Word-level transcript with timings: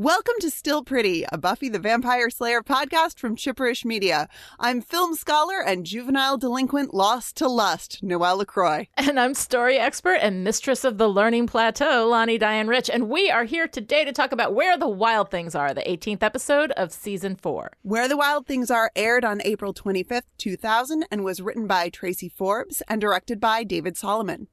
Welcome 0.00 0.36
to 0.40 0.48
Still 0.50 0.82
Pretty, 0.82 1.26
a 1.30 1.36
Buffy 1.36 1.68
the 1.68 1.78
Vampire 1.78 2.30
Slayer 2.30 2.62
podcast 2.62 3.18
from 3.18 3.36
Chipperish 3.36 3.84
Media. 3.84 4.30
I'm 4.58 4.80
film 4.80 5.14
scholar 5.14 5.62
and 5.62 5.84
juvenile 5.84 6.38
delinquent 6.38 6.94
lost 6.94 7.36
to 7.36 7.48
lust, 7.48 8.02
Noelle 8.02 8.38
LaCroix. 8.38 8.88
And 8.96 9.20
I'm 9.20 9.34
story 9.34 9.76
expert 9.76 10.14
and 10.22 10.42
mistress 10.42 10.84
of 10.84 10.96
the 10.96 11.06
learning 11.06 11.48
plateau, 11.48 12.08
Lonnie 12.08 12.38
Diane 12.38 12.66
Rich. 12.66 12.88
And 12.88 13.10
we 13.10 13.30
are 13.30 13.44
here 13.44 13.68
today 13.68 14.06
to 14.06 14.12
talk 14.12 14.32
about 14.32 14.54
Where 14.54 14.78
the 14.78 14.88
Wild 14.88 15.30
Things 15.30 15.54
Are, 15.54 15.74
the 15.74 15.82
18th 15.82 16.22
episode 16.22 16.72
of 16.78 16.92
season 16.92 17.36
four. 17.36 17.72
Where 17.82 18.08
the 18.08 18.16
Wild 18.16 18.46
Things 18.46 18.70
Are 18.70 18.90
aired 18.96 19.26
on 19.26 19.42
April 19.44 19.74
25th, 19.74 20.22
2000, 20.38 21.04
and 21.10 21.24
was 21.24 21.42
written 21.42 21.66
by 21.66 21.90
Tracy 21.90 22.30
Forbes 22.30 22.82
and 22.88 23.02
directed 23.02 23.38
by 23.38 23.64
David 23.64 23.98
Solomon. 23.98 24.48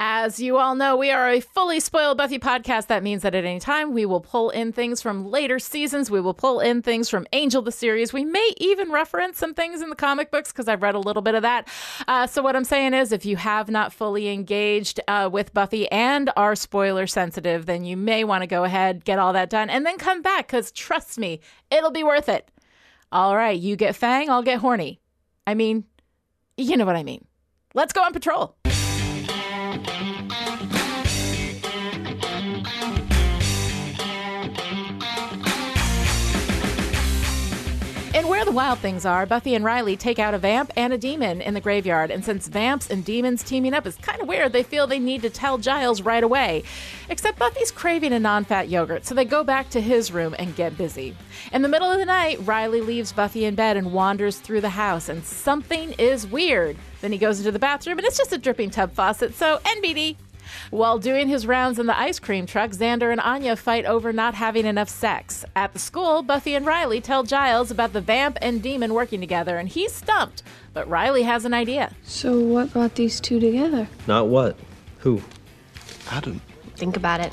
As 0.00 0.40
you 0.40 0.58
all 0.58 0.74
know, 0.74 0.96
we 0.96 1.10
are 1.10 1.30
a 1.30 1.40
fully 1.40 1.80
spoiled 1.80 2.18
Buffy 2.18 2.38
podcast. 2.38 2.86
That 2.88 3.02
means 3.02 3.22
that 3.22 3.34
at 3.34 3.44
any 3.44 3.60
time 3.60 3.92
we 3.92 4.06
will 4.06 4.20
pull 4.20 4.50
in 4.50 4.72
things 4.72 5.00
from 5.02 5.30
later 5.30 5.58
seasons. 5.58 6.10
We 6.10 6.20
will 6.20 6.34
pull 6.34 6.60
in 6.60 6.82
things 6.82 7.08
from 7.08 7.26
Angel 7.32 7.62
the 7.62 7.72
series. 7.72 8.12
We 8.12 8.24
may 8.24 8.52
even 8.58 8.90
reference 8.90 9.38
some 9.38 9.54
things 9.54 9.82
in 9.82 9.90
the 9.90 9.96
comic 9.96 10.30
books 10.30 10.52
because 10.52 10.68
I've 10.68 10.82
read 10.82 10.94
a 10.94 11.00
little 11.00 11.22
bit 11.22 11.34
of 11.34 11.42
that. 11.42 11.68
Uh, 12.06 12.26
so, 12.26 12.42
what 12.42 12.56
I'm 12.56 12.64
saying 12.64 12.94
is, 12.94 13.12
if 13.12 13.24
you 13.24 13.36
have 13.36 13.70
not 13.70 13.92
fully 13.92 14.28
engaged 14.28 15.00
uh, 15.08 15.28
with 15.32 15.54
Buffy 15.54 15.90
and 15.90 16.30
are 16.36 16.54
spoiler 16.54 17.06
sensitive, 17.06 17.66
then 17.66 17.84
you 17.84 17.96
may 17.96 18.24
want 18.24 18.42
to 18.42 18.46
go 18.46 18.64
ahead, 18.64 19.04
get 19.04 19.18
all 19.18 19.32
that 19.32 19.50
done, 19.50 19.70
and 19.70 19.84
then 19.86 19.98
come 19.98 20.22
back 20.22 20.46
because 20.46 20.70
trust 20.72 21.18
me, 21.18 21.40
it'll 21.70 21.90
be 21.90 22.04
worth 22.04 22.28
it. 22.28 22.50
All 23.12 23.36
right, 23.36 23.58
you 23.58 23.76
get 23.76 23.96
Fang, 23.96 24.28
I'll 24.30 24.42
get 24.42 24.58
horny. 24.58 25.00
I 25.46 25.54
mean, 25.54 25.84
you 26.56 26.76
know 26.76 26.84
what 26.84 26.96
I 26.96 27.02
mean. 27.02 27.24
Let's 27.74 27.92
go 27.92 28.02
on 28.02 28.12
patrol. 28.12 28.56
The 38.46 38.52
wild 38.52 38.78
things 38.78 39.04
are, 39.04 39.26
Buffy 39.26 39.56
and 39.56 39.64
Riley 39.64 39.96
take 39.96 40.20
out 40.20 40.32
a 40.32 40.38
vamp 40.38 40.72
and 40.76 40.92
a 40.92 40.98
demon 40.98 41.40
in 41.40 41.52
the 41.52 41.60
graveyard. 41.60 42.12
And 42.12 42.24
since 42.24 42.46
vamps 42.46 42.88
and 42.88 43.04
demons 43.04 43.42
teaming 43.42 43.74
up 43.74 43.88
is 43.88 43.96
kind 43.96 44.22
of 44.22 44.28
weird, 44.28 44.52
they 44.52 44.62
feel 44.62 44.86
they 44.86 45.00
need 45.00 45.22
to 45.22 45.30
tell 45.30 45.58
Giles 45.58 46.00
right 46.00 46.22
away. 46.22 46.62
Except 47.08 47.40
Buffy's 47.40 47.72
craving 47.72 48.12
a 48.12 48.20
non 48.20 48.44
fat 48.44 48.68
yogurt, 48.68 49.04
so 49.04 49.16
they 49.16 49.24
go 49.24 49.42
back 49.42 49.68
to 49.70 49.80
his 49.80 50.12
room 50.12 50.36
and 50.38 50.54
get 50.54 50.78
busy. 50.78 51.16
In 51.52 51.62
the 51.62 51.68
middle 51.68 51.90
of 51.90 51.98
the 51.98 52.04
night, 52.04 52.38
Riley 52.44 52.82
leaves 52.82 53.10
Buffy 53.10 53.46
in 53.46 53.56
bed 53.56 53.76
and 53.76 53.92
wanders 53.92 54.38
through 54.38 54.60
the 54.60 54.68
house, 54.68 55.08
and 55.08 55.24
something 55.24 55.92
is 55.94 56.24
weird. 56.24 56.76
Then 57.00 57.10
he 57.10 57.18
goes 57.18 57.40
into 57.40 57.50
the 57.50 57.58
bathroom, 57.58 57.98
and 57.98 58.06
it's 58.06 58.16
just 58.16 58.32
a 58.32 58.38
dripping 58.38 58.70
tub 58.70 58.92
faucet, 58.92 59.34
so 59.34 59.58
NBD. 59.64 60.14
While 60.70 60.98
doing 60.98 61.28
his 61.28 61.46
rounds 61.46 61.78
in 61.78 61.86
the 61.86 61.98
ice 61.98 62.18
cream 62.18 62.44
truck, 62.44 62.72
Xander 62.72 63.12
and 63.12 63.20
Anya 63.20 63.54
fight 63.54 63.84
over 63.84 64.12
not 64.12 64.34
having 64.34 64.66
enough 64.66 64.88
sex. 64.88 65.44
At 65.54 65.72
the 65.72 65.78
school, 65.78 66.22
Buffy 66.22 66.54
and 66.54 66.66
Riley 66.66 67.00
tell 67.00 67.22
Giles 67.22 67.70
about 67.70 67.92
the 67.92 68.00
vamp 68.00 68.36
and 68.42 68.60
demon 68.60 68.92
working 68.92 69.20
together, 69.20 69.58
and 69.58 69.68
he's 69.68 69.92
stumped. 69.92 70.42
But 70.72 70.88
Riley 70.88 71.22
has 71.22 71.44
an 71.44 71.54
idea. 71.54 71.94
So, 72.02 72.40
what 72.40 72.72
brought 72.72 72.96
these 72.96 73.20
two 73.20 73.38
together? 73.38 73.88
Not 74.06 74.26
what? 74.26 74.56
Who? 74.98 75.22
Adam. 76.10 76.40
Think 76.74 76.96
about 76.96 77.20
it. 77.20 77.32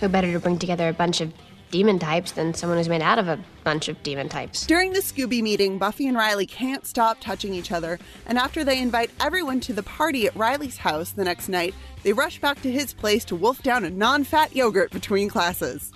Who 0.00 0.08
better 0.08 0.30
to 0.32 0.38
bring 0.38 0.58
together 0.58 0.88
a 0.88 0.92
bunch 0.92 1.20
of 1.22 1.32
demon 1.70 1.98
types 1.98 2.32
than 2.32 2.54
someone 2.54 2.78
who's 2.78 2.88
made 2.88 3.02
out 3.02 3.18
of 3.18 3.28
a 3.28 3.38
bunch 3.64 3.88
of 3.88 4.02
demon 4.02 4.28
types? 4.28 4.66
During 4.66 4.92
the 4.92 5.00
Scooby 5.00 5.42
meeting, 5.42 5.78
Buffy 5.78 6.06
and 6.06 6.16
Riley 6.16 6.46
can't 6.46 6.86
stop 6.86 7.18
touching 7.20 7.54
each 7.54 7.72
other, 7.72 7.98
and 8.26 8.38
after 8.38 8.64
they 8.64 8.80
invite 8.80 9.10
everyone 9.20 9.60
to 9.60 9.72
the 9.72 9.82
party 9.82 10.26
at 10.26 10.36
Riley's 10.36 10.76
house 10.76 11.10
the 11.10 11.24
next 11.24 11.48
night, 11.48 11.74
they 12.02 12.12
rush 12.12 12.40
back 12.40 12.60
to 12.62 12.70
his 12.70 12.92
place 12.92 13.24
to 13.26 13.36
wolf 13.36 13.62
down 13.62 13.84
a 13.84 13.90
non 13.90 14.24
fat 14.24 14.54
yogurt 14.54 14.90
between 14.90 15.28
classes. 15.28 15.92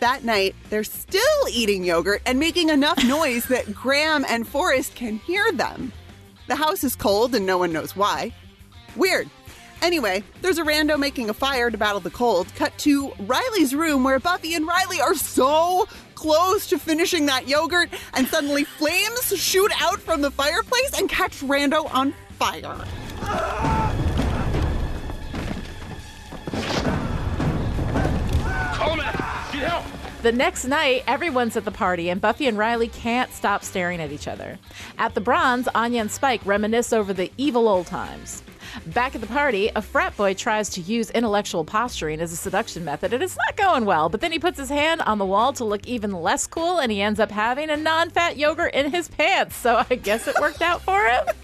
That 0.00 0.24
night, 0.24 0.54
they're 0.70 0.84
still 0.84 1.48
eating 1.50 1.84
yogurt 1.84 2.22
and 2.26 2.38
making 2.38 2.68
enough 2.68 3.02
noise 3.06 3.44
that 3.46 3.72
Graham 3.74 4.24
and 4.28 4.46
Forrest 4.46 4.94
can 4.94 5.16
hear 5.18 5.50
them. 5.52 5.92
The 6.46 6.56
house 6.56 6.84
is 6.84 6.94
cold 6.94 7.34
and 7.34 7.46
no 7.46 7.58
one 7.58 7.72
knows 7.72 7.96
why. 7.96 8.34
Weird. 8.96 9.30
Anyway, 9.84 10.24
there's 10.40 10.56
a 10.56 10.62
rando 10.62 10.98
making 10.98 11.28
a 11.28 11.34
fire 11.34 11.70
to 11.70 11.76
battle 11.76 12.00
the 12.00 12.08
cold. 12.08 12.46
Cut 12.56 12.76
to 12.78 13.12
Riley's 13.18 13.74
room 13.74 14.02
where 14.02 14.18
Buffy 14.18 14.54
and 14.54 14.66
Riley 14.66 14.98
are 14.98 15.14
so 15.14 15.86
close 16.14 16.66
to 16.68 16.78
finishing 16.78 17.26
that 17.26 17.48
yogurt, 17.48 17.90
and 18.14 18.26
suddenly 18.26 18.64
flames 18.64 19.36
shoot 19.36 19.70
out 19.82 20.00
from 20.00 20.22
the 20.22 20.30
fireplace 20.30 20.98
and 20.98 21.06
catch 21.06 21.40
Rando 21.40 21.94
on 21.94 22.14
fire. 22.38 22.78
The 30.22 30.32
next 30.32 30.64
night, 30.64 31.04
everyone's 31.06 31.58
at 31.58 31.66
the 31.66 31.70
party, 31.70 32.08
and 32.08 32.18
Buffy 32.22 32.46
and 32.46 32.56
Riley 32.56 32.88
can't 32.88 33.30
stop 33.30 33.62
staring 33.62 34.00
at 34.00 34.10
each 34.10 34.28
other. 34.28 34.58
At 34.96 35.12
the 35.14 35.20
Bronze, 35.20 35.68
Anya 35.74 36.00
and 36.00 36.10
Spike 36.10 36.40
reminisce 36.46 36.94
over 36.94 37.12
the 37.12 37.30
evil 37.36 37.68
old 37.68 37.86
times. 37.86 38.42
Back 38.86 39.14
at 39.14 39.20
the 39.20 39.26
party, 39.26 39.70
a 39.74 39.82
frat 39.82 40.16
boy 40.16 40.34
tries 40.34 40.68
to 40.70 40.80
use 40.80 41.10
intellectual 41.10 41.64
posturing 41.64 42.20
as 42.20 42.32
a 42.32 42.36
seduction 42.36 42.84
method, 42.84 43.12
and 43.12 43.22
it's 43.22 43.36
not 43.36 43.56
going 43.56 43.84
well. 43.84 44.08
But 44.08 44.20
then 44.20 44.32
he 44.32 44.38
puts 44.38 44.58
his 44.58 44.68
hand 44.68 45.02
on 45.02 45.18
the 45.18 45.24
wall 45.24 45.52
to 45.54 45.64
look 45.64 45.86
even 45.86 46.12
less 46.12 46.46
cool, 46.46 46.78
and 46.78 46.90
he 46.90 47.00
ends 47.02 47.20
up 47.20 47.30
having 47.30 47.70
a 47.70 47.76
non 47.76 48.10
fat 48.10 48.36
yogurt 48.36 48.74
in 48.74 48.90
his 48.90 49.08
pants. 49.08 49.56
So 49.56 49.84
I 49.88 49.94
guess 49.96 50.26
it 50.28 50.36
worked 50.40 50.62
out 50.62 50.82
for 50.82 51.06
him. 51.06 51.24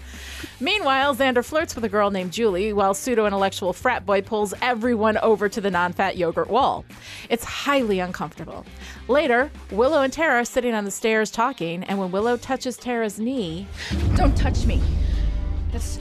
Meanwhile, 0.59 1.15
Xander 1.15 1.43
flirts 1.43 1.73
with 1.73 1.83
a 1.85 1.89
girl 1.89 2.11
named 2.11 2.31
Julie 2.31 2.71
while 2.71 2.93
pseudo 2.93 3.25
intellectual 3.25 3.73
frat 3.73 4.05
boy 4.05 4.21
pulls 4.21 4.53
everyone 4.61 5.17
over 5.17 5.49
to 5.49 5.59
the 5.59 5.71
non 5.71 5.91
fat 5.91 6.17
yogurt 6.17 6.49
wall. 6.49 6.85
It's 7.29 7.43
highly 7.43 7.99
uncomfortable. 7.99 8.63
Later, 9.07 9.49
Willow 9.71 10.03
and 10.03 10.13
Tara 10.13 10.41
are 10.41 10.45
sitting 10.45 10.75
on 10.75 10.85
the 10.85 10.91
stairs 10.91 11.31
talking, 11.31 11.83
and 11.85 11.97
when 11.97 12.11
Willow 12.11 12.37
touches 12.37 12.77
Tara's 12.77 13.19
knee, 13.19 13.67
Don't 14.15 14.37
touch 14.37 14.65
me. 14.65 14.81
That's 15.71 15.97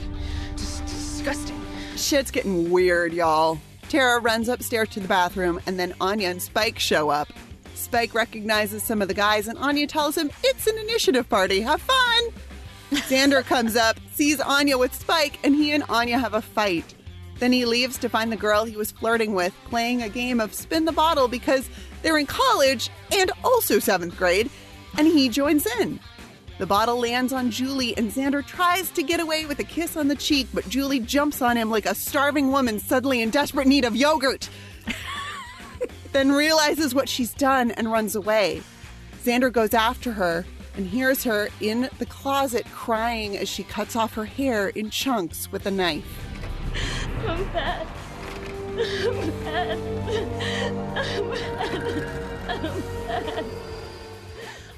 disgusting. 1.20 1.60
Shit's 1.96 2.30
getting 2.30 2.70
weird, 2.70 3.12
y'all. 3.12 3.58
Tara 3.90 4.20
runs 4.20 4.48
upstairs 4.48 4.88
to 4.90 5.00
the 5.00 5.08
bathroom, 5.08 5.60
and 5.66 5.78
then 5.78 5.94
Anya 6.00 6.30
and 6.30 6.40
Spike 6.40 6.78
show 6.78 7.10
up. 7.10 7.28
Spike 7.74 8.14
recognizes 8.14 8.82
some 8.82 9.02
of 9.02 9.08
the 9.08 9.14
guys, 9.14 9.46
and 9.46 9.58
Anya 9.58 9.86
tells 9.86 10.16
him 10.16 10.30
it's 10.42 10.66
an 10.66 10.78
initiative 10.78 11.28
party. 11.28 11.60
Have 11.60 11.82
fun! 11.82 12.22
Xander 12.92 13.44
comes 13.44 13.76
up, 13.76 13.98
sees 14.12 14.40
Anya 14.40 14.78
with 14.78 14.94
Spike, 14.94 15.38
and 15.44 15.54
he 15.54 15.72
and 15.72 15.84
Anya 15.90 16.18
have 16.18 16.32
a 16.32 16.40
fight. 16.40 16.94
Then 17.38 17.52
he 17.52 17.66
leaves 17.66 17.98
to 17.98 18.08
find 18.08 18.32
the 18.32 18.36
girl 18.36 18.64
he 18.64 18.76
was 18.76 18.90
flirting 18.90 19.34
with 19.34 19.54
playing 19.64 20.02
a 20.02 20.08
game 20.08 20.40
of 20.40 20.54
spin 20.54 20.86
the 20.86 20.92
bottle 20.92 21.28
because 21.28 21.68
they're 22.00 22.18
in 22.18 22.26
college 22.26 22.88
and 23.12 23.30
also 23.44 23.78
seventh 23.78 24.16
grade, 24.16 24.48
and 24.96 25.06
he 25.06 25.28
joins 25.28 25.66
in. 25.80 26.00
The 26.60 26.66
bottle 26.66 27.00
lands 27.00 27.32
on 27.32 27.50
Julie, 27.50 27.96
and 27.96 28.12
Xander 28.12 28.46
tries 28.46 28.90
to 28.90 29.02
get 29.02 29.18
away 29.18 29.46
with 29.46 29.58
a 29.60 29.64
kiss 29.64 29.96
on 29.96 30.08
the 30.08 30.14
cheek, 30.14 30.46
but 30.52 30.68
Julie 30.68 31.00
jumps 31.00 31.40
on 31.40 31.56
him 31.56 31.70
like 31.70 31.86
a 31.86 31.94
starving 31.94 32.52
woman 32.52 32.78
suddenly 32.78 33.22
in 33.22 33.30
desperate 33.30 33.66
need 33.66 33.86
of 33.86 33.96
yogurt. 33.96 34.50
then 36.12 36.30
realizes 36.30 36.94
what 36.94 37.08
she's 37.08 37.32
done 37.32 37.70
and 37.70 37.90
runs 37.90 38.14
away. 38.14 38.60
Xander 39.24 39.50
goes 39.50 39.72
after 39.72 40.12
her 40.12 40.44
and 40.76 40.86
hears 40.86 41.24
her 41.24 41.48
in 41.62 41.88
the 41.98 42.04
closet 42.04 42.66
crying 42.66 43.38
as 43.38 43.48
she 43.48 43.62
cuts 43.62 43.96
off 43.96 44.12
her 44.12 44.26
hair 44.26 44.68
in 44.68 44.90
chunks 44.90 45.50
with 45.50 45.64
a 45.64 45.70
knife. 45.70 46.04
I'm 47.26 47.42
bad. 47.54 47.86
I'm 48.76 49.30
bad. 49.44 49.78
I'm 50.98 51.30
bad. 51.30 52.04
I'm 52.50 52.82
bad. 53.06 53.69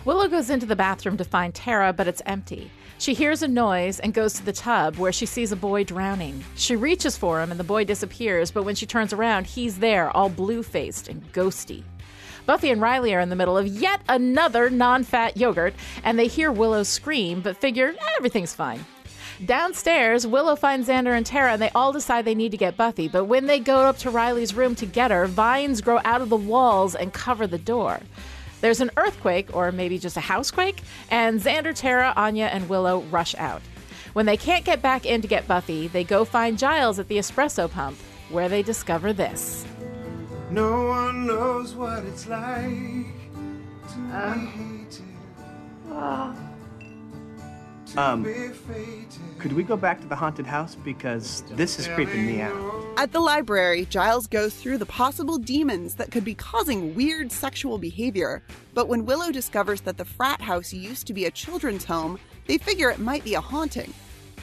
Willow 0.04 0.26
goes 0.26 0.50
into 0.50 0.66
the 0.66 0.74
bathroom 0.74 1.16
to 1.16 1.24
find 1.24 1.54
Tara, 1.54 1.92
but 1.92 2.08
it's 2.08 2.22
empty. 2.26 2.72
She 2.98 3.14
hears 3.14 3.42
a 3.42 3.48
noise 3.48 4.00
and 4.00 4.12
goes 4.12 4.32
to 4.34 4.44
the 4.44 4.52
tub 4.52 4.96
where 4.96 5.12
she 5.12 5.26
sees 5.26 5.52
a 5.52 5.56
boy 5.56 5.84
drowning. 5.84 6.42
She 6.56 6.74
reaches 6.74 7.16
for 7.16 7.40
him 7.40 7.52
and 7.52 7.60
the 7.60 7.64
boy 7.64 7.84
disappears, 7.84 8.50
but 8.50 8.64
when 8.64 8.74
she 8.74 8.84
turns 8.84 9.12
around, 9.12 9.46
he's 9.46 9.78
there, 9.78 10.10
all 10.10 10.28
blue 10.28 10.64
faced 10.64 11.06
and 11.06 11.32
ghosty. 11.32 11.84
Buffy 12.46 12.70
and 12.70 12.80
Riley 12.80 13.14
are 13.14 13.20
in 13.20 13.28
the 13.28 13.36
middle 13.36 13.56
of 13.56 13.68
yet 13.68 14.00
another 14.08 14.70
non 14.70 15.04
fat 15.04 15.36
yogurt, 15.36 15.74
and 16.02 16.18
they 16.18 16.26
hear 16.26 16.50
Willow 16.50 16.82
scream, 16.82 17.40
but 17.40 17.56
figure 17.56 17.94
eh, 17.96 18.06
everything's 18.16 18.52
fine. 18.54 18.84
Downstairs, 19.44 20.26
Willow 20.26 20.56
finds 20.56 20.88
Xander 20.88 21.16
and 21.16 21.24
Tara, 21.24 21.52
and 21.52 21.62
they 21.62 21.70
all 21.70 21.92
decide 21.92 22.24
they 22.24 22.34
need 22.34 22.50
to 22.50 22.56
get 22.56 22.76
Buffy. 22.76 23.06
But 23.06 23.24
when 23.24 23.46
they 23.46 23.60
go 23.60 23.76
up 23.76 23.98
to 23.98 24.10
Riley's 24.10 24.54
room 24.54 24.74
to 24.76 24.86
get 24.86 25.12
her, 25.12 25.26
vines 25.26 25.80
grow 25.80 26.00
out 26.04 26.22
of 26.22 26.28
the 26.28 26.36
walls 26.36 26.96
and 26.96 27.12
cover 27.12 27.46
the 27.46 27.58
door. 27.58 28.00
There's 28.62 28.80
an 28.80 28.92
earthquake, 28.96 29.54
or 29.54 29.72
maybe 29.72 29.98
just 29.98 30.16
a 30.16 30.20
housequake, 30.20 30.82
and 31.10 31.40
Xander, 31.40 31.74
Tara, 31.74 32.12
Anya, 32.16 32.46
and 32.46 32.68
Willow 32.68 33.00
rush 33.10 33.34
out. 33.34 33.60
When 34.12 34.24
they 34.24 34.36
can't 34.36 34.64
get 34.64 34.80
back 34.80 35.04
in 35.04 35.20
to 35.20 35.28
get 35.28 35.48
Buffy, 35.48 35.88
they 35.88 36.04
go 36.04 36.24
find 36.24 36.56
Giles 36.56 37.00
at 37.00 37.08
the 37.08 37.18
espresso 37.18 37.68
pump, 37.68 37.98
where 38.30 38.48
they 38.48 38.62
discover 38.62 39.12
this. 39.12 39.66
No 40.48 40.86
one 40.86 41.26
knows 41.26 41.74
what 41.74 42.04
it's 42.04 42.28
like 42.28 42.62
to 42.62 43.96
be 43.96 44.12
ah. 44.12 44.52
hated. 44.54 45.02
Ah. 45.90 46.51
Um, 47.96 48.24
could 49.38 49.52
we 49.52 49.62
go 49.62 49.76
back 49.76 50.00
to 50.00 50.06
the 50.06 50.16
haunted 50.16 50.46
house? 50.46 50.74
Because 50.74 51.42
this 51.50 51.78
is 51.78 51.88
creeping 51.88 52.26
me 52.26 52.40
out. 52.40 52.54
At 52.96 53.12
the 53.12 53.20
library, 53.20 53.86
Giles 53.86 54.26
goes 54.26 54.54
through 54.54 54.78
the 54.78 54.86
possible 54.86 55.38
demons 55.38 55.94
that 55.96 56.10
could 56.10 56.24
be 56.24 56.34
causing 56.34 56.94
weird 56.94 57.30
sexual 57.30 57.78
behavior. 57.78 58.42
But 58.74 58.88
when 58.88 59.04
Willow 59.04 59.30
discovers 59.30 59.82
that 59.82 59.98
the 59.98 60.04
frat 60.04 60.40
house 60.40 60.72
used 60.72 61.06
to 61.06 61.14
be 61.14 61.26
a 61.26 61.30
children's 61.30 61.84
home, 61.84 62.18
they 62.46 62.58
figure 62.58 62.90
it 62.90 62.98
might 62.98 63.24
be 63.24 63.34
a 63.34 63.40
haunting. 63.40 63.92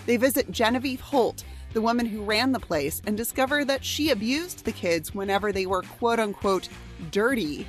They 0.06 0.18
visit 0.18 0.52
Genevieve 0.52 1.02
Holt, 1.02 1.44
the 1.74 1.82
woman 1.82 2.06
who 2.06 2.24
ran 2.24 2.52
the 2.52 2.60
place, 2.60 3.02
and 3.06 3.16
discover 3.16 3.64
that 3.66 3.86
she 3.86 4.10
abused 4.10 4.66
the 4.66 4.72
kids 4.72 5.14
whenever 5.14 5.52
they 5.52 5.66
were 5.66 5.84
quote 5.84 6.20
unquote 6.20 6.70
dirty. 7.12 7.68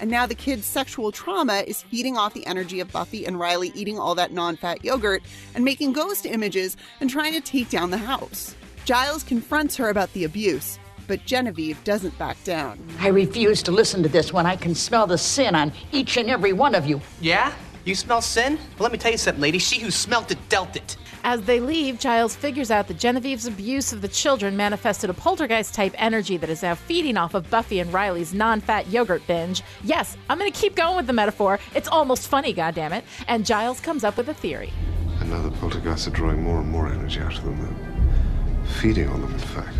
And 0.00 0.10
now 0.10 0.26
the 0.26 0.34
kids' 0.34 0.66
sexual 0.66 1.12
trauma 1.12 1.64
is 1.66 1.82
feeding 1.82 2.16
off 2.16 2.34
the 2.34 2.46
energy 2.46 2.80
of 2.80 2.92
Buffy 2.92 3.26
and 3.26 3.38
Riley 3.38 3.72
eating 3.74 3.98
all 3.98 4.14
that 4.14 4.32
non 4.32 4.56
fat 4.56 4.84
yogurt 4.84 5.22
and 5.54 5.64
making 5.64 5.92
ghost 5.92 6.26
images 6.26 6.76
and 7.00 7.08
trying 7.08 7.32
to 7.32 7.40
take 7.40 7.70
down 7.70 7.90
the 7.90 7.98
house. 7.98 8.54
Giles 8.84 9.22
confronts 9.22 9.76
her 9.76 9.88
about 9.88 10.12
the 10.12 10.24
abuse, 10.24 10.78
but 11.08 11.24
Genevieve 11.24 11.82
doesn't 11.84 12.16
back 12.18 12.42
down. 12.44 12.78
I 13.00 13.08
refuse 13.08 13.62
to 13.64 13.72
listen 13.72 14.02
to 14.02 14.08
this 14.08 14.32
when 14.32 14.46
I 14.46 14.56
can 14.56 14.74
smell 14.74 15.06
the 15.06 15.18
sin 15.18 15.54
on 15.54 15.72
each 15.92 16.16
and 16.16 16.30
every 16.30 16.52
one 16.52 16.74
of 16.74 16.86
you. 16.86 17.00
Yeah? 17.20 17.52
You 17.84 17.94
smell 17.94 18.20
sin? 18.20 18.56
Well, 18.56 18.84
let 18.84 18.92
me 18.92 18.98
tell 18.98 19.12
you 19.12 19.18
something, 19.18 19.40
lady. 19.40 19.58
She 19.58 19.80
who 19.80 19.90
smelt 19.90 20.30
it 20.30 20.38
dealt 20.48 20.76
it. 20.76 20.96
As 21.26 21.42
they 21.42 21.58
leave, 21.58 21.98
Giles 21.98 22.36
figures 22.36 22.70
out 22.70 22.86
that 22.86 22.98
Genevieve's 22.98 23.46
abuse 23.46 23.92
of 23.92 24.00
the 24.00 24.06
children 24.06 24.56
manifested 24.56 25.10
a 25.10 25.12
poltergeist 25.12 25.74
type 25.74 25.92
energy 25.98 26.36
that 26.36 26.48
is 26.48 26.62
now 26.62 26.76
feeding 26.76 27.16
off 27.16 27.34
of 27.34 27.50
Buffy 27.50 27.80
and 27.80 27.92
Riley's 27.92 28.32
non 28.32 28.60
fat 28.60 28.86
yogurt 28.86 29.26
binge. 29.26 29.64
Yes, 29.82 30.16
I'm 30.30 30.38
going 30.38 30.52
to 30.52 30.56
keep 30.56 30.76
going 30.76 30.94
with 30.94 31.08
the 31.08 31.12
metaphor. 31.12 31.58
It's 31.74 31.88
almost 31.88 32.28
funny, 32.28 32.54
goddammit. 32.54 33.02
And 33.26 33.44
Giles 33.44 33.80
comes 33.80 34.04
up 34.04 34.16
with 34.16 34.28
a 34.28 34.34
theory. 34.34 34.72
And 35.18 35.28
now 35.28 35.42
the 35.42 35.50
poltergeists 35.50 36.06
are 36.06 36.12
drawing 36.12 36.44
more 36.44 36.60
and 36.60 36.70
more 36.70 36.86
energy 36.86 37.18
out 37.18 37.36
of 37.36 37.42
them. 37.42 37.58
They're 37.58 38.74
feeding 38.74 39.08
on 39.08 39.20
them, 39.20 39.32
in 39.32 39.40
fact. 39.40 39.76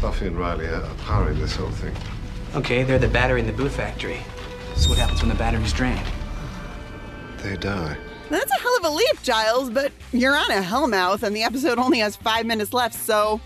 Buffy 0.00 0.26
and 0.26 0.36
Riley 0.36 0.66
are 0.66 0.82
powering 1.04 1.38
this 1.38 1.54
whole 1.54 1.70
thing. 1.70 1.94
Okay, 2.56 2.82
they're 2.82 2.98
the 2.98 3.06
battery 3.06 3.38
in 3.38 3.46
the 3.46 3.52
boot 3.52 3.70
factory. 3.70 4.18
So 4.74 4.88
what 4.88 4.98
happens 4.98 5.20
when 5.20 5.28
the 5.28 5.36
battery's 5.36 5.72
drained? 5.72 6.04
They 7.36 7.56
die. 7.56 7.96
That's 8.32 8.50
a 8.50 8.62
hell 8.62 8.76
of 8.78 8.84
a 8.86 8.88
leap, 8.88 9.22
Giles, 9.22 9.68
but 9.68 9.92
you're 10.10 10.34
on 10.34 10.50
a 10.50 10.62
hellmouth 10.62 11.22
and 11.22 11.36
the 11.36 11.42
episode 11.42 11.78
only 11.78 11.98
has 11.98 12.16
five 12.16 12.46
minutes 12.46 12.72
left, 12.72 12.94
so. 12.94 13.42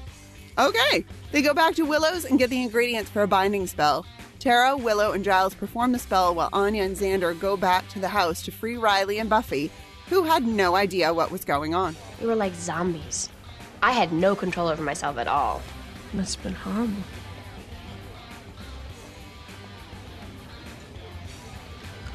Okay. 0.56 1.04
They 1.32 1.42
go 1.42 1.52
back 1.52 1.74
to 1.74 1.82
Willow's 1.82 2.24
and 2.24 2.38
get 2.38 2.50
the 2.50 2.62
ingredients 2.62 3.10
for 3.10 3.22
a 3.22 3.26
binding 3.26 3.66
spell. 3.66 4.06
Tara, 4.38 4.76
Willow, 4.76 5.10
and 5.10 5.24
Giles 5.24 5.54
perform 5.54 5.90
the 5.90 5.98
spell 5.98 6.36
while 6.36 6.50
Anya 6.52 6.84
and 6.84 6.96
Xander 6.96 7.36
go 7.36 7.56
back 7.56 7.88
to 7.88 7.98
the 7.98 8.06
house 8.06 8.42
to 8.42 8.52
free 8.52 8.76
Riley 8.76 9.18
and 9.18 9.28
Buffy, 9.28 9.72
who 10.08 10.22
had 10.22 10.46
no 10.46 10.76
idea 10.76 11.12
what 11.12 11.32
was 11.32 11.44
going 11.44 11.74
on. 11.74 11.96
We 12.20 12.28
were 12.28 12.36
like 12.36 12.54
zombies. 12.54 13.28
I 13.82 13.90
had 13.90 14.12
no 14.12 14.36
control 14.36 14.68
over 14.68 14.84
myself 14.84 15.18
at 15.18 15.26
all. 15.26 15.62
Must 16.12 16.36
have 16.36 16.44
been 16.44 16.54
horrible. 16.54 17.02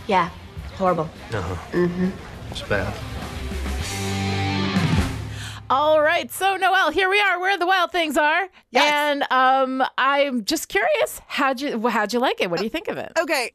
Yeah, 0.08 0.30
horrible. 0.78 1.10
Uh-huh. 1.34 1.56
Mm-hmm. 1.74 2.31
It's 2.52 2.62
bad. 2.64 2.94
All 5.70 6.02
right, 6.02 6.30
so 6.30 6.58
Noelle, 6.58 6.92
here 6.92 7.10
we 7.10 7.20
are 7.22 7.40
where 7.40 7.58
the 7.58 7.66
wild 7.66 7.92
things 7.94 8.18
are. 8.18 8.50
Yes. 8.72 8.92
And 8.94 9.24
um 9.32 9.88
I'm 9.98 10.44
just 10.44 10.68
curious, 10.68 11.22
how'd 11.28 11.62
you 11.62 11.88
how'd 11.88 12.12
you 12.12 12.20
like 12.20 12.42
it? 12.42 12.50
What 12.50 12.58
do 12.60 12.66
you 12.66 12.70
think 12.70 12.90
of 12.90 12.98
it? 12.98 13.14
Okay. 13.18 13.54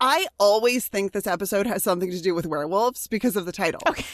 I 0.00 0.26
always 0.38 0.86
think 0.88 1.12
this 1.12 1.26
episode 1.26 1.66
has 1.66 1.82
something 1.82 2.10
to 2.10 2.20
do 2.20 2.34
with 2.34 2.44
werewolves 2.46 3.06
because 3.06 3.36
of 3.36 3.46
the 3.46 3.52
title. 3.52 3.80
Okay. 3.88 4.04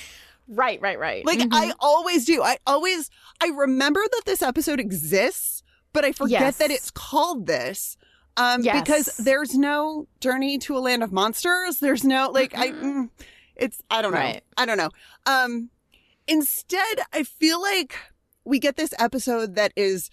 Right, 0.47 0.81
right, 0.81 0.99
right. 0.99 1.27
Like 1.27 1.41
Mhm. 1.41 1.49
I 1.53 1.73
always 1.81 2.25
do. 2.25 2.41
I 2.43 2.59
always 2.67 3.11
I 3.43 3.49
remember 3.49 4.01
that 4.13 4.23
this 4.27 4.43
episode 4.43 4.79
exists, 4.79 5.65
but 5.93 6.05
I 6.05 6.13
forget 6.13 6.41
Yes. 6.41 6.57
that 6.59 6.71
it's 6.71 6.93
called 6.93 7.47
this. 7.47 7.97
Um 8.37 8.63
Yes. 8.63 8.81
because 8.81 9.17
there's 9.17 9.57
no 9.57 10.07
journey 10.21 10.57
to 10.59 10.77
a 10.77 10.81
land 10.81 11.03
of 11.03 11.13
monsters. 11.13 11.81
There's 11.81 12.05
no 12.05 12.31
like 12.31 12.57
I 12.57 12.69
mm, 12.71 13.11
it's 13.61 13.83
I 13.91 14.03
don't 14.03 14.13
know. 14.13 14.19
Right. 14.19 14.43
I 14.57 14.67
don't 14.67 14.79
know. 14.79 14.91
Um 15.27 15.71
instead 16.27 17.01
I 17.13 17.23
feel 17.23 17.61
like 17.61 17.97
we 18.45 18.59
get 18.59 18.77
this 18.77 18.95
episode 18.99 19.55
that 19.55 19.73
is 19.77 20.11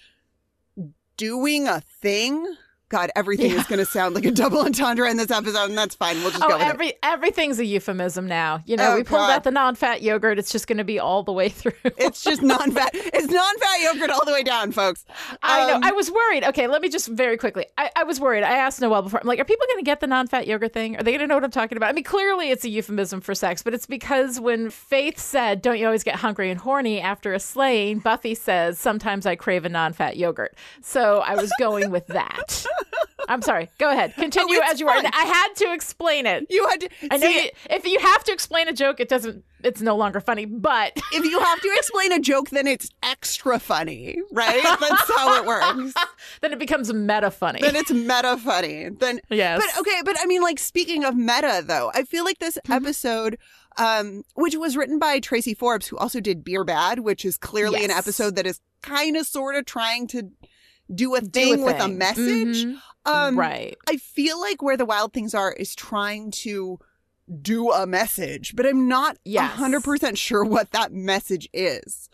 doing 1.15 1.67
a 1.67 1.81
thing. 1.81 2.55
God, 2.89 3.12
everything 3.18 3.51
Yeah. 3.51 3.57
is 3.60 3.66
going 3.68 3.80
to 3.80 3.86
sound 3.86 4.16
like 4.16 4.24
a 4.25 4.31
double 4.31 4.60
entendre 4.62 5.10
in 5.10 5.18
this 5.18 5.30
episode, 5.30 5.66
and 5.69 5.78
that's 5.78 5.95
fine. 5.95 6.16
We'll 6.22 6.31
just 6.31 6.42
Oh, 6.44 6.48
go 6.48 6.54
with 6.57 6.66
it. 6.68 6.69
every 6.69 6.94
everything's 7.04 7.60
a 7.60 7.66
euphemism 7.66 8.28
now. 8.28 8.62
You 8.66 8.78
know, 8.78 8.92
Oh, 8.94 8.95
we 8.95 9.04
pulled 9.04 9.19
God. 9.22 9.31
out 9.31 9.44
the 9.44 9.51
non-fat 9.51 10.01
yogurt. 10.01 10.39
It's 10.39 10.51
just 10.51 10.68
going 10.68 10.78
to 10.78 10.86
be 10.86 10.98
all 11.00 11.22
the 11.24 11.34
way 11.34 11.50
through. 11.57 11.74
It's 11.84 12.24
just 12.24 12.42
non-fat. 12.42 12.92
It's 12.94 13.28
non-fat 13.31 13.81
yogurt 13.81 14.10
all 14.10 14.24
the 14.25 14.31
way 14.31 14.42
down, 14.44 14.72
folks. 14.72 15.04
I 15.44 15.68
know. 15.68 15.75
Um, 15.75 15.84
I 15.84 15.92
was 15.92 16.10
worried. 16.10 16.45
Okay, 16.45 16.68
let 16.68 16.81
me 16.81 16.88
just 16.89 17.10
very 17.10 17.36
quickly. 17.38 17.66
I, 17.78 17.92
I 17.95 18.04
was 18.04 18.19
worried. 18.22 18.44
I 18.44 18.54
asked 18.54 18.80
Noelle 18.80 19.01
before. 19.01 19.19
I'm 19.19 19.28
like, 19.28 19.40
are 19.40 19.45
people 19.45 19.66
going 19.69 19.83
to 19.83 19.86
get 19.86 20.00
the 20.00 20.07
non-fat 20.07 20.48
yogurt 20.48 20.72
thing? 20.74 20.95
Are 20.95 21.04
they 21.04 21.12
going 21.12 21.19
to 21.22 21.28
know 21.28 21.36
what 21.36 21.44
I'm 21.44 21.51
talking 21.51 21.75
about? 21.78 21.90
I 21.90 21.94
mean, 21.94 22.06
clearly 22.06 22.51
it's 22.51 22.63
a 22.63 22.69
euphemism 22.69 23.19
for 23.19 23.36
sex, 23.36 23.63
but 23.63 23.74
it's 23.74 23.86
because 23.86 24.40
when 24.40 24.69
Faith 24.69 25.19
said, 25.19 25.62
"Don't 25.62 25.78
you 25.78 25.86
always 25.86 26.04
get 26.04 26.16
hungry 26.16 26.50
and 26.50 26.60
horny 26.60 27.01
after 27.01 27.33
a 27.33 27.40
slaying?" 27.40 28.00
Buffy 28.00 28.33
says, 28.33 28.80
"Sometimes 28.80 29.25
I 29.25 29.36
crave 29.36 29.66
a 29.66 29.69
non-fat 29.69 30.16
yogurt." 30.16 30.56
So 30.81 31.19
I 31.19 31.36
was 31.36 31.51
going 31.60 31.92
with 31.92 32.07
that. 32.07 32.66
I'm 33.29 33.41
sorry. 33.41 33.69
Go 33.77 33.89
ahead. 33.91 34.13
Continue 34.15 34.57
Oh, 34.57 34.71
as 34.71 34.79
you 34.79 34.85
were. 34.85 34.94
fine. 34.94 35.06
I 35.07 35.24
had 35.25 35.53
to 35.57 35.74
explain 35.74 36.25
it. 36.25 36.45
You 36.50 36.65
had 36.68 36.81
to. 36.81 36.89
I 37.12 37.18
know 37.18 37.27
see, 37.27 37.44
you, 37.45 37.50
if 37.69 37.85
you 37.85 38.00
have 38.00 38.24
to 38.25 38.31
explain 38.31 38.68
a 38.69 38.74
joke, 38.74 39.00
it 39.00 39.09
doesn't. 39.09 39.44
It's 39.63 39.81
no 39.81 39.95
longer 39.97 40.19
funny. 40.21 40.45
But 40.45 40.94
if 41.12 41.25
you 41.25 41.39
have 41.39 41.59
to 41.62 41.69
explain 41.75 42.12
a 42.13 42.19
joke, 42.19 42.51
then 42.51 42.68
it's 42.68 42.89
extra 43.03 43.59
funny, 43.59 44.18
right? 44.31 44.62
That's 44.79 45.12
how 45.18 45.35
it 45.41 45.45
works. 45.45 45.94
then 46.41 46.53
it 46.53 46.59
becomes 46.59 46.94
meta 46.94 47.29
funny. 47.31 47.59
Then 47.59 47.75
it's 47.75 47.91
meta 47.91 48.38
funny. 48.38 48.89
Then 48.89 49.19
Yes. 49.30 49.62
But 49.62 49.81
okay, 49.81 50.01
but 50.06 50.15
I 50.21 50.25
mean, 50.25 50.41
like 50.41 50.59
speaking 50.59 51.03
of 51.03 51.15
meta, 51.15 51.63
though, 51.65 51.91
I 51.94 52.03
feel 52.03 52.23
like 52.23 52.39
this 52.39 52.57
Mm-hmm. 52.65 52.71
episode, 52.73 53.38
um, 53.77 54.23
which 54.35 54.56
was 54.56 54.77
written 54.77 55.00
by 55.00 55.19
Tracy 55.19 55.53
Forbes, 55.53 55.88
who 55.88 55.97
also 55.97 56.19
did 56.21 56.44
Beer 56.44 56.63
Bad, 56.63 57.00
which 57.00 57.25
is 57.25 57.38
clearly 57.38 57.83
an 57.83 57.91
episode 57.91 58.35
that 58.38 58.47
is 58.47 58.62
kind 58.81 59.18
of 59.18 59.27
sort 59.27 59.56
of 59.56 59.65
trying 59.65 60.07
to 60.07 60.30
do 60.94 61.16
a 61.16 61.22
Do 61.22 61.30
thing 61.30 61.62
with 61.63 61.75
a 61.78 61.80
thing. 61.86 61.98
message. 61.98 62.66
Mhm. 62.66 62.78
Um, 63.06 63.39
right. 63.39 63.78
I 63.89 63.98
feel 63.98 64.39
like 64.39 64.62
where 64.62 64.75
the 64.78 64.86
wild 64.86 65.13
things 65.13 65.34
are 65.34 65.54
is 65.54 65.74
trying 65.75 66.31
to 66.31 66.80
do 67.42 67.72
a 67.72 67.86
message, 67.86 68.56
but 68.56 68.66
I'm 68.66 68.88
not 68.88 69.16
a 69.16 69.19
Yes. 69.25 69.51
hundred 69.54 69.84
percent 69.84 70.18
sure 70.18 70.44
what 70.44 70.72
that 70.72 70.92
message 70.94 71.48
is. 71.54 72.10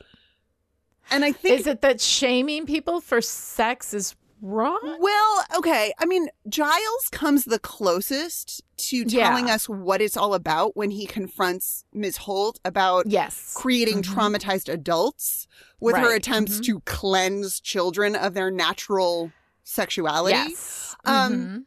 And 1.12 1.24
I 1.25 1.31
think 1.31 1.60
Is 1.60 1.68
it 1.68 1.81
that 1.81 2.00
shaming 2.02 2.66
people 2.66 3.02
for 3.02 3.22
sex 3.22 3.94
is 3.94 4.16
wrong? 4.44 4.98
well, 5.00 5.45
okay. 5.57 5.94
I 5.98 6.06
mean, 6.06 6.28
Giles 6.48 7.10
comes 7.12 7.45
the 7.45 7.57
closest 7.60 8.62
to 8.90 8.98
Yeah. 9.07 9.30
telling 9.30 9.50
us 9.50 9.68
what 9.69 10.01
it's 10.01 10.18
all 10.18 10.34
about 10.34 10.76
when 10.78 10.92
he 10.92 11.06
confronts 11.07 11.85
Ms. 11.94 12.18
Holt 12.18 12.59
about 12.66 13.07
Yes. 13.07 13.54
creating 13.56 14.04
Mhm. 14.04 14.14
traumatized 14.14 14.71
adults 14.71 15.47
with 15.80 15.95
her 15.95 16.09
Right. 16.09 16.18
attempts 16.18 16.57
Mhm. 16.59 16.64
to 16.66 16.80
cleanse 16.81 17.59
children 17.59 18.16
of 18.16 18.33
their 18.33 18.52
natural 18.52 19.31
sexuality. 19.64 20.35
Yes. 20.35 20.95
Um, 21.06 21.33
Mhm. 21.33 21.66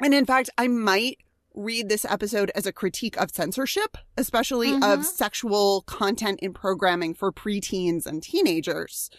And 0.00 0.14
in 0.14 0.24
fact, 0.26 0.50
I 0.56 0.68
might 0.68 1.18
read 1.54 1.88
this 1.88 2.04
episode 2.04 2.50
as 2.54 2.66
a 2.66 2.72
critique 2.72 3.16
of 3.16 3.30
censorship, 3.34 3.96
especially 4.16 4.78
of 4.80 5.04
sexual 5.04 5.82
content 5.82 6.38
in 6.40 6.54
programming 6.54 7.14
for 7.14 7.32
preteens 7.32 8.06
and 8.06 8.22
teenagers, 8.22 9.10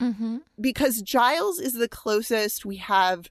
Mhm. 0.00 0.42
because 0.60 1.02
Giles 1.02 1.58
is 1.60 1.74
the 1.74 1.88
closest 1.88 2.64
we 2.64 2.76
have 2.76 3.28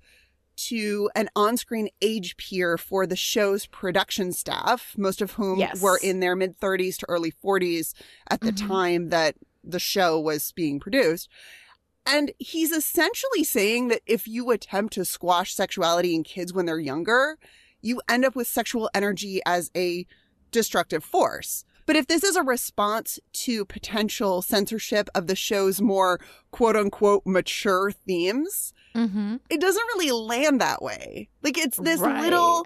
to 0.57 1.10
an 1.15 1.29
on 1.36 1.57
screen 1.57 1.89
age 2.01 2.38
peer 2.38 2.77
for 2.77 3.05
the 3.05 3.15
show's 3.17 3.65
production 3.65 4.31
staff, 4.31 4.93
most 4.98 5.22
of 5.22 5.31
whom 5.31 5.60
Yes. 5.60 5.81
were 5.81 5.98
in 6.01 6.22
their 6.22 6.36
mid 6.36 6.57
30s 6.60 6.98
to 7.00 7.05
early 7.10 7.29
40s 7.31 7.93
at 8.29 8.39
the 8.41 8.51
Mhm. 8.53 8.67
time 8.67 9.10
that 9.10 9.36
the 9.63 9.79
show 9.79 10.19
was 10.19 10.51
being 10.53 10.79
produced. 10.79 11.27
And 12.05 12.31
he's 12.39 12.72
essentially 12.72 13.43
saying 13.43 13.88
that 13.89 14.01
if 14.05 14.27
you 14.27 14.51
attempt 14.51 14.93
to 14.93 15.03
squash 15.05 15.53
sexuality 15.53 16.13
in 16.15 16.24
kids 16.24 16.53
when 16.53 16.65
they're 16.67 16.79
younger, 16.79 17.38
you 17.81 18.01
end 18.07 18.24
up 18.24 18.36
with 18.36 18.48
sexual 18.48 18.89
energy 18.93 19.41
as 19.45 19.72
a 19.75 20.05
destructive 20.51 21.03
force. 21.03 21.65
But 21.86 21.96
if 21.96 22.08
this 22.08 22.24
is 22.24 22.36
a 22.36 22.44
response 22.44 23.20
to 23.34 23.65
potential 23.65 24.42
censorship 24.42 25.08
of 25.13 25.27
the 25.27 25.36
show's 25.36 25.82
more 25.82 26.20
quote 26.51 26.75
unquote 26.75 27.24
mature 27.25 27.92
themes, 27.92 28.74
Mhm. 28.96 29.39
it 29.50 29.60
doesn't 29.62 29.86
really 29.94 30.12
land 30.12 30.60
that 30.62 30.82
way. 30.82 31.30
Like 31.44 31.58
it's 31.58 31.77
this 31.77 32.00
Right. 32.00 32.22
little 32.22 32.65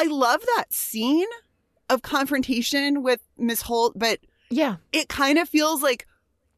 I 0.00 0.04
love 0.04 0.40
that 0.56 0.72
scene 0.72 1.26
of 1.90 2.02
confrontation 2.02 3.02
with 3.02 3.20
Miss 3.36 3.62
Holt, 3.62 3.94
but 3.98 4.20
Yeah. 4.50 4.76
it 4.92 5.08
kind 5.08 5.38
of 5.38 5.48
feels 5.48 5.82
like 5.82 6.06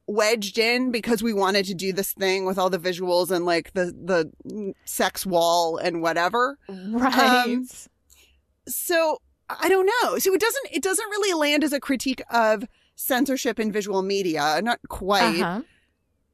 wedged 0.06 0.58
in 0.58 0.90
because 0.90 1.22
we 1.22 1.32
wanted 1.32 1.64
to 1.66 1.74
do 1.74 1.92
this 1.92 2.12
thing 2.12 2.44
with 2.44 2.58
all 2.58 2.68
the 2.68 2.78
visuals 2.78 3.30
and 3.30 3.46
like 3.46 3.72
the 3.74 3.86
the 3.86 4.74
sex 4.84 5.24
wall 5.24 5.76
and 5.76 6.02
whatever. 6.02 6.58
Right. 6.68 7.14
Um, 7.46 7.68
So 8.68 9.22
I 9.60 9.68
don't 9.68 9.86
know. 10.02 10.18
So 10.18 10.32
it 10.32 10.40
doesn't 10.40 10.66
it 10.72 10.82
doesn't 10.82 11.08
really 11.10 11.38
land 11.38 11.64
as 11.64 11.72
a 11.72 11.80
critique 11.80 12.22
of 12.30 12.64
censorship 12.94 13.58
in 13.58 13.72
visual 13.72 14.02
media, 14.02 14.60
not 14.62 14.80
quite. 14.88 15.40
Uh-huh. 15.40 15.62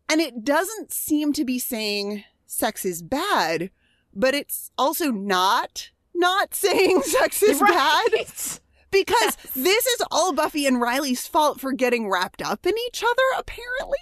And 0.08 0.20
it 0.20 0.44
doesn't 0.44 0.92
seem 0.92 1.32
to 1.32 1.44
be 1.44 1.58
saying 1.58 2.24
sex 2.46 2.84
is 2.84 3.02
bad, 3.02 3.70
but 4.14 4.34
it's 4.34 4.70
also 4.78 5.10
not 5.10 5.90
not 6.14 6.54
saying 6.54 7.02
sex 7.04 7.42
is 7.42 7.60
bad 7.60 8.08
Right. 8.12 8.60
because 8.90 9.36
this 9.54 9.86
is 9.86 10.02
all 10.10 10.32
Buffy 10.32 10.66
and 10.66 10.80
Riley's 10.80 11.26
fault 11.26 11.60
for 11.60 11.72
getting 11.72 12.08
wrapped 12.08 12.42
up 12.42 12.66
in 12.66 12.74
each 12.88 13.02
other 13.02 13.38
apparently. 13.38 13.98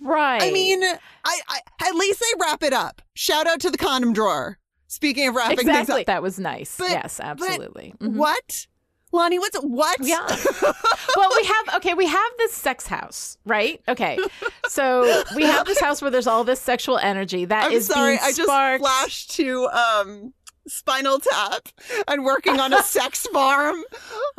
Right. 0.00 0.42
I 0.42 0.50
mean, 0.52 0.82
I, 0.84 1.40
I 1.48 1.60
at 1.86 1.94
least 1.94 2.20
they 2.20 2.40
wrap 2.40 2.62
it 2.62 2.72
up. 2.72 3.02
Shout 3.14 3.46
out 3.46 3.60
to 3.60 3.70
the 3.70 3.78
condom 3.78 4.12
drawer. 4.12 4.58
Speaking 4.88 5.28
of 5.28 5.34
wrapping 5.34 5.58
things 5.58 5.88
up. 5.90 6.06
That 6.06 6.22
was 6.22 6.38
nice. 6.38 6.76
But- 6.78 6.90
yes, 6.90 7.20
absolutely. 7.20 7.94
Mhm. 8.00 8.14
What? 8.16 8.66
Lonnie, 9.10 9.38
what's 9.38 9.56
what? 9.62 9.96
Yeah. 10.02 10.26
well, 11.16 11.30
we 11.40 11.44
have 11.46 11.76
okay, 11.76 11.94
we 11.94 12.06
have 12.06 12.30
this 12.36 12.52
sex 12.52 12.86
house, 12.86 13.38
right? 13.46 13.80
Okay. 13.88 14.18
So 14.68 15.22
we 15.34 15.44
have 15.44 15.64
this 15.66 15.80
house 15.80 16.02
where 16.02 16.10
there's 16.10 16.26
all 16.26 16.44
this 16.44 16.60
sexual 16.60 16.98
energy 16.98 17.46
that 17.46 17.66
I'm 17.66 17.72
is 17.72 17.86
sorry, 17.86 18.12
being 18.12 18.18
I 18.22 18.32
just 18.32 18.42
sparked. 18.42 18.82
flashed 18.84 19.30
to 19.36 19.66
um 19.68 20.34
Spinal 20.68 21.18
Tap 21.18 21.68
and 22.06 22.24
working 22.24 22.60
on 22.60 22.72
a 22.72 22.82
sex 22.82 23.26
farm. 23.32 23.82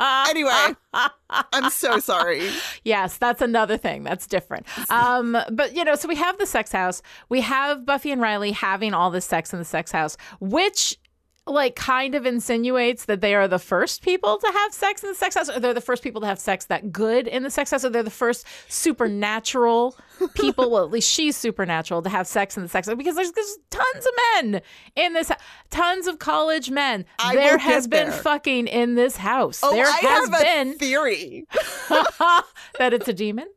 Anyway, 0.00 0.74
I'm 1.30 1.70
so 1.70 1.98
sorry. 1.98 2.48
Yes, 2.84 3.16
that's 3.16 3.42
another 3.42 3.76
thing. 3.76 4.02
That's 4.02 4.26
different. 4.26 4.66
Um, 4.90 5.36
but 5.52 5.74
you 5.76 5.84
know, 5.84 5.94
so 5.94 6.08
we 6.08 6.16
have 6.16 6.36
the 6.38 6.46
sex 6.46 6.72
house. 6.72 7.00
We 7.28 7.42
have 7.42 7.86
Buffy 7.86 8.10
and 8.10 8.20
Riley 8.20 8.50
having 8.50 8.92
all 8.92 9.10
this 9.10 9.24
sex 9.24 9.52
in 9.52 9.58
the 9.58 9.64
sex 9.64 9.92
house, 9.92 10.16
which 10.40 10.98
like 11.46 11.74
kind 11.74 12.14
of 12.14 12.26
insinuates 12.26 13.06
that 13.06 13.20
they 13.20 13.34
are 13.34 13.48
the 13.48 13.58
first 13.58 14.02
people 14.02 14.36
to 14.38 14.46
have 14.52 14.72
sex 14.74 15.02
in 15.02 15.08
the 15.08 15.14
sex 15.14 15.34
house, 15.34 15.48
or 15.48 15.58
they're 15.58 15.74
the 15.74 15.80
first 15.80 16.02
people 16.02 16.20
to 16.20 16.26
have 16.26 16.38
sex 16.38 16.66
that 16.66 16.92
good 16.92 17.26
in 17.26 17.42
the 17.42 17.50
sex 17.50 17.70
house, 17.70 17.84
or 17.84 17.88
they're 17.90 18.02
the 18.02 18.10
first 18.10 18.46
supernatural 18.68 19.96
people. 20.34 20.70
well, 20.70 20.84
at 20.84 20.90
least 20.90 21.10
she's 21.10 21.36
supernatural 21.36 22.02
to 22.02 22.08
have 22.08 22.26
sex 22.26 22.56
in 22.56 22.62
the 22.62 22.68
sex 22.68 22.86
house 22.86 22.96
because 22.96 23.16
there's, 23.16 23.32
there's 23.32 23.58
tons 23.70 24.06
of 24.06 24.12
men 24.42 24.60
in 24.96 25.12
this, 25.14 25.32
tons 25.70 26.06
of 26.06 26.18
college 26.18 26.70
men. 26.70 27.04
I 27.18 27.34
there 27.34 27.58
has 27.58 27.88
been 27.88 28.10
there. 28.10 28.18
fucking 28.20 28.66
in 28.68 28.94
this 28.94 29.16
house. 29.16 29.60
Oh, 29.62 29.72
there 29.72 29.86
I 29.86 29.98
has 30.02 30.30
been 30.42 30.74
theory. 30.78 31.46
that 31.88 32.92
it's 32.92 33.08
a 33.08 33.12
demon? 33.14 33.48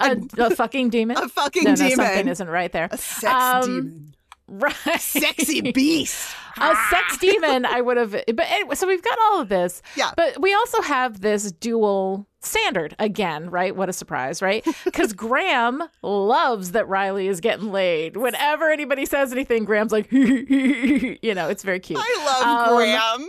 A, 0.00 0.16
a 0.38 0.50
fucking 0.50 0.90
demon? 0.90 1.16
A 1.18 1.28
fucking 1.28 1.64
no, 1.64 1.70
no, 1.70 1.76
demon. 1.76 1.96
Something 1.96 2.28
isn't 2.28 2.48
right 2.48 2.70
there. 2.70 2.88
A 2.90 2.96
sex 2.96 3.24
Um, 3.32 3.62
demon. 3.66 4.14
Right. 4.60 5.00
Sexy 5.00 5.72
beast. 5.72 6.34
a 6.60 6.74
sex 6.90 7.18
demon, 7.18 7.64
I 7.64 7.80
would 7.80 7.96
have. 7.96 8.12
But 8.12 8.46
anyway, 8.48 8.74
so 8.76 8.86
we've 8.86 9.02
got 9.02 9.18
all 9.26 9.40
of 9.40 9.48
this. 9.48 9.82
Yeah. 9.96 10.12
But 10.16 10.40
we 10.40 10.54
also 10.54 10.80
have 10.82 11.20
this 11.20 11.50
dual 11.50 12.26
standard 12.40 12.94
again, 12.98 13.50
right? 13.50 13.74
What 13.74 13.88
a 13.88 13.92
surprise, 13.92 14.40
right? 14.42 14.64
Because 14.84 15.12
Graham 15.12 15.82
loves 16.02 16.70
that 16.72 16.86
Riley 16.86 17.26
is 17.26 17.40
getting 17.40 17.72
laid. 17.72 18.16
Whenever 18.16 18.70
anybody 18.70 19.06
says 19.06 19.32
anything, 19.32 19.64
Graham's 19.64 19.90
like, 19.92 20.12
you 20.12 21.34
know, 21.34 21.48
it's 21.48 21.62
very 21.64 21.80
cute. 21.80 21.98
I 22.00 22.24
love 22.24 22.68
Um, 22.68 22.76
Graham. 22.76 23.28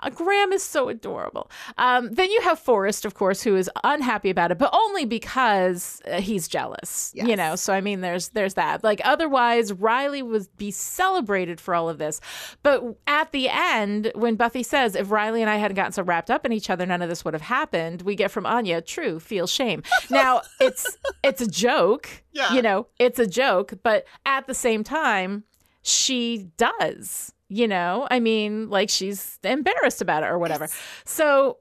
Uh, 0.00 0.10
Graham 0.10 0.52
is 0.52 0.62
so 0.62 0.88
adorable. 0.88 1.50
Um, 1.78 2.12
then 2.12 2.30
you 2.30 2.40
have 2.42 2.58
Forrest, 2.58 3.04
of 3.04 3.14
course, 3.14 3.42
who 3.42 3.56
is 3.56 3.70
unhappy 3.84 4.30
about 4.30 4.50
it, 4.50 4.58
but 4.58 4.70
only 4.72 5.04
because 5.04 6.00
uh, 6.10 6.20
he's 6.20 6.48
jealous. 6.48 7.12
You 7.26 7.36
know, 7.36 7.56
so 7.56 7.72
I 7.72 7.80
mean, 7.80 8.00
there's 8.00 8.28
there's 8.30 8.54
that. 8.54 8.84
Like 8.84 9.00
otherwise, 9.04 9.72
Riley 9.72 10.22
would 10.22 10.46
be 10.56 10.70
celebrated 10.70 11.60
for 11.60 11.74
all 11.74 11.88
of 11.88 11.98
this. 11.98 12.20
But 12.62 12.82
at 13.06 13.32
the 13.32 13.48
end, 13.48 14.12
when 14.14 14.36
Buffy 14.36 14.62
says, 14.62 14.94
"If 14.94 15.10
Riley 15.10 15.40
and 15.40 15.50
I 15.50 15.56
hadn't 15.56 15.76
gotten 15.76 15.92
so 15.92 16.02
wrapped 16.02 16.30
up 16.30 16.44
in 16.44 16.52
each 16.52 16.70
other, 16.70 16.84
none 16.84 17.02
of 17.02 17.08
this 17.08 17.24
would 17.24 17.34
have 17.34 17.42
happened," 17.42 18.02
we 18.02 18.14
get 18.14 18.30
from 18.30 18.46
Anya, 18.46 18.80
"True, 18.80 19.18
feel 19.18 19.46
shame." 19.46 19.82
Now 20.10 20.42
it's 20.60 20.96
it's 21.22 21.40
a 21.40 21.48
joke. 21.48 22.08
Yeah. 22.32 22.52
You 22.54 22.62
know, 22.62 22.86
it's 22.98 23.18
a 23.18 23.26
joke, 23.26 23.74
but 23.82 24.06
at 24.24 24.46
the 24.46 24.54
same 24.54 24.84
time, 24.84 25.44
she 25.82 26.50
does. 26.56 27.32
You 27.48 27.68
know, 27.68 28.08
I 28.10 28.18
mean, 28.20 28.68
like 28.70 28.90
she's 28.90 29.38
embarrassed 29.44 30.02
about 30.02 30.24
it 30.24 30.26
or 30.26 30.38
whatever. 30.38 30.68
So, 31.04 31.58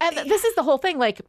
and 0.00 0.16
th- 0.16 0.28
this 0.28 0.44
is 0.44 0.54
the 0.54 0.62
whole 0.62 0.78
thing. 0.78 0.98
Like, 0.98 1.20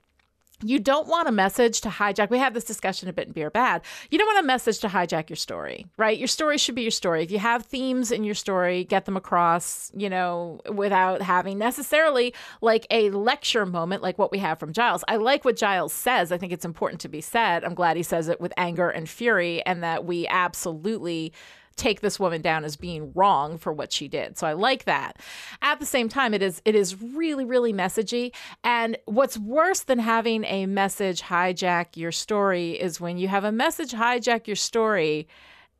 you 0.62 0.80
don't 0.80 1.08
want 1.08 1.28
a 1.28 1.32
message 1.32 1.80
to 1.82 1.90
hijack. 1.90 2.30
We 2.30 2.38
had 2.38 2.54
this 2.54 2.66
discussion 2.66 3.08
a 3.08 3.14
bit 3.14 3.28
in 3.28 3.34
Beer 3.34 3.50
Bad. 3.50 3.82
You 4.12 4.18
don't 4.18 4.28
want 4.28 4.44
a 4.44 4.48
message 4.48 4.80
to 4.80 4.88
hijack 4.88 5.30
your 5.30 5.38
story, 5.38 5.88
right? 5.98 6.18
Your 6.18 6.28
story 6.28 6.58
should 6.58 6.76
be 6.76 6.82
your 6.82 6.92
story. 6.92 7.24
If 7.24 7.32
you 7.32 7.40
have 7.40 7.66
themes 7.66 8.12
in 8.12 8.26
your 8.26 8.36
story, 8.36 8.84
get 8.84 9.06
them 9.06 9.16
across, 9.16 9.92
you 9.96 10.10
know, 10.10 10.60
without 10.74 11.22
having 11.22 11.58
necessarily 11.58 12.34
like 12.62 12.86
a 12.92 13.10
lecture 13.12 13.66
moment 13.66 14.04
like 14.04 14.18
what 14.18 14.32
we 14.32 14.40
have 14.40 14.60
from 14.60 14.74
Giles. 14.74 15.04
I 15.08 15.16
like 15.16 15.46
what 15.46 15.56
Giles 15.56 15.94
says. 15.94 16.32
I 16.32 16.38
think 16.38 16.52
it's 16.52 16.66
important 16.66 17.00
to 17.02 17.10
be 17.10 17.22
said. 17.22 17.64
I'm 17.64 17.76
glad 17.76 17.96
he 17.96 18.04
says 18.04 18.28
it 18.28 18.42
with 18.42 18.52
anger 18.58 18.90
and 18.90 19.08
fury 19.08 19.66
and 19.66 19.82
that 19.84 20.04
we 20.04 20.28
absolutely 20.28 21.32
take 21.80 22.02
this 22.02 22.20
woman 22.20 22.42
down 22.42 22.64
as 22.66 22.76
being 22.76 23.12
wrong 23.16 23.58
for 23.58 23.74
what 23.74 23.92
she 23.92 24.08
did. 24.08 24.38
So 24.38 24.46
I 24.46 24.54
like 24.54 24.84
that. 24.86 25.18
At 25.62 25.80
the 25.80 25.86
same 25.86 26.10
time 26.10 26.34
it 26.34 26.42
is 26.42 26.62
it 26.66 26.76
is 26.76 27.02
really 27.02 27.46
really 27.46 27.74
messagey 27.74 28.34
and 28.64 28.98
what's 29.06 29.38
worse 29.38 29.82
than 29.82 30.00
having 30.00 30.44
a 30.44 30.66
message 30.66 31.22
hijack 31.24 31.96
your 31.96 32.12
story 32.12 32.72
is 32.80 33.00
when 33.02 33.18
you 33.18 33.28
have 33.28 33.44
a 33.44 33.52
message 33.52 33.92
hijack 33.94 34.46
your 34.48 34.56
story 34.56 35.28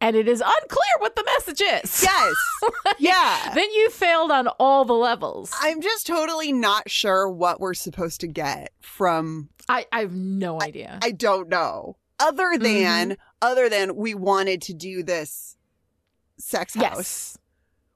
and 0.02 0.16
it 0.16 0.30
is 0.30 0.42
unclear 0.46 0.96
what 1.00 1.18
the 1.18 1.26
message 1.26 1.60
is. 1.62 2.02
Yes. 2.04 2.34
yeah. 3.00 3.52
Then 3.54 3.70
you 3.74 3.90
failed 3.90 4.32
on 4.32 4.48
all 4.58 4.86
the 4.86 4.94
levels. 4.94 5.52
I'm 5.60 5.82
just 5.82 6.08
totally 6.08 6.54
not 6.54 6.90
sure 6.90 7.30
what 7.30 7.60
we're 7.60 7.74
supposed 7.74 8.22
to 8.22 8.28
get 8.28 8.72
from 8.80 9.50
I, 9.68 9.86
I 9.92 10.00
have 10.00 10.14
no 10.14 10.62
idea. 10.62 11.00
I 11.04 11.12
don't 11.12 11.50
know. 11.50 11.98
Other 12.20 12.46
Mm-hmm. 12.54 12.64
than 12.64 13.18
other 13.42 13.70
than 13.70 13.96
we 13.96 14.14
wanted 14.14 14.62
to 14.64 14.74
do 14.74 15.04
this 15.04 15.56
sex 16.40 16.74
house. 16.76 16.84
yes. 16.98 17.38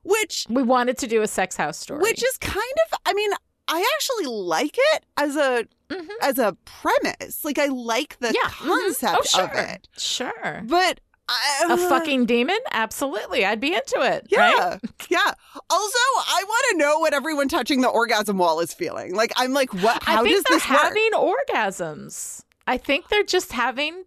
Which 0.03 0.45
We 0.49 0.63
wanted 0.63 0.97
to 0.99 1.07
do 1.07 1.21
a 1.21 1.27
sex 1.27 1.55
house 1.55 1.77
story. 1.77 2.01
which 2.01 2.21
is 2.23 2.37
kind 2.37 2.57
of 2.91 2.99
I 3.05 3.13
mean, 3.13 3.31
I 3.67 3.85
actually 3.95 4.25
like 4.25 4.75
it 4.77 5.05
as 5.17 5.35
a 5.37 5.65
Mhm. 5.89 6.07
as 6.21 6.37
a 6.39 6.57
premise. 6.65 7.45
Like 7.45 7.57
I 7.59 7.67
like 7.67 8.19
the 8.19 8.27
yeah. 8.33 8.49
mhm. 8.49 8.67
concept 8.67 9.17
oh, 9.19 9.23
sure. 9.23 9.43
of 9.45 9.51
it. 9.69 9.87
Sure. 9.97 10.61
But 10.65 10.99
I, 11.29 11.65
uh, 11.69 11.73
a 11.75 11.77
fucking 11.77 12.25
demon? 12.25 12.57
Absolutely. 12.71 13.45
I'd 13.45 13.61
be 13.61 13.73
into 13.73 14.01
it. 14.01 14.27
Yeah. 14.29 14.71
Right? 14.71 14.79
Yeah. 15.09 15.31
Also, 15.69 15.97
I 16.17 16.43
want 16.45 16.65
to 16.71 16.77
know 16.77 16.99
what 16.99 17.13
everyone 17.13 17.47
touching 17.47 17.79
the 17.79 17.87
orgasm 17.87 18.37
wall 18.37 18.59
is 18.59 18.73
feeling. 18.73 19.15
Like 19.15 19.31
I'm 19.37 19.53
like, 19.53 19.73
what 19.73 20.03
how 20.03 20.19
I 20.19 20.23
think 20.23 20.35
does 20.35 20.43
they're 20.49 20.57
this 20.57 20.69
work? 20.69 20.79
having 20.79 21.11
orgasms. 21.13 22.43
I 22.67 22.77
think 22.77 23.07
they're 23.07 23.23
just 23.23 23.53
having 23.53 24.03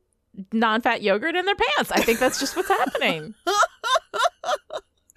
non-fat 0.53 1.03
yogurt 1.03 1.35
in 1.37 1.45
their 1.47 1.55
pants. 1.57 1.91
I 1.93 2.01
think 2.01 2.19
that's 2.19 2.39
just 2.41 2.57
what's 2.57 2.69
happening. 2.69 3.35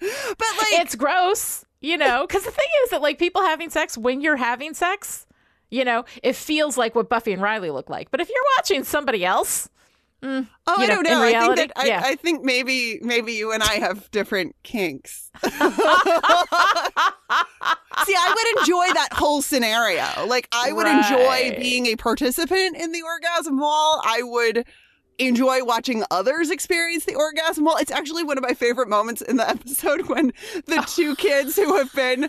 But 0.00 0.48
like 0.58 0.80
it's 0.80 0.94
gross, 0.94 1.64
you 1.82 1.98
know, 1.98 2.26
because 2.26 2.44
the 2.44 2.50
thing 2.50 2.66
is 2.84 2.90
that 2.90 3.02
like 3.02 3.18
people 3.18 3.42
having 3.42 3.68
sex 3.68 3.98
when 3.98 4.22
you're 4.22 4.36
having 4.36 4.72
sex, 4.72 5.26
you 5.70 5.84
know, 5.84 6.06
it 6.22 6.34
feels 6.36 6.78
like 6.78 6.94
what 6.94 7.10
Buffy 7.10 7.32
and 7.32 7.42
Riley 7.42 7.70
look 7.70 7.90
like. 7.90 8.10
But 8.10 8.20
if 8.20 8.30
you're 8.30 8.44
watching 8.56 8.82
somebody 8.82 9.26
else, 9.26 9.68
mm, 10.22 10.48
Oh, 10.66 10.74
I 10.78 10.86
know, 10.86 11.02
don't 11.02 11.04
know. 11.04 11.22
I 11.22 11.32
think 11.32 11.56
that 11.56 11.72
I, 11.76 11.86
yeah. 11.86 12.00
I 12.02 12.14
think 12.14 12.42
maybe 12.44 12.98
maybe 13.02 13.32
you 13.34 13.52
and 13.52 13.62
I 13.62 13.74
have 13.74 14.10
different 14.10 14.56
kinks. 14.62 15.30
See, 15.42 15.50
I 18.16 18.34
would 18.34 18.60
enjoy 18.60 18.86
that 18.94 19.08
whole 19.12 19.42
scenario. 19.42 20.06
Like 20.26 20.48
I 20.52 20.72
would 20.72 20.86
enjoy 20.86 21.58
being 21.60 21.84
a 21.86 21.96
participant 21.96 22.76
in 22.76 22.92
the 22.92 23.02
orgasm 23.02 23.58
wall. 23.58 24.00
I 24.02 24.22
would 24.22 24.64
enjoy 25.20 25.64
watching 25.64 26.04
others 26.10 26.50
experience 26.50 27.04
the 27.04 27.14
orgasm 27.14 27.64
Well, 27.64 27.76
It's 27.78 27.90
actually 27.92 28.24
one 28.24 28.38
of 28.38 28.42
my 28.42 28.54
favorite 28.54 28.88
moments 28.88 29.22
in 29.22 29.36
the 29.36 29.48
episode 29.56 30.08
when 30.08 30.32
the 30.66 30.84
two 30.94 31.14
kids 31.16 31.56
who 31.56 31.76
have 31.76 31.92
been 31.94 32.28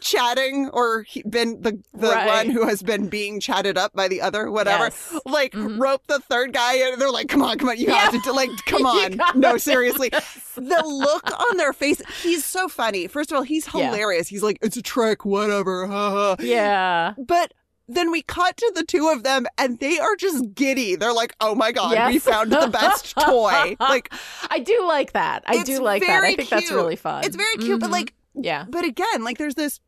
chatting 0.00 0.68
or 0.72 1.02
he- 1.04 1.22
been 1.22 1.62
the 1.62 1.80
the 1.94 2.08
Right. 2.08 2.26
one 2.26 2.50
who 2.50 2.66
has 2.66 2.82
been 2.82 3.08
being 3.08 3.38
chatted 3.38 3.78
up 3.78 3.92
by 3.92 4.08
the 4.08 4.20
other 4.20 4.50
whatever 4.50 4.86
Yes. 4.86 5.14
like 5.24 5.52
Mhm. 5.52 5.78
rope 5.80 6.02
the 6.08 6.18
third 6.18 6.52
guy 6.52 6.74
and 6.74 7.00
they're 7.00 7.08
like 7.12 7.28
come 7.28 7.40
on 7.40 7.56
come 7.56 7.68
on 7.68 7.78
you 7.78 7.86
Yeah. 7.86 8.10
have 8.10 8.22
to 8.24 8.32
like 8.32 8.50
come 8.66 8.84
on 8.84 9.20
no 9.36 9.56
seriously 9.58 10.10
the 10.56 10.82
look 10.84 11.30
on 11.48 11.56
their 11.56 11.72
face 11.72 12.02
he's 12.20 12.44
so 12.44 12.68
funny 12.68 13.06
first 13.06 13.30
of 13.30 13.36
all 13.36 13.44
he's 13.44 13.68
Yeah. 13.72 13.90
hilarious 13.92 14.26
he's 14.26 14.42
like 14.42 14.58
it's 14.60 14.76
a 14.76 14.82
trick 14.82 15.24
whatever 15.24 15.86
ha, 15.86 16.10
ha. 16.10 16.36
yeah. 16.40 17.14
but 17.16 17.52
then 17.88 18.10
we 18.10 18.22
cut 18.22 18.56
to 18.56 18.72
the 18.74 18.84
two 18.84 19.08
of 19.08 19.22
them 19.22 19.46
and 19.58 19.78
they 19.80 19.98
are 19.98 20.16
just 20.16 20.54
giddy 20.54 20.94
they're 20.96 21.12
like 21.12 21.34
oh 21.40 21.54
my 21.54 21.72
god 21.72 22.08
we 22.12 22.18
found 22.18 22.50
the 22.52 22.68
best 22.68 23.14
toy 23.18 23.76
like 23.80 24.12
I 24.50 24.60
do 24.60 24.84
like 24.86 25.12
that. 25.12 25.42
I 25.46 25.62
do 25.62 25.80
like 25.82 26.02
that. 26.06 26.22
I 26.24 26.34
think 26.34 26.48
that's 26.48 26.70
really 26.70 26.96
fun. 26.96 27.24
it's 27.24 27.36
very 27.36 27.56
cute 27.56 27.80
but 27.80 27.88
Mhm. 27.88 27.92
like 27.92 28.14
yeah. 28.34 28.64
but 28.68 28.84
again 28.84 29.24
like 29.24 29.38
there's 29.38 29.56
this 29.56 29.80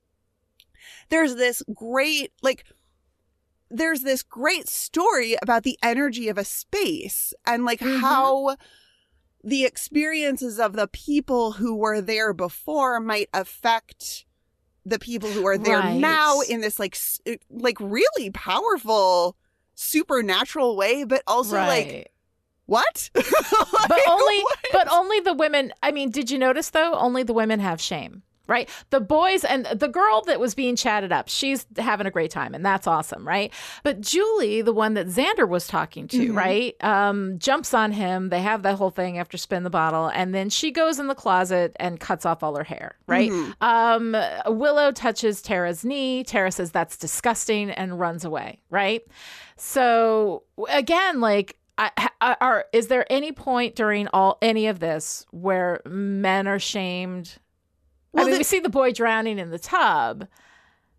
there's 1.11 1.37
this 1.37 1.63
great 1.75 2.33
like 2.43 2.65
there's 3.71 4.03
this 4.03 4.23
great 4.23 4.69
story 4.69 5.37
about 5.43 5.63
the 5.63 5.79
energy 5.83 6.29
of 6.29 6.37
a 6.39 6.45
space 6.45 7.33
and 7.47 7.65
like 7.65 7.81
Mhm. 7.81 8.01
how 8.01 8.57
the 9.43 9.65
experiences 9.65 10.59
of 10.59 10.73
the 10.75 10.89
people 10.89 11.53
who 11.53 11.75
were 11.77 12.01
there 12.01 12.33
before 12.33 12.99
might 13.01 13.29
affect 13.35 14.24
the 14.87 14.99
people 14.99 15.31
who 15.31 15.47
are 15.47 15.57
there 15.59 15.79
Right. 15.79 15.99
now 15.99 16.41
in 16.41 16.61
this 16.61 16.79
like 16.79 16.97
uh, 17.27 17.33
like 17.51 17.79
really 17.81 18.31
powerful 18.31 19.37
supernatural 19.75 20.77
way, 20.77 21.05
but 21.05 21.23
also 21.27 21.57
like 21.57 21.87
Right. 21.87 22.09
what? 22.67 23.11
but 23.15 24.01
only 24.09 24.39
what? 24.41 24.59
but 24.73 24.89
only 24.93 25.21
the 25.21 25.35
women 25.35 25.73
i 25.83 25.91
mean 25.91 26.11
did 26.11 26.31
you 26.31 26.39
notice 26.39 26.71
though 26.71 26.95
only 26.95 27.23
the 27.23 27.35
women 27.35 27.61
have 27.61 27.81
shame 27.81 28.23
right 28.47 28.69
the 28.91 29.01
boys 29.01 29.45
and 29.45 29.67
the 29.67 29.89
girl 29.89 30.23
that 30.23 30.39
was 30.41 30.55
being 30.55 30.77
chatted 30.77 31.13
up 31.13 31.29
she's 31.29 31.67
having 31.79 32.07
a 32.07 32.11
great 32.11 32.31
time 32.31 32.55
and 32.55 32.65
that's 32.65 32.87
awesome 32.87 33.27
right 33.27 33.53
but 33.83 34.01
julie 34.01 34.61
the 34.63 34.73
one 34.73 34.95
that 34.95 35.07
xander 35.07 35.49
was 35.49 35.67
talking 35.67 36.07
to 36.09 36.33
Mhm. 36.33 36.37
right 36.37 36.85
um 36.85 37.39
jumps 37.39 37.73
on 37.75 37.93
him 37.93 38.29
they 38.29 38.41
have 38.43 38.63
that 38.63 38.77
whole 38.77 38.91
thing 38.91 39.19
after 39.19 39.37
spin 39.39 39.63
the 39.63 39.71
bottle 39.71 40.09
and 40.09 40.35
then 40.35 40.51
she 40.51 40.71
goes 40.71 40.99
in 40.99 41.07
the 41.07 41.15
closet 41.15 41.75
and 41.81 41.99
cuts 42.01 42.27
off 42.27 42.43
all 42.43 42.57
her 42.57 42.65
hair 42.65 42.97
right 43.07 43.31
Mhm. 43.31 43.55
um 43.63 44.17
willow 44.59 44.93
touches 44.93 45.41
tara's 45.43 45.85
knee 45.85 46.23
tara 46.25 46.51
says 46.53 46.71
that's 46.71 46.97
disgusting 46.97 47.71
and 47.71 47.99
runs 47.99 48.25
away 48.25 48.61
right 48.71 49.03
so 49.57 50.43
again 50.69 51.21
like 51.21 51.57
I, 51.77 51.91
I, 52.21 52.37
are 52.41 52.67
is 52.73 52.87
there 52.87 53.05
any 53.11 53.33
point 53.33 53.75
during 53.75 54.07
all 54.13 54.39
any 54.41 54.69
of 54.69 54.79
this 54.79 55.27
where 55.33 55.81
men 55.85 56.47
are 56.47 56.61
shamed 56.61 57.37
Well, 58.15 58.25
i 58.25 58.27
mean 58.27 58.33
the- 58.35 58.39
we 58.39 58.45
see 58.45 58.61
the 58.61 58.69
boy 58.69 58.93
drowning 58.93 59.39
in 59.39 59.51
the 59.51 59.59
tub 59.59 60.27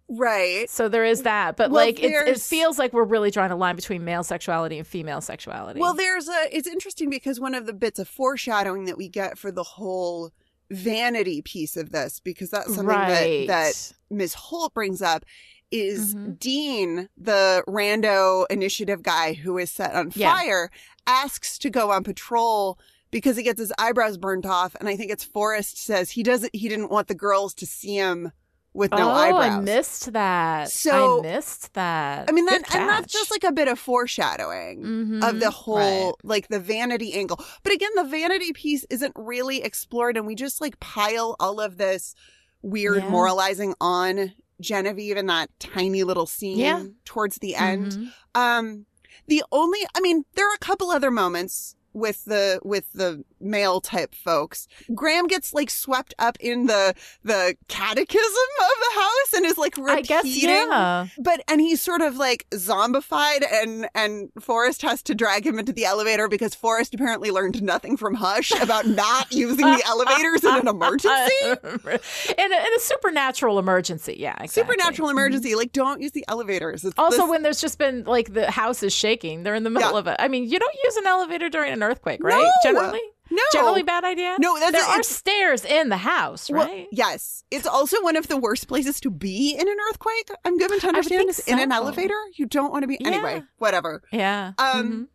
right. 0.08 0.70
so 0.70 0.88
there 0.88 1.06
is 1.06 1.24
that 1.24 1.58
but 1.58 1.72
Well, 1.72 1.84
like 1.86 2.00
it, 2.02 2.12
it 2.12 2.40
feels 2.40 2.78
like 2.78 2.94
we're 2.94 3.04
really 3.04 3.32
drawing 3.32 3.52
a 3.52 3.56
line 3.56 3.76
between 3.76 4.04
male 4.06 4.24
sexuality 4.24 4.78
and 4.78 4.86
female 4.88 5.22
sexuality 5.22 5.80
Well, 5.80 5.94
there's 5.94 6.28
a. 6.30 6.56
It's 6.56 6.68
interesting 6.68 7.10
because 7.10 7.40
one 7.40 7.56
of 7.56 7.66
the 7.66 7.74
bits 7.74 7.98
of 8.00 8.08
foreshadowing 8.08 8.86
that 8.86 8.98
we 8.98 9.08
get 9.10 9.38
for 9.38 9.52
the 9.52 9.64
whole 9.64 10.32
vanity 10.72 11.42
piece 11.42 11.78
of 11.78 11.92
this, 11.92 12.20
because 12.20 12.50
that's 12.50 12.68
something 12.68 12.86
right 12.86 13.48
that 13.48 13.74
that 13.74 13.94
Ms. 14.16 14.34
Holt 14.36 14.74
brings 14.74 15.02
up, 15.02 15.24
is 15.72 16.14
Mhm. 16.16 16.40
Dean, 16.40 17.10
the 17.18 17.64
rando 17.68 18.46
initiative 18.50 19.02
guy 19.04 19.34
who 19.34 19.58
is 19.58 19.72
set 19.72 19.94
on 19.96 20.12
Yeah. 20.16 20.34
fire, 20.38 20.70
asks 21.08 21.58
to 21.60 21.70
go 21.70 21.92
on 21.92 22.04
patrol 22.04 22.78
because 23.12 23.38
he 23.38 23.44
gets 23.44 23.60
his 23.60 23.72
eyebrows 23.78 24.18
burnt 24.18 24.46
off, 24.46 24.76
and 24.80 24.90
I 24.90 24.96
think 24.96 25.12
it's 25.12 25.24
Forrest 25.24 25.78
says 25.78 26.12
he 26.12 26.24
doesn't. 26.24 26.56
He 26.56 26.68
didn't 26.70 26.90
want 26.90 27.08
the 27.08 27.16
girls 27.16 27.54
to 27.56 27.66
see 27.66 27.96
him 27.96 28.32
with 28.74 28.92
no 28.92 29.08
oh 29.10 29.14
eyebrows. 29.14 29.54
i 29.54 29.60
missed 29.62 30.12
that 30.12 30.70
So- 30.70 31.20
i 31.20 31.22
missed 31.22 31.74
that 31.76 32.26
I 32.28 32.34
mean, 32.34 32.46
that, 32.48 32.76
and 32.76 32.90
that's 32.90 33.14
just 33.14 33.32
like 33.32 33.46
a 33.46 33.54
bit 33.54 33.70
of 33.70 33.80
foreshadowing 33.80 34.80
of 35.24 35.36
Mhm. 35.36 35.40
the 35.40 35.50
whole, 35.50 36.08
Right. 36.08 36.14
like 36.26 36.48
the 36.50 36.60
vanity 36.60 37.14
angle. 37.14 37.40
But 37.64 37.72
again, 37.72 37.92
the 37.96 38.04
vanity 38.04 38.52
piece 38.52 38.84
isn't 38.90 39.14
really 39.16 39.64
explored, 39.64 40.18
and 40.18 40.28
we 40.28 40.36
just 40.36 40.60
like 40.60 40.78
pile 40.82 41.38
all 41.40 41.62
of 41.62 41.78
this 41.78 42.16
weird 42.62 43.04
Yeah. 43.04 43.10
moralizing 43.10 43.76
on 43.80 44.34
Genevieve 44.60 45.16
in 45.16 45.28
that 45.28 45.50
tiny 45.60 46.04
little 46.04 46.26
scene 46.26 46.58
Yeah. 46.58 46.84
towards 47.06 47.38
the 47.38 47.56
end. 47.56 47.94
Mhm. 47.94 48.12
Um, 48.36 48.86
the 49.28 49.42
only, 49.54 49.80
I 49.96 50.02
mean, 50.02 50.26
there 50.36 50.50
are 50.50 50.54
a 50.56 50.60
couple 50.60 50.92
other 50.92 51.12
moments 51.12 51.76
with 51.96 52.26
the 52.26 52.60
with 52.64 52.92
the 52.94 53.24
male 53.40 53.82
type 53.82 54.14
folks. 54.16 54.68
Graham 54.94 55.28
gets 55.28 55.54
like 55.54 55.70
swept 55.70 56.14
up 56.20 56.38
in 56.40 56.68
the 56.68 56.94
the 57.24 57.56
catechism 57.68 58.24
of 58.24 58.80
the 58.80 59.00
house 59.00 59.34
and 59.36 59.46
is 59.46 59.58
like 59.58 59.78
repeating 59.78 59.98
i 59.98 60.02
guess 60.02 60.26
yeah 60.26 61.08
but 61.20 61.42
and 61.48 61.62
he's 61.62 61.82
sort 61.82 62.02
of 62.02 62.18
like 62.18 62.46
zombified 62.52 63.44
and 63.52 63.88
and 63.96 64.30
Forrest 64.40 64.82
has 64.82 65.02
to 65.04 65.16
drag 65.16 65.46
him 65.46 65.60
into 65.60 65.72
the 65.72 65.86
elevator 65.86 66.28
because 66.28 66.56
Forrest 66.56 66.94
apparently 66.94 67.32
learned 67.32 67.62
nothing 67.62 67.98
from 67.98 68.16
Hush 68.16 68.52
about 68.62 68.86
not 68.88 69.32
using 69.34 69.66
the 69.66 69.84
elevators 69.86 70.44
in 70.44 70.56
an 70.56 70.68
emergency. 70.68 71.34
in, 71.44 72.52
a, 72.52 72.58
in 72.68 72.74
a 72.76 72.80
supernatural 72.80 73.60
emergency 73.60 74.16
yeah 74.18 74.36
exactly. 74.42 74.74
Supernatural 74.76 75.10
mm-hmm. 75.10 75.18
emergency. 75.18 75.56
Like 75.56 75.72
don't 75.72 76.02
use 76.02 76.12
the 76.12 76.26
elevators. 76.28 76.84
It's 76.84 76.96
Also, 76.98 77.22
this- 77.22 77.30
when 77.30 77.44
there's 77.44 77.62
just 77.62 77.78
been 77.78 78.04
like 78.04 78.34
the 78.34 78.50
house 78.50 78.84
is 78.84 78.94
shaking, 78.94 79.44
they're 79.44 79.56
in 79.56 79.64
the 79.64 79.70
middle 79.70 79.94
Yeah. 79.94 80.00
of 80.00 80.08
it. 80.08 80.16
I 80.20 80.28
mean, 80.28 80.50
you 80.50 80.60
don't 80.60 80.76
use 80.84 80.96
an 80.98 81.08
elevator 81.08 81.50
during 81.50 81.72
an 81.74 81.84
earthquake, 81.84 82.24
right? 82.24 82.44
No! 82.44 82.52
Generally, 82.64 83.02
no 83.36 83.42
generally 83.54 83.84
bad 83.84 84.04
idea. 84.04 84.36
No, 84.40 84.58
that's 84.60 84.72
there 84.72 84.84
are 84.84 85.04
stairs 85.04 85.64
in 85.66 85.90
the 85.90 85.98
house, 85.98 86.50
Well, 86.50 86.66
right? 86.68 86.88
yes. 86.92 87.44
It's 87.52 87.68
also 87.68 88.02
one 88.02 88.16
of 88.16 88.28
the 88.28 88.38
worst 88.38 88.68
places 88.68 89.00
to 89.02 89.10
be 89.12 89.54
in 89.54 89.68
an 89.68 89.78
earthquake. 89.90 90.30
I'm 90.44 90.58
given 90.58 90.80
to 90.80 90.88
understand 90.88 91.30
is 91.30 91.40
in 91.40 91.60
an 91.60 91.72
elevator. 91.72 92.16
You 92.36 92.46
don't 92.46 92.72
want 92.72 92.84
to 92.84 92.88
be 92.88 93.00
anyway. 93.06 93.44
Whatever. 93.58 94.02
yeah. 94.12 94.54
Um, 94.58 95.10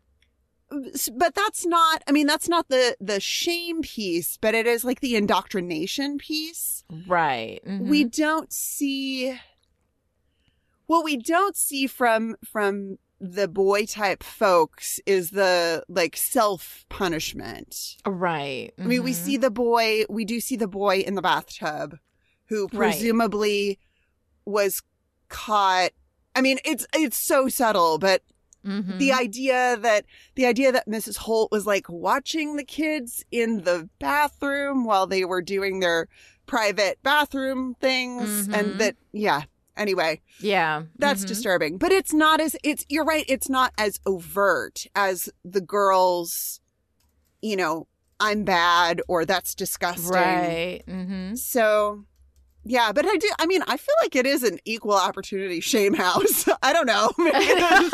s- 0.93 1.09
but 1.15 1.35
that's 1.35 1.65
not. 1.65 2.01
I 2.07 2.11
mean, 2.11 2.27
that's 2.27 2.47
not 2.49 2.69
the 2.69 2.95
the 2.99 3.19
shame 3.19 3.81
piece, 3.81 4.37
but 4.37 4.55
it 4.55 4.65
is 4.67 4.83
like 4.83 5.01
the 5.01 5.15
indoctrination 5.15 6.17
piece. 6.17 6.83
Right. 7.07 7.59
We 7.65 8.05
mhm. 8.05 8.15
don't 8.15 8.53
see. 8.53 9.37
What 10.87 11.03
we 11.05 11.15
don't 11.17 11.55
see 11.55 11.87
from 11.87 12.35
from 12.43 12.97
the 13.23 13.47
boy 13.47 13.85
type 13.85 14.23
folks 14.23 14.99
is 15.05 15.29
the 15.29 15.83
like 15.87 16.17
self 16.17 16.85
punishment. 16.89 17.97
right. 18.05 18.71
I 18.79 18.83
mean, 18.83 19.03
we 19.03 19.11
mhm. 19.11 19.15
see 19.15 19.37
the 19.37 19.51
boy, 19.51 20.05
we 20.09 20.25
do 20.25 20.39
see 20.39 20.55
the 20.55 20.67
boy 20.67 20.97
in 20.99 21.13
the 21.15 21.21
bathtub 21.21 21.99
who 22.45 22.63
Right. 22.63 22.91
presumably 22.91 23.77
was 24.45 24.81
caught. 25.29 25.91
I 26.35 26.41
mean, 26.41 26.57
it's 26.65 26.85
it's 26.93 27.17
so 27.17 27.47
subtle, 27.47 27.99
but 27.99 28.23
Mhm. 28.65 28.97
the 28.99 29.11
idea 29.11 29.77
that 29.77 30.05
the 30.35 30.45
idea 30.45 30.71
that 30.71 30.87
Mrs. 30.87 31.17
Holt 31.17 31.51
was 31.51 31.65
like 31.65 31.87
watching 31.89 32.55
the 32.55 32.63
kids 32.65 33.23
in 33.31 33.63
the 33.63 33.89
bathroom 33.99 34.83
while 34.83 35.07
they 35.07 35.25
were 35.25 35.41
doing 35.41 35.79
their 35.79 36.07
private 36.47 36.97
bathroom 37.03 37.75
things 37.79 38.47
Mhm. 38.47 38.53
and 38.55 38.79
that 38.79 38.95
yeah, 39.13 39.43
anyway, 39.81 40.21
yeah, 40.39 40.83
that's 40.97 41.23
mhm. 41.23 41.27
disturbing. 41.27 41.77
But 41.77 41.91
it's 41.91 42.13
not 42.13 42.39
as 42.39 42.55
it's 42.63 42.85
you're 42.89 43.05
right, 43.05 43.25
it's 43.27 43.49
not 43.49 43.73
as 43.77 43.99
overt 44.05 44.85
as 44.95 45.29
the 45.43 45.61
girls, 45.61 46.61
you 47.41 47.55
know, 47.55 47.87
I'm 48.19 48.43
bad 48.43 49.01
or 49.07 49.25
that's 49.25 49.55
disgusting. 49.55 50.13
right. 50.13 50.83
Mm-hmm. 50.87 51.35
So 51.35 52.05
yeah, 52.63 52.91
but 52.91 53.05
I 53.05 53.17
do 53.17 53.29
I 53.39 53.47
mean, 53.47 53.63
I 53.67 53.77
feel 53.77 53.95
like 54.01 54.15
it 54.15 54.25
is 54.25 54.43
an 54.43 54.59
equal 54.65 54.93
opportunity 54.93 55.59
shame 55.59 55.95
house. 55.95 56.47
I 56.63 56.71
don't 56.71 56.85
know. 56.85 57.11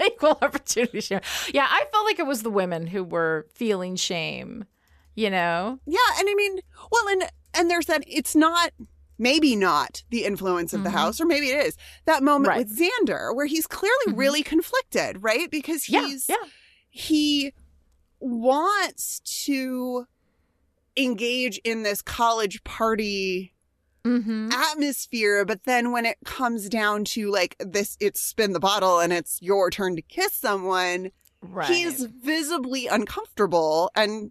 Equal 0.06 0.38
opportunity 0.42 1.00
shame. 1.00 1.20
Yeah, 1.52 1.66
I 1.68 1.84
felt 1.92 2.04
like 2.06 2.18
it 2.18 2.26
was 2.26 2.42
the 2.42 2.50
women 2.50 2.86
who 2.86 3.04
were 3.04 3.46
feeling 3.54 3.96
shame. 3.96 4.64
You 5.14 5.30
know, 5.30 5.78
yeah, 5.86 5.98
and 6.18 6.28
I 6.28 6.34
mean, 6.34 6.58
well 6.90 7.08
and 7.08 7.30
and 7.54 7.70
there's 7.70 7.86
that 7.86 8.04
it's 8.06 8.36
not 8.36 8.72
maybe 9.18 9.56
not 9.56 10.02
the 10.10 10.24
influence 10.24 10.72
of 10.72 10.84
the 10.84 10.90
Mhm. 10.90 10.94
house 10.94 11.20
or 11.20 11.26
maybe 11.26 11.48
it 11.50 11.66
is. 11.66 11.76
That 12.04 12.22
moment 12.22 12.48
Right. 12.48 12.58
with 12.66 12.78
Xander 12.78 13.34
where 13.34 13.46
he's 13.46 13.66
clearly 13.66 14.06
Mhm. 14.08 14.18
really 14.18 14.42
conflicted, 14.42 15.22
right? 15.22 15.50
Because 15.50 15.84
he's 15.84 16.26
yeah. 16.28 16.36
he 16.90 17.52
wants 18.20 19.20
to 19.44 20.06
engage 20.96 21.58
in 21.58 21.82
this 21.82 22.02
college 22.02 22.62
party 22.64 23.52
Mm-hmm. 24.04 24.52
atmosphere 24.52 25.44
but 25.44 25.64
then 25.64 25.90
when 25.90 26.06
it 26.06 26.16
comes 26.24 26.68
down 26.68 27.04
to 27.04 27.28
like 27.28 27.56
this 27.58 27.96
it's 27.98 28.20
spin 28.20 28.52
the 28.52 28.60
bottle 28.60 29.00
and 29.00 29.12
it's 29.12 29.42
your 29.42 29.68
turn 29.68 29.96
to 29.96 30.02
kiss 30.02 30.32
someone 30.32 31.10
Right. 31.42 31.68
he's 31.68 32.04
visibly 32.04 32.86
uncomfortable 32.86 33.90
and 33.96 34.30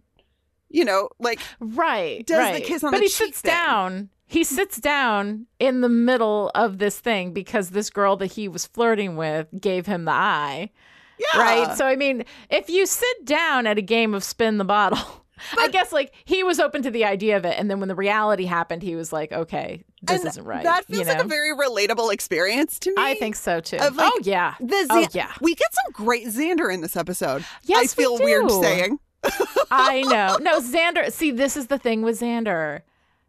you 0.70 0.82
know 0.82 1.10
like 1.18 1.40
right. 1.60 2.26
does 2.26 2.56
the 2.58 2.62
kiss 2.62 2.82
on 2.84 2.90
but 2.92 2.98
the 3.00 3.02
he 3.04 3.08
cheek 3.10 3.26
sits 3.34 3.40
thing. 3.42 3.50
down. 3.52 4.08
He 4.26 4.42
sits 4.44 4.80
down 4.80 5.46
in 5.58 5.80
the 5.80 5.88
middle 5.88 6.50
of 6.54 6.78
this 6.78 6.98
thing 6.98 7.32
because 7.32 7.70
this 7.70 7.90
girl 7.90 8.16
that 8.16 8.32
he 8.32 8.48
was 8.48 8.66
flirting 8.66 9.16
with 9.16 9.48
gave 9.60 9.86
him 9.86 10.04
the 10.04 10.12
eye. 10.12 10.70
yeah 11.18 11.40
Right. 11.40 11.76
So 11.76 11.86
I 11.86 11.96
mean, 11.96 12.24
if 12.50 12.68
you 12.68 12.86
sit 12.86 13.24
down 13.24 13.66
at 13.66 13.78
a 13.78 13.82
game 13.82 14.14
of 14.14 14.24
spin 14.24 14.58
the 14.58 14.64
bottle, 14.64 15.24
I 15.58 15.68
guess 15.68 15.92
like 15.92 16.12
he 16.24 16.42
was 16.42 16.58
open 16.58 16.82
to 16.82 16.90
the 16.90 17.04
idea 17.04 17.36
of 17.36 17.44
it, 17.44 17.56
and 17.58 17.70
then 17.70 17.78
when 17.78 17.88
the 17.88 17.94
reality 17.94 18.46
happened, 18.46 18.82
he 18.82 18.96
was 18.96 19.12
like, 19.12 19.32
"Okay, 19.32 19.84
this 20.02 20.24
isn't 20.24 20.44
right." 20.44 20.64
that 20.64 20.84
you 20.88 20.96
feels 20.96 21.06
know? 21.06 21.12
like 21.14 21.24
a 21.24 21.28
very 21.28 21.54
relatable 21.54 22.12
experience 22.12 22.78
to 22.80 22.90
me 22.90 22.96
I 22.98 23.14
think 23.14 23.36
so 23.36 23.60
too. 23.60 23.76
like, 23.76 23.92
oh 23.98 24.20
yeah. 24.22 24.54
the 24.60 24.86
oh 24.90 25.06
yeah. 25.12 25.32
we 25.40 25.54
get 25.54 25.68
some 25.72 25.92
great 25.92 26.26
xander 26.26 26.72
in 26.72 26.80
this 26.80 26.96
episode 26.96 27.44
Yes, 27.64 27.78
i 27.78 27.82
we 27.82 27.86
feel 27.88 28.18
weird 28.18 28.50
saying 28.50 28.98
I 29.70 30.02
know. 30.02 30.38
No, 30.40 30.60
Xander. 30.60 31.10
See, 31.10 31.30
this 31.30 31.56
is 31.56 31.66
the 31.66 31.78
thing 31.78 32.02
with 32.02 32.20
Xander. 32.20 32.82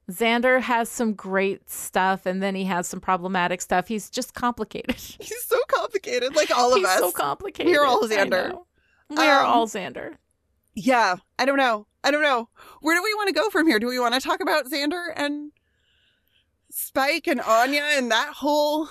Xander 0.09 0.61
has 0.61 0.87
some 0.87 1.13
great 1.13 1.69
stuff, 1.69 2.25
and 2.25 2.41
then 2.41 2.55
he 2.55 2.63
has 2.63 2.87
some 2.87 3.01
problematic 3.01 3.61
stuff. 3.61 3.87
He's 3.87 4.09
just 4.09 4.33
complicated. 4.33 4.95
he's 5.19 5.43
so 5.43 5.59
complicated 5.67 6.35
like 6.35 6.49
all 6.51 6.71
of 6.71 6.77
He's 6.79 6.87
us 6.87 6.99
so 6.99 7.11
complicated. 7.11 7.71
We're 7.71 7.85
all 7.85 8.03
Xander. 8.03 8.57
We're 9.09 9.39
Um, 9.39 9.45
all 9.45 9.67
Xander. 9.67 10.15
Yeah, 10.75 11.15
I 11.37 11.45
don't 11.45 11.57
know. 11.57 11.87
I 12.03 12.11
don't 12.11 12.21
know. 12.21 12.47
Where 12.81 12.95
do 12.95 13.03
we 13.03 13.13
want 13.15 13.27
to 13.27 13.33
go 13.33 13.49
from 13.49 13.67
here? 13.67 13.79
Do 13.79 13.87
we 13.87 13.99
want 13.99 14.13
to 14.13 14.21
talk 14.21 14.39
about 14.39 14.65
Xander 14.65 15.11
and 15.15 15.51
Spike 16.69 17.27
and 17.27 17.41
Anya 17.41 17.83
and 17.83 18.11
that 18.11 18.33
whole? 18.33 18.87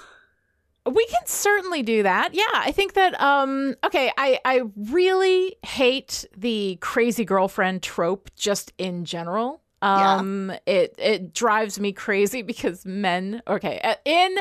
We 0.84 1.06
can 1.06 1.26
certainly 1.26 1.82
do 1.82 2.02
that. 2.02 2.34
Yeah, 2.34 2.44
I 2.52 2.72
think 2.72 2.94
that 2.94 3.18
um 3.20 3.74
okay, 3.84 4.12
I 4.18 4.38
I 4.44 4.62
really 4.76 5.56
hate 5.64 6.24
the 6.36 6.76
crazy 6.80 7.24
girlfriend 7.24 7.82
trope 7.82 8.30
just 8.36 8.72
in 8.78 9.04
general. 9.04 9.62
Yeah. 9.82 10.16
Um, 10.16 10.52
it 10.66 10.94
it 10.98 11.34
drives 11.34 11.78
me 11.78 11.92
crazy 11.92 12.42
because 12.42 12.84
men. 12.86 13.42
Okay, 13.46 13.94
in 14.04 14.38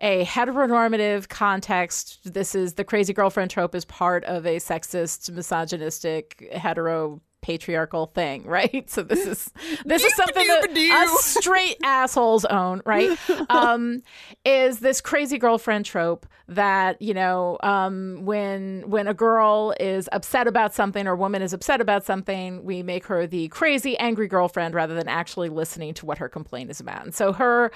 a 0.00 0.24
heteronormative 0.24 1.28
context, 1.28 2.32
this 2.32 2.54
is 2.54 2.74
the 2.74 2.84
crazy 2.84 3.12
girlfriend 3.12 3.50
trope 3.50 3.74
is 3.74 3.84
part 3.84 4.24
of 4.24 4.46
a 4.46 4.56
sexist, 4.56 5.30
misogynistic, 5.30 6.48
hetero 6.52 7.20
patriarchal 7.40 8.06
thing, 8.06 8.44
right? 8.46 8.88
So 8.90 9.02
this 9.02 9.26
is 9.26 9.50
this 9.84 10.04
is 10.04 10.14
something 10.16 10.46
that 10.46 10.70
us 10.76 11.24
straight 11.24 11.76
assholes 11.82 12.44
own, 12.44 12.82
right? 12.84 13.18
Um, 13.50 14.02
is 14.44 14.80
this 14.80 15.00
crazy 15.00 15.38
girlfriend 15.38 15.84
trope 15.84 16.26
that 16.48 17.00
you 17.02 17.14
know 17.14 17.58
um, 17.62 18.20
when 18.24 18.84
when 18.88 19.06
a 19.08 19.14
girl 19.14 19.74
is 19.78 20.08
upset 20.12 20.46
about 20.46 20.74
something 20.74 21.06
or 21.06 21.12
a 21.12 21.16
woman 21.16 21.42
is 21.42 21.52
upset 21.52 21.80
about 21.80 22.04
something, 22.04 22.64
we 22.64 22.82
make 22.82 23.06
her 23.06 23.26
the 23.26 23.48
crazy 23.48 23.96
angry 23.98 24.28
girlfriend 24.28 24.74
rather 24.74 24.94
than 24.94 25.08
actually 25.08 25.48
listening 25.48 25.94
to 25.94 26.06
what 26.06 26.18
her 26.18 26.28
complaint 26.28 26.70
is 26.70 26.80
about. 26.80 27.04
And 27.04 27.14
so 27.14 27.32
her 27.32 27.70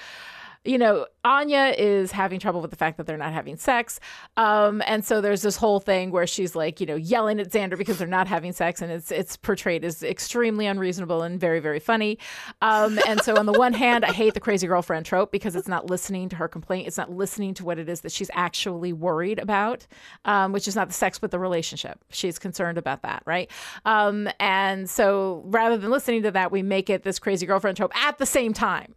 you 0.64 0.78
know, 0.78 1.06
Anya 1.24 1.74
is 1.76 2.12
having 2.12 2.38
trouble 2.38 2.60
with 2.60 2.70
the 2.70 2.76
fact 2.76 2.96
that 2.96 3.06
they're 3.06 3.16
not 3.16 3.32
having 3.32 3.56
sex. 3.56 3.98
Um, 4.36 4.82
and 4.86 5.04
so 5.04 5.20
there's 5.20 5.42
this 5.42 5.56
whole 5.56 5.80
thing 5.80 6.10
where 6.10 6.26
she's 6.26 6.54
like, 6.54 6.80
you 6.80 6.86
know, 6.86 6.94
yelling 6.94 7.40
at 7.40 7.50
Xander 7.50 7.76
because 7.76 7.98
they're 7.98 8.06
not 8.06 8.28
having 8.28 8.52
sex, 8.52 8.80
and 8.80 8.92
it's 8.92 9.10
it's 9.10 9.36
portrayed 9.36 9.84
as 9.84 10.02
extremely 10.02 10.66
unreasonable 10.66 11.22
and 11.22 11.40
very, 11.40 11.58
very 11.58 11.80
funny. 11.80 12.18
Um, 12.60 12.98
and 13.08 13.20
so 13.22 13.36
on 13.36 13.46
the 13.46 13.52
one 13.52 13.72
hand, 13.72 14.04
I 14.04 14.12
hate 14.12 14.34
the 14.34 14.40
crazy 14.40 14.66
girlfriend 14.66 15.04
trope 15.04 15.32
because 15.32 15.56
it's 15.56 15.68
not 15.68 15.90
listening 15.90 16.28
to 16.30 16.36
her 16.36 16.48
complaint. 16.48 16.86
It's 16.86 16.98
not 16.98 17.10
listening 17.10 17.54
to 17.54 17.64
what 17.64 17.78
it 17.78 17.88
is 17.88 18.02
that 18.02 18.12
she's 18.12 18.30
actually 18.32 18.92
worried 18.92 19.38
about, 19.40 19.86
um, 20.24 20.52
which 20.52 20.68
is 20.68 20.76
not 20.76 20.88
the 20.88 20.94
sex 20.94 21.18
but 21.18 21.30
the 21.30 21.38
relationship. 21.38 21.98
She's 22.10 22.38
concerned 22.38 22.78
about 22.78 23.02
that, 23.02 23.22
right? 23.26 23.50
Um, 23.84 24.28
and 24.38 24.88
so 24.88 25.42
rather 25.46 25.76
than 25.76 25.90
listening 25.90 26.22
to 26.22 26.30
that, 26.30 26.52
we 26.52 26.62
make 26.62 26.88
it 26.88 27.02
this 27.02 27.18
crazy 27.18 27.46
girlfriend 27.46 27.76
trope 27.76 27.96
at 27.96 28.18
the 28.18 28.26
same 28.26 28.52
time. 28.52 28.94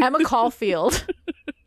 Emma 0.00 0.24
Caulfield 0.24 1.06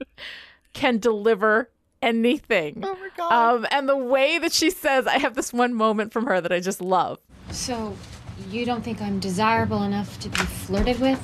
can 0.74 0.98
deliver 0.98 1.70
anything. 2.02 2.82
Oh 2.84 2.96
my 2.96 3.10
god. 3.18 3.32
Um, 3.32 3.68
and 3.72 3.90
the 3.90 3.98
way 3.98 4.38
that 4.40 4.54
she 4.54 4.70
says, 4.70 5.08
I 5.08 5.18
have 5.18 5.36
this 5.36 5.52
one 5.52 5.74
moment 5.74 6.14
from 6.14 6.26
her 6.28 6.40
that 6.42 6.52
I 6.52 6.60
just 6.60 6.82
love. 6.82 7.20
So, 7.52 7.96
you 8.50 8.66
don't 8.66 8.84
think 8.84 9.02
I'm 9.02 9.20
desirable 9.20 9.84
enough 9.84 10.20
to 10.20 10.30
be 10.30 10.38
flirted 10.38 11.00
with? 11.00 11.22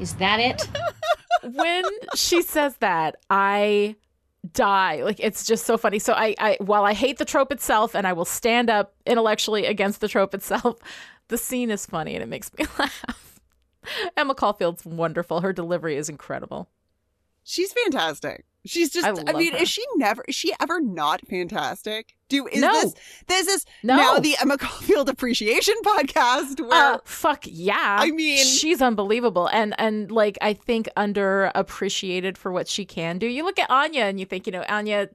Is 0.00 0.14
that 0.14 0.40
it? 0.40 0.68
when 1.54 1.84
she 2.14 2.42
says 2.42 2.76
that, 2.78 3.16
I 3.30 3.96
die. 4.52 5.02
Like 5.02 5.20
it's 5.20 5.46
just 5.46 5.64
so 5.64 5.76
funny. 5.78 5.98
So 5.98 6.12
I, 6.12 6.34
I 6.38 6.56
while 6.60 6.84
I 6.84 6.92
hate 6.92 7.18
the 7.18 7.24
trope 7.24 7.52
itself 7.52 7.94
and 7.94 8.06
I 8.06 8.12
will 8.12 8.24
stand 8.24 8.68
up 8.68 8.94
intellectually 9.06 9.66
against 9.66 10.00
the 10.00 10.08
trope 10.08 10.34
itself, 10.34 10.78
the 11.28 11.38
scene 11.38 11.70
is 11.70 11.86
funny 11.86 12.14
and 12.14 12.22
it 12.22 12.28
makes 12.28 12.52
me 12.58 12.66
laugh. 12.78 13.33
Emma 14.16 14.34
Caulfield's 14.34 14.84
wonderful. 14.84 15.40
Her 15.40 15.52
delivery 15.52 15.96
is 15.96 16.08
incredible. 16.08 16.68
She's 17.42 17.72
fantastic. 17.72 18.44
She's 18.64 18.90
just 18.90 19.06
I 19.06 19.30
I, 19.30 19.32
mean, 19.34 19.52
her. 19.52 19.58
is 19.58 19.68
she 19.68 19.84
never 19.96 20.24
is 20.26 20.34
she 20.34 20.52
ever 20.60 20.80
not 20.80 21.26
fantastic? 21.28 22.16
Do 22.28 22.46
is 22.46 22.60
No. 22.60 22.72
this 22.72 22.94
this 23.26 23.48
is 23.48 23.66
No. 23.82 23.96
now 23.96 24.18
the 24.18 24.34
Emma 24.40 24.56
Caulfield 24.58 25.08
appreciation 25.08 25.74
podcast 25.84 26.58
where 26.60 26.94
Uh, 26.94 26.98
fuck 27.04 27.44
yeah. 27.46 27.98
I 28.00 28.10
mean- 28.10 28.38
she's 28.44 28.80
unbelievable 28.80 29.46
and 29.48 29.74
and 29.78 30.10
like 30.10 30.38
I 30.40 30.54
think 30.54 30.88
underappreciated 30.96 32.36
for 32.36 32.52
what 32.52 32.68
she 32.68 32.84
can 32.84 33.18
do. 33.18 33.26
You 33.26 33.44
look 33.44 33.58
at 33.58 33.70
Anya 33.70 34.04
and 34.04 34.18
you 34.18 34.26
think, 34.26 34.46
you 34.46 34.52
know, 34.52 34.64
Anya 34.68 35.08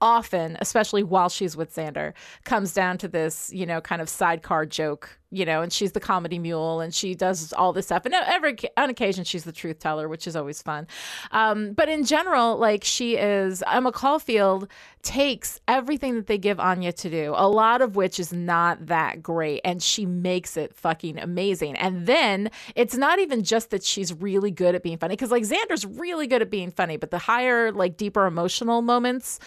often, 0.00 0.56
especially 0.60 1.02
while 1.04 1.28
she's 1.28 1.56
with 1.56 1.72
Xander, 1.74 2.12
comes 2.44 2.74
down 2.74 2.98
to 2.98 3.06
this, 3.08 3.50
you 3.52 3.64
know, 3.64 3.80
kind 3.80 4.02
of 4.02 4.08
sidecar 4.08 4.66
joke, 4.66 5.16
you 5.30 5.44
know, 5.44 5.62
and 5.62 5.72
she's 5.72 5.92
the 5.92 6.00
comedy 6.00 6.40
mule 6.40 6.80
and 6.80 6.92
she 6.92 7.14
does 7.14 7.52
all 7.52 7.72
this 7.72 7.86
stuff. 7.86 8.04
And 8.04 8.12
every 8.14 8.56
on 8.76 8.90
occasion 8.90 9.22
she's 9.24 9.44
the 9.44 9.52
truth 9.52 9.78
teller, 9.78 10.08
which 10.08 10.26
is 10.26 10.34
always 10.34 10.60
fun. 10.60 10.88
Um, 11.30 11.72
but 11.74 11.88
in 11.88 12.04
general, 12.04 12.56
like 12.56 12.82
she 12.82 13.14
is 13.16 13.62
Emma 13.70 13.92
Caulfield 13.92 14.66
takes 15.02 15.60
everything 15.66 16.14
that 16.14 16.28
they 16.28 16.38
give 16.38 16.60
Anya 16.60 16.92
to 16.92 17.10
do, 17.10 17.34
a 17.36 17.48
lot 17.48 17.82
of 17.82 17.96
which 17.96 18.20
is 18.20 18.32
not 18.32 18.86
that 18.86 19.22
great, 19.22 19.60
and 19.64 19.82
she 19.82 20.06
makes 20.06 20.56
it 20.56 20.74
fucking 20.74 21.18
amazing. 21.18 21.76
And 21.76 22.06
then 22.06 22.50
it's 22.76 22.96
not 22.96 23.18
even 23.18 23.42
just 23.42 23.70
that 23.70 23.82
she's 23.82 24.14
really 24.14 24.50
good 24.52 24.74
at 24.74 24.82
being 24.82 24.98
funny, 24.98 25.14
because 25.14 25.30
like 25.32 25.42
Xander's 25.42 25.84
really 25.84 26.26
good 26.26 26.40
at 26.40 26.50
being 26.50 26.70
funny, 26.70 26.96
but 26.96 27.10
the 27.10 27.18
higher, 27.18 27.72
like 27.72 27.96
deeper 27.96 28.26
emotional 28.26 28.80
moments, 28.80 29.40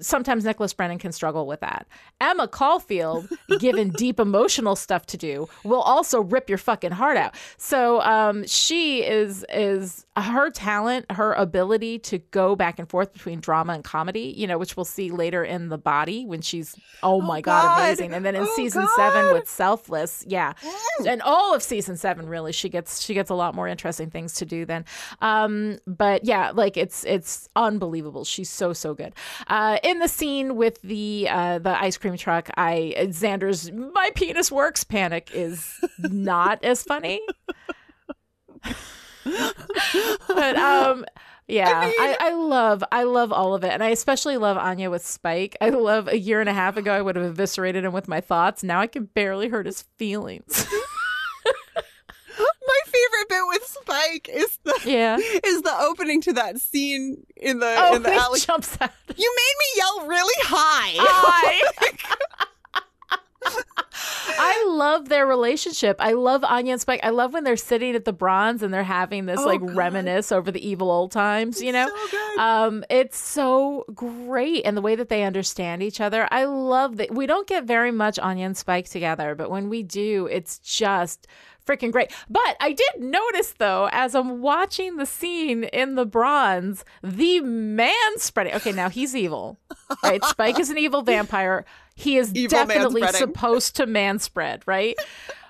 sometimes 0.00 0.44
Nicholas 0.44 0.72
Brendon 0.72 0.98
can 0.98 1.12
struggle 1.12 1.46
with 1.46 1.60
that. 1.60 1.86
Emma 2.20 2.48
Caulfield, 2.48 3.28
given 3.58 3.90
deep 3.90 4.18
emotional 4.20 4.76
stuff 4.76 5.06
to 5.06 5.16
do, 5.16 5.48
will 5.64 5.80
also 5.82 6.20
rip 6.20 6.48
your 6.48 6.58
fucking 6.58 6.92
heart 6.92 7.16
out. 7.16 7.34
So 7.56 8.00
um, 8.02 8.46
she 8.46 9.04
is 9.04 9.44
is 9.52 10.04
her 10.16 10.50
talent, 10.50 11.06
her 11.12 11.32
ability 11.34 11.98
to 12.00 12.18
go 12.18 12.56
back 12.56 12.78
and 12.78 12.88
forth 12.88 13.12
between 13.12 13.40
drama 13.40 13.74
and 13.74 13.84
comedy, 13.84 14.34
you 14.36 14.46
know, 14.46 14.58
which 14.58 14.76
we'll 14.76 14.84
see 14.84 15.10
later 15.10 15.44
in 15.44 15.68
the 15.68 15.78
body 15.78 16.24
when 16.26 16.40
she's 16.40 16.74
oh 17.02 17.20
my 17.20 17.40
god, 17.40 17.62
God. 17.62 17.80
amazing. 17.84 18.12
And 18.14 18.24
then 18.24 18.34
in 18.34 18.42
Oh, 18.42 18.52
season 18.56 18.82
God. 18.82 18.96
seven 18.96 19.32
with 19.34 19.48
Selfless, 19.48 20.24
yeah, 20.26 20.54
and 21.06 21.20
all 21.22 21.54
of 21.54 21.62
season 21.62 21.96
seven 21.96 22.26
really, 22.28 22.52
she 22.52 22.68
gets 22.68 23.02
she 23.02 23.14
gets 23.14 23.30
a 23.30 23.34
lot 23.34 23.54
more 23.54 23.68
interesting 23.68 24.10
things 24.10 24.34
to 24.34 24.44
do 24.46 24.64
then. 24.64 24.84
Um, 25.20 25.78
but 25.86 26.24
yeah, 26.24 26.50
like 26.52 26.76
it's 26.76 27.04
it's 27.04 27.48
unbelievable. 27.56 28.24
She's 28.24 28.50
so 28.50 28.72
so 28.72 28.94
good. 28.94 29.12
Uh, 29.46 29.67
in 29.82 29.98
the 29.98 30.08
scene 30.08 30.56
with 30.56 30.80
the 30.82 31.28
uh, 31.28 31.58
the 31.58 31.80
ice 31.80 31.96
cream 31.96 32.16
truck, 32.16 32.50
I 32.56 32.94
Xander's 32.98 33.70
my 33.72 34.10
penis 34.14 34.50
works 34.50 34.84
panic 34.84 35.30
is 35.34 35.78
not 35.98 36.62
as 36.64 36.82
funny. 36.82 37.20
but 40.28 40.56
um 40.56 41.04
yeah 41.46 41.90
I, 41.98 42.16
I, 42.20 42.32
love 42.32 42.82
i 42.90 43.02
love 43.04 43.32
all 43.32 43.54
of 43.54 43.64
it. 43.64 43.70
And 43.70 43.82
i 43.82 43.88
especially 43.88 44.36
love 44.36 44.56
anya 44.56 44.90
with 44.90 45.04
spike. 45.04 45.56
I 45.60 45.70
love 45.70 46.08
a 46.08 46.18
year 46.18 46.40
and 46.40 46.48
a 46.48 46.54
half 46.54 46.76
ago 46.76 46.92
i 46.92 47.02
would 47.02 47.16
have 47.16 47.24
eviscerated 47.24 47.84
him 47.84 47.92
with 47.92 48.08
my 48.08 48.20
thoughts. 48.20 48.62
Now 48.62 48.80
i 48.80 48.86
can 48.86 49.04
barely 49.06 49.48
hurt 49.48 49.66
his 49.66 49.82
feelings 49.96 50.66
bit 53.38 53.60
with 53.60 53.64
Spike 53.66 54.28
is 54.32 54.58
the 54.64 54.78
Yeah. 54.84 55.16
is 55.44 55.62
the 55.62 55.74
opening 55.80 56.20
to 56.22 56.32
that 56.34 56.60
scene 56.60 57.24
in 57.36 57.58
the 57.60 57.74
oh 57.78 57.94
in 57.96 58.02
the 58.02 58.10
he 58.12 58.18
alley. 58.18 58.40
jumps 58.40 58.76
out 58.80 58.90
You 59.16 59.34
made 59.36 59.54
me 59.58 59.66
yell 59.76 60.06
really 60.08 60.42
high. 60.44 60.96
I, 61.80 61.92
I 64.40 64.64
love 64.68 65.08
their 65.08 65.26
relationship. 65.26 65.96
I 65.98 66.12
love 66.12 66.44
Anya 66.44 66.72
and 66.72 66.80
Spike. 66.80 67.00
I 67.02 67.10
love 67.10 67.32
when 67.32 67.44
they're 67.44 67.56
sitting 67.56 67.94
at 67.96 68.04
the 68.04 68.12
bronze 68.12 68.62
and 68.62 68.72
they're 68.72 68.82
having 68.84 69.26
this 69.26 69.40
Oh, 69.40 69.46
like 69.46 69.60
God. 69.60 69.74
reminisce 69.74 70.30
over 70.30 70.50
the 70.52 70.66
evil 70.66 70.90
old 70.90 71.10
times, 71.12 71.60
you 71.60 71.72
know? 71.72 71.90
so. 72.10 72.38
Um, 72.40 72.84
it's 72.90 73.18
so 73.18 73.84
great 73.94 74.62
and 74.64 74.76
the 74.76 74.82
way 74.82 74.94
that 74.96 75.08
they 75.08 75.22
understand 75.24 75.82
each 75.82 76.00
other. 76.00 76.28
I 76.30 76.44
love 76.44 76.98
that 76.98 77.10
we 77.12 77.26
don't 77.26 77.48
get 77.48 77.64
very 77.64 77.90
much 77.90 78.18
Anya 78.18 78.46
and 78.46 78.56
Spike 78.56 78.88
together, 78.88 79.34
but 79.34 79.50
when 79.50 79.68
we 79.68 79.82
do, 79.82 80.28
it's 80.30 80.58
just 80.58 81.26
freaking 81.68 81.92
great. 81.92 82.10
But 82.30 82.56
I 82.60 82.72
did 82.72 83.02
notice 83.02 83.52
though, 83.58 83.88
as 83.92 84.14
I'm 84.14 84.40
watching 84.40 84.96
the 84.96 85.06
scene 85.06 85.64
in 85.64 85.94
the 85.94 86.06
bronze, 86.06 86.84
the 87.02 87.40
man 87.40 88.18
spreading. 88.18 88.54
Okay, 88.54 88.72
now 88.72 88.88
he's 88.88 89.14
evil, 89.14 89.58
right? 90.02 90.24
Spike 90.24 90.58
is 90.58 90.70
an 90.70 90.78
evil 90.78 91.02
vampire. 91.02 91.64
He 91.94 92.16
is 92.16 92.34
Evil 92.34 92.50
definitely 92.50 93.06
supposed 93.08 93.76
to 93.76 93.86
man 93.86 94.18
spread, 94.18 94.62
right? 94.66 94.96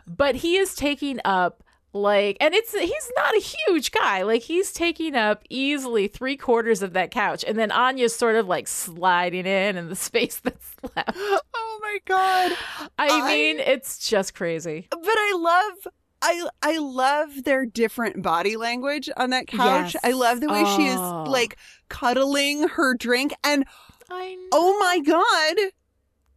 but 0.06 0.34
he 0.36 0.56
is 0.56 0.74
taking 0.74 1.20
up 1.26 1.62
like 1.92 2.36
and 2.40 2.54
it's 2.54 2.72
he's 2.72 3.10
not 3.16 3.34
a 3.36 3.40
huge 3.40 3.92
guy 3.92 4.22
like 4.22 4.40
he's 4.42 4.72
taking 4.72 5.14
up 5.14 5.42
easily 5.50 6.06
three 6.08 6.36
quarters 6.36 6.82
of 6.82 6.92
that 6.94 7.10
couch 7.10 7.44
and 7.46 7.58
then 7.58 7.70
anya's 7.70 8.14
sort 8.14 8.34
of 8.36 8.46
like 8.46 8.66
sliding 8.68 9.46
in 9.46 9.76
in 9.76 9.88
the 9.88 9.96
space 10.08 10.38
that's 10.40 10.70
left 10.96 11.10
oh 11.16 11.78
my 11.82 11.98
god. 12.06 12.52
i, 12.98 13.08
I- 13.20 13.26
mean 13.34 13.58
it's 13.60 14.06
just 14.08 14.34
crazy 14.34 14.86
But 14.90 15.00
I 15.06 15.32
love 15.36 15.92
I 16.20 16.48
I 16.62 16.78
love 16.78 17.44
their 17.44 17.64
different 17.64 18.22
body 18.22 18.56
language 18.56 19.08
on 19.16 19.30
that 19.30 19.46
couch. 19.46 19.94
Yes. 19.94 19.96
I 20.04 20.12
love 20.12 20.40
the 20.40 20.48
way 20.48 20.64
she 20.76 20.88
Oh. 20.90 21.22
is 21.24 21.28
like 21.28 21.56
cuddling 21.88 22.68
her 22.68 22.94
drink 22.94 23.32
and 23.44 23.64
i 24.10 24.34
know. 24.34 24.48
oh 24.52 24.78
my 24.80 24.98
god. 25.00 25.72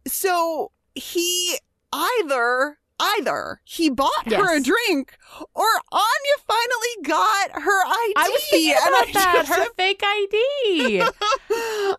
So 0.06 0.70
he 0.94 1.58
either 1.92 2.78
either 3.18 3.60
he 3.64 3.90
bought 3.90 4.32
her 4.32 4.56
a 4.56 4.60
drink 4.60 5.16
or 5.54 5.66
Anya 5.90 6.36
finally 6.46 7.02
got 7.04 7.62
her 7.62 7.84
ID. 7.86 8.12
i 8.16 8.28
was 8.32 8.42
thinking 8.50 8.70
and 8.70 8.88
about 8.88 9.08
I 9.08 9.12
that 9.12 9.44
just- 9.46 9.58
her 9.60 9.66
fake 9.76 10.02
id 10.04 11.02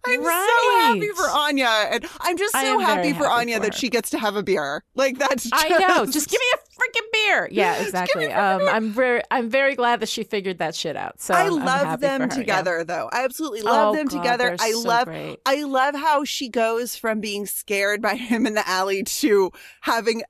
I'm 0.05 0.23
so 0.23 0.79
happy 0.79 1.09
for 1.15 1.29
Anya, 1.29 1.65
and 1.91 2.05
I'm 2.19 2.37
just 2.37 2.53
so 2.53 2.79
happy 2.79 3.11
for 3.13 3.23
happy 3.25 3.41
Anya 3.41 3.57
for 3.57 3.63
that 3.63 3.75
she 3.75 3.89
gets 3.89 4.09
to 4.11 4.19
have 4.19 4.35
a 4.35 4.43
beer. 4.43 4.83
Like 4.95 5.17
that's. 5.17 5.49
I 5.53 5.69
know. 5.69 6.05
Just 6.05 6.29
give 6.29 6.39
me 6.39 6.45
a 6.53 6.57
freaking 6.57 7.11
beer. 7.11 7.49
Yeah, 7.51 7.81
exactly. 7.81 8.31
Um, 8.31 8.61
I'm 8.67 8.91
very, 8.91 9.21
I'm 9.31 9.49
very 9.49 9.75
glad 9.75 9.99
that 10.01 10.09
she 10.09 10.23
figured 10.23 10.57
that 10.59 10.75
shit 10.75 10.95
out. 10.95 11.21
So 11.21 11.33
I 11.33 11.43
I'm- 11.43 11.53
I'm 11.59 11.65
love 11.65 11.99
them 11.99 12.21
for 12.21 12.23
her, 12.27 12.31
yeah. 12.33 12.37
together, 12.37 12.83
though. 12.83 13.09
I 13.11 13.23
absolutely 13.23 13.61
love 13.61 13.93
Oh, 13.93 13.97
them 13.97 14.07
God, 14.07 14.17
together. 14.17 14.55
I 14.59 14.71
so 14.71 14.79
love. 14.81 15.05
great. 15.05 15.39
I 15.45 15.63
love 15.63 15.95
how 15.95 16.23
she 16.23 16.49
goes 16.49 16.95
from 16.95 17.19
being 17.19 17.45
scared 17.45 18.01
by 18.01 18.15
him 18.15 18.45
in 18.45 18.53
the 18.55 18.67
alley 18.67 19.03
to 19.03 19.51
having 19.81 20.23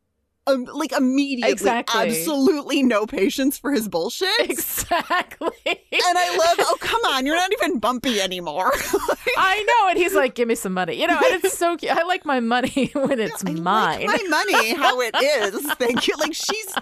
um, 0.46 0.66
like 0.66 0.92
immediately 0.92 1.52
Exactly. 1.52 2.02
absolutely 2.02 2.84
no 2.84 3.06
patience 3.06 3.58
for 3.58 3.72
his 3.72 3.88
bullshit. 3.88 4.28
Exactly. 4.40 5.50
And 5.66 6.18
I 6.18 6.38
love, 6.38 6.58
oh 6.60 6.78
come 6.80 7.02
on, 7.06 7.26
you're 7.26 7.36
not 7.36 7.52
even 7.62 7.80
bumpy 7.80 8.20
anymore. 8.20 8.72
I 9.38 9.64
know, 9.64 9.90
and 9.90 9.98
he's 9.98 10.14
like, 10.14 10.36
"Give 10.36 10.48
me 10.48 10.56
some 10.56 10.74
money," 10.74 11.00
you 11.00 11.08
know, 11.08 11.16
and 11.18 11.44
it's 11.44 11.58
so 11.58 11.78
cute. 11.78 11.92
I 11.92 12.04
like 12.04 12.26
my 12.26 12.40
money 12.40 12.92
when 12.94 13.20
it's 13.20 13.44
mine. 13.44 14.06
my 14.06 14.20
money 14.30 14.74
how 14.74 15.00
it 15.02 15.16
is. 15.22 15.72
Thank 15.74 16.08
you. 16.08 16.16
Like 16.18 16.34
she's 16.34 16.76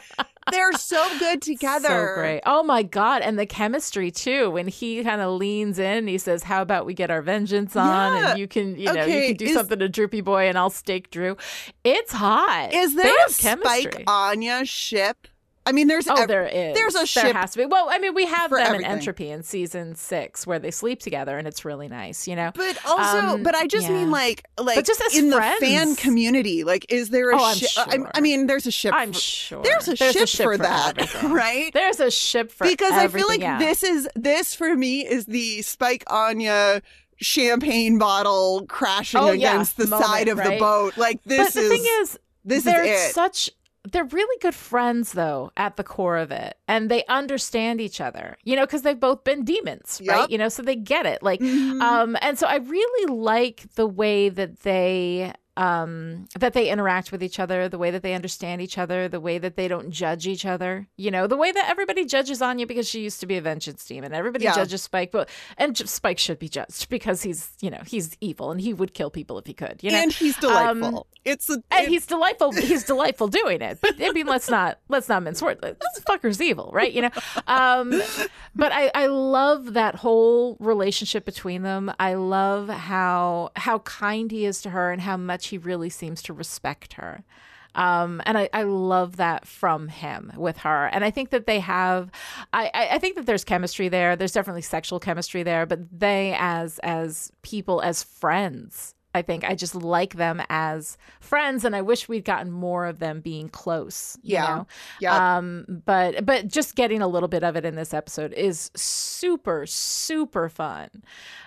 they're 0.50 0.72
so 0.74 1.06
good 1.20 1.42
together. 1.42 1.88
So 1.88 2.14
great. 2.16 2.42
Oh 2.46 2.64
my 2.64 2.84
God. 2.84 3.22
And 3.22 3.38
the 3.38 3.46
chemistry 3.46 4.10
too. 4.12 4.50
When 4.50 4.68
he 4.68 5.04
kind 5.04 5.22
of 5.22 5.34
leans 5.34 5.78
in 5.80 5.98
and 5.98 6.10
he 6.10 6.18
says, 6.18 6.44
How 6.44 6.62
about 6.62 6.86
we 6.86 6.94
get 6.94 7.12
our 7.12 7.22
vengeance 7.22 7.76
on? 7.76 8.18
Yeah. 8.18 8.30
And 8.32 8.40
you 8.40 8.48
can, 8.48 8.78
you 8.78 8.86
know, 8.86 9.02
Okay, 9.02 9.22
you 9.22 9.36
can 9.36 9.38
do 9.38 9.46
is- 9.52 9.54
something 9.54 9.80
to 9.80 9.90
Droopy 9.90 10.22
Boy 10.22 10.48
and 10.48 10.58
I'll 10.58 10.70
stake 10.70 11.12
Drew. 11.12 11.38
It's 11.84 12.12
hot. 12.14 12.74
Is 12.74 12.96
They 12.96 13.04
there 13.04 13.16
a 13.16 13.22
have 13.30 13.38
chemistry. 13.38 13.92
Spike 13.92 14.04
Anya 14.08 14.66
ship? 14.66 15.28
I 15.66 15.74
mean, 15.74 15.88
there's 15.88 16.08
Oh, 16.08 16.16
ev- 16.16 16.28
there 16.28 16.46
is. 16.48 16.76
There's 16.76 16.96
a 16.96 17.06
ship. 17.06 17.24
There 17.24 17.34
has 17.34 17.52
to 17.52 17.60
be. 17.60 17.66
Well, 17.66 17.88
I 17.92 18.00
mean, 18.00 18.16
we 18.16 18.26
have 18.26 18.50
them 18.50 18.60
everything. 18.60 18.86
in 18.86 18.92
Entropy 18.92 19.30
in 19.30 19.44
season 19.44 19.94
six 19.96 20.48
where 20.48 20.58
they 20.58 20.72
sleep 20.72 21.00
together 21.00 21.38
and 21.38 21.48
it's 21.48 21.64
really 21.64 21.88
nice, 21.88 22.28
you 22.28 22.36
know? 22.36 22.52
But 22.56 22.78
also, 22.86 23.18
Um, 23.36 23.44
but 23.44 23.54
I 23.54 23.68
just 23.68 23.88
yeah. 23.88 23.94
mean 23.94 24.10
like, 24.12 24.44
like 24.60 24.84
just 24.84 25.02
in 25.16 25.32
friends. 25.32 25.60
the 25.60 25.66
fan 25.68 25.96
community, 25.96 26.64
like, 26.64 26.92
is 26.92 27.10
there 27.12 27.30
a 27.30 27.36
Oh, 27.40 27.54
ship? 27.54 27.70
I, 27.78 27.96
sure. 27.96 28.12
I 28.16 28.22
mean, 28.22 28.48
there's 28.48 28.66
a 28.66 28.72
ship. 28.72 28.94
I'm 28.96 29.14
for, 29.14 29.20
sure. 29.20 29.64
There's 29.64 29.88
a 29.88 29.94
There's 29.94 30.14
ship, 30.14 30.24
a 30.24 30.28
ship 30.28 30.44
for, 30.46 30.54
for 30.58 30.64
that, 30.64 30.98
everything. 30.98 31.32
right? 31.34 31.72
There's 31.74 32.00
a 32.00 32.10
ship 32.10 32.52
for 32.52 32.66
because 32.68 32.94
I 32.94 33.08
feel 33.08 33.28
like 33.28 33.42
yeah. 33.42 33.60
this 33.60 33.84
is 33.84 34.10
this 34.16 34.56
for 34.56 34.76
me 34.76 35.06
is 35.08 35.26
the 35.28 35.62
Spike 35.62 36.04
Anya 36.08 36.82
champagne 37.18 37.98
bottle 38.00 38.66
crashing 38.68 39.20
Oh, 39.22 39.28
yeah, 39.32 39.52
against 39.54 39.78
the 39.78 39.86
moment, 39.88 40.10
side 40.10 40.28
of 40.28 40.38
the 40.38 40.58
boat. 40.60 40.98
Like 40.98 41.24
this 41.24 41.54
but 41.54 41.54
the 41.54 41.60
is 41.62 41.70
thing 41.70 41.86
is, 42.02 42.20
this 42.44 42.66
is 42.66 42.74
it. 42.74 43.14
such 43.14 43.52
they're 43.92 44.06
really 44.06 44.38
good 44.42 44.54
friends 44.54 45.14
though 45.14 45.52
at 45.58 45.76
the 45.76 45.84
core 45.84 46.18
of 46.18 46.32
it 46.32 46.56
and 46.68 46.90
they 46.92 47.04
understand 47.06 47.82
each 47.82 48.00
other 48.00 48.38
you 48.44 48.56
know 48.56 48.64
because 48.66 48.84
they've 48.84 49.00
both 49.00 49.24
been 49.24 49.44
demons 49.44 50.00
Yup. 50.04 50.16
right 50.16 50.30
you 50.30 50.38
know 50.38 50.50
so 50.50 50.62
they 50.62 50.76
get 50.76 51.06
it 51.06 51.24
like 51.24 51.40
Mhm. 51.40 51.82
um 51.82 52.18
and 52.22 52.38
so 52.38 52.46
i 52.48 52.58
really 52.58 53.12
like 53.14 53.74
the 53.76 53.88
way 53.88 54.30
that 54.30 54.60
they 54.62 55.34
um 55.58 56.28
that 56.40 56.54
they 56.54 56.70
interact 56.70 57.12
with 57.12 57.22
each 57.22 57.40
other 57.40 57.68
the 57.68 57.78
way 57.78 57.92
that 57.92 58.04
they 58.04 58.14
understand 58.14 58.62
each 58.62 58.78
other 58.78 59.08
the 59.10 59.20
way 59.20 59.38
that 59.38 59.56
they 59.58 59.68
don't 59.68 59.90
judge 59.92 60.26
each 60.26 60.46
other 60.46 60.88
you 60.98 61.12
know 61.12 61.28
the 61.28 61.36
way 61.36 61.52
that 61.52 61.70
everybody 61.70 62.06
judges 62.06 62.42
anya 62.42 62.66
because 62.66 62.88
she 62.88 63.02
used 63.02 63.20
to 63.20 63.26
be 63.26 63.36
a 63.36 63.42
vengeance 63.42 63.84
demon 63.86 64.14
everybody 64.14 64.46
Yeah. 64.46 64.56
judges 64.56 64.82
spike 64.82 65.12
but 65.12 65.28
and 65.58 65.78
spike 65.78 66.20
should 66.20 66.40
be 66.40 66.48
judged 66.48 66.88
because 66.90 67.22
he's 67.24 67.52
you 67.60 67.70
know 67.70 67.82
he's 67.86 68.16
evil 68.22 68.50
and 68.52 68.62
he 68.62 68.74
would 68.74 68.94
kill 68.94 69.10
people 69.10 69.38
if 69.40 69.46
he 69.46 69.54
could 69.54 69.80
you 69.82 69.92
know 69.92 69.98
and 69.98 70.14
he's 70.14 70.36
Um, 70.44 70.80
delightful. 70.80 71.08
it's 71.26 71.50
a, 71.50 71.54
and 71.70 71.86
it- 71.86 71.90
he's 71.90 72.06
delightful. 72.06 72.52
He's 72.54 72.84
delightful 72.86 73.28
doing 73.28 73.62
it. 73.62 73.80
But 73.82 73.96
I 74.02 74.12
mean, 74.12 74.26
let's 74.28 74.50
not 74.50 74.80
let's 74.90 75.08
not 75.10 75.22
mince 75.24 75.42
words. 75.42 75.60
This 75.62 76.04
fucker's 76.08 76.42
evil, 76.42 76.72
right? 76.74 76.92
You 76.92 77.04
know. 77.04 77.10
Um, 77.48 78.02
but 78.56 78.72
I 78.72 78.90
I 78.96 79.06
love 79.08 79.74
that 79.74 79.96
whole 79.96 80.58
relationship 80.60 81.26
between 81.26 81.62
them. 81.64 81.92
I 82.00 82.14
love 82.16 82.70
how 82.70 83.52
how 83.56 83.80
kind 83.80 84.32
he 84.32 84.46
is 84.46 84.62
to 84.64 84.70
her 84.72 84.92
and 84.92 85.02
how 85.02 85.18
much 85.18 85.41
he 85.48 85.58
really 85.58 85.90
seems 85.90 86.22
to 86.24 86.34
respect 86.34 86.94
her. 86.94 87.24
Um, 87.74 88.22
and 88.26 88.38
I, 88.38 88.50
I 88.52 88.64
love 88.64 89.16
that 89.16 89.48
from 89.48 89.88
him 89.88 90.34
with 90.36 90.58
her. 90.58 90.88
And 90.88 91.06
I 91.06 91.12
think 91.12 91.30
that 91.30 91.46
they 91.46 91.62
have, 91.62 92.12
I 92.52 92.70
I 92.74 93.00
think 93.00 93.16
that 93.16 93.26
there's 93.26 93.46
chemistry 93.46 93.88
there. 93.88 94.18
There's 94.18 94.34
definitely 94.34 94.64
sexual 94.64 95.00
chemistry 95.00 95.44
there, 95.44 95.66
but 95.66 95.80
they 95.98 96.36
as, 96.38 96.80
as 96.80 97.32
people, 97.44 97.82
as 97.82 98.04
friends, 98.04 98.94
I 99.14 99.22
think 99.22 99.44
I 99.44 99.56
just 99.56 99.76
like 99.76 100.16
them 100.16 100.42
as 100.50 100.98
friends, 101.20 101.66
and 101.66 101.76
I 101.76 101.82
wish 101.82 102.08
we'd 102.08 102.24
gotten 102.26 102.52
more 102.52 102.86
of 102.86 103.00
them 103.00 103.20
being 103.22 103.50
close. 103.50 104.18
You 104.24 104.34
Yeah. 104.36 104.48
know? 104.48 104.68
Yeah. 105.00 105.38
Um, 105.38 105.66
but 105.86 106.26
but 106.26 106.48
just 106.48 106.76
getting 106.76 107.02
a 107.02 107.08
little 107.08 107.28
bit 107.30 107.44
of 107.44 107.56
it 107.56 107.66
in 107.66 107.76
this 107.76 107.94
episode 107.94 108.34
is 108.34 108.72
super 108.76 109.66
super 109.66 110.48
fun. 110.50 110.90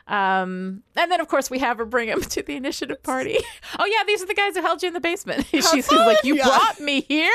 Um, 0.06 0.82
and 0.96 1.10
then 1.10 1.20
of 1.20 1.28
course 1.28 1.50
we 1.50 1.58
have 1.60 1.78
her 1.78 1.84
bring 1.84 2.08
him 2.08 2.20
to 2.34 2.42
the 2.42 2.56
initiative 2.56 3.02
party. 3.02 3.38
oh 3.78 3.86
yeah, 3.86 4.04
these 4.06 4.22
are 4.22 4.26
the 4.26 4.34
guys 4.34 4.54
who 4.56 4.62
held 4.62 4.82
you 4.82 4.88
in 4.88 4.94
the 4.94 5.00
basement. 5.00 5.46
she's, 5.50 5.68
she's 5.70 5.90
like, 5.90 6.22
you 6.24 6.36
Yeah. 6.36 6.44
brought 6.44 6.80
me 6.80 7.00
here. 7.02 7.32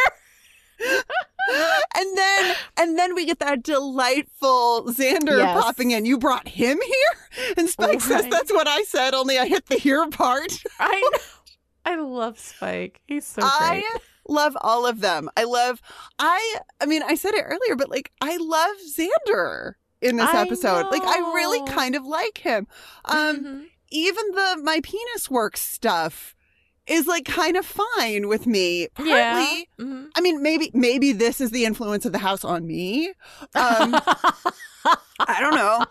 And 0.79 2.17
then 2.17 2.55
and 2.77 2.97
then 2.97 3.15
we 3.15 3.25
get 3.25 3.39
that 3.39 3.63
delightful 3.63 4.85
Xander 4.87 5.37
Yes. 5.39 5.61
popping 5.63 5.91
in. 5.91 6.05
You 6.05 6.17
brought 6.17 6.47
him 6.47 6.77
here, 6.83 7.53
and 7.57 7.69
Spike 7.69 8.01
says 8.01 8.27
that's 8.29 8.51
what 8.51 8.67
I 8.67 8.83
said. 8.83 9.13
Only 9.13 9.37
I 9.39 9.47
hit 9.47 9.65
the 9.67 9.75
here 9.77 10.07
part. 10.09 10.51
I 10.79 11.01
know. 11.13 11.19
I 11.85 11.95
love 11.95 12.37
Spike. 12.37 13.01
He's 13.07 13.25
so 13.25 13.41
great. 13.41 13.51
I 13.51 13.83
love 14.27 14.55
all 14.61 14.85
of 14.85 14.99
them. 15.01 15.29
I 15.35 15.45
love. 15.45 15.81
I. 16.19 16.57
I 16.79 16.85
mean, 16.85 17.01
I 17.03 17.15
said 17.15 17.33
it 17.33 17.43
earlier, 17.45 17.75
but 17.75 17.89
like, 17.89 18.11
I 18.21 18.37
love 18.37 18.75
Xander 18.95 19.73
in 20.01 20.17
this 20.17 20.29
I 20.29 20.41
episode. 20.43 20.87
Like, 20.91 21.03
I 21.03 21.17
really 21.33 21.65
kind 21.71 21.95
of 21.95 22.05
like 22.05 22.37
him. 22.39 22.67
Um, 23.05 23.37
Mhm. 23.43 23.65
even 23.91 24.31
the 24.31 24.59
my 24.63 24.81
penis 24.83 25.29
work 25.29 25.57
stuff 25.57 26.35
is 26.89 27.07
like 27.07 27.25
kind 27.25 27.55
of 27.55 27.65
fine 27.65 28.27
with 28.27 28.45
me. 28.47 28.87
Partly. 28.95 29.11
Yeah. 29.13 29.61
Mhm. 29.79 30.09
I 30.15 30.21
mean, 30.21 30.41
maybe 30.43 30.71
maybe 30.73 31.11
this 31.13 31.39
is 31.39 31.51
the 31.51 31.65
influence 31.65 32.05
of 32.05 32.11
the 32.11 32.17
house 32.19 32.43
on 32.43 32.65
me. 32.67 33.09
Um, 33.09 33.13
I 35.19 35.37
don't 35.39 35.55
know. 35.55 35.85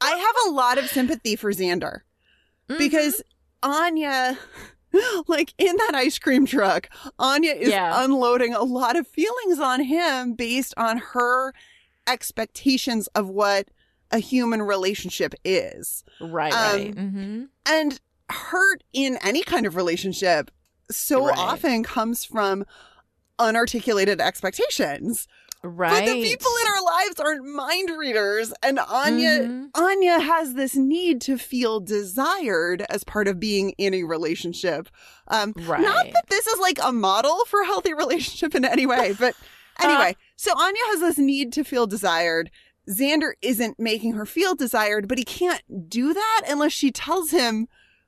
I 0.00 0.10
have 0.10 0.36
a 0.48 0.50
lot 0.50 0.78
of 0.78 0.88
sympathy 0.88 1.36
for 1.36 1.52
Xander 1.52 2.00
Mm-hmm. 2.68 2.78
because 2.78 3.22
Anya, 3.62 4.36
like 5.28 5.54
in 5.56 5.76
that 5.76 5.92
ice 5.94 6.18
cream 6.18 6.46
truck, 6.46 6.88
Anya 7.18 7.52
is 7.52 7.68
Yeah. 7.68 8.02
unloading 8.04 8.54
a 8.54 8.62
lot 8.64 8.96
of 8.96 9.06
feelings 9.06 9.60
on 9.60 9.82
him 9.84 10.34
based 10.34 10.74
on 10.76 10.98
her 10.98 11.52
expectations 12.08 13.06
of 13.08 13.28
what 13.28 13.68
a 14.10 14.18
human 14.18 14.62
relationship 14.62 15.34
is. 15.44 16.02
right, 16.20 16.52
um, 16.52 16.76
right. 16.80 16.94
hmm 16.98 17.44
And 17.66 18.00
hurt 18.30 18.82
in 18.92 19.18
any 19.22 19.42
kind 19.42 19.66
of 19.66 19.76
relationship 19.76 20.50
so 20.90 21.26
Right. 21.26 21.36
often 21.38 21.82
comes 21.82 22.24
from 22.24 22.64
unarticulated 23.38 24.20
expectations. 24.20 25.26
Right. 25.62 26.04
But 26.06 26.12
the 26.12 26.22
people 26.22 26.50
in 26.62 26.68
our 26.68 26.82
lives 26.84 27.18
aren't 27.20 27.44
mind 27.44 27.90
readers. 27.98 28.52
And 28.62 28.78
Anya 28.78 29.40
Mhm. 29.40 29.70
Anya 29.74 30.20
has 30.20 30.54
this 30.54 30.76
need 30.76 31.20
to 31.22 31.36
feel 31.38 31.80
desired 31.80 32.86
as 32.88 33.02
part 33.02 33.26
of 33.26 33.40
being 33.40 33.70
in 33.78 33.92
a 33.94 34.04
relationship. 34.04 34.88
Um 35.28 35.54
right. 35.56 35.80
not 35.80 36.06
that 36.12 36.26
this 36.28 36.46
is 36.46 36.58
like 36.60 36.78
a 36.82 36.92
model 36.92 37.44
for 37.46 37.62
a 37.62 37.66
healthy 37.66 37.94
relationship 38.04 38.54
in 38.54 38.64
any 38.64 38.86
way, 38.86 39.14
but 39.18 39.34
anyway, 39.80 40.16
so 40.36 40.52
Anya 40.56 40.82
has 40.92 41.00
this 41.00 41.18
need 41.18 41.52
to 41.54 41.64
feel 41.64 41.86
desired. 41.86 42.50
Xander 42.88 43.32
isn't 43.42 43.80
making 43.80 44.12
her 44.12 44.24
feel 44.26 44.54
desired, 44.54 45.08
but 45.08 45.18
he 45.18 45.24
can't 45.24 45.88
do 45.90 46.14
that 46.14 46.42
unless 46.48 46.72
she 46.72 46.92
tells 46.92 47.32
him 47.32 47.66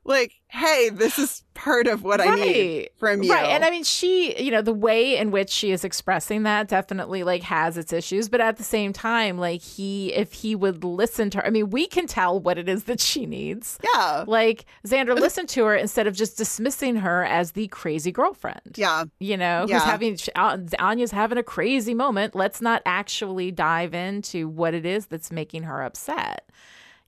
like, 0.09 0.33
"Hey, 0.49 0.89
this 0.93 1.19
is 1.19 1.45
part 1.55 1.87
of 1.87 2.03
what 2.03 2.21
I 2.21 2.35
need 2.35 2.91
from 2.99 3.23
you." 3.23 3.33
Right. 3.33 3.45
And 3.51 3.65
I 3.65 3.71
mean, 3.71 3.85
she, 3.85 4.41
you 4.43 4.51
know, 4.51 4.63
the 4.63 4.73
way 4.73 5.17
in 5.17 5.31
which 5.31 5.51
she 5.51 5.71
is 5.71 5.85
expressing 5.85 6.43
that 6.45 6.67
definitely 6.69 7.23
like 7.23 7.43
has 7.45 7.77
its 7.77 7.93
issues. 7.93 8.29
But 8.29 8.41
at 8.41 8.57
the 8.57 8.65
same 8.65 8.93
time, 8.93 9.39
like 9.39 9.61
he, 9.63 10.13
if 10.15 10.33
he 10.33 10.55
would 10.57 10.83
listen 10.85 11.31
to 11.31 11.39
her, 11.39 11.47
I 11.47 11.51
mean, 11.51 11.71
we 11.71 11.87
can 11.87 12.07
tell 12.07 12.41
what 12.41 12.59
it 12.59 12.69
is 12.69 12.85
that 12.85 13.01
she 13.01 13.27
needs. 13.27 13.79
yeah. 13.85 14.25
Like 14.27 14.65
Xander 14.87 15.15
listened 15.15 15.49
to 15.51 15.65
her 15.67 15.77
instead 15.77 16.07
of 16.07 16.15
just 16.15 16.37
dismissing 16.39 16.97
her 16.97 17.25
as 17.25 17.53
the 17.53 17.69
crazy 17.69 18.11
girlfriend. 18.11 18.75
Yeah. 18.77 19.05
You 19.21 19.37
know, 19.37 19.67
Yeah. 19.69 19.75
who's 19.81 19.85
having, 19.85 20.19
uh, 20.35 20.59
Anya's 20.79 21.11
having 21.13 21.39
a 21.39 21.43
crazy 21.43 21.95
moment. 21.95 22.35
Let's 22.35 22.61
not 22.61 22.83
actually 22.87 23.51
dive 23.51 23.95
into 23.95 24.49
what 24.49 24.73
it 24.75 24.87
is 24.87 25.07
that's 25.07 25.31
making 25.31 25.65
her 25.65 25.83
upset. 25.83 26.49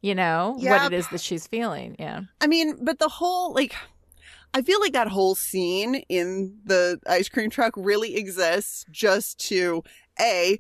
You 0.03 0.15
know, 0.15 0.57
Yeah. 0.59 0.83
what 0.85 0.93
it 0.93 0.97
is 0.97 1.09
that 1.09 1.21
she's 1.21 1.47
feeling. 1.47 1.97
Yeah. 1.99 2.23
I 2.41 2.47
mean, 2.47 2.83
but 2.85 2.99
the 2.99 3.09
whole 3.09 3.53
like 3.55 3.75
I 4.55 4.63
feel 4.63 4.81
like 4.81 4.95
that 4.95 5.09
whole 5.09 5.35
scene 5.35 5.97
in 6.09 6.59
the 6.65 6.99
ice 7.07 7.29
cream 7.29 7.51
truck 7.51 7.73
really 7.77 8.17
exists 8.17 8.85
just 8.91 9.39
to 9.49 9.85
a 10.21 10.59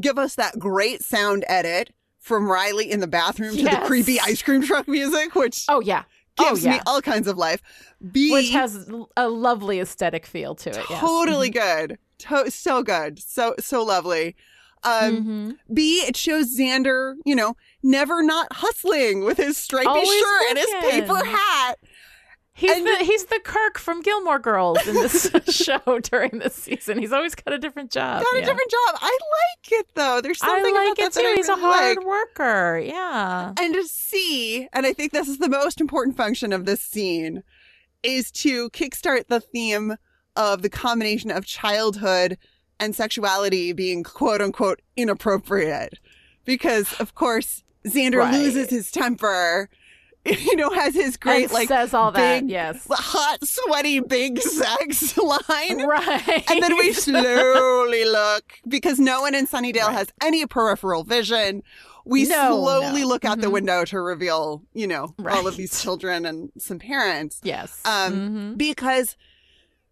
give 0.00 0.18
us 0.18 0.34
that 0.36 0.58
great 0.58 1.02
sound 1.02 1.44
edit 1.48 1.90
from 2.20 2.48
Riley 2.50 2.90
in 2.90 3.00
the 3.00 3.06
bathroom 3.06 3.56
to 3.56 3.62
the 3.62 3.82
creepy 3.86 4.18
ice 4.20 4.42
cream 4.42 4.62
truck 4.62 4.88
music, 4.88 5.34
which 5.34 5.64
Oh, 5.68 5.80
yeah. 5.80 6.04
Oh, 6.38 6.50
gives 6.50 6.64
yeah. 6.64 6.72
me 6.72 6.80
all 6.86 7.00
kinds 7.02 7.26
of 7.28 7.36
life. 7.38 7.62
B 8.12 8.30
which 8.32 8.50
has 8.50 8.88
a 9.16 9.28
lovely 9.28 9.80
aesthetic 9.80 10.26
feel 10.26 10.54
to 10.56 10.70
it. 10.70 10.84
yes. 10.90 11.00
totally 11.00 11.50
good, 11.50 11.98
to- 12.18 12.50
so 12.50 12.82
good, 12.82 13.18
so 13.18 13.54
so 13.58 13.82
lovely. 13.82 14.34
Um, 14.82 15.16
Mhm. 15.24 15.74
B, 15.74 16.00
it 16.06 16.16
shows 16.16 16.56
Xander, 16.56 17.14
you 17.24 17.34
know, 17.34 17.56
never 17.86 18.22
not 18.22 18.48
hustling 18.52 19.24
with 19.24 19.36
his 19.38 19.56
stripy 19.56 19.86
Always 19.86 20.08
shirt 20.08 20.42
and 20.50 20.58
his 20.58 20.74
paper 20.80 21.24
hat. 21.24 21.76
He's 22.54 22.70
And- 22.74 22.86
the 22.86 23.04
he's 23.04 23.26
the 23.26 23.38
Kirk 23.44 23.78
from 23.78 24.00
Gilmore 24.00 24.38
Girls 24.38 24.86
in 24.86 24.94
this 24.94 25.30
show 25.50 25.98
during 26.02 26.38
this 26.38 26.54
season. 26.54 26.98
He's 26.98 27.12
always 27.12 27.34
got 27.34 27.52
a 27.52 27.58
different 27.58 27.90
job. 27.92 28.22
got 28.22 28.34
a 28.34 28.38
yeah. 28.40 28.46
different 28.46 28.70
job. 28.70 28.98
I 29.00 29.10
like 29.10 29.72
it 29.72 29.86
though. 29.94 30.20
There's 30.22 30.40
I 30.42 30.46
something 30.46 30.74
like 30.74 30.86
about 30.86 30.96
that 30.96 31.06
it 31.06 31.12
that 31.12 31.20
too. 31.20 31.26
I 31.26 31.34
He's 31.36 31.48
a 31.50 31.56
hard 31.56 31.96
like. 31.98 32.06
worker. 32.06 32.78
Yeah. 32.82 33.52
And 33.60 33.74
to 33.74 33.84
see, 33.84 34.68
and 34.72 34.86
I 34.86 34.94
think 34.94 35.12
this 35.12 35.28
is 35.28 35.36
the 35.38 35.50
most 35.50 35.80
important 35.82 36.16
function 36.16 36.52
of 36.54 36.64
this 36.64 36.80
scene, 36.80 37.42
is 38.02 38.30
to 38.32 38.70
kickstart 38.70 39.26
the 39.28 39.40
theme 39.40 39.96
of 40.34 40.62
the 40.62 40.70
combination 40.70 41.30
of 41.30 41.44
childhood 41.44 42.38
and 42.80 42.94
sexuality 42.96 43.74
being 43.74 44.02
quote 44.02 44.40
unquote 44.40 44.80
inappropriate. 44.96 45.98
Because, 46.46 46.94
of 47.00 47.14
course, 47.14 47.64
Xander 47.86 48.18
Right. 48.18 48.34
loses 48.34 48.68
his 48.70 48.90
temper, 48.90 49.68
you 50.24 50.56
know, 50.56 50.70
has 50.70 50.94
his 50.94 51.16
great, 51.16 51.44
And 51.44 51.52
like, 51.52 51.68
says 51.68 51.94
all 51.94 52.10
that, 52.12 52.40
big, 52.42 52.50
yes. 52.50 52.86
hot, 52.90 53.38
sweaty, 53.44 54.00
big 54.00 54.38
sex 54.40 55.16
line. 55.16 55.86
Right. 55.86 56.50
And 56.50 56.62
then 56.62 56.76
we 56.76 56.92
slowly 57.06 58.04
look 58.04 58.54
because 58.66 58.98
no 58.98 59.20
one 59.20 59.34
in 59.34 59.46
Sunnydale 59.46 59.92
has 59.92 60.08
any 60.22 60.44
peripheral 60.46 61.04
vision. 61.04 61.62
We 62.04 62.24
No, 62.24 62.50
slowly 62.62 63.02
no. 63.02 63.08
look 63.08 63.24
out 63.24 63.40
the 63.40 63.48
Mhm. 63.48 63.52
window 63.52 63.84
to 63.86 64.00
reveal, 64.00 64.62
you 64.74 64.86
know, 64.86 65.14
all 65.28 65.46
of 65.48 65.56
these 65.56 65.80
children 65.82 66.24
and 66.24 66.50
some 66.58 66.78
parents. 66.78 67.40
Yes. 67.42 67.80
Um, 67.84 68.12
Mhm. 68.54 68.58
because 68.58 69.16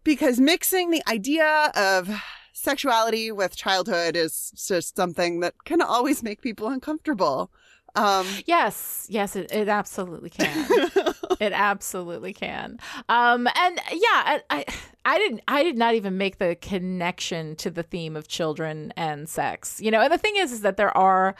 because 0.03 0.39
mixing 0.39 0.91
the 0.91 1.01
idea 1.09 1.71
of 1.75 2.09
sexuality 2.53 3.31
with 3.31 3.55
childhood 3.55 4.15
is 4.15 4.51
just 4.67 4.95
something 4.95 5.39
that 5.39 5.55
can 5.65 5.81
always 5.81 6.21
make 6.23 6.41
people 6.41 6.67
uncomfortable. 6.67 7.51
Um, 7.95 8.27
Yes, 8.45 9.07
yes, 9.09 9.35
it, 9.35 9.51
it 9.51 9.67
absolutely 9.67 10.29
can. 10.29 10.67
it 11.39 11.53
absolutely 11.53 12.33
can. 12.33 12.79
Um, 13.09 13.47
and 13.55 13.79
yeah, 13.91 13.99
I, 14.11 14.41
I, 14.49 14.65
I 15.05 15.17
didn't, 15.17 15.41
I 15.47 15.63
did 15.63 15.77
not 15.77 15.95
even 15.95 16.17
make 16.17 16.37
the 16.37 16.55
connection 16.55 17.55
to 17.57 17.69
the 17.69 17.83
theme 17.83 18.15
of 18.15 18.27
children 18.27 18.93
and 18.97 19.29
sex. 19.29 19.81
You 19.81 19.91
know, 19.91 20.01
and 20.01 20.11
the 20.11 20.17
thing 20.17 20.35
is, 20.35 20.51
is 20.51 20.61
that 20.61 20.77
there 20.77 20.95
are, 20.95 21.35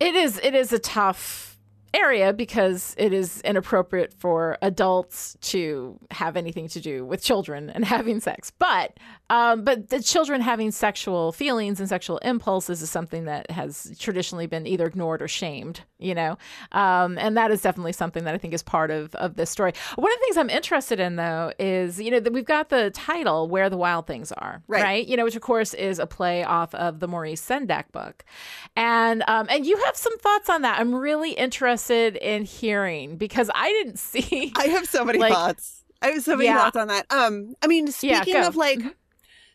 it 0.00 0.14
is, 0.14 0.40
it 0.42 0.54
is 0.54 0.72
a 0.72 0.78
tough 0.78 1.55
area 1.96 2.32
because 2.32 2.94
it 2.98 3.12
is 3.12 3.40
inappropriate 3.42 4.12
for 4.14 4.58
adults 4.62 5.36
to 5.40 5.98
have 6.10 6.36
anything 6.36 6.68
to 6.68 6.80
do 6.80 7.04
with 7.04 7.22
children 7.22 7.70
and 7.70 7.84
having 7.96 8.20
sex. 8.20 8.52
But 8.58 8.98
um, 9.30 9.64
but 9.64 9.88
the 9.88 10.00
children 10.02 10.40
having 10.40 10.70
sexual 10.70 11.32
feelings 11.32 11.80
and 11.80 11.88
sexual 11.88 12.18
impulses 12.18 12.80
is 12.82 12.90
something 12.90 13.24
that 13.24 13.50
has 13.50 13.96
traditionally 13.98 14.46
been 14.46 14.66
either 14.68 14.86
ignored 14.86 15.20
or 15.20 15.26
shamed, 15.26 15.80
you 15.98 16.14
know? 16.14 16.38
Um, 16.70 17.18
and 17.18 17.36
that 17.36 17.50
is 17.50 17.60
definitely 17.60 17.92
something 17.92 18.22
that 18.24 18.34
I 18.34 18.38
think 18.38 18.54
is 18.54 18.62
part 18.62 18.92
of, 18.92 19.12
of 19.16 19.34
this 19.34 19.50
story. 19.50 19.72
One 19.96 20.12
of 20.12 20.18
the 20.18 20.24
things 20.26 20.36
I'm 20.36 20.50
interested 20.50 21.00
in, 21.00 21.16
though, 21.16 21.52
is, 21.58 22.00
you 22.00 22.12
know, 22.12 22.20
that 22.20 22.32
we've 22.32 22.44
got 22.44 22.68
the 22.68 22.90
title, 22.90 23.48
Where 23.48 23.68
the 23.68 23.76
Wild 23.76 24.06
Things 24.06 24.30
Are, 24.30 24.62
Right. 24.68 24.82
right? 24.82 25.06
You 25.08 25.16
know, 25.16 25.24
which 25.24 25.34
of 25.34 25.42
course 25.42 25.74
is 25.74 25.98
a 25.98 26.06
play 26.06 26.44
off 26.44 26.72
of 26.76 27.00
the 27.00 27.08
Maurice 27.08 27.44
Sendak 27.44 27.90
book. 27.90 28.24
And, 28.76 29.24
um, 29.26 29.48
and 29.50 29.66
you 29.66 29.76
have 29.86 29.96
some 29.96 30.16
thoughts 30.18 30.48
on 30.48 30.62
that. 30.62 30.78
I'm 30.78 30.94
really 30.94 31.32
interested 31.32 31.85
in 31.90 32.44
hearing 32.44 33.16
because 33.16 33.50
I 33.54 33.68
didn't 33.68 33.98
see. 34.10 34.52
I 34.56 34.66
have 34.68 34.86
so 34.86 35.04
many 35.04 35.18
Like- 35.18 35.32
thoughts. 35.32 35.84
I 36.02 36.08
have 36.08 36.22
so 36.22 36.36
many 36.36 36.48
Yeah. 36.48 36.58
thoughts 36.58 36.76
on 36.76 36.88
that. 36.88 37.06
Um, 37.10 37.54
I 37.62 37.66
mean, 37.66 37.90
speaking 37.90 38.34
go. 38.34 38.46
of 38.46 38.54
like, 38.56 38.80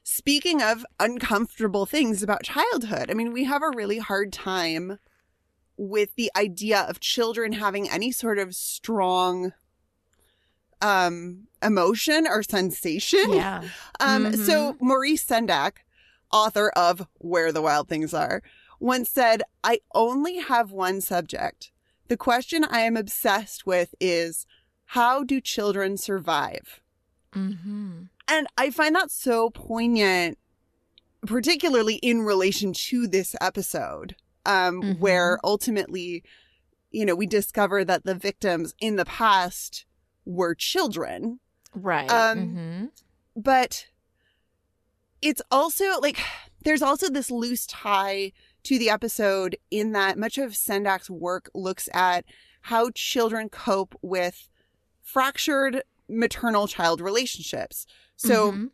speaking 0.03 0.61
of 0.61 0.83
uncomfortable 0.99 1.85
things 1.85 2.23
about 2.23 2.43
childhood, 2.43 3.11
I 3.11 3.13
mean, 3.13 3.31
we 3.31 3.43
have 3.43 3.61
a 3.61 3.69
really 3.75 3.99
hard 3.99 4.33
time 4.33 4.97
with 5.77 6.15
the 6.15 6.31
idea 6.35 6.81
of 6.81 6.99
children 6.99 7.53
having 7.53 7.87
any 7.89 8.11
sort 8.11 8.39
of 8.39 8.55
strong 8.55 9.53
um 10.81 11.47
emotion 11.61 12.25
or 12.27 12.43
sensation. 12.43 13.33
Yeah. 13.33 13.63
Um, 13.99 14.35
so 14.35 14.75
Maurice 14.79 15.23
Sendak, 15.23 15.73
author 16.33 16.69
of 16.75 17.07
Where 17.19 17.51
the 17.51 17.61
Wild 17.61 17.87
Things 17.87 18.15
Are, 18.15 18.41
once 18.79 19.11
said, 19.11 19.43
I 19.63 19.81
only 19.93 20.39
have 20.39 20.71
one 20.71 21.01
subject. 21.01 21.71
The 22.11 22.17
question 22.17 22.65
I 22.65 22.81
am 22.81 22.97
obsessed 22.97 23.65
with 23.65 23.95
is 24.01 24.45
how 24.87 25.23
do 25.23 25.39
children 25.39 25.95
survive? 25.95 26.81
Mm-hmm. 27.33 28.01
And 28.27 28.47
I 28.57 28.69
find 28.69 28.93
that 28.97 29.11
so 29.11 29.49
poignant, 29.49 30.37
particularly 31.25 31.95
in 31.95 32.23
relation 32.23 32.73
to 32.73 33.07
this 33.07 33.33
episode, 33.39 34.17
um, 34.45 34.81
Mhm. 34.81 34.99
where 34.99 35.39
ultimately, 35.41 36.21
you 36.91 37.05
know, 37.05 37.15
we 37.15 37.27
discover 37.27 37.85
that 37.85 38.03
the 38.03 38.13
victims 38.13 38.73
in 38.81 38.97
the 38.97 39.05
past 39.05 39.85
were 40.25 40.53
children. 40.53 41.39
Right. 41.73 42.11
Um, 42.11 42.37
mm-hmm. 42.39 42.85
but 43.37 43.87
it's 45.21 45.41
also 45.49 45.97
like 46.01 46.19
there's 46.65 46.81
also 46.81 47.09
this 47.09 47.31
loose 47.31 47.65
tie 47.67 48.33
to 48.63 48.77
the 48.79 48.89
episode 48.89 49.57
in 49.69 49.91
that 49.93 50.17
much 50.17 50.37
of 50.37 50.51
Sendak's 50.51 51.09
work 51.09 51.49
looks 51.53 51.89
at 51.93 52.25
how 52.61 52.89
children 52.91 53.49
cope 53.49 53.95
with 54.01 54.47
fractured 55.01 55.83
maternal 56.07 56.67
child 56.67 57.01
relationships. 57.01 57.85
So 58.15 58.51
Mhm. 58.51 58.69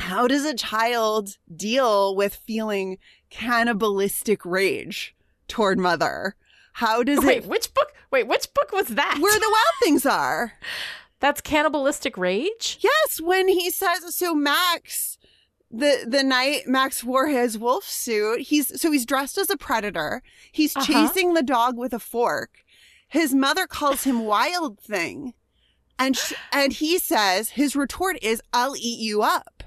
how 0.00 0.26
does 0.28 0.44
a 0.44 0.54
child 0.54 1.38
deal 1.54 2.14
with 2.14 2.34
feeling 2.34 2.98
cannibalistic 3.30 4.44
rage 4.44 5.14
toward 5.48 5.78
mother? 5.78 6.36
How 6.74 7.02
does 7.02 7.18
it 7.20 7.24
Wait, 7.24 7.36
it 7.38 7.46
which 7.46 7.72
book? 7.72 7.94
Wait, 8.10 8.26
which 8.26 8.52
book 8.52 8.70
was 8.72 8.88
that? 8.88 9.18
where 9.20 9.38
the 9.38 9.48
wild 9.50 9.74
things 9.82 10.04
are? 10.04 10.52
That's 11.20 11.40
cannibalistic 11.40 12.18
rage. 12.18 12.78
Yes, 12.82 13.20
when 13.20 13.48
he 13.48 13.70
says 13.70 14.14
so 14.14 14.34
Max 14.34 15.16
the 15.70 16.04
the 16.06 16.22
night 16.22 16.66
Max 16.66 17.02
wore 17.04 17.26
his 17.28 17.58
wolf 17.58 17.84
suit, 17.84 18.40
he's 18.42 18.80
so 18.80 18.90
he's 18.90 19.06
dressed 19.06 19.36
as 19.38 19.50
a 19.50 19.56
predator. 19.56 20.22
He's 20.52 20.76
Uh-huh. 20.76 20.86
chasing 20.86 21.34
the 21.34 21.42
dog 21.42 21.76
with 21.76 21.92
a 21.92 21.98
fork. 21.98 22.64
His 23.08 23.34
mother 23.34 23.66
calls 23.66 24.04
him 24.04 24.24
wild 24.24 24.78
thing. 24.80 25.34
And 25.98 26.16
sh- 26.16 26.34
and 26.52 26.72
he 26.74 26.98
says 26.98 27.50
his 27.50 27.74
retort 27.74 28.18
is 28.22 28.42
I'll 28.52 28.76
eat 28.76 29.00
you 29.00 29.22
up. 29.22 29.62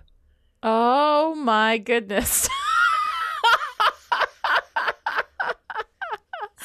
Oh 0.62 1.36
my 1.36 1.78
goodness. 1.78 2.48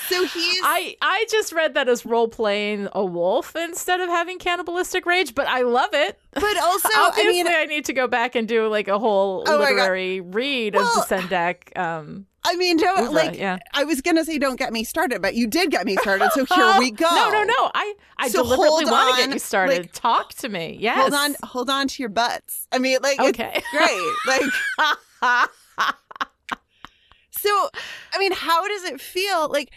So 0.09 0.25
he's 0.27 0.61
I 0.63 0.97
I 1.01 1.27
just 1.31 1.53
read 1.53 1.75
that 1.75 1.89
as 1.89 2.05
role 2.05 2.29
playing 2.29 2.89
a 2.93 3.05
wolf 3.05 3.55
instead 3.57 4.01
of 4.01 4.09
having 4.09 4.39
cannibalistic 4.39 5.07
rage, 5.07 5.35
but 5.35 5.47
I 5.49 5.63
love 5.63 5.91
it. 5.93 6.19
But 6.33 6.57
also, 6.63 6.89
I 6.95 7.07
Obviously, 7.09 7.33
mean 7.45 7.47
I 7.49 7.65
need 7.65 7.85
to 7.87 7.93
go 7.93 8.07
back 8.07 8.35
and 8.35 8.47
do 8.47 8.69
like 8.69 8.89
a 8.89 8.99
whole 8.99 9.45
Oh 9.47 9.59
literary 9.59 10.21
read 10.21 10.75
of 10.75 10.83
Well, 10.83 11.07
the 11.09 11.15
Sendak. 11.17 11.77
Um, 11.79 12.27
I 12.47 12.57
mean, 12.57 12.77
don't 12.77 13.15
like. 13.15 13.39
yeah. 13.39 13.57
I 13.73 13.85
was 13.85 14.03
gonna 14.03 14.23
say, 14.25 14.37
don't 14.39 14.59
get 14.59 14.71
me 14.73 14.85
started, 14.85 15.23
but 15.23 15.35
you 15.35 15.47
did 15.47 15.71
get 15.71 15.87
me 15.87 15.97
started. 15.97 16.31
So 16.33 16.45
here 16.45 16.75
we 16.79 16.91
go. 16.91 17.09
No, 17.11 17.31
no, 17.31 17.43
no. 17.45 17.71
I 17.75 17.95
I 18.19 18.29
So 18.29 18.43
deliberately 18.43 18.85
want 18.85 19.17
to 19.17 19.23
get 19.25 19.33
you 19.33 19.39
started. 19.39 19.79
like- 19.85 19.93
Talk 19.93 20.35
to 20.35 20.49
me. 20.51 20.77
Yes. 20.79 20.99
Hold 21.01 21.15
on, 21.15 21.37
hold 21.43 21.71
on 21.71 21.89
to 21.89 22.03
your 22.03 22.11
butts. 22.11 22.69
I 22.71 22.79
mean, 22.79 22.99
like, 23.03 23.19
Okay. 23.19 23.53
it's 23.55 23.71
great. 23.71 24.13
Like, 24.27 25.49
so, 27.31 27.69
I 28.13 28.19
mean, 28.19 28.33
how 28.33 28.67
does 28.69 28.85
it 28.85 29.01
feel? 29.01 29.49
Like, 29.51 29.71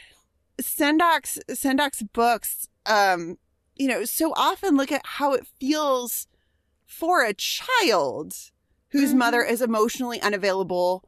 Sendak's 0.61 1.39
Sendak's 1.49 2.03
books, 2.03 2.67
um, 2.85 3.37
you 3.75 3.87
know, 3.87 4.05
so 4.05 4.33
often 4.35 4.75
look 4.75 4.91
at 4.91 5.05
how 5.05 5.33
it 5.33 5.45
feels 5.59 6.27
for 6.85 7.23
a 7.23 7.33
child 7.33 8.33
whose 8.89 9.09
Mm-hmm. 9.09 9.17
mother 9.19 9.43
is 9.43 9.61
emotionally 9.61 10.21
unavailable 10.21 11.03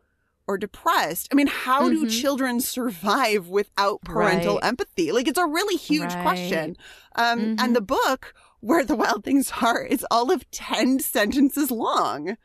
or 0.48 0.58
depressed. 0.58 1.28
I 1.32 1.36
mean, 1.36 1.48
how 1.48 1.90
do 1.90 2.06
Mhm. 2.06 2.10
children 2.10 2.60
survive 2.60 3.48
without 3.48 4.02
parental 4.02 4.56
Right. 4.56 4.68
empathy? 4.68 5.12
Like, 5.12 5.28
it's 5.28 5.38
a 5.38 5.46
really 5.46 5.76
huge 5.78 6.14
Right. 6.16 6.22
question. 6.24 6.76
Um, 7.16 7.40
Mhm. 7.40 7.56
And 7.60 7.76
the 7.76 7.82
book, 7.82 8.34
Where 8.60 8.84
the 8.84 8.96
Wild 8.96 9.24
Things 9.24 9.52
Are, 9.62 9.84
is 9.84 10.06
all 10.12 10.32
of 10.32 10.50
10 10.52 11.00
sentences 11.00 11.72
long. 11.72 12.36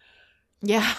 yeah. 0.62 0.94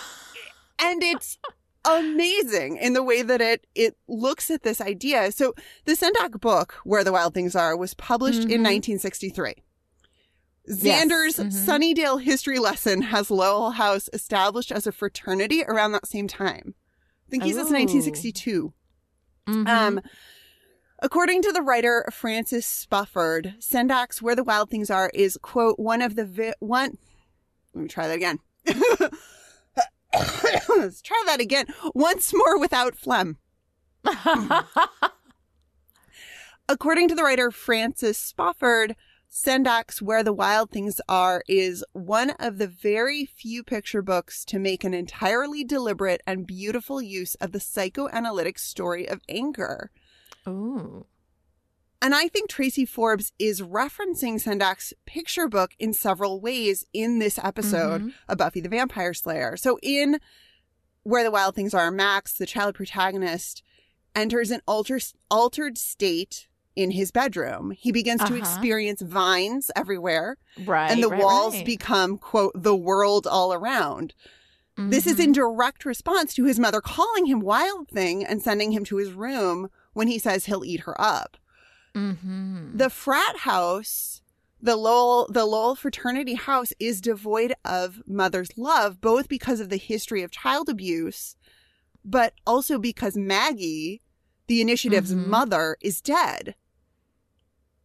And 0.77 1.01
it's 1.03 1.37
amazing 1.85 2.77
in 2.77 2.93
the 2.93 3.03
way 3.03 3.21
that 3.21 3.41
it 3.41 3.65
it 3.75 3.95
looks 4.07 4.49
at 4.51 4.63
this 4.63 4.81
idea. 4.81 5.31
So 5.31 5.53
the 5.85 5.93
Sendak 5.93 6.39
book, 6.41 6.75
Where 6.83 7.03
the 7.03 7.11
Wild 7.11 7.33
Things 7.33 7.55
Are, 7.55 7.75
was 7.77 7.93
published 7.93 8.43
in 8.43 8.61
Mhm. 8.61 8.63
1963. 8.97 9.55
Yes. 10.67 11.05
Xander's 11.05 11.35
Mhm. 11.37 11.51
Sunnydale 11.65 12.21
history 12.21 12.57
lesson 12.59 13.03
has 13.03 13.29
Lowell 13.29 13.71
House 13.71 14.09
established 14.13 14.71
as 14.71 14.87
a 14.87 14.91
fraternity 14.91 15.63
around 15.63 15.91
that 15.91 16.07
same 16.07 16.27
time. 16.27 16.73
I 17.27 17.29
think 17.31 17.43
he 17.43 17.53
says 17.53 17.67
Ooh. 17.69 17.73
1962. 17.73 18.73
Mhm. 19.47 19.67
Um, 19.67 20.01
according 21.03 21.43
to 21.43 21.51
the 21.51 21.61
writer 21.61 22.07
Francis 22.11 22.65
Spufford, 22.89 23.59
Sendak's 23.59 24.21
"Where 24.23 24.35
the 24.35 24.43
Wild 24.43 24.71
Things 24.71 24.89
Are" 24.89 25.11
is 25.13 25.37
quote 25.41 25.77
one 25.77 26.01
of 26.01 26.15
the 26.15 26.25
vi- 26.25 26.55
one. 26.59 26.97
Let 27.75 27.81
me 27.83 27.87
try 27.87 28.07
that 28.07 28.15
again. 28.15 28.39
Let's 30.77 31.01
try 31.01 31.21
that 31.25 31.39
again. 31.39 31.67
Once 31.93 32.33
more 32.33 32.59
without 32.59 32.95
phlegm. 32.95 33.37
According 36.67 37.09
to 37.09 37.15
the 37.15 37.23
writer 37.23 37.51
Francis 37.51 38.33
Spufford, 38.33 38.95
Sendak's 39.29 40.01
Where 40.01 40.23
the 40.23 40.33
Wild 40.33 40.71
Things 40.71 41.01
Are 41.09 41.43
is 41.47 41.83
one 41.93 42.31
of 42.39 42.57
the 42.57 42.67
very 42.67 43.25
few 43.25 43.63
picture 43.63 44.01
books 44.01 44.45
to 44.45 44.59
make 44.59 44.83
an 44.83 44.93
entirely 44.93 45.63
deliberate 45.63 46.21
and 46.25 46.47
beautiful 46.47 47.01
use 47.01 47.35
of 47.35 47.51
the 47.51 47.59
psychoanalytic 47.59 48.57
story 48.57 49.07
of 49.07 49.21
anger. 49.27 49.91
Ooh. 50.47 51.05
And 52.05 52.13
I 52.13 52.27
think 52.27 52.51
Tracey 52.51 52.85
Forbes 52.85 53.33
is 53.39 53.61
referencing 53.63 54.39
Sendak's 54.39 54.93
picture 55.07 55.47
book 55.47 55.71
in 55.79 55.91
several 55.91 56.39
ways 56.39 56.85
in 56.93 57.17
this 57.17 57.39
episode 57.41 58.03
Mhm. 58.03 58.13
of 58.29 58.37
Buffy 58.37 58.59
the 58.61 58.69
Vampire 58.69 59.11
Slayer. 59.15 59.57
So 59.57 59.79
in 59.81 60.19
Where 61.01 61.23
the 61.23 61.31
Wild 61.31 61.55
Things 61.55 61.73
Are, 61.73 61.89
Max, 61.89 62.37
the 62.37 62.45
child 62.45 62.75
protagonist, 62.75 63.63
enters 64.15 64.51
an 64.51 64.61
alter- 64.67 64.99
altered 65.31 65.79
state 65.79 66.47
in 66.75 66.91
his 66.91 67.09
bedroom. 67.09 67.71
He 67.71 67.91
begins 67.91 68.19
to 68.21 68.25
Uh-huh. 68.27 68.35
experience 68.35 69.01
vines 69.01 69.71
everywhere, 69.75 70.37
Right. 70.63 70.91
and 70.91 71.01
the 71.01 71.07
right, 71.09 71.19
walls 71.19 71.55
right. 71.55 71.65
become, 71.65 72.19
quote, 72.19 72.51
the 72.55 72.75
world 72.75 73.25
all 73.25 73.51
around. 73.51 74.13
This 74.77 75.07
is 75.07 75.19
in 75.19 75.31
direct 75.31 75.85
response 75.85 76.35
to 76.35 76.43
his 76.45 76.59
mother 76.59 76.81
calling 76.81 77.25
him 77.25 77.39
Wild 77.39 77.87
Thing 77.89 78.23
and 78.23 78.43
sending 78.43 78.73
him 78.73 78.83
to 78.85 78.97
his 78.97 79.11
room 79.11 79.71
when 79.93 80.07
he 80.07 80.19
says 80.19 80.45
he'll 80.45 80.63
eat 80.65 80.81
her 80.81 80.99
up. 81.01 81.37
Mhm. 81.95 82.77
The 82.77 82.89
frat 82.89 83.37
house, 83.37 84.21
the 84.61 84.75
Lowell, 84.75 85.27
the 85.31 85.45
Lowell 85.45 85.75
fraternity 85.75 86.33
house 86.35 86.73
is 86.79 87.01
devoid 87.01 87.53
of 87.63 88.01
mother's 88.07 88.57
love, 88.57 88.99
both 89.01 89.27
because 89.29 89.59
of 89.59 89.69
the 89.69 89.77
history 89.77 90.21
of 90.23 90.31
child 90.31 90.69
abuse, 90.69 91.35
but 92.03 92.33
also 92.45 92.77
because 92.77 93.15
Maggie, 93.15 94.01
the 94.47 94.61
initiative's 94.61 95.13
Mhm. 95.13 95.27
mother, 95.27 95.77
is 95.81 96.01
dead. 96.01 96.55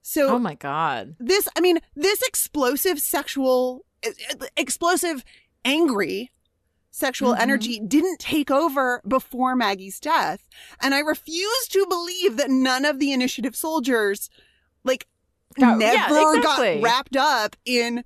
So 0.03 0.29
Oh 0.35 0.39
my 0.39 0.55
god. 0.55 1.15
this, 1.21 1.47
I 1.57 1.61
mean, 1.61 1.79
this 1.95 2.21
explosive 2.23 3.01
sexual, 3.01 3.85
explosive, 4.57 5.25
angry 5.65 6.31
sexual 6.91 7.35
Mhm. 7.35 7.41
energy 7.41 7.81
didn't 7.81 8.19
take 8.19 8.51
over 8.51 9.01
before 9.07 9.55
Maggie's 9.57 10.01
death. 10.01 10.49
And 10.83 10.95
I 10.95 10.99
refuse 11.01 11.69
to 11.69 11.87
believe 11.89 12.37
that 12.37 12.51
none 12.51 12.85
of 12.85 12.99
the 12.99 13.13
initiative 13.13 13.55
soldiers, 13.57 14.29
like, 14.85 15.07
Oh, 15.61 15.77
never 15.77 15.95
yeah, 15.95 16.37
exactly. 16.39 16.75
got 16.75 16.83
wrapped 16.83 17.17
up 17.17 17.57
in, 17.65 18.05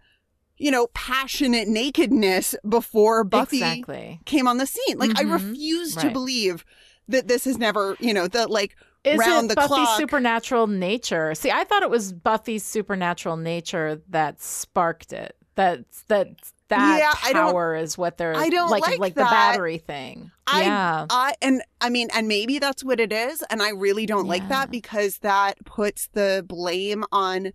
you 0.57 0.71
know, 0.71 0.87
passionate 0.95 1.69
nakedness 1.69 2.55
before 2.69 3.25
Buffy 3.25 3.59
Exactly. 3.63 4.21
came 4.25 4.47
on 4.49 4.59
the 4.59 4.67
scene. 4.67 4.99
Like, 4.99 5.11
I 5.19 5.25
Mhm. 5.25 5.33
refuse 5.33 5.95
to 5.97 6.11
believe 6.11 6.65
that 7.09 7.29
this 7.29 7.45
has 7.45 7.59
never, 7.59 7.97
you 8.01 8.15
know, 8.15 8.29
that 8.29 8.51
like, 8.51 8.77
Is 9.05 9.19
round 9.19 9.47
it 9.47 9.49
the 9.51 9.55
Buffy's 9.57 9.69
clock. 9.69 9.99
supernatural 10.01 10.67
nature? 10.67 11.35
See, 11.35 11.51
I 11.51 11.65
thought 11.65 11.83
it 11.83 11.91
was 11.91 12.15
Buffy's 12.15 12.65
supernatural 12.65 13.37
nature 13.37 14.01
that 14.09 14.41
sparked 14.41 15.13
it. 15.13 15.37
That 15.57 15.85
that 16.09 16.29
that 16.77 17.17
Yeah, 17.25 17.33
power 17.33 17.75
is 17.75 17.97
what 17.99 18.17
they're 18.17 18.37
I 18.37 18.49
don't 18.49 18.71
like 18.71 18.99
like 18.99 19.15
the 19.15 19.23
battery 19.23 19.79
thing. 19.79 20.31
I, 20.47 20.63
yeah. 20.63 21.07
I, 21.09 21.35
and 21.41 21.63
I 21.81 21.89
mean, 21.91 22.09
and 22.15 22.29
maybe 22.29 22.59
that's 22.59 22.85
what 22.85 23.01
it 23.01 23.13
is. 23.13 23.43
And 23.51 23.63
I 23.63 23.71
really 23.71 24.07
don't 24.07 24.27
like 24.27 24.49
that 24.49 24.71
because 24.71 25.19
that 25.19 25.65
puts 25.65 26.09
the 26.13 26.45
blame 26.47 27.05
on 27.13 27.53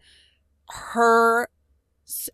her, 0.70 1.50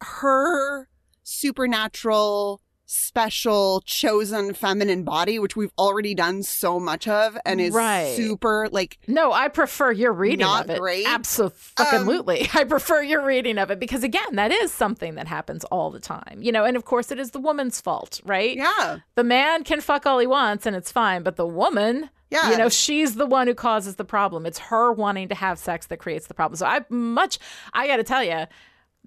her 0.01 0.89
supernatural, 1.23 2.61
special, 2.85 3.81
chosen 3.85 4.53
feminine 4.53 5.03
body, 5.03 5.39
which 5.39 5.55
we've 5.55 5.71
already 5.77 6.13
done 6.13 6.43
so 6.43 6.79
much 6.79 7.07
of 7.07 7.37
and 7.45 7.59
is 7.59 7.73
Right. 7.73 8.15
super 8.15 8.67
like, 8.71 8.99
No, 9.07 9.31
I 9.33 9.47
prefer 9.47 9.91
your 9.91 10.13
reading 10.13 10.39
Not 10.45 10.65
of 10.65 10.69
it. 10.71 10.79
great. 10.79 11.05
Um, 11.05 11.15
Absolutely. 11.15 12.47
I 12.53 12.63
prefer 12.63 13.01
your 13.01 13.25
reading 13.25 13.57
of 13.57 13.71
it 13.71 13.79
because 13.79 14.03
again, 14.03 14.35
that 14.35 14.51
is 14.51 14.71
something 14.71 15.15
that 15.15 15.27
happens 15.27 15.63
all 15.65 15.89
the 15.91 15.99
time. 15.99 16.39
You 16.41 16.51
know, 16.51 16.63
and 16.65 16.77
of 16.77 16.85
course 16.85 17.11
it 17.11 17.19
is 17.19 17.31
the 17.31 17.39
woman's 17.39 17.81
fault, 17.81 18.21
right? 18.25 18.55
yeah, 18.55 18.99
The 19.15 19.23
man 19.23 19.63
can 19.63 19.81
fuck 19.81 20.05
all 20.05 20.19
he 20.19 20.27
wants 20.27 20.65
and 20.65 20.75
it's 20.75 20.91
fine, 20.91 21.23
but 21.23 21.35
the 21.35 21.47
woman, 21.47 22.09
yeah. 22.29 22.51
you 22.51 22.57
know, 22.57 22.69
she's 22.69 23.15
the 23.15 23.25
one 23.25 23.47
who 23.47 23.55
causes 23.55 23.95
the 23.95 24.05
problem. 24.05 24.45
It's 24.45 24.59
her 24.59 24.91
wanting 24.91 25.29
to 25.29 25.35
have 25.35 25.57
sex 25.59 25.87
that 25.87 25.97
creates 25.97 26.27
the 26.27 26.33
problem. 26.33 26.57
So 26.57 26.65
I 26.65 26.81
much 26.89 27.39
I 27.73 27.87
got 27.87 27.97
to 27.97 28.03
tell 28.03 28.23
you, 28.23 28.45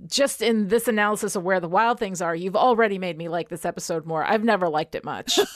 just 0.07 0.43
in 0.43 0.69
this 0.69 0.87
analysis 0.89 1.35
of 1.37 1.43
where 1.43 1.61
the 1.61 1.69
wild 1.69 1.99
things 1.99 2.21
are, 2.23 2.35
you've 2.35 2.57
already 2.57 2.99
made 2.99 3.19
me 3.19 3.29
like 3.29 3.49
this 3.49 3.65
episode 3.65 4.07
more. 4.07 4.25
I've 4.25 4.45
never 4.45 4.69
liked 4.69 4.95
it 4.95 5.05
much. 5.05 5.39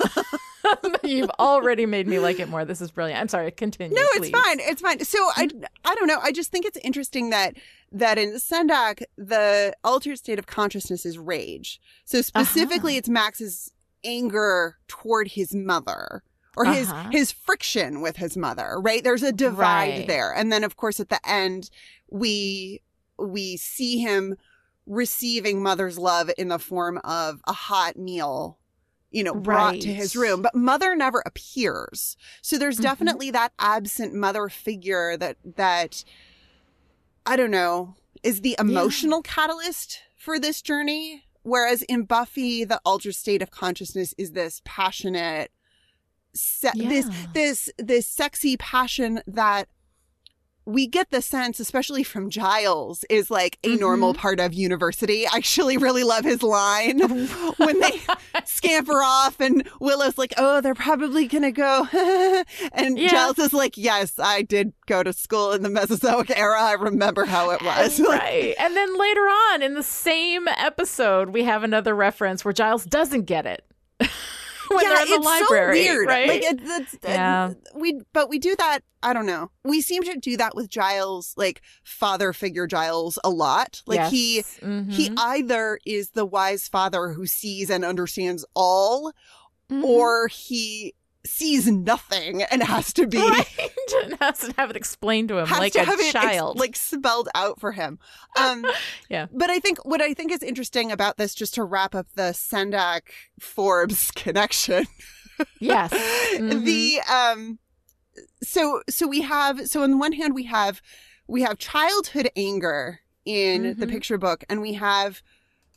you've 1.02 1.30
already 1.38 1.86
made 1.86 2.06
me 2.06 2.18
like 2.18 2.38
it 2.40 2.48
more. 2.48 2.64
This 2.64 2.80
is 2.80 2.90
brilliant. 2.90 3.20
I'm 3.20 3.28
sorry, 3.28 3.50
continue. 3.50 3.94
No, 3.96 4.02
it's 4.14 4.18
please. 4.18 4.30
fine. 4.30 4.58
It's 4.60 4.80
fine. 4.80 5.04
So 5.04 5.18
I, 5.36 5.48
I 5.84 5.94
don't 5.94 6.06
know. 6.06 6.18
I 6.22 6.32
just 6.32 6.50
think 6.50 6.64
it's 6.64 6.78
interesting 6.78 7.30
that 7.30 7.54
that 7.90 8.16
in 8.18 8.34
Sendak 8.36 9.02
the 9.16 9.74
altered 9.84 10.18
state 10.18 10.38
of 10.38 10.46
consciousness 10.46 11.04
is 11.04 11.18
rage. 11.18 11.80
So 12.04 12.22
specifically, 12.22 12.92
Uh-huh. 12.92 12.98
it's 12.98 13.08
Max's 13.08 13.72
anger 14.04 14.78
toward 14.88 15.28
his 15.28 15.54
mother 15.54 16.22
or 16.56 16.64
his 16.66 16.88
Uh-huh. 16.90 17.10
his 17.10 17.32
friction 17.32 18.00
with 18.00 18.16
his 18.16 18.36
mother. 18.36 18.76
Right? 18.80 19.02
There's 19.04 19.22
a 19.22 19.32
divide 19.32 19.98
Right. 19.98 20.06
there, 20.06 20.32
and 20.34 20.50
then 20.52 20.64
of 20.64 20.76
course 20.76 21.00
at 21.00 21.08
the 21.08 21.20
end 21.28 21.70
we 22.10 22.82
we 23.22 23.56
see 23.56 23.98
him 23.98 24.36
receiving 24.86 25.62
mother's 25.62 25.98
love 25.98 26.30
in 26.36 26.48
the 26.48 26.58
form 26.58 26.98
of 27.04 27.40
a 27.46 27.52
hot 27.52 27.96
meal 27.96 28.58
you 29.10 29.22
know 29.22 29.34
brought 29.34 29.74
to 29.80 29.92
his 29.92 30.16
room. 30.16 30.40
But 30.42 30.54
mother 30.54 30.96
never 30.96 31.22
appears. 31.26 32.16
So 32.40 32.56
there's 32.58 32.78
Mhm. 32.78 32.82
definitely 32.82 33.30
that 33.30 33.52
absent 33.58 34.14
mother 34.14 34.48
figure 34.48 35.16
that 35.18 35.36
that 35.56 36.02
i 37.26 37.36
don't 37.36 37.50
know 37.50 37.94
is 38.22 38.40
the 38.40 38.56
emotional 38.58 39.22
catalyst 39.22 40.00
for 40.16 40.38
this 40.40 40.62
journey. 40.62 41.24
Whereas 41.42 41.82
in 41.82 42.04
buffy 42.04 42.64
the 42.64 42.80
altered 42.84 43.14
state 43.16 43.42
of 43.42 43.50
consciousness 43.50 44.14
is 44.16 44.32
this 44.32 44.62
passionate 44.64 45.50
se- 46.34 46.72
this 46.88 47.06
this 47.34 47.68
this 47.78 48.06
sexy 48.06 48.56
passion 48.56 49.20
that 49.26 49.68
we 50.64 50.86
get 50.86 51.10
the 51.10 51.20
sense, 51.20 51.58
especially 51.60 52.02
from 52.04 52.30
Giles, 52.30 53.04
is 53.10 53.30
like 53.30 53.58
a 53.64 53.76
normal 53.76 54.12
mm-hmm. 54.12 54.20
part 54.20 54.40
of 54.40 54.54
university. 54.54 55.26
I 55.26 55.36
actually 55.36 55.76
really 55.76 56.04
love 56.04 56.24
his 56.24 56.42
line 56.42 57.00
oh. 57.02 57.54
when 57.58 57.80
they 57.80 58.00
scamper 58.44 59.02
off 59.02 59.40
and 59.40 59.68
Willow's 59.80 60.18
like, 60.18 60.34
oh, 60.36 60.60
they're 60.60 60.74
probably 60.74 61.26
going 61.26 61.42
to 61.42 61.52
go. 61.52 61.86
and 62.72 62.98
Yeah. 62.98 63.08
Giles 63.08 63.38
is 63.38 63.52
like, 63.52 63.76
yes, 63.76 64.18
I 64.18 64.42
did 64.42 64.72
go 64.86 65.02
to 65.02 65.12
school 65.12 65.52
in 65.52 65.62
the 65.62 65.68
Mesozoic 65.68 66.30
era. 66.30 66.62
I 66.62 66.74
remember 66.74 67.24
how 67.24 67.50
it 67.50 67.62
was. 67.62 68.00
right. 68.08 68.54
And 68.58 68.76
then 68.76 68.98
later 68.98 69.20
on 69.20 69.62
in 69.62 69.74
the 69.74 69.82
same 69.82 70.46
episode, 70.48 71.30
we 71.30 71.42
have 71.44 71.64
another 71.64 71.94
reference 71.94 72.44
where 72.44 72.52
Giles 72.52 72.84
doesn't 72.84 73.24
get 73.24 73.46
it. 73.46 73.64
when 74.76 74.84
yeah, 74.84 74.90
they're 74.90 75.02
in 75.02 75.08
the 75.10 75.14
it's 75.16 75.24
library. 75.24 75.84
so 75.84 75.92
weird. 75.92 76.06
Right? 76.08 76.28
Like 76.28 76.42
it, 76.42 76.60
it's, 76.62 76.96
Yeah. 77.04 77.52
we 77.74 78.00
but 78.12 78.28
we 78.28 78.38
do 78.38 78.54
that. 78.56 78.80
I 79.02 79.12
don't 79.12 79.26
know. 79.26 79.50
We 79.64 79.80
seem 79.80 80.02
to 80.04 80.16
do 80.16 80.36
that 80.36 80.54
with 80.54 80.68
Giles, 80.68 81.34
like 81.36 81.60
father 81.82 82.32
figure 82.32 82.66
Giles, 82.66 83.18
a 83.24 83.30
lot. 83.30 83.82
Like 83.86 84.10
he 84.10 84.36
Yes. 84.36 84.56
he 84.60 85.10
Mhm. 85.10 85.14
either 85.18 85.78
is 85.84 86.10
the 86.10 86.24
wise 86.24 86.68
father 86.68 87.08
who 87.08 87.26
sees 87.26 87.68
and 87.70 87.84
understands 87.84 88.44
all, 88.54 89.12
Mhm. 89.70 89.82
or 89.82 90.28
he 90.28 90.94
sees 91.24 91.68
nothing 91.70 92.42
and 92.42 92.62
has 92.62 92.92
to 92.94 93.06
be 93.06 93.18
Right. 93.18 93.46
and 94.04 94.16
has 94.20 94.38
to 94.40 94.52
have 94.58 94.70
it 94.70 94.76
explained 94.76 95.28
to 95.28 95.38
him 95.38 95.48
like 95.50 95.74
to 95.74 95.80
a 95.80 95.82
it 95.82 95.88
ex- 96.00 96.12
child. 96.12 96.58
like 96.58 96.74
spelled 96.76 97.28
out 97.34 97.60
for 97.60 97.72
him. 97.72 97.98
Um, 98.38 98.64
Yeah. 99.08 99.26
But 99.32 99.50
I 99.50 99.58
think 99.60 99.84
what 99.84 100.00
I 100.00 100.14
think 100.14 100.32
is 100.32 100.42
interesting 100.42 100.90
about 100.90 101.18
this, 101.18 101.34
just 101.34 101.54
to 101.54 101.64
wrap 101.64 101.94
up 101.94 102.06
the 102.14 102.32
Sendak 102.32 103.02
Forbes 103.38 104.10
connection, 104.14 104.86
yes. 105.60 105.92
Mhm. 106.34 106.64
the 106.64 107.00
um, 107.12 107.58
so 108.42 108.82
so 108.88 109.06
we 109.06 109.20
have 109.22 109.68
so 109.68 109.82
on 109.82 109.90
the 109.92 109.96
one 109.98 110.12
hand 110.12 110.34
we 110.34 110.44
have 110.44 110.82
we 111.28 111.42
have 111.42 111.58
childhood 111.58 112.30
anger 112.36 113.00
in 113.24 113.78
the 113.78 113.86
Mhm. 113.86 113.90
picture 113.90 114.18
book, 114.18 114.44
and 114.48 114.60
we 114.60 114.72
have 114.74 115.22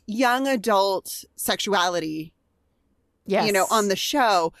young 0.06 0.46
adult 0.48 1.24
sexuality, 1.36 2.32
yes. 3.26 3.46
you 3.46 3.52
know, 3.52 3.66
on 3.70 3.88
the 3.88 3.96
show 3.96 4.52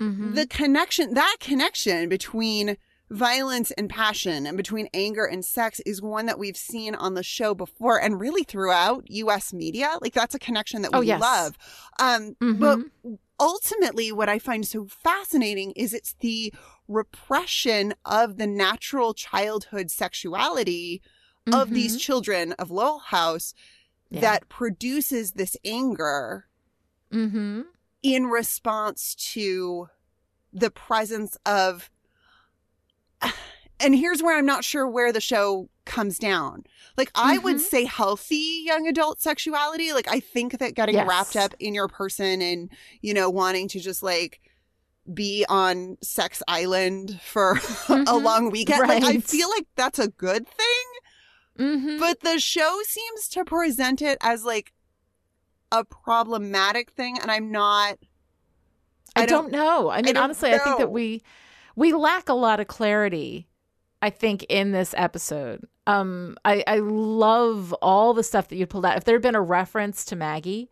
Mhm. 0.00 0.34
the 0.34 0.46
connection 0.46 1.14
that 1.14 1.36
connection 1.40 2.08
between 2.08 2.76
violence 3.10 3.70
and 3.72 3.90
passion 3.90 4.46
and 4.46 4.56
between 4.56 4.88
anger 4.94 5.24
and 5.24 5.44
sex 5.44 5.80
is 5.84 6.00
one 6.00 6.26
that 6.26 6.38
we've 6.38 6.56
seen 6.56 6.94
on 6.94 7.14
the 7.14 7.22
show 7.24 7.54
before 7.54 8.00
and 8.00 8.20
really 8.20 8.44
throughout 8.44 9.04
US 9.10 9.52
media 9.52 9.98
like 10.00 10.14
that's 10.14 10.34
a 10.34 10.38
connection 10.38 10.82
that 10.82 10.92
we 10.92 10.98
Oh, 10.98 11.00
yes. 11.02 11.20
love 11.20 11.58
um 11.98 12.34
Mhm. 12.40 12.58
but 12.60 12.78
ultimately 13.40 14.12
what 14.12 14.28
I 14.28 14.38
find 14.38 14.66
so 14.66 14.86
fascinating 14.86 15.72
is 15.72 15.92
it's 15.92 16.14
the 16.20 16.52
repression 16.86 17.94
of 18.04 18.36
the 18.36 18.46
natural 18.46 19.12
childhood 19.14 19.90
sexuality 19.90 21.02
of 21.52 21.70
these 21.70 21.96
Mhm. 21.96 22.00
children 22.00 22.52
of 22.54 22.70
Lowell 22.70 22.98
House 23.00 23.54
Yeah. 24.10 24.20
that 24.20 24.48
produces 24.48 25.32
this 25.32 25.56
anger 25.64 26.46
Mhm. 27.12 27.64
In 28.02 28.26
response 28.26 29.14
to 29.32 29.88
the 30.52 30.70
presence 30.70 31.36
of 31.46 31.90
and 33.80 33.94
here's 33.94 34.22
where 34.22 34.36
I'm 34.36 34.46
not 34.46 34.64
sure 34.64 34.86
where 34.88 35.12
the 35.12 35.20
show 35.20 35.68
comes 35.84 36.18
down. 36.18 36.64
Like 36.96 37.10
I 37.14 37.38
would 37.38 37.56
Mhm. 37.56 37.60
say 37.60 37.84
healthy 37.84 38.62
young 38.64 38.86
adult 38.86 39.20
sexuality. 39.20 39.92
Like 39.92 40.08
I 40.08 40.20
think 40.20 40.58
that 40.58 40.74
getting 40.74 40.94
Yes. 40.96 41.08
wrapped 41.08 41.36
up 41.36 41.54
in 41.58 41.74
your 41.74 41.88
person 41.88 42.40
and, 42.42 42.70
you 43.00 43.14
know, 43.14 43.28
wanting 43.30 43.68
to 43.68 43.80
just 43.80 44.02
like 44.02 44.40
be 45.12 45.44
on 45.48 45.96
sex 46.02 46.42
island 46.46 47.20
for 47.22 47.52
a 47.54 47.56
Mhm. 47.56 48.22
long 48.22 48.50
weekend. 48.50 48.86
Like 48.88 49.02
I 49.02 49.18
feel 49.18 49.48
like 49.50 49.66
that's 49.76 49.98
a 49.98 50.08
good 50.08 50.46
thing. 50.46 50.66
Mm-hmm. 51.58 51.98
but 51.98 52.20
the 52.20 52.38
show 52.38 52.80
seems 52.86 53.28
to 53.28 53.44
present 53.44 54.00
it 54.00 54.16
as 54.22 54.44
like 54.44 54.72
a 55.72 55.84
problematic 55.84 56.90
thing, 56.90 57.18
and 57.20 57.30
I'm 57.30 57.50
not. 57.50 57.98
I, 59.16 59.22
I 59.22 59.26
don't, 59.26 59.50
don't- 59.50 59.52
know. 59.52 59.90
I 59.90 60.02
mean, 60.02 60.14
don't 60.14 60.24
honestly, 60.24 60.52
I 60.52 60.58
think 60.58 60.78
that 60.78 60.90
we 60.90 61.22
we 61.76 61.92
lack 61.92 62.28
a 62.28 62.34
lot 62.34 62.60
of 62.60 62.66
clarity. 62.68 63.48
I 64.02 64.10
think 64.10 64.44
in 64.48 64.72
this 64.72 64.94
episode, 64.96 65.66
um, 65.86 66.36
I 66.44 66.64
I 66.66 66.78
love 66.78 67.72
all 67.82 68.14
the 68.14 68.22
stuff 68.22 68.48
that 68.48 68.56
you 68.56 68.66
pulled 68.66 68.86
out. 68.86 68.96
If 68.96 69.04
there 69.04 69.16
had 69.16 69.22
been 69.22 69.34
a 69.34 69.42
reference 69.42 70.04
to 70.06 70.16
Maggie, 70.16 70.70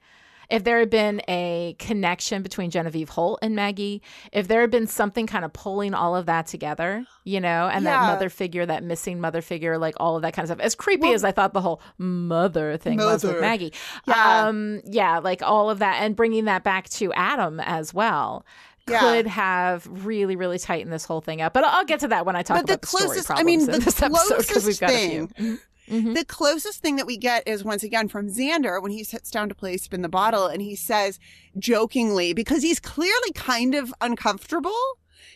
if 0.51 0.65
there 0.65 0.79
had 0.79 0.89
been 0.89 1.21
a 1.29 1.77
connection 1.79 2.43
between 2.43 2.71
Genevieve 2.71 3.11
Holt 3.11 3.39
and 3.43 3.55
Maggie, 3.55 4.01
if 4.33 4.49
there 4.49 4.63
had 4.63 4.71
been 4.71 4.87
something 4.87 5.27
kind 5.27 5.45
of 5.45 5.53
pulling 5.53 5.93
all 5.93 6.17
of 6.17 6.27
that 6.27 6.47
together, 6.47 7.05
you 7.25 7.41
know, 7.41 7.69
and 7.71 7.85
that 7.85 8.03
mother 8.03 8.31
figure, 8.31 8.65
that 8.65 8.83
missing 8.83 9.21
mother 9.21 9.43
figure, 9.43 9.77
like 9.77 9.95
all 9.99 10.17
of 10.17 10.23
that 10.23 10.33
kind 10.33 10.45
of 10.45 10.49
stuff. 10.49 10.65
As 10.65 10.75
creepy 10.75 11.13
as 11.13 11.23
I 11.23 11.33
thought 11.33 11.53
the 11.53 11.61
whole 11.61 11.83
mother 11.99 12.77
thing 12.79 12.97
was 12.99 13.25
with 13.25 13.41
Maggie, 13.41 13.73
Yeah. 14.07 14.47
um, 14.47 14.81
yeah, 14.87 15.19
like 15.19 15.43
all 15.43 15.69
of 15.69 15.81
that, 15.81 16.03
and 16.03 16.17
bringing 16.17 16.47
that 16.47 16.65
back 16.65 16.89
to 16.91 17.13
Adam 17.13 17.61
as 17.61 17.93
well. 17.93 18.47
Yeah. 18.89 19.01
Could 19.01 19.27
have 19.27 19.87
really, 19.91 20.35
really 20.35 20.59
tightened 20.59 20.91
this 20.91 21.05
whole 21.05 21.21
thing 21.21 21.43
up, 21.43 21.53
but 21.53 21.63
I'll 21.63 21.85
get 21.85 22.01
to 22.01 22.09
that 22.09 22.25
when 22.25 22.37
I 22.37 22.43
talk 22.43 22.57
But 22.57 22.67
the 22.69 22.73
about 22.73 22.81
the, 22.81 22.87
story 22.87 23.05
closest, 23.05 23.31
I 23.31 23.43
mean, 23.43 23.61
in 23.61 23.67
the 23.67 23.73
this 23.81 24.01
episode 24.01 24.39
because 24.39 24.47
closest 24.47 24.67
we've 24.67 24.81
got 24.81 24.91
a 24.91 25.27
few. 25.37 25.59
Mhm. 25.89 26.15
the 26.15 26.25
closest 26.25 26.81
thing 26.81 26.97
that 26.97 27.07
we 27.07 27.17
get 27.17 27.47
is 27.47 27.65
once 27.65 27.83
again 27.83 28.09
from 28.09 28.29
Xander 28.29 28.81
when 28.83 28.93
he 28.93 29.03
sits 29.05 29.31
down 29.31 29.49
to 29.49 29.55
play 29.55 29.77
spin 29.77 30.03
the 30.03 30.09
bottle, 30.09 30.47
and 30.47 30.61
he 30.63 30.77
says 30.77 31.19
jokingly 31.59 32.33
because 32.33 32.63
he's 32.63 32.81
clearly 32.81 33.33
kind 33.35 33.75
of 33.75 33.93
uncomfortable. 34.01 34.77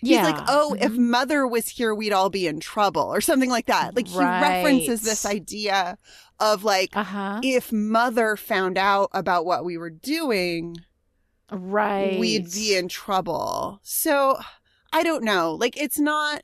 He's 0.00 0.10
Yeah. 0.10 0.24
like, 0.30 0.44
"Oh, 0.48 0.74
if 0.80 0.92
Mhm. 0.92 0.98
mother 1.10 1.46
was 1.46 1.68
here, 1.68 1.94
we'd 1.94 2.12
all 2.12 2.30
be 2.30 2.46
in 2.46 2.60
trouble," 2.60 3.02
or 3.02 3.20
something 3.20 3.50
like 3.50 3.66
that. 3.66 3.94
Like 3.94 4.08
he 4.08 4.18
references 4.18 5.02
this 5.02 5.24
idea 5.24 5.96
of 6.40 6.64
like, 6.64 6.90
Uh-huh. 6.96 7.40
if 7.42 7.70
mother 7.72 8.36
found 8.36 8.76
out 8.78 9.10
about 9.12 9.44
what 9.46 9.64
we 9.64 9.76
were 9.78 9.90
doing, 9.90 10.76
Right. 11.50 12.18
we'd 12.18 12.50
be 12.52 12.74
in 12.74 12.88
trouble. 12.88 13.80
So 13.82 14.38
I 14.92 15.02
don't 15.02 15.22
know. 15.24 15.52
Like 15.54 15.76
it's 15.80 15.98
not 15.98 16.42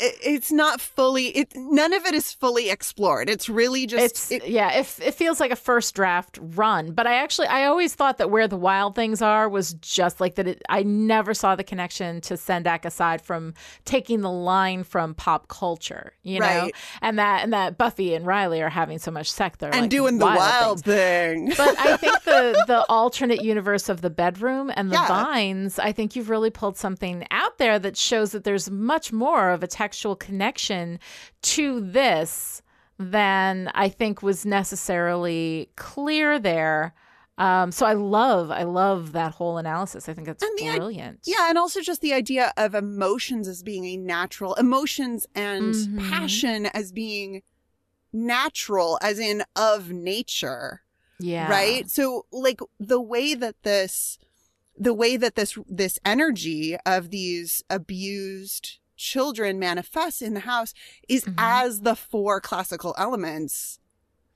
it's 0.00 0.50
not 0.50 0.80
fully 0.80 1.26
it 1.28 1.52
none 1.54 1.92
of 1.92 2.04
it 2.06 2.14
is 2.14 2.32
fully 2.32 2.70
explored. 2.70 3.28
It's 3.28 3.48
really 3.48 3.86
just 3.86 4.04
it's 4.04 4.30
it, 4.32 4.48
yeah 4.48 4.72
it, 4.72 4.98
it 5.02 5.14
feels 5.14 5.40
like 5.40 5.50
a 5.50 5.56
first 5.56 5.94
draft 5.94 6.38
run 6.40 6.92
but 6.92 7.06
i 7.06 7.14
actually 7.16 7.46
i 7.48 7.64
always 7.66 7.94
thought 7.94 8.18
that 8.18 8.30
where 8.30 8.48
the 8.48 8.56
wild 8.56 8.94
things 8.94 9.20
are 9.22 9.48
was 9.48 9.74
just 9.74 10.20
like 10.20 10.34
that 10.36 10.46
it, 10.46 10.62
i 10.68 10.82
never 10.82 11.34
saw 11.34 11.54
the 11.56 11.64
connection 11.64 12.20
to 12.20 12.34
sendak 12.34 12.84
aside 12.84 13.20
from 13.20 13.54
taking 13.84 14.20
the 14.20 14.30
line 14.30 14.82
from 14.84 15.14
pop 15.14 15.48
culture 15.48 16.12
you 16.22 16.38
know 16.40 16.46
Right. 16.46 16.74
and 17.02 17.18
that 17.18 17.42
and 17.44 17.52
that 17.52 17.76
buffy 17.78 18.14
and 18.14 18.26
riley 18.26 18.62
are 18.62 18.68
having 18.70 18.98
so 18.98 19.10
much 19.10 19.30
sex 19.30 19.56
they're 19.58 19.70
and 19.72 19.82
like 19.82 19.90
doing 19.90 20.18
the 20.18 20.24
wild 20.26 20.82
things. 20.82 21.54
thing. 21.54 21.54
but 21.56 21.78
I 21.78 21.96
think 21.96 22.22
the 22.24 22.64
the 22.66 22.84
alternate 22.88 23.42
universe 23.42 23.88
of 23.88 24.00
the 24.00 24.10
bedroom 24.10 24.70
and 24.74 24.90
the 24.90 24.94
Yeah. 24.94 25.06
vines, 25.08 25.78
I 25.78 25.92
think 25.92 26.14
you've 26.16 26.30
really 26.30 26.50
pulled 26.50 26.76
something 26.76 27.26
out 27.30 27.58
there 27.58 27.78
that 27.78 27.96
shows 27.96 28.32
that 28.32 28.44
there's 28.44 28.70
much 28.70 29.12
more 29.12 29.50
of 29.50 29.62
a 29.62 29.66
textual 29.90 30.14
connection 30.14 31.00
to 31.42 31.80
this 31.80 32.62
than 32.96 33.68
I 33.74 33.88
think 33.88 34.22
was 34.22 34.46
necessarily 34.46 35.68
clear 35.74 36.38
there. 36.38 36.94
Um, 37.38 37.72
so 37.72 37.86
I 37.86 37.94
love, 37.94 38.50
I 38.52 38.62
love 38.62 39.10
that 39.12 39.32
whole 39.32 39.58
analysis. 39.58 40.08
I 40.08 40.14
think 40.14 40.26
that's 40.28 40.44
the 40.44 40.64
brilliant. 40.76 41.20
yeah, 41.26 41.48
and 41.48 41.58
also 41.58 41.80
just 41.80 42.02
the 42.02 42.12
idea 42.12 42.52
of 42.56 42.74
emotions 42.76 43.48
as 43.48 43.62
being 43.64 43.84
a 43.86 43.96
natural 43.96 44.54
emotions 44.54 45.26
and 45.34 45.74
Mhm. 45.74 45.98
passion 46.10 46.66
as 46.66 46.92
being 46.92 47.42
natural 48.12 48.96
as 49.02 49.18
in 49.18 49.42
of 49.56 49.90
nature. 49.90 50.82
yeah, 51.18 51.48
right 51.50 51.90
so 51.90 52.24
like 52.32 52.60
the 52.78 53.00
way 53.00 53.34
that 53.34 53.54
this 53.62 54.18
the 54.78 54.94
way 54.94 55.16
that 55.18 55.34
this 55.36 55.58
this 55.68 55.98
energy 56.04 56.76
of 56.86 57.10
these 57.10 57.62
abused 57.68 58.78
children 59.00 59.58
manifests 59.58 60.20
in 60.20 60.34
the 60.34 60.40
house 60.40 60.74
is 61.08 61.24
Mhm. 61.24 61.34
as 61.38 61.80
the 61.80 61.96
four 61.96 62.38
classical 62.40 62.94
elements 62.98 63.78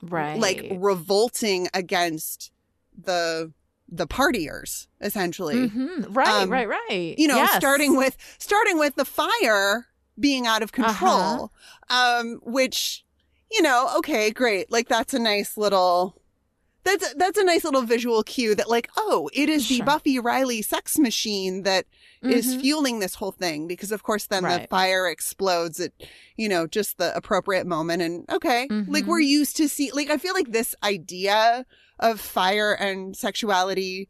right, 0.02 0.38
like 0.40 0.66
revolting 0.80 1.68
against 1.74 2.50
the 2.96 3.52
the 3.86 4.06
partiers 4.06 4.86
essentially 5.02 5.68
Mhm. 5.68 6.06
right, 6.16 6.28
um, 6.42 6.50
right, 6.50 6.66
right. 6.66 7.14
you 7.18 7.28
know 7.28 7.36
Yes. 7.36 7.56
starting 7.56 7.96
with 7.96 8.16
starting 8.38 8.78
with 8.78 8.94
the 8.94 9.04
fire 9.04 9.88
being 10.18 10.46
out 10.46 10.62
of 10.62 10.72
control 10.72 11.52
um 11.90 12.40
which 12.42 13.04
you 13.50 13.60
know 13.60 13.90
okay 13.98 14.30
great 14.30 14.72
like 14.72 14.88
that's 14.88 15.12
a 15.12 15.18
nice 15.18 15.58
little 15.58 16.16
that's 16.84 17.12
that's 17.14 17.36
a 17.38 17.44
nice 17.44 17.64
little 17.64 17.82
visual 17.82 18.22
cue 18.22 18.54
that 18.54 18.70
like 18.70 18.88
oh 18.96 19.28
it 19.34 19.48
is 19.50 19.68
the 19.68 19.80
buffy 19.82 20.18
riley 20.18 20.62
sex 20.62 20.98
machine 20.98 21.62
that 21.64 21.84
is 22.24 22.46
Mhm. 22.56 22.60
fueling 22.60 22.98
this 23.00 23.14
whole 23.16 23.32
thing 23.32 23.66
because 23.66 23.92
of 23.92 24.02
course 24.02 24.26
then 24.26 24.42
the 24.44 24.66
fire 24.70 25.06
explodes 25.08 25.78
at 25.80 25.92
you 26.36 26.48
know 26.48 26.66
just 26.66 26.96
the 26.98 27.14
appropriate 27.16 27.66
moment 27.66 28.00
and 28.02 28.24
okay 28.30 28.66
like 28.88 29.04
Mhm. 29.04 29.06
we're 29.08 29.20
used 29.20 29.56
to 29.56 29.68
see 29.68 29.90
like 29.92 30.10
i 30.10 30.16
feel 30.16 30.34
like 30.34 30.50
this 30.52 30.74
idea 30.82 31.66
of 32.00 32.20
fire 32.20 32.72
and 32.72 33.16
sexuality 33.16 34.08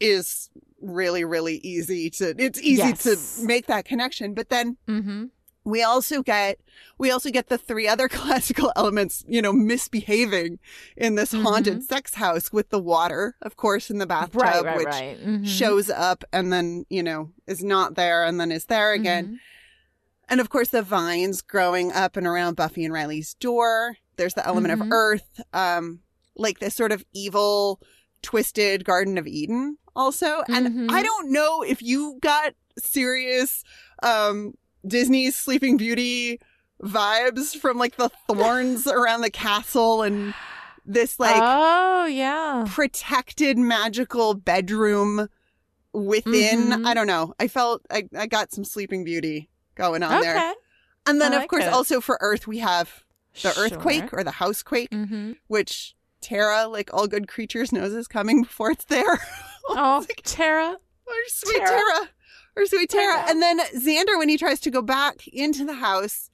is 0.00 0.50
really 0.82 1.24
really 1.24 1.56
easy 1.58 2.10
to 2.10 2.34
it's 2.38 2.60
easy 2.60 2.76
Yes. 2.82 3.02
to 3.04 3.42
make 3.46 3.66
that 3.66 3.84
connection 3.86 4.34
but 4.34 4.50
then 4.50 4.76
Mhm. 4.86 5.30
We 5.66 5.82
also 5.82 6.22
get 6.22 6.58
we 6.96 7.10
also 7.10 7.28
get 7.30 7.48
the 7.48 7.58
three 7.58 7.88
other 7.88 8.08
classical 8.18 8.72
elements 8.76 9.24
you 9.28 9.42
know 9.42 9.52
misbehaving 9.52 10.58
in 10.96 11.16
this 11.16 11.32
haunted 11.32 11.82
sex 11.82 12.14
house 12.14 12.52
with 12.52 12.70
the 12.70 12.78
water 12.78 13.34
of 13.42 13.56
course 13.56 13.90
in 13.90 13.98
the 13.98 14.06
bathtub 14.06 14.40
Mm-hmm. 14.42 14.64
Right, 14.64 14.64
right, 14.64 14.76
which 14.76 14.86
right. 14.86 15.18
Mhm. 15.20 15.46
shows 15.46 15.90
up 15.90 16.24
and 16.32 16.52
then 16.52 16.86
you 16.88 17.02
know 17.02 17.32
is 17.46 17.62
not 17.64 17.96
there 17.96 18.24
and 18.24 18.38
then 18.40 18.52
is 18.52 18.66
there 18.66 18.92
again 18.92 19.26
Mhm. 19.26 19.36
and 20.28 20.40
of 20.40 20.48
course 20.50 20.68
the 20.68 20.82
vines 20.82 21.42
growing 21.42 21.92
up 21.92 22.16
and 22.16 22.26
around 22.26 22.54
buffy 22.56 22.84
and 22.84 22.94
riley's 22.94 23.34
door 23.34 23.96
there's 24.16 24.34
the 24.34 24.46
element 24.46 24.72
of 24.72 24.86
earth 24.90 25.40
um 25.52 26.00
like 26.36 26.58
this 26.60 26.74
sort 26.74 26.92
of 26.92 27.04
evil 27.12 27.80
twisted 28.22 28.84
garden 28.84 29.18
of 29.18 29.26
eden 29.26 29.78
also 29.96 30.42
and 30.48 30.66
Mhm. 30.68 30.90
i 30.90 31.02
don't 31.02 31.30
know 31.32 31.62
if 31.62 31.82
you 31.82 32.18
got 32.20 32.54
serious 32.78 33.64
um 34.02 34.54
disney's 34.86 35.34
sleeping 35.36 35.76
beauty 35.76 36.38
vibes 36.82 37.56
from 37.56 37.78
like 37.78 37.96
the 37.96 38.10
thorns 38.28 38.86
around 38.86 39.22
the 39.22 39.30
castle 39.30 40.02
and 40.02 40.34
this 40.84 41.18
like 41.18 41.34
oh 41.36 42.06
yeah 42.06 42.64
protected 42.68 43.58
magical 43.58 44.34
bedroom 44.34 45.28
within 45.92 46.68
Mhm. 46.68 46.86
i 46.86 46.94
don't 46.94 47.06
know 47.06 47.32
i 47.40 47.48
felt 47.48 47.82
i, 47.90 48.08
I 48.16 48.26
got 48.26 48.52
some 48.52 48.64
sleeping 48.64 49.02
beauty 49.04 49.48
going 49.74 50.02
on 50.02 50.20
there 50.20 50.52
and 51.06 51.20
then 51.20 51.32
I 51.32 51.42
of 51.42 51.48
course 51.48 51.64
it. 51.64 51.72
also 51.72 52.00
for 52.00 52.18
earth 52.20 52.46
we 52.46 52.58
have 52.58 53.02
the 53.42 53.52
Sure. 53.52 53.64
earthquake 53.64 54.12
or 54.12 54.22
the 54.22 54.30
housequake 54.32 54.90
Mm-hmm. 54.90 55.32
which 55.46 55.94
tara 56.20 56.66
like 56.68 56.92
all 56.92 57.06
good 57.06 57.28
creatures 57.28 57.72
knows 57.72 57.92
is 57.94 58.08
coming 58.08 58.42
before 58.42 58.70
it's 58.70 58.84
there 58.84 59.20
Oh, 59.68 60.04
Tara. 60.22 60.76
Our 61.08 61.14
sweet 61.26 61.56
Tara. 61.58 61.68
Tara. 61.70 62.08
Our 62.56 62.66
sweet 62.66 62.90
Tara. 62.90 63.24
And 63.28 63.42
then 63.42 63.58
Xander, 63.74 64.18
when 64.18 64.28
he 64.28 64.38
tries 64.38 64.60
to 64.60 64.70
go 64.70 64.82
back 64.82 65.26
into 65.28 65.64
the 65.64 65.74
house, 65.74 66.30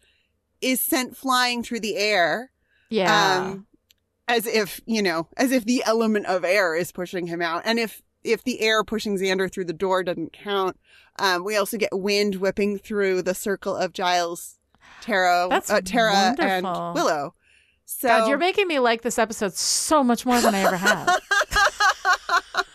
is 0.60 0.80
sent 0.80 1.16
flying 1.16 1.62
through 1.62 1.80
the 1.80 1.96
air. 1.96 2.50
Yeah. 2.90 3.50
Um, 3.50 3.66
as 4.28 4.46
if, 4.46 4.80
you 4.86 5.02
know, 5.02 5.28
as 5.36 5.50
if 5.50 5.64
the 5.64 5.82
element 5.84 6.26
of 6.26 6.44
air 6.44 6.76
is 6.76 6.92
pushing 6.92 7.26
him 7.26 7.42
out. 7.42 7.62
And 7.64 7.78
if 7.78 8.02
if 8.24 8.44
the 8.44 8.60
air 8.60 8.84
pushing 8.84 9.18
Xander 9.18 9.52
through 9.52 9.64
the 9.64 9.72
door 9.72 10.04
doesn't 10.04 10.32
count, 10.32 10.78
um, 11.18 11.44
we 11.44 11.56
also 11.56 11.76
get 11.76 11.90
wind 11.92 12.36
whipping 12.36 12.78
through 12.78 13.22
the 13.22 13.34
circle 13.34 13.76
of 13.76 13.92
Giles, 13.92 14.58
Tara, 15.00 15.48
That's 15.50 15.70
uh, 15.70 15.80
Tara, 15.84 16.36
and. 16.38 16.64
Willow. 16.64 17.34
So 17.84 18.08
God, 18.08 18.28
you're 18.28 18.38
making 18.38 18.68
me 18.68 18.78
like 18.78 19.02
this 19.02 19.18
episode 19.18 19.54
so 19.54 20.04
much 20.04 20.24
more 20.24 20.40
than 20.40 20.54
I 20.54 20.60
ever 20.60 20.76
have. 20.76 21.20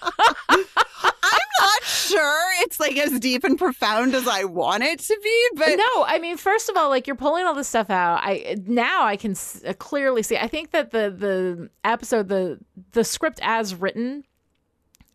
Sure 2.07 2.43
it's 2.61 2.79
like 2.79 2.97
as 2.97 3.19
deep 3.19 3.43
and 3.43 3.57
profound 3.57 4.15
as 4.15 4.27
I 4.27 4.43
want 4.45 4.83
it 4.83 4.99
to 4.99 5.19
be, 5.23 5.49
but 5.55 5.75
no, 5.75 6.03
I 6.05 6.19
mean, 6.19 6.37
first 6.37 6.69
of 6.69 6.77
all, 6.77 6.89
like 6.89 7.07
you're 7.07 7.15
pulling 7.15 7.45
all 7.45 7.53
this 7.53 7.67
stuff 7.67 7.89
out. 7.89 8.19
I 8.23 8.55
now 8.65 9.05
I 9.05 9.15
can 9.17 9.31
s- 9.31 9.61
uh, 9.65 9.73
clearly 9.73 10.23
see. 10.23 10.37
I 10.37 10.47
think 10.47 10.71
that 10.71 10.91
the 10.91 11.09
the 11.15 11.69
episode, 11.83 12.27
the 12.29 12.59
the 12.91 13.03
script 13.03 13.39
as 13.43 13.75
written, 13.75 14.23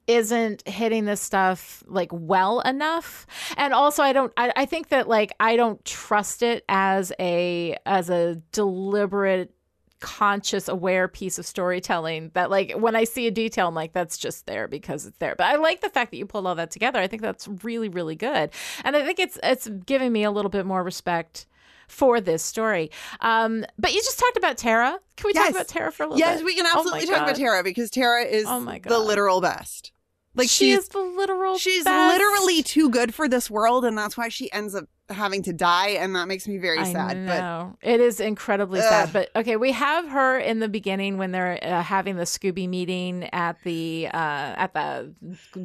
isn't 0.07 0.67
hitting 0.69 1.05
this 1.05 1.21
stuff 1.21 1.83
like 1.87 2.11
well 2.13 2.61
enough 2.61 3.25
and 3.57 3.73
also 3.73 4.03
i 4.03 4.13
don't 4.13 4.33
I, 4.37 4.53
I 4.57 4.67
think 4.67 4.89
that 4.89 5.07
like 5.09 5.33
i 5.39 5.55
don't 5.55 5.83
trust 5.85 6.43
it 6.43 6.65
as 6.69 7.13
a 7.21 7.77
as 7.87 8.11
a 8.11 8.35
deliberate 8.51 9.55
conscious 10.03 10.67
aware 10.67 11.07
piece 11.07 11.39
of 11.39 11.47
storytelling 11.47 12.31
that 12.35 12.51
like 12.51 12.73
when 12.73 12.97
i 12.97 13.05
see 13.05 13.29
a 13.29 13.31
detail 13.31 13.69
i'm 13.69 13.75
like 13.75 13.93
that's 13.93 14.19
just 14.19 14.47
there 14.47 14.67
because 14.67 15.07
it's 15.07 15.17
there 15.19 15.37
but 15.37 15.45
i 15.47 15.55
like 15.55 15.81
the 15.81 15.89
fact 15.89 16.11
that 16.11 16.17
you 16.17 16.27
pulled 16.27 16.45
all 16.45 16.57
that 16.57 16.73
together 16.73 16.99
i 16.99 17.07
think 17.07 17.23
that's 17.23 17.47
really 17.63 17.89
really 17.89 18.17
good 18.17 18.51
and 18.85 18.97
i 18.97 19.05
think 19.05 19.21
it's 19.21 19.39
it's 19.45 19.69
giving 19.87 20.13
me 20.13 20.25
a 20.25 20.31
little 20.33 20.51
bit 20.51 20.67
more 20.67 20.83
respect 20.83 21.47
for 21.89 22.23
this 22.23 22.43
story. 22.43 22.91
Um, 23.21 23.67
but 23.79 23.93
you 23.93 24.01
just 24.01 24.19
talked 24.19 24.39
about 24.39 24.57
Tara. 24.57 24.99
Can 25.17 25.29
we 25.29 25.35
Yes. 25.35 25.49
talk 25.49 25.51
about 25.51 25.69
Tara 25.69 25.93
for 25.93 26.05
a 26.05 26.07
little 26.07 26.19
Yes, 26.19 26.39
bit? 26.39 26.47
we 26.47 26.55
can 26.55 26.65
Oh 26.65 26.79
absolutely 26.79 27.07
talk 27.07 27.23
about 27.23 27.37
Tara 27.37 27.63
because 27.63 27.91
Tara 27.91 28.25
is 28.25 28.47
Oh 28.49 28.61
my 28.61 28.79
the 28.79 28.99
literal 28.99 29.43
best. 29.43 29.92
Like 30.35 30.49
she 30.49 30.71
she's 30.73 30.79
is 30.81 30.89
the 30.89 30.99
literal. 31.01 31.59
she's 31.59 31.85
best. 31.85 32.15
literally 32.19 32.63
too 32.63 32.89
good 32.91 33.15
for 33.15 33.29
this 33.29 33.51
world, 33.51 33.85
and 33.85 33.97
that's 33.99 34.17
why 34.17 34.29
she 34.29 34.51
ends 34.53 34.75
up 34.75 34.87
having 35.11 35.43
to 35.43 35.53
die, 35.53 35.89
and 35.91 36.17
that 36.17 36.27
makes 36.27 36.49
me 36.49 36.57
very 36.57 36.79
I 36.79 36.91
sad. 36.91 37.27
But 37.27 37.87
it 37.87 38.01
is 38.01 38.19
incredibly 38.19 38.81
Ugh. 38.81 38.87
sad. 38.89 39.13
But 39.13 39.29
okay, 39.37 39.57
we 39.57 39.73
have 39.73 40.09
her 40.09 40.39
in 40.39 40.61
the 40.61 40.69
beginning 40.71 41.19
when 41.19 41.33
they're 41.33 41.59
uh, 41.63 41.83
having 41.83 42.17
the 42.17 42.23
Scooby 42.25 42.67
meeting 42.67 43.29
at 43.35 43.57
the 43.63 44.09
uh, 44.09 44.17
at 44.17 44.73
the 44.73 45.13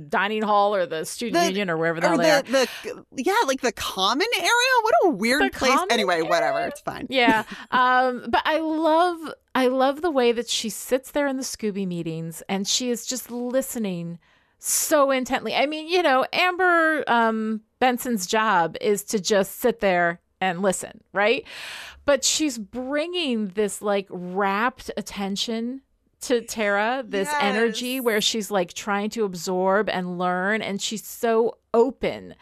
dining 0.10 0.42
hall 0.42 0.76
or 0.76 0.86
the 0.86 1.06
student 1.06 1.44
The- 1.46 1.48
union 1.52 1.70
or 1.70 1.78
wherever 1.78 2.02
the 2.02 2.08
or 2.08 2.10
hell 2.10 2.18
they 2.18 2.32
are. 2.32 2.42
the, 2.42 2.68
the 2.84 3.24
yeah, 3.24 3.36
like 3.46 3.62
the 3.62 3.72
common 3.72 4.28
area. 4.38 4.50
What 4.82 4.94
a 5.06 5.10
weird 5.12 5.44
The 5.44 5.50
place. 5.58 5.80
Anyway, 5.90 6.22
whatever. 6.24 6.60
It's 6.68 6.82
fine. 6.82 7.08
yeah 7.10 7.44
um 7.72 8.26
but 8.30 8.42
i 8.46 8.60
love 8.60 9.18
i 9.56 9.68
love 9.68 10.02
the 10.02 10.12
way 10.12 10.32
that 10.32 10.50
she 10.50 10.70
sits 10.70 11.12
there 11.12 11.28
in 11.28 11.38
the 11.38 11.44
scooby 11.44 11.88
meetings 11.88 12.44
and 12.50 12.68
she 12.68 12.90
is 12.90 13.06
just 13.06 13.32
listening 13.32 14.20
so 14.60 15.12
intently 15.12 15.56
i 15.56 15.66
mean 15.66 15.88
you 15.88 16.02
know 16.02 16.26
amber 16.34 17.04
um 17.08 17.62
benson's 17.80 18.26
job 18.26 18.76
is 18.82 19.04
to 19.04 19.20
just 19.20 19.60
sit 19.60 19.80
there 19.80 20.20
and 20.42 20.62
listen 20.62 21.02
right 21.14 21.46
but 22.06 22.24
she's 22.24 22.58
bringing 22.58 23.48
this 23.50 23.82
like 23.82 24.08
rapt 24.10 24.90
attention 24.98 25.82
to 26.22 26.42
Tara, 26.42 27.04
this 27.08 27.30
energy 27.40 28.00
where 28.00 28.22
she's 28.22 28.50
like 28.50 28.74
trying 28.74 29.10
to 29.12 29.24
absorb 29.24 29.90
and 29.90 30.18
learn, 30.18 30.62
and 30.62 30.82
she's 30.82 31.06
so 31.06 31.58
open. 31.74 32.36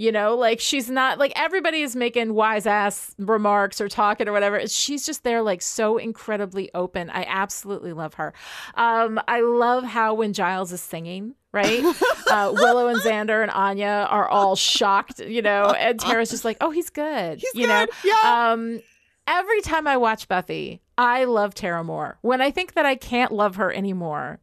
You 0.00 0.12
know, 0.12 0.34
like 0.34 0.60
she's 0.60 0.88
not 0.88 1.18
like 1.18 1.30
everybody 1.36 1.82
is 1.82 1.94
making 1.94 2.32
wise 2.32 2.66
ass 2.66 3.14
remarks 3.18 3.82
or 3.82 3.88
talking 3.90 4.28
or 4.28 4.32
whatever. 4.32 4.66
She's 4.66 5.04
just 5.04 5.24
there, 5.24 5.42
like 5.42 5.60
so 5.60 5.98
incredibly 5.98 6.70
open. 6.74 7.10
I 7.10 7.26
absolutely 7.28 7.92
love 7.92 8.14
her. 8.14 8.32
Um, 8.76 9.20
I 9.28 9.42
love 9.42 9.84
how 9.84 10.14
when 10.14 10.32
Giles 10.32 10.72
is 10.72 10.80
singing, 10.80 11.34
right? 11.52 11.84
uh, 12.30 12.50
Willow 12.54 12.88
and 12.88 12.98
Xander 13.02 13.42
and 13.42 13.50
Anya 13.50 14.06
are 14.08 14.26
all 14.26 14.56
shocked, 14.56 15.20
you 15.20 15.42
know, 15.42 15.66
and 15.66 16.00
Tara's 16.00 16.30
just 16.30 16.46
like, 16.46 16.56
oh, 16.62 16.70
he's 16.70 16.88
good. 16.88 17.42
you 17.52 17.66
know? 17.66 17.86
Yeah. 18.02 18.52
Um, 18.52 18.80
every 19.26 19.60
time 19.60 19.86
I 19.86 19.98
watch 19.98 20.28
Buffy, 20.28 20.80
I 20.96 21.24
love 21.24 21.52
Tara 21.54 21.84
more. 21.84 22.16
When 22.22 22.40
I 22.40 22.50
think 22.50 22.72
that 22.72 22.86
I 22.86 22.94
can't 22.94 23.32
love 23.32 23.56
her 23.56 23.70
anymore, 23.70 24.40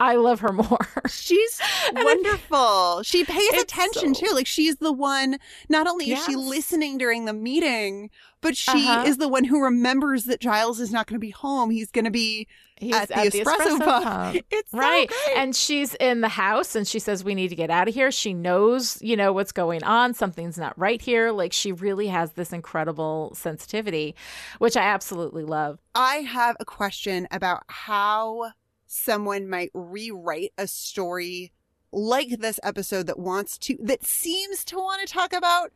I 0.00 0.14
love 0.16 0.40
her 0.40 0.52
more. 0.52 0.78
She's 1.08 1.60
wonderful. 1.92 3.02
She 3.02 3.24
pays 3.24 3.52
attention 3.60 4.14
so- 4.14 4.26
too. 4.26 4.32
Like 4.34 4.46
she's 4.46 4.76
the 4.76 4.92
one. 4.92 5.38
Not 5.68 5.86
only 5.86 6.12
is 6.12 6.24
she 6.24 6.36
listening 6.36 6.98
during 6.98 7.24
the 7.24 7.32
meeting, 7.32 8.10
but 8.40 8.56
she 8.56 8.70
Uh-huh. 8.88 9.04
is 9.06 9.16
the 9.16 9.28
one 9.28 9.44
who 9.44 9.60
remembers 9.62 10.24
that 10.24 10.40
Giles 10.40 10.78
is 10.80 10.92
not 10.92 11.06
going 11.06 11.16
to 11.16 11.20
be 11.20 11.30
home. 11.30 11.70
He's 11.70 11.90
going 11.90 12.04
to 12.04 12.10
be 12.10 12.46
He's 12.80 12.94
at, 12.94 13.08
the, 13.08 13.14
espresso, 13.14 13.78
pump. 13.80 14.44
It's 14.52 14.72
right. 14.72 15.08
great. 15.08 15.36
And 15.36 15.56
she's 15.56 15.94
in 15.96 16.20
the 16.20 16.28
house 16.28 16.76
and 16.76 16.86
she 16.86 17.00
says, 17.00 17.24
We 17.24 17.34
need 17.34 17.48
to 17.48 17.56
get 17.56 17.70
out 17.70 17.88
of 17.88 17.94
here. 17.94 18.12
She 18.12 18.32
knows, 18.34 19.02
you 19.02 19.16
know, 19.16 19.32
what's 19.32 19.50
going 19.50 19.82
on. 19.82 20.14
Something's 20.14 20.56
not 20.58 20.78
right 20.78 21.02
here. 21.02 21.32
Like 21.32 21.52
she 21.52 21.72
really 21.72 22.06
has 22.06 22.32
this 22.34 22.52
incredible 22.52 23.32
sensitivity, 23.34 24.14
which 24.58 24.76
I 24.76 24.82
absolutely 24.82 25.42
love. 25.42 25.80
I 25.96 26.18
have 26.18 26.56
a 26.60 26.64
question 26.64 27.26
about 27.32 27.64
how 27.66 28.52
someone 28.88 29.48
might 29.48 29.70
rewrite 29.74 30.52
a 30.58 30.66
story 30.66 31.52
like 31.92 32.40
this 32.40 32.58
episode 32.62 33.06
that 33.06 33.18
wants 33.18 33.56
to 33.58 33.76
that 33.82 34.04
seems 34.04 34.64
to 34.64 34.76
want 34.76 35.06
to 35.06 35.12
talk 35.12 35.32
about 35.32 35.70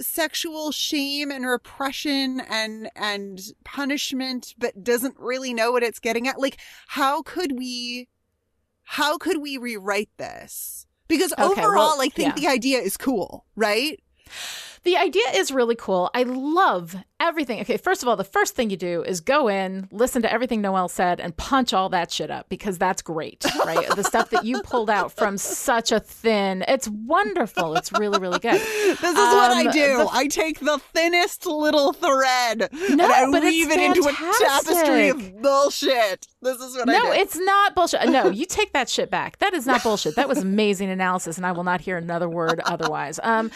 sexual 0.00 0.70
shame 0.72 1.30
and 1.30 1.46
repression 1.46 2.40
and 2.48 2.90
and 2.96 3.40
punishment 3.64 4.54
but 4.58 4.84
doesn't 4.84 5.16
really 5.18 5.54
know 5.54 5.72
what 5.72 5.82
it's 5.82 5.98
getting 5.98 6.28
at 6.28 6.40
like 6.40 6.58
how 6.88 7.22
could 7.22 7.58
we 7.58 8.08
how 8.82 9.16
could 9.16 9.40
we 9.40 9.56
rewrite 9.56 10.10
this 10.18 10.86
because 11.08 11.32
Okay, 11.32 11.42
overall 11.44 11.96
well, 11.96 12.02
i 12.02 12.08
think 12.08 12.36
yeah. 12.36 12.42
the 12.42 12.48
idea 12.48 12.78
is 12.78 12.96
cool 12.96 13.44
right 13.56 14.00
The 14.84 14.96
idea 14.96 15.24
is 15.34 15.50
really 15.50 15.76
cool. 15.76 16.10
I 16.14 16.22
love 16.22 16.96
everything. 17.20 17.60
Okay, 17.60 17.76
first 17.76 18.02
of 18.02 18.08
all, 18.08 18.16
the 18.16 18.24
first 18.24 18.54
thing 18.54 18.70
you 18.70 18.76
do 18.76 19.02
is 19.02 19.20
go 19.20 19.48
in, 19.48 19.88
listen 19.90 20.22
to 20.22 20.32
everything 20.32 20.60
Noelle 20.60 20.88
said, 20.88 21.20
and 21.20 21.36
punch 21.36 21.72
all 21.72 21.88
that 21.90 22.10
shit 22.12 22.30
up 22.30 22.48
because 22.48 22.78
that's 22.78 23.02
great, 23.02 23.44
right? 23.64 23.88
the 23.96 24.04
stuff 24.04 24.30
that 24.30 24.44
you 24.44 24.62
pulled 24.62 24.90
out 24.90 25.12
from 25.12 25.36
such 25.38 25.92
a 25.92 26.00
thin, 26.00 26.64
it's 26.68 26.88
wonderful. 26.88 27.76
It's 27.76 27.92
really, 27.92 28.18
really 28.20 28.38
good. 28.38 28.60
This 28.98 29.10
is 29.12 29.14
what 29.16 29.52
I 29.52 29.64
Um, 29.66 29.70
do. 29.72 29.96
the- 29.98 30.08
I 30.12 30.26
take 30.26 30.60
the 30.60 30.78
thinnest 30.92 31.46
little 31.46 31.92
thread 31.92 32.68
No, 32.72 32.88
and 32.90 33.02
I 33.02 33.30
but 33.30 33.42
weave 33.42 33.70
it 33.70 33.78
into 33.80 34.08
a 34.08 34.12
tapestry 34.12 35.08
of 35.08 35.40
bullshit. 35.42 36.26
This 36.42 36.58
is 36.60 36.74
what 36.76 36.88
I 36.88 36.92
do. 36.92 37.04
No, 37.04 37.12
it's 37.12 37.36
not 37.36 37.74
bullshit. 37.74 38.08
No, 38.08 38.28
you 38.30 38.46
take 38.46 38.72
that 38.72 38.88
shit 38.88 39.10
back. 39.10 39.38
That 39.38 39.54
is 39.54 39.66
not 39.66 39.82
bullshit. 39.82 40.16
That 40.16 40.28
was 40.28 40.38
amazing 40.38 40.90
analysis, 40.90 41.36
and 41.36 41.46
I 41.46 41.52
will 41.52 41.64
not 41.64 41.80
hear 41.80 41.96
another 41.96 42.28
word 42.28 42.60
otherwise. 42.64 43.20
Um, 43.22 43.50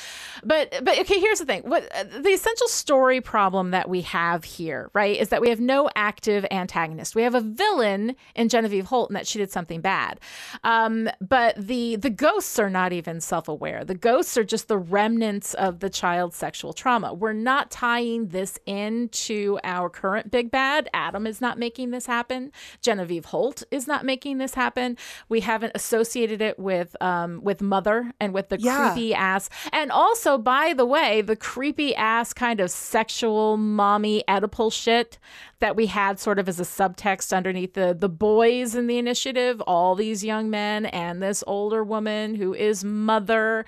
but 0.44 0.72
but 0.84 0.98
okay, 1.00 1.18
here's 1.20 1.38
the 1.38 1.46
thing. 1.46 1.62
What 1.62 1.88
uh, 1.94 2.04
the 2.20 2.30
essential 2.30 2.68
story 2.68 3.20
problem 3.20 3.51
that 3.52 3.88
we 3.88 4.00
have 4.02 4.44
here, 4.44 4.90
right, 4.94 5.18
is 5.18 5.28
that 5.28 5.40
we 5.40 5.48
have 5.50 5.60
no 5.60 5.88
active 5.94 6.44
antagonist. 6.50 7.14
We 7.14 7.22
have 7.22 7.34
a 7.34 7.40
villain 7.40 8.16
in 8.34 8.48
Genevieve 8.48 8.86
Holt, 8.86 9.10
and 9.10 9.16
that 9.16 9.26
she 9.26 9.38
did 9.38 9.50
something 9.50 9.80
bad. 9.80 10.18
Um, 10.64 11.08
but 11.20 11.54
the 11.56 11.96
the 11.96 12.10
ghosts 12.10 12.58
are 12.58 12.70
not 12.70 12.92
even 12.92 13.20
self 13.20 13.48
aware. 13.48 13.84
The 13.84 13.94
ghosts 13.94 14.36
are 14.36 14.44
just 14.44 14.68
the 14.68 14.78
remnants 14.78 15.54
of 15.54 15.80
the 15.80 15.90
child's 15.90 16.36
sexual 16.36 16.72
trauma. 16.72 17.12
We're 17.14 17.32
not 17.32 17.70
tying 17.70 18.28
this 18.28 18.58
into 18.66 19.58
our 19.64 19.88
current 19.90 20.30
big 20.30 20.50
bad. 20.50 20.88
Adam 20.94 21.26
is 21.26 21.40
not 21.40 21.58
making 21.58 21.90
this 21.90 22.06
happen. 22.06 22.52
Genevieve 22.80 23.26
Holt 23.26 23.62
is 23.70 23.86
not 23.86 24.04
making 24.04 24.38
this 24.38 24.54
happen. 24.54 24.96
We 25.28 25.40
haven't 25.40 25.72
associated 25.74 26.40
it 26.40 26.58
with 26.58 26.96
um, 27.02 27.40
with 27.42 27.60
Mother 27.60 28.12
and 28.20 28.32
with 28.32 28.48
the 28.48 28.58
Yeah. 28.58 28.92
creepy 28.92 29.14
ass. 29.14 29.48
And 29.72 29.90
also, 29.90 30.38
by 30.38 30.72
the 30.74 30.86
way, 30.86 31.20
the 31.22 31.36
creepy 31.36 31.94
ass 31.94 32.32
kind 32.32 32.60
of 32.60 32.70
sexual 32.70 33.41
mommy 33.56 34.24
Oedipal 34.28 34.72
shit 34.72 35.18
that 35.60 35.76
we 35.76 35.86
had 35.86 36.18
sort 36.18 36.40
of 36.40 36.48
as 36.48 36.58
a 36.58 36.64
subtext 36.64 37.34
underneath 37.34 37.74
the 37.74 37.96
the 37.98 38.08
boys 38.08 38.74
in 38.74 38.88
the 38.88 38.98
initiative, 38.98 39.60
all 39.62 39.94
these 39.94 40.24
young 40.24 40.50
men 40.50 40.86
and 40.86 41.22
this 41.22 41.44
older 41.46 41.84
woman 41.84 42.34
who 42.34 42.52
is 42.52 42.82
Mother. 42.82 43.64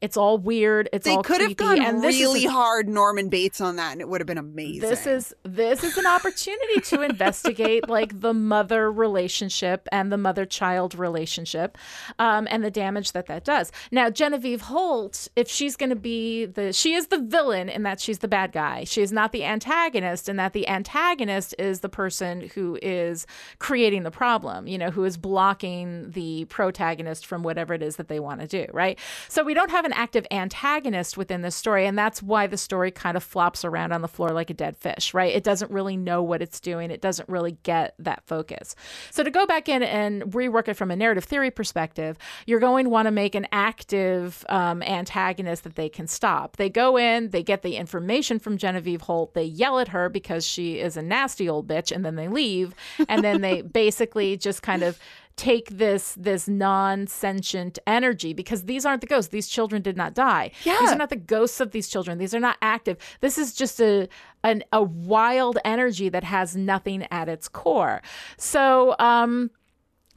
It's 0.00 0.16
all 0.16 0.38
weird. 0.38 0.88
It's 0.92 1.04
they 1.04 1.14
all 1.14 1.22
could 1.22 1.40
have 1.40 1.56
creepy. 1.56 1.76
gone 1.76 1.82
and 1.82 2.02
this 2.02 2.16
is 2.16 2.22
really 2.22 2.46
hard 2.46 2.88
Norman 2.88 3.28
Bates 3.28 3.60
on 3.60 3.76
that 3.76 3.92
and 3.92 4.00
it 4.00 4.08
would 4.08 4.20
have 4.20 4.26
been 4.26 4.38
amazing. 4.38 4.80
this 4.88 5.06
is 5.06 5.34
this 5.44 5.84
is 5.84 5.96
an 5.96 6.06
opportunity 6.06 6.80
to 6.80 7.02
investigate 7.02 7.88
like 7.88 8.20
the 8.20 8.34
mother 8.34 8.90
relationship 8.90 9.88
and 9.92 10.10
the 10.10 10.16
mother 10.16 10.44
child 10.44 10.94
relationship 10.94 11.78
um, 12.18 12.48
and 12.50 12.64
the 12.64 12.70
damage 12.70 13.12
that 13.12 13.26
that 13.26 13.44
does 13.44 13.70
now 13.90 14.10
genevieve 14.10 14.62
holt 14.62 15.28
if 15.36 15.48
she's 15.48 15.76
going 15.76 15.90
to 15.90 15.96
be 15.96 16.44
the 16.44 16.72
she 16.72 16.94
is 16.94 17.06
the 17.06 17.18
villain 17.18 17.68
in 17.68 17.84
that 17.84 18.00
she's 18.00 18.18
the 18.18 18.28
bad 18.28 18.52
guy 18.52 18.84
she 18.84 19.02
is 19.02 19.12
not 19.16 19.32
the 19.32 19.44
antagonist 19.44 20.28
and 20.28 20.38
that 20.38 20.52
the 20.52 20.68
antagonist 20.68 21.54
is 21.58 21.80
the 21.80 21.88
person 21.88 22.42
who 22.54 22.78
is 22.82 23.26
creating 23.58 24.04
the 24.04 24.10
problem 24.12 24.68
you 24.68 24.78
know 24.78 24.90
who 24.90 25.02
is 25.04 25.16
blocking 25.16 26.10
the 26.12 26.44
protagonist 26.44 27.26
from 27.26 27.42
whatever 27.42 27.74
it 27.74 27.82
is 27.82 27.96
that 27.96 28.06
they 28.06 28.20
want 28.20 28.40
to 28.40 28.46
do 28.46 28.66
right? 28.72 28.98
So 29.28 29.42
we 29.42 29.54
don't 29.54 29.70
have 29.70 29.84
an 29.84 29.92
active 29.92 30.26
antagonist 30.30 31.16
within 31.16 31.42
this 31.42 31.56
story 31.56 31.86
and 31.86 31.98
that's 31.98 32.22
why 32.22 32.46
the 32.46 32.56
story 32.56 32.90
kind 32.90 33.16
of 33.16 33.24
flops 33.24 33.64
around 33.64 33.92
on 33.92 34.02
the 34.02 34.08
floor 34.08 34.30
like 34.30 34.50
a 34.50 34.54
dead 34.54 34.76
fish 34.76 35.14
right? 35.14 35.34
It 35.34 35.42
doesn't 35.42 35.70
really 35.70 35.96
know 35.96 36.22
what 36.22 36.42
it's 36.42 36.60
doing. 36.60 36.90
It 36.90 37.00
doesn't 37.00 37.28
really 37.28 37.56
get 37.62 37.94
that 37.98 38.22
focus. 38.26 38.76
So 39.10 39.24
to 39.24 39.30
go 39.30 39.46
back 39.46 39.68
in 39.68 39.82
and 39.82 40.22
rework 40.24 40.68
it 40.68 40.74
from 40.74 40.90
a 40.90 40.96
narrative 40.96 41.24
theory 41.24 41.50
perspective 41.50 42.18
you're 42.46 42.60
going 42.60 42.84
to 42.84 42.90
want 42.90 43.06
to 43.06 43.10
make 43.10 43.34
an 43.34 43.46
active 43.50 44.44
um, 44.48 44.82
antagonist 44.82 45.64
that 45.64 45.74
they 45.74 45.88
can 45.88 46.06
stop. 46.06 46.56
They 46.56 46.68
go 46.68 46.96
in 46.98 47.30
they 47.30 47.42
get 47.42 47.62
the 47.62 47.76
information 47.76 48.38
from 48.38 48.58
genevieve 48.58 49.02
holt 49.06 49.34
they 49.34 49.44
yell 49.44 49.78
at 49.78 49.88
her 49.88 50.08
because 50.08 50.46
she 50.46 50.78
is 50.78 50.96
a 50.96 51.02
nasty 51.02 51.48
old 51.48 51.66
bitch 51.66 51.90
and 51.94 52.04
then 52.04 52.16
they 52.16 52.28
leave. 52.28 52.74
And 53.08 53.22
then 53.24 53.40
they 53.40 53.62
basically 53.82 54.36
just 54.36 54.62
kind 54.62 54.82
of 54.82 54.98
take 55.36 55.68
this 55.68 56.14
this 56.14 56.48
non-sentient 56.48 57.78
energy 57.86 58.32
because 58.32 58.64
these 58.64 58.86
aren't 58.86 59.02
the 59.02 59.06
ghosts. 59.06 59.30
These 59.30 59.48
children 59.48 59.82
did 59.82 59.96
not 59.96 60.14
die. 60.14 60.50
Yeah. 60.64 60.78
these 60.80 60.90
are 60.90 60.96
not 60.96 61.10
the 61.10 61.16
ghosts 61.16 61.60
of 61.60 61.72
these 61.72 61.88
children. 61.88 62.18
These 62.18 62.34
are 62.34 62.40
not 62.40 62.56
active. 62.62 62.96
This 63.20 63.38
is 63.38 63.54
just 63.54 63.80
a 63.80 64.08
an, 64.42 64.64
a 64.72 64.82
wild 64.82 65.58
energy 65.64 66.08
that 66.08 66.24
has 66.24 66.56
nothing 66.56 67.06
at 67.10 67.28
its 67.28 67.48
core. 67.48 68.02
So 68.38 68.96
um 68.98 69.50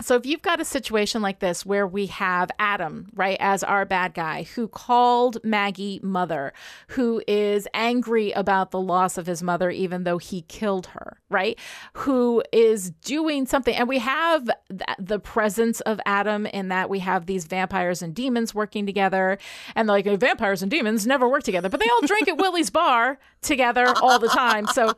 So 0.02 0.16
if 0.16 0.26
you've 0.26 0.42
got 0.42 0.62
a 0.62 0.66
situation 0.66 1.22
like 1.22 1.40
this 1.40 1.66
where 1.66 1.86
we 1.86 2.06
have 2.08 2.50
Adam, 2.58 3.10
right, 3.14 3.38
as 3.40 3.64
our 3.64 3.84
bad 3.86 4.14
guy 4.14 4.44
who 4.44 4.68
called 4.68 5.44
Maggie 5.44 6.00
mother, 6.02 6.54
who 6.90 7.22
is 7.28 7.68
angry 7.74 8.32
about 8.32 8.72
the 8.72 8.80
loss 8.80 9.18
of 9.18 9.26
his 9.26 9.44
mother 9.44 9.70
even 9.70 10.06
though 10.06 10.18
he 10.18 10.44
killed 10.44 10.88
her, 10.88 11.18
right? 11.30 11.60
Who 11.94 12.42
is 12.54 12.92
doing 12.92 13.46
something 13.46 13.76
and 13.76 13.90
we 13.90 14.00
have 14.00 14.46
th- 14.70 14.82
the 14.98 15.20
presence 15.20 15.82
of 15.82 16.00
Adam 16.06 16.46
in 16.46 16.70
that 16.70 16.90
we 16.90 17.00
have 17.00 17.26
these 17.26 17.46
vampires 17.46 18.02
and 18.02 18.16
demons 18.16 18.56
working 18.56 18.86
together 18.86 19.38
and 19.76 19.88
like 19.88 20.06
vampires 20.06 20.62
and 20.62 20.72
demons 20.72 21.06
never 21.06 21.28
work 21.28 21.44
together, 21.44 21.68
but 21.68 21.80
they 21.80 21.90
all 21.90 22.02
drink 22.02 22.28
at 22.30 22.38
Willie's 22.40 22.70
bar 22.70 23.20
together 23.42 23.88
all 24.02 24.20
the 24.20 24.30
time. 24.30 24.68
So 24.68 24.96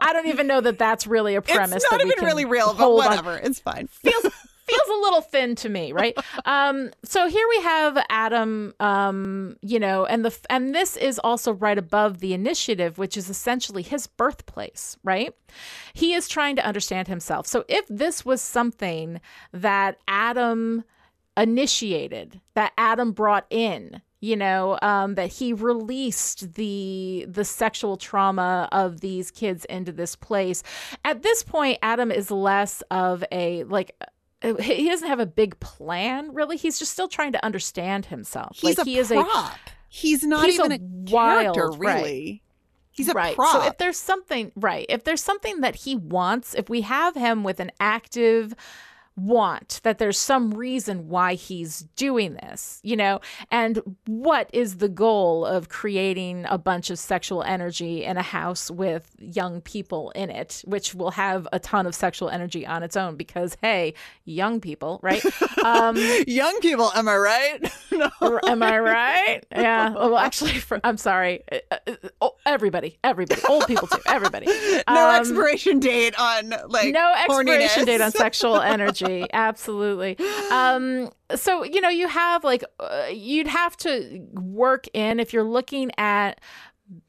I 0.00 0.12
don't 0.12 0.26
even 0.26 0.46
know 0.46 0.60
that 0.60 0.78
that's 0.78 1.06
really 1.06 1.34
a 1.34 1.42
premise 1.42 1.82
It's 1.84 1.90
not 1.90 2.00
even 2.00 2.24
really 2.24 2.44
real, 2.44 2.68
but 2.68 2.82
hold 2.84 3.00
on 3.02 3.08
whatever. 3.08 3.36
It's 3.36 3.60
fine. 3.60 3.88
Feels 4.10 4.32
feels 4.68 4.88
a 4.88 5.00
little 5.00 5.20
thin 5.22 5.54
to 5.56 5.68
me, 5.68 5.92
right? 5.92 6.16
Um, 6.44 6.90
so 7.04 7.28
here 7.28 7.46
we 7.48 7.62
have 7.62 8.04
Adam, 8.10 8.74
um, 8.80 9.56
you 9.62 9.78
know, 9.78 10.04
and 10.04 10.24
the 10.24 10.36
and 10.50 10.74
this 10.74 10.96
is 10.96 11.18
also 11.18 11.52
right 11.52 11.78
above 11.78 12.18
the 12.18 12.34
initiative, 12.34 12.98
which 12.98 13.16
is 13.16 13.30
essentially 13.30 13.82
his 13.82 14.06
birthplace, 14.06 14.96
right? 15.02 15.34
He 15.94 16.14
is 16.14 16.28
trying 16.28 16.56
to 16.56 16.66
understand 16.66 17.08
himself. 17.08 17.46
So 17.46 17.64
if 17.68 17.86
this 17.88 18.24
was 18.24 18.42
something 18.42 19.20
that 19.52 19.98
Adam 20.06 20.84
initiated, 21.36 22.40
that 22.54 22.72
Adam 22.76 23.12
brought 23.12 23.46
in, 23.50 24.02
you 24.20 24.36
know 24.36 24.78
um, 24.82 25.14
that 25.14 25.32
he 25.32 25.52
released 25.52 26.54
the 26.54 27.26
the 27.28 27.44
sexual 27.44 27.96
trauma 27.96 28.68
of 28.72 29.00
these 29.00 29.30
kids 29.30 29.64
into 29.66 29.92
this 29.92 30.16
place 30.16 30.62
at 31.04 31.22
this 31.22 31.42
point 31.42 31.78
adam 31.82 32.10
is 32.10 32.30
less 32.30 32.82
of 32.90 33.24
a 33.30 33.64
like 33.64 33.94
uh, 34.42 34.54
he 34.56 34.88
doesn't 34.88 35.08
have 35.08 35.20
a 35.20 35.26
big 35.26 35.58
plan 35.60 36.32
really 36.34 36.56
he's 36.56 36.78
just 36.78 36.92
still 36.92 37.08
trying 37.08 37.32
to 37.32 37.44
understand 37.44 38.06
himself 38.06 38.56
He's 38.56 38.78
like 38.78 38.86
a 38.86 38.90
he 38.90 38.98
is 38.98 39.08
prop. 39.08 39.58
He's 39.88 40.22
not 40.22 40.44
he's 40.44 40.58
even 40.58 40.72
a 40.72 40.74
a, 40.76 40.78
wild, 40.80 41.54
character, 41.56 41.78
right. 41.78 42.02
really. 42.02 42.42
He's 42.90 43.08
a 43.08 43.12
right. 43.12 43.34
prop. 43.34 43.52
So 43.52 43.62
if 43.66 43.78
there's 43.78 43.96
something 43.96 44.52
right, 44.56 44.84
if 44.88 45.04
there's 45.04 45.22
something 45.22 45.60
that 45.60 45.76
he 45.76 45.96
wants, 45.96 46.54
if 46.54 46.68
we 46.68 46.82
have 46.82 47.14
him 47.14 47.44
with 47.44 47.60
an 47.60 47.70
active 47.80 48.54
want 49.18 49.80
that 49.82 49.98
there's 49.98 50.18
some 50.18 50.52
reason 50.52 51.08
why 51.08 51.34
he's 51.34 51.80
doing 51.96 52.34
this, 52.34 52.80
you 52.82 52.96
know, 52.96 53.20
and 53.50 53.80
what 54.06 54.48
is 54.52 54.76
the 54.78 54.88
goal 54.88 55.44
of 55.44 55.68
creating 55.68 56.46
a 56.48 56.56
bunch 56.58 56.90
of 56.90 56.98
sexual 56.98 57.42
energy 57.42 58.04
in 58.04 58.16
a 58.16 58.22
house 58.22 58.70
with 58.70 59.14
young 59.18 59.60
people 59.60 60.10
in 60.14 60.30
it, 60.30 60.62
which 60.66 60.94
will 60.94 61.10
have 61.12 61.46
a 61.52 61.58
ton 61.58 61.86
of 61.86 61.94
sexual 61.94 62.28
energy 62.30 62.66
on 62.66 62.82
its 62.82 62.96
own 62.96 63.16
because, 63.16 63.56
hey, 63.60 63.94
young 64.24 64.60
people, 64.60 65.00
right? 65.02 65.22
Um, 65.64 65.96
Young 66.26 66.60
people, 66.60 66.92
am 66.94 67.08
I 67.08 67.16
right? 67.16 67.72
no. 67.90 68.10
Am 68.46 68.62
I 68.62 68.78
right? 68.78 69.44
Yeah. 69.50 69.90
Well, 69.90 70.16
actually, 70.16 70.52
for, 70.60 70.80
I'm 70.84 70.96
sorry. 70.96 71.42
Uh, 71.50 71.76
uh, 71.86 71.94
oh, 72.20 72.34
everybody, 72.46 72.96
everybody, 73.02 73.42
old 73.48 73.66
people 73.66 73.88
too, 73.88 74.00
everybody. 74.06 74.46
No 74.88 75.08
Um, 75.10 75.20
expiration 75.20 75.80
date 75.80 76.14
on 76.18 76.54
like 76.68 76.92
no 76.92 77.12
expiration 77.18 77.82
horniness. 77.82 77.86
date 77.86 78.00
on 78.00 78.12
sexual 78.12 78.60
energy. 78.60 79.04
Absolutely. 79.32 80.16
Um, 80.50 81.10
so 81.34 81.62
you 81.62 81.80
know, 81.80 81.88
you 81.88 82.08
have 82.08 82.44
like 82.44 82.64
uh, 82.80 83.06
you'd 83.10 83.46
have 83.48 83.76
to 83.78 84.26
work 84.32 84.86
in 84.92 85.20
if 85.20 85.32
you're 85.32 85.44
looking 85.44 85.90
at. 85.98 86.40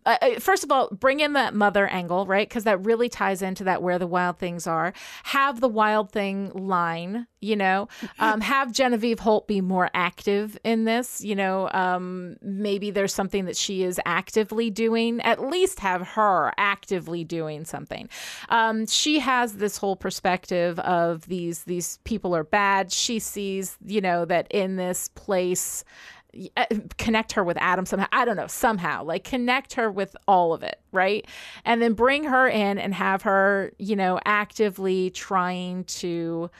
Uh, 0.05 0.39
first 0.39 0.63
of 0.63 0.71
all, 0.71 0.89
bring 0.91 1.19
in 1.19 1.34
that 1.34 1.53
mother 1.53 1.88
angle, 1.88 2.25
right? 2.25 2.47
Because 2.47 2.65
that 2.65 2.84
really 2.84 3.07
ties 3.07 3.41
into 3.41 3.63
that 3.63 3.82
where 3.82 3.97
the 3.99 4.07
wild 4.07 4.38
things 4.38 4.67
are. 4.67 4.93
Have 5.23 5.61
the 5.61 5.67
wild 5.69 6.11
thing 6.11 6.49
line, 6.49 7.27
you 7.39 7.55
know. 7.55 7.88
Um, 8.21 8.41
have 8.41 8.73
Genevieve 8.73 9.19
Holt 9.19 9.47
be 9.47 9.61
more 9.61 9.89
active 9.93 10.57
in 10.65 10.84
this, 10.84 11.23
you 11.23 11.36
know. 11.36 11.69
Um, 11.71 12.36
maybe 12.41 12.91
there's 12.91 13.13
something 13.13 13.45
that 13.45 13.55
she 13.55 13.84
is 13.84 13.99
actively 14.05 14.69
doing. 14.69 15.21
At 15.21 15.41
least 15.41 15.80
have 15.80 16.05
her 16.09 16.51
actively 16.57 17.23
doing 17.23 17.63
something. 17.63 18.09
Um, 18.49 18.88
she 18.88 19.19
has 19.19 19.53
this 19.53 19.77
whole 19.77 19.95
perspective 19.95 20.80
of 20.80 21.27
these 21.27 21.63
these 21.63 21.99
people 22.03 22.36
are 22.36 22.43
bad. 22.43 22.91
She 22.91 23.19
sees, 23.19 23.77
you 23.86 24.01
know, 24.01 24.25
that 24.25 24.47
in 24.49 24.75
this 24.75 25.07
place 25.09 25.86
Uh, 26.55 26.65
connect 26.97 27.32
her 27.32 27.43
with 27.43 27.57
Adam 27.59 27.86
somehow. 27.86 28.07
I 28.11 28.23
don't 28.23 28.36
know, 28.36 28.47
somehow, 28.47 29.03
like 29.03 29.23
connect 29.23 29.73
her 29.73 29.91
with 29.91 30.15
all 30.27 30.53
of 30.53 30.61
it, 30.61 30.80
right? 30.91 31.25
And 31.65 31.82
then 31.82 31.93
bring 31.93 32.23
her 32.25 32.47
in 32.47 32.77
and 32.77 32.93
have 32.93 33.23
her, 33.23 33.73
you 33.80 33.95
know, 33.95 34.19
actively 34.25 35.09
trying 35.09 35.86
to 35.86 36.51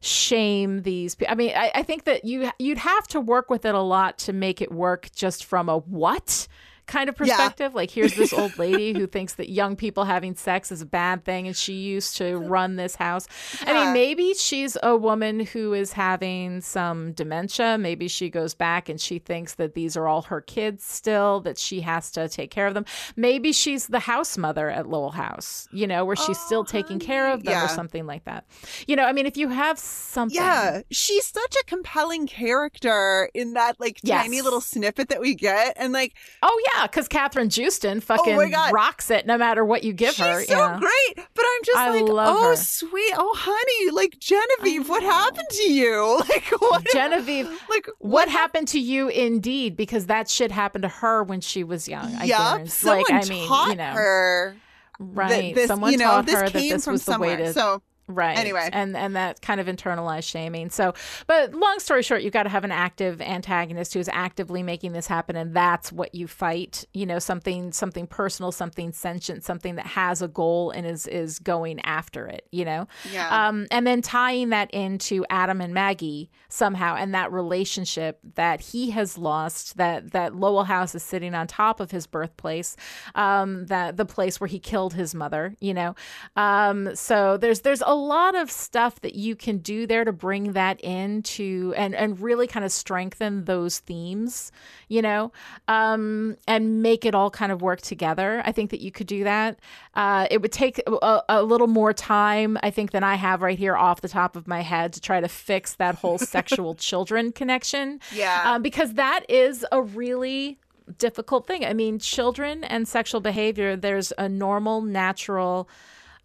shame 0.00 0.82
these 0.82 1.14
people. 1.14 1.30
I 1.30 1.36
mean, 1.36 1.52
I, 1.56 1.70
I 1.76 1.82
think 1.84 2.04
that 2.04 2.24
you 2.24 2.50
you'd 2.58 2.78
have 2.78 3.06
to 3.08 3.20
work 3.20 3.48
with 3.48 3.64
it 3.64 3.74
a 3.74 3.80
lot 3.80 4.18
to 4.18 4.32
make 4.32 4.60
it 4.60 4.72
work 4.72 5.10
just 5.14 5.44
from 5.44 5.68
a 5.68 5.78
what 5.78 6.48
kind 6.86 7.08
of 7.08 7.14
Yeah. 7.20 7.36
perspective. 7.36 7.74
Like 7.74 7.90
here's 7.90 8.14
this 8.14 8.32
old 8.32 8.58
lady 8.58 8.92
who 8.92 9.06
thinks 9.06 9.34
that 9.34 9.48
young 9.50 9.76
people 9.76 10.04
having 10.04 10.34
sex 10.34 10.70
is 10.72 10.82
a 10.82 10.86
bad 10.86 11.24
thing 11.24 11.46
and 11.46 11.56
she 11.56 11.74
used 11.74 12.16
to 12.18 12.36
run 12.38 12.76
this 12.76 12.96
house. 12.96 13.26
I 13.66 13.72
mean, 13.72 13.92
maybe 13.92 14.34
she's 14.34 14.76
a 14.82 14.96
woman 14.96 15.40
who 15.40 15.72
is 15.74 15.92
having 15.92 16.60
some 16.60 17.12
dementia. 17.12 17.78
Maybe 17.78 18.08
she 18.08 18.28
goes 18.30 18.54
back 18.54 18.88
and 18.88 19.00
she 19.00 19.18
thinks 19.18 19.54
that 19.54 19.74
these 19.74 19.96
are 19.96 20.06
all 20.08 20.22
her 20.22 20.40
kids 20.40 20.84
still, 20.84 21.40
that 21.40 21.58
she 21.58 21.80
has 21.82 22.10
to 22.12 22.28
take 22.28 22.50
care 22.50 22.66
of 22.66 22.74
them. 22.74 22.84
Maybe 23.16 23.52
she's 23.52 23.86
the 23.86 24.00
house 24.00 24.36
mother 24.36 24.68
at 24.68 24.88
Lowell 24.88 25.12
House, 25.12 25.68
you 25.72 25.86
know, 25.86 26.04
where 26.04 26.16
she's 26.16 26.38
still 26.38 26.60
oh, 26.60 26.64
taking 26.64 26.98
care 26.98 27.32
of 27.32 27.44
them 27.44 27.52
Yeah. 27.52 27.64
or 27.64 27.68
something 27.68 28.06
like 28.06 28.24
that. 28.24 28.44
You 28.86 28.96
know, 28.96 29.04
I 29.04 29.12
mean, 29.12 29.26
if 29.26 29.36
you 29.36 29.48
have 29.48 29.78
something. 29.78 30.36
Yeah, 30.36 30.82
she's 30.90 31.26
such 31.26 31.54
a 31.60 31.64
compelling 31.66 32.26
character 32.26 33.28
in 33.34 33.54
that 33.54 33.78
like 33.80 33.98
Yes. 34.02 34.22
tiny 34.22 34.40
little 34.40 34.60
snippet 34.60 35.08
that 35.08 35.20
we 35.20 35.34
get, 35.34 35.74
and 35.76 35.92
like 35.92 36.14
Oh, 36.42 36.60
yeah, 36.66 36.71
because 36.82 37.08
Kathryn 37.08 37.48
Joosten 37.48 38.00
fucking 38.00 38.34
Oh 38.34 38.36
my 38.36 38.48
God. 38.48 38.72
rocks 38.72 39.10
it 39.10 39.26
no 39.26 39.36
matter 39.38 39.64
what 39.64 39.84
you 39.84 39.92
give 39.92 40.14
she's 40.14 40.24
her. 40.24 40.44
so 40.44 40.56
yeah. 40.56 40.78
great. 40.78 41.26
But 41.34 41.44
I'm 41.46 41.64
just 41.64 41.78
I 41.78 41.90
like, 42.00 42.04
oh 42.08 42.48
her. 42.50 42.56
sweet, 42.56 43.12
oh 43.16 43.34
honey, 43.36 43.90
like 43.90 44.18
Genevieve, 44.18 44.88
what 44.88 45.02
happened 45.02 45.48
to 45.50 45.72
you? 45.72 46.20
Like 46.28 46.44
what? 46.60 46.84
Genevieve, 46.92 47.46
like 47.70 47.88
what 47.98 48.28
happened 48.28 48.68
to 48.68 48.78
you 48.80 49.08
indeed? 49.08 49.76
Because 49.76 50.06
that 50.06 50.28
shit 50.30 50.50
happened 50.50 50.82
to 50.82 50.88
her 50.88 51.22
when 51.22 51.40
she 51.40 51.64
was 51.64 51.88
young. 51.88 52.14
I 52.16 52.26
guarantee. 52.26 52.68
someone 52.70 53.04
like, 53.10 53.26
I 53.26 53.28
mean, 53.28 53.48
taught 53.48 53.68
you 53.70 53.74
know, 53.76 53.84
her 53.92 54.56
right? 54.98 55.54
this- 55.54 55.68
Someone 55.68 55.92
you 55.92 55.98
know, 55.98 56.04
taught 56.22 56.30
her 56.30 56.48
that 56.48 56.52
this 56.52 56.84
from 56.84 56.92
was 56.92 57.04
the 57.04 57.10
way 57.18 57.30
somewhere. 57.30 57.36
to. 57.38 57.52
So, 57.52 57.82
Right. 58.08 58.36
anyway. 58.36 58.68
And 58.72 58.96
and 58.96 59.16
that 59.16 59.40
kind 59.42 59.60
of 59.60 59.66
internalized 59.66 60.24
shaming. 60.24 60.70
So, 60.70 60.92
but 61.26 61.54
long 61.54 61.78
story 61.78 62.02
short, 62.02 62.22
you've 62.22 62.32
got 62.32 62.42
to 62.44 62.48
have 62.48 62.64
an 62.64 62.72
active 62.72 63.20
antagonist 63.20 63.94
who's 63.94 64.08
actively 64.08 64.62
making 64.62 64.92
this 64.92 65.06
happen 65.06 65.36
and 65.36 65.54
that's 65.54 65.92
what 65.92 66.14
you 66.14 66.26
fight, 66.26 66.84
you 66.92 67.06
know, 67.06 67.18
something 67.18 67.72
something 67.72 68.06
personal, 68.06 68.50
something 68.52 68.92
sentient, 68.92 69.44
something 69.44 69.76
that 69.76 69.86
has 69.86 70.20
a 70.20 70.28
goal 70.28 70.70
and 70.70 70.86
is 70.86 71.06
is 71.06 71.38
going 71.38 71.80
after 71.82 72.26
it, 72.26 72.46
you 72.50 72.64
know. 72.64 72.88
Yeah. 73.12 73.48
Um 73.48 73.66
and 73.70 73.86
then 73.86 74.02
tying 74.02 74.50
that 74.50 74.70
into 74.72 75.24
Adam 75.30 75.60
and 75.60 75.72
Maggie 75.72 76.30
somehow 76.48 76.96
and 76.96 77.14
that 77.14 77.32
relationship 77.32 78.18
that 78.34 78.60
he 78.60 78.90
has 78.90 79.16
lost 79.16 79.76
that 79.76 80.10
that 80.10 80.34
Lowell 80.34 80.64
House 80.64 80.94
is 80.94 81.02
sitting 81.02 81.34
on 81.34 81.46
top 81.46 81.80
of 81.80 81.92
his 81.92 82.06
birthplace, 82.06 82.76
um 83.14 83.66
that 83.66 83.96
the 83.96 84.04
place 84.04 84.40
where 84.40 84.48
he 84.48 84.58
killed 84.58 84.94
his 84.94 85.14
mother, 85.14 85.54
you 85.60 85.72
know. 85.72 85.94
Um 86.36 86.94
so 86.96 87.36
there's 87.36 87.60
there's 87.60 87.82
a 87.86 87.91
lot 87.94 88.34
of 88.34 88.50
stuff 88.50 89.00
that 89.00 89.14
you 89.14 89.36
can 89.36 89.58
do 89.58 89.86
there 89.86 90.04
to 90.04 90.12
bring 90.12 90.52
that 90.52 90.80
into 90.80 91.72
and 91.76 91.94
and 91.94 92.20
really 92.20 92.46
kind 92.46 92.64
of 92.64 92.72
strengthen 92.72 93.44
those 93.44 93.78
themes, 93.78 94.52
you 94.88 95.02
know, 95.02 95.32
um, 95.68 96.36
and 96.46 96.82
make 96.82 97.04
it 97.04 97.14
all 97.14 97.30
kind 97.30 97.52
of 97.52 97.62
work 97.62 97.80
together. 97.80 98.42
I 98.44 98.52
think 98.52 98.70
that 98.70 98.80
you 98.80 98.90
could 98.90 99.06
do 99.06 99.24
that. 99.24 99.58
Uh, 99.94 100.26
it 100.30 100.40
would 100.42 100.52
take 100.52 100.80
a, 100.86 101.22
a 101.28 101.42
little 101.42 101.66
more 101.66 101.92
time, 101.92 102.58
I 102.62 102.70
think, 102.70 102.92
than 102.92 103.04
I 103.04 103.14
have 103.16 103.42
right 103.42 103.58
here 103.58 103.76
off 103.76 104.00
the 104.00 104.08
top 104.08 104.36
of 104.36 104.46
my 104.46 104.62
head 104.62 104.92
to 104.94 105.00
try 105.00 105.20
to 105.20 105.28
fix 105.28 105.74
that 105.74 105.96
whole 105.96 106.18
sexual 106.36 106.74
children 106.74 107.32
connection. 107.32 108.00
Yeah. 108.12 108.42
um, 108.44 108.62
because 108.62 108.94
that 108.94 109.24
is 109.28 109.64
a 109.72 109.82
really 109.82 110.58
difficult 110.98 111.46
thing. 111.46 111.64
I 111.64 111.72
mean, 111.72 111.98
children 111.98 112.64
and 112.64 112.86
sexual 112.86 113.20
behavior. 113.20 113.76
There's 113.76 114.12
a 114.18 114.28
normal, 114.28 114.82
natural 114.82 115.68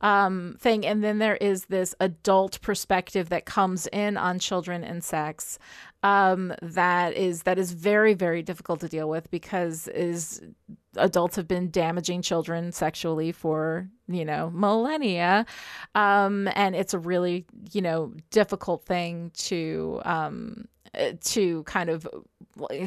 um, 0.01 0.55
thing, 0.59 0.85
and 0.85 1.03
then 1.03 1.17
there 1.17 1.37
is 1.37 1.65
this 1.65 1.95
adult 1.99 2.61
perspective 2.61 3.29
that 3.29 3.45
comes 3.45 3.87
in 3.87 4.17
on 4.17 4.39
children 4.39 4.83
and 4.83 5.03
sex 5.03 5.57
um, 6.03 6.53
that 6.61 7.15
is 7.15 7.43
that 7.43 7.57
is 7.57 7.71
very 7.71 8.13
very 8.13 8.43
difficult 8.43 8.79
to 8.81 8.87
deal 8.87 9.09
with 9.09 9.29
because 9.31 9.87
is 9.89 10.41
adults 10.95 11.35
have 11.35 11.47
been 11.47 11.69
damaging 11.71 12.21
children 12.21 12.71
sexually 12.71 13.31
for 13.31 13.89
you 14.07 14.23
know 14.23 14.51
millennia. 14.53 15.45
Um, 15.95 16.49
and 16.53 16.75
it's 16.75 16.93
a 16.93 16.99
really 16.99 17.45
you 17.71 17.81
know 17.81 18.13
difficult 18.29 18.85
thing 18.85 19.31
to 19.35 20.01
um, 20.05 20.67
to 21.21 21.63
kind 21.63 21.89
of 21.89 22.07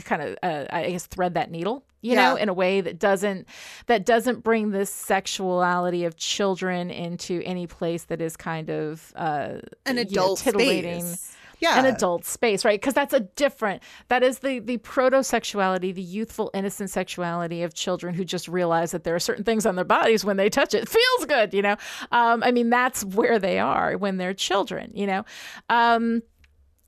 kind 0.04 0.22
of 0.22 0.36
uh, 0.42 0.64
I 0.70 0.90
guess 0.90 1.06
thread 1.06 1.34
that 1.34 1.50
needle 1.50 1.84
you 2.02 2.14
Yeah. 2.14 2.30
know 2.30 2.36
in 2.36 2.48
a 2.48 2.52
way 2.54 2.80
that 2.80 2.98
doesn't 2.98 3.46
that 3.86 4.04
doesn't 4.06 4.42
bring 4.42 4.70
this 4.70 4.90
sexuality 4.90 6.04
of 6.04 6.16
children 6.16 6.90
into 6.90 7.42
any 7.44 7.66
place 7.66 8.04
that 8.04 8.20
is 8.20 8.36
kind 8.36 8.70
of 8.70 9.12
uh 9.16 9.58
An 9.86 9.88
you 9.88 9.94
know, 9.94 10.00
adult 10.02 10.38
titillating 10.40 11.02
space. 11.04 11.36
Yeah. 11.61 11.78
an 11.78 11.84
adult 11.84 12.24
space 12.24 12.64
right 12.64 12.80
because 12.80 12.94
that's 12.94 13.12
a 13.12 13.20
different 13.20 13.82
that 14.08 14.22
is 14.22 14.38
the 14.38 14.61
the 14.61 14.78
proto-sexuality 14.78 15.92
the 15.92 16.00
youthful 16.00 16.50
innocent 16.54 16.88
sexuality 16.88 17.62
of 17.62 17.74
children 17.74 18.14
who 18.14 18.24
just 18.24 18.48
realize 18.48 18.92
that 18.92 19.04
there 19.04 19.14
are 19.14 19.18
certain 19.20 19.44
things 19.44 19.66
on 19.66 19.76
their 19.76 19.84
bodies 19.84 20.24
when 20.24 20.38
they 20.38 20.48
touch 20.48 20.72
it 20.72 20.88
feels 20.88 21.26
good 21.26 21.52
you 21.52 21.61
know 21.61 21.76
um 22.12 22.42
i 22.42 22.50
mean 22.50 22.70
that's 22.70 23.04
where 23.04 23.38
they 23.38 23.58
are 23.58 23.98
when 23.98 24.16
they're 24.16 24.32
children 24.32 24.90
you 24.94 25.06
know 25.06 25.22
um 25.68 26.22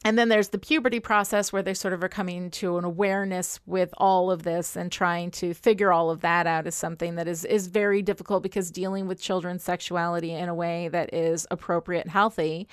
and 0.04 0.18
then 0.18 0.28
there's 0.28 0.48
the 0.48 0.58
puberty 0.58 0.98
process 1.00 1.52
where 1.52 1.62
they 1.62 1.74
sort 1.74 1.94
of 1.94 2.02
are 2.02 2.08
coming 2.08 2.50
to 2.50 2.76
an 2.78 2.84
awareness 2.84 3.60
with 3.66 3.94
all 3.98 4.30
of 4.30 4.42
this 4.42 4.76
and 4.76 4.90
trying 4.90 5.30
to 5.30 5.54
figure 5.54 5.92
all 5.92 6.10
of 6.10 6.20
that 6.20 6.46
out 6.46 6.66
is 6.66 6.74
something 6.74 7.14
that 7.16 7.28
is 7.28 7.44
is 7.44 7.68
very 7.68 8.02
difficult 8.02 8.42
because 8.42 8.70
dealing 8.70 9.06
with 9.06 9.20
children's 9.20 9.62
sexuality 9.62 10.32
in 10.32 10.48
a 10.48 10.54
way 10.54 10.88
that 10.88 11.12
is 11.14 11.46
appropriate 11.50 12.02
and 12.02 12.10
healthy 12.10 12.66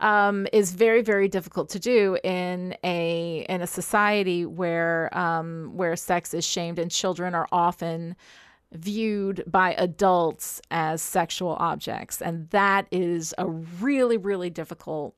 um, 0.00 0.46
is 0.52 0.72
very 0.72 1.02
very 1.02 1.28
difficult 1.28 1.68
to 1.68 1.78
do 1.78 2.18
in 2.24 2.74
a 2.82 3.46
in 3.48 3.62
a 3.62 3.66
society 3.66 4.44
where 4.44 5.16
um, 5.16 5.70
where 5.74 5.94
sex 5.96 6.34
is 6.34 6.44
shamed 6.44 6.78
and 6.78 6.90
children 6.90 7.34
are 7.34 7.48
often 7.52 8.16
viewed 8.72 9.44
by 9.46 9.74
adults 9.74 10.62
as 10.70 11.02
sexual 11.02 11.56
objects. 11.60 12.22
And 12.22 12.48
that 12.50 12.86
is 12.90 13.34
a 13.38 13.46
really 13.46 14.16
really 14.16 14.50
difficult 14.50 15.14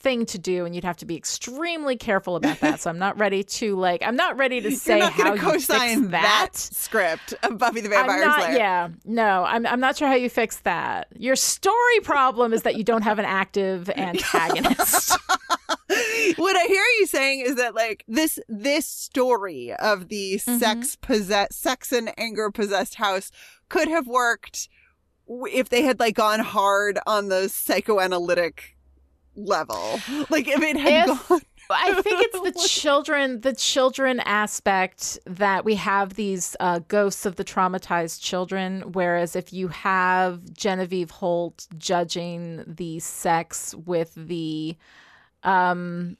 thing 0.00 0.24
to 0.26 0.38
do 0.38 0.64
and 0.64 0.74
you'd 0.74 0.84
have 0.84 0.96
to 0.96 1.04
be 1.06 1.16
extremely 1.16 1.96
careful 1.96 2.36
about 2.36 2.60
that. 2.60 2.80
So 2.80 2.88
i'm 2.88 2.98
not 3.00 3.18
ready 3.18 3.42
to 3.42 3.74
like 3.76 4.00
i'm 4.04 4.14
not 4.14 4.36
ready 4.36 4.60
to 4.60 4.70
say 4.76 4.98
You're 4.98 5.06
not 5.06 5.12
how 5.14 5.34
you 5.34 5.40
fix 5.40 5.66
co-sign 5.66 6.10
that, 6.10 6.22
that. 6.52 6.56
script 6.56 7.34
of 7.42 7.58
Buffy 7.58 7.80
the 7.80 7.88
Vampire 7.88 8.20
I'm 8.22 8.26
not, 8.28 8.42
Slayer. 8.44 8.56
yeah. 8.58 8.88
No 9.04 9.44
I'm, 9.44 9.66
I'm 9.66 9.80
not 9.80 9.96
sure 9.96 10.06
how 10.06 10.14
you 10.14 10.30
fix 10.30 10.58
that. 10.60 11.08
Your 11.16 11.34
story 11.34 12.00
problem 12.04 12.52
is 12.52 12.62
that 12.62 12.76
you 12.76 12.84
don't 12.84 13.02
have 13.02 13.18
an 13.18 13.24
active 13.24 13.90
antagonist. 13.96 15.16
What 16.36 16.54
I 16.56 16.64
hear 16.66 16.84
you 17.00 17.06
saying 17.06 17.40
is 17.40 17.56
that 17.56 17.74
like 17.74 18.04
this 18.06 18.38
this 18.48 18.86
story 18.86 19.72
of 19.72 20.08
the 20.08 20.34
Mm-hmm. 20.38 20.58
sex 20.58 20.96
possessed 20.96 21.60
sex 21.60 21.90
and 21.92 22.12
anger 22.18 22.50
possessed 22.50 22.96
house 22.96 23.30
could 23.68 23.88
have 23.88 24.06
worked 24.06 24.68
if 25.26 25.68
they 25.70 25.82
had 25.82 25.98
like 25.98 26.14
gone 26.14 26.40
hard 26.40 26.98
on 27.06 27.28
the 27.28 27.48
psychoanalytic 27.48 28.76
level. 29.38 30.00
Like 30.30 30.48
if 30.48 30.60
it 30.62 30.76
had 30.76 31.08
If- 31.08 31.28
gone 31.28 31.40
I 31.70 32.00
think 32.00 32.22
it's 32.22 32.40
the 32.40 32.68
children, 32.68 33.42
the 33.42 33.52
children 33.52 34.20
aspect 34.20 35.18
that 35.26 35.64
we 35.66 35.74
have 35.74 36.14
these 36.14 36.56
uh, 36.60 36.80
ghosts 36.88 37.26
of 37.26 37.36
the 37.36 37.44
traumatized 37.44 38.22
children. 38.22 38.92
Whereas 38.92 39.36
if 39.36 39.52
you 39.52 39.68
have 39.68 40.54
Genevieve 40.54 41.10
Holt 41.10 41.66
judging 41.76 42.64
the 42.66 43.00
sex 43.00 43.74
with 43.74 44.14
the, 44.14 44.76
um, 45.42 46.16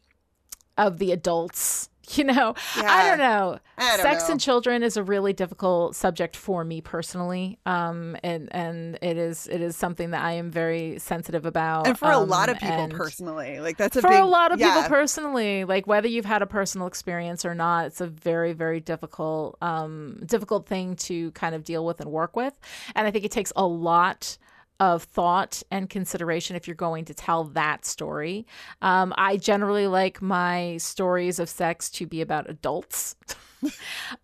of 0.76 0.98
the 0.98 1.12
adults, 1.12 1.88
you 2.16 2.24
know, 2.24 2.54
I 2.76 3.08
don't 3.08 3.18
know. 3.18 3.58
I 3.76 3.96
don't 3.96 4.02
sex 4.02 4.28
know. 4.28 4.32
and 4.32 4.40
children 4.40 4.82
is 4.82 4.96
a 4.96 5.02
really 5.02 5.32
difficult 5.32 5.96
subject 5.96 6.36
for 6.36 6.64
me 6.64 6.80
personally, 6.80 7.58
um, 7.66 8.16
and 8.22 8.48
and 8.52 8.98
it 9.02 9.16
is 9.16 9.46
it 9.48 9.60
is 9.60 9.76
something 9.76 10.10
that 10.10 10.22
I 10.22 10.32
am 10.32 10.50
very 10.50 10.98
sensitive 10.98 11.46
about, 11.46 11.86
and 11.86 11.98
for 11.98 12.10
a 12.10 12.18
um, 12.18 12.28
lot 12.28 12.48
of 12.48 12.58
people 12.58 12.88
personally. 12.88 13.60
Like 13.60 13.76
that's 13.76 13.96
a 13.96 14.02
for 14.02 14.08
big 14.08 14.20
a 14.20 14.24
lot 14.24 14.52
of 14.52 14.60
yeah. 14.60 14.74
people 14.74 14.88
personally 14.88 15.64
like 15.64 15.86
whether 15.86 16.08
you've 16.08 16.24
had 16.24 16.42
a 16.42 16.46
personal 16.46 16.86
experience 16.86 17.44
or 17.44 17.54
not 17.54 17.86
it's 17.86 18.00
a 18.00 18.06
very 18.06 18.52
very 18.52 18.80
difficult 18.80 19.56
um 19.62 20.20
difficult 20.26 20.66
thing 20.66 20.96
to 20.96 21.30
kind 21.32 21.54
of 21.54 21.64
deal 21.64 21.84
with 21.84 22.00
and 22.00 22.10
work 22.10 22.36
with 22.36 22.58
and 22.94 23.06
i 23.06 23.10
think 23.10 23.24
it 23.24 23.30
takes 23.30 23.52
a 23.56 23.66
lot 23.66 24.36
of 24.80 25.02
thought 25.02 25.62
and 25.70 25.90
consideration 25.90 26.56
if 26.56 26.66
you're 26.66 26.76
going 26.76 27.04
to 27.06 27.14
tell 27.14 27.44
that 27.44 27.84
story. 27.84 28.46
Um, 28.82 29.12
i 29.16 29.36
generally 29.36 29.86
like 29.86 30.22
my 30.22 30.76
stories 30.76 31.38
of 31.38 31.48
sex 31.48 31.90
to 31.90 32.06
be 32.06 32.20
about 32.20 32.48
adults. 32.48 33.16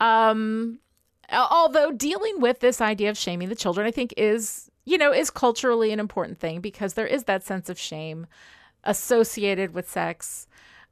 Um 0.00 0.78
although 1.32 1.90
dealing 1.90 2.40
with 2.40 2.60
this 2.60 2.80
idea 2.80 3.10
of 3.10 3.18
shaming 3.18 3.48
the 3.48 3.54
children 3.54 3.86
i 3.86 3.90
think 3.90 4.12
is 4.16 4.70
you 4.84 4.98
know 4.98 5.12
is 5.12 5.30
culturally 5.30 5.90
an 5.92 6.00
important 6.00 6.38
thing 6.38 6.60
because 6.60 6.94
there 6.94 7.06
is 7.06 7.24
that 7.24 7.42
sense 7.42 7.68
of 7.68 7.78
shame 7.78 8.26
associated 8.84 9.72
with 9.74 9.90
sex 9.90 10.46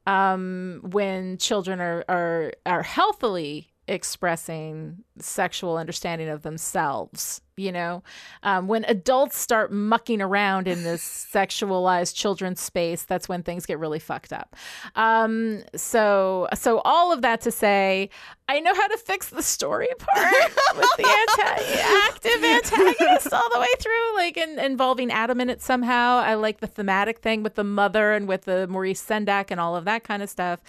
um, 0.05 0.81
when 0.83 1.37
children 1.37 1.79
are, 1.79 2.03
are 2.09 2.53
are 2.65 2.83
healthily 2.83 3.69
expressing 3.87 5.03
sexual 5.19 5.77
understanding 5.77 6.29
of 6.29 6.41
themselves 6.41 7.41
you 7.57 7.71
know 7.71 8.03
um, 8.43 8.67
when 8.67 8.83
adults 8.85 9.37
start 9.37 9.71
mucking 9.71 10.21
around 10.21 10.67
in 10.67 10.83
this 10.83 11.03
sexualized 11.03 12.15
children's 12.15 12.59
space 12.59 13.03
that's 13.03 13.29
when 13.29 13.43
things 13.43 13.65
get 13.65 13.79
really 13.79 13.99
fucked 13.99 14.33
up. 14.33 14.55
Um, 14.95 15.63
so 15.75 16.47
so 16.53 16.79
all 16.79 17.11
of 17.11 17.21
that 17.21 17.41
to 17.41 17.51
say 17.51 18.09
i 18.49 18.59
know 18.59 18.73
how 18.73 18.87
to 18.87 18.97
fix 18.97 19.29
the 19.29 19.41
story 19.41 19.87
part 19.97 20.27
with 20.75 20.89
the 20.97 21.07
anti- 21.07 21.81
active 22.07 22.43
antagonist 22.43 23.31
all 23.31 23.49
the 23.53 23.59
way 23.59 23.67
through 23.79 24.15
like 24.15 24.37
in, 24.37 24.59
involving 24.59 25.11
adam 25.11 25.39
in 25.39 25.49
it 25.49 25.61
somehow. 25.61 26.17
I 26.17 26.35
like 26.35 26.59
the 26.59 26.67
thematic 26.67 27.19
thing 27.19 27.43
with 27.43 27.55
the 27.55 27.63
mother 27.63 28.13
and 28.13 28.27
with 28.27 28.43
the 28.43 28.67
maurice 28.67 29.03
sendak 29.03 29.45
and 29.49 29.59
all 29.59 29.75
of 29.75 29.85
that 29.85 30.03
kind 30.03 30.21
of 30.21 30.29
stuff. 30.29 30.61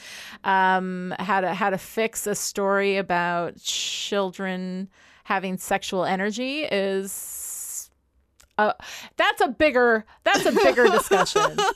Um, 0.45 1.15
how 1.19 1.41
to 1.41 1.55
how 1.55 1.71
to 1.71 1.79
fix 1.79 2.27
a 2.27 2.35
story 2.35 2.97
about 2.97 3.57
children 3.61 4.89
having 5.25 5.59
sexual 5.59 6.05
energy 6.05 6.63
is 6.63 7.91
uh, 8.57 8.73
that's 9.17 9.41
a 9.41 9.49
bigger 9.49 10.05
that's 10.23 10.47
a 10.47 10.53
bigger 10.53 10.87
discussion. 10.87 11.59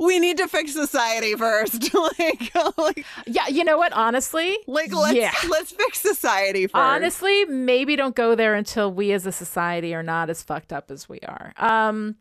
We 0.00 0.18
need 0.18 0.38
to 0.38 0.48
fix 0.48 0.72
society 0.72 1.34
first. 1.34 1.94
like, 2.18 2.52
like, 2.76 3.06
yeah 3.26 3.46
you 3.46 3.62
know 3.62 3.78
what? 3.78 3.92
Honestly 3.92 4.58
like 4.66 4.92
let's 4.92 5.16
yeah. 5.16 5.32
let's 5.48 5.70
fix 5.70 6.00
society 6.00 6.66
first. 6.66 6.74
honestly 6.74 7.44
maybe 7.44 7.94
don't 7.94 8.16
go 8.16 8.34
there 8.34 8.54
until 8.54 8.92
we 8.92 9.12
as 9.12 9.24
a 9.26 9.32
society 9.32 9.94
are 9.94 10.02
not 10.02 10.30
as 10.30 10.42
fucked 10.42 10.72
up 10.72 10.90
as 10.90 11.08
we 11.08 11.20
are. 11.20 11.52
Um 11.56 12.16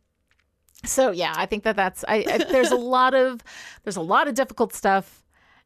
so 0.85 1.11
yeah 1.11 1.33
i 1.37 1.45
think 1.45 1.63
that 1.63 1.77
that's 1.77 2.03
I, 2.07 2.25
I 2.29 2.37
there's 2.39 2.71
a 2.71 2.75
lot 2.75 3.13
of 3.13 3.41
there's 3.83 3.95
a 3.95 4.01
lot 4.01 4.27
of 4.27 4.35
difficult 4.35 4.73
stuff 4.73 5.23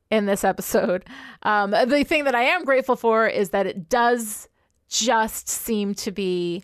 in 0.10 0.26
this 0.26 0.44
episode. 0.44 1.04
Um 1.44 1.72
the 1.72 2.04
thing 2.06 2.24
that 2.24 2.36
i 2.36 2.44
am 2.44 2.64
grateful 2.64 2.96
for 2.96 3.28
is 3.28 3.50
that 3.50 3.66
it 3.68 3.90
does 3.90 4.48
just 4.90 5.50
seem 5.50 5.94
to 5.96 6.12
be 6.12 6.64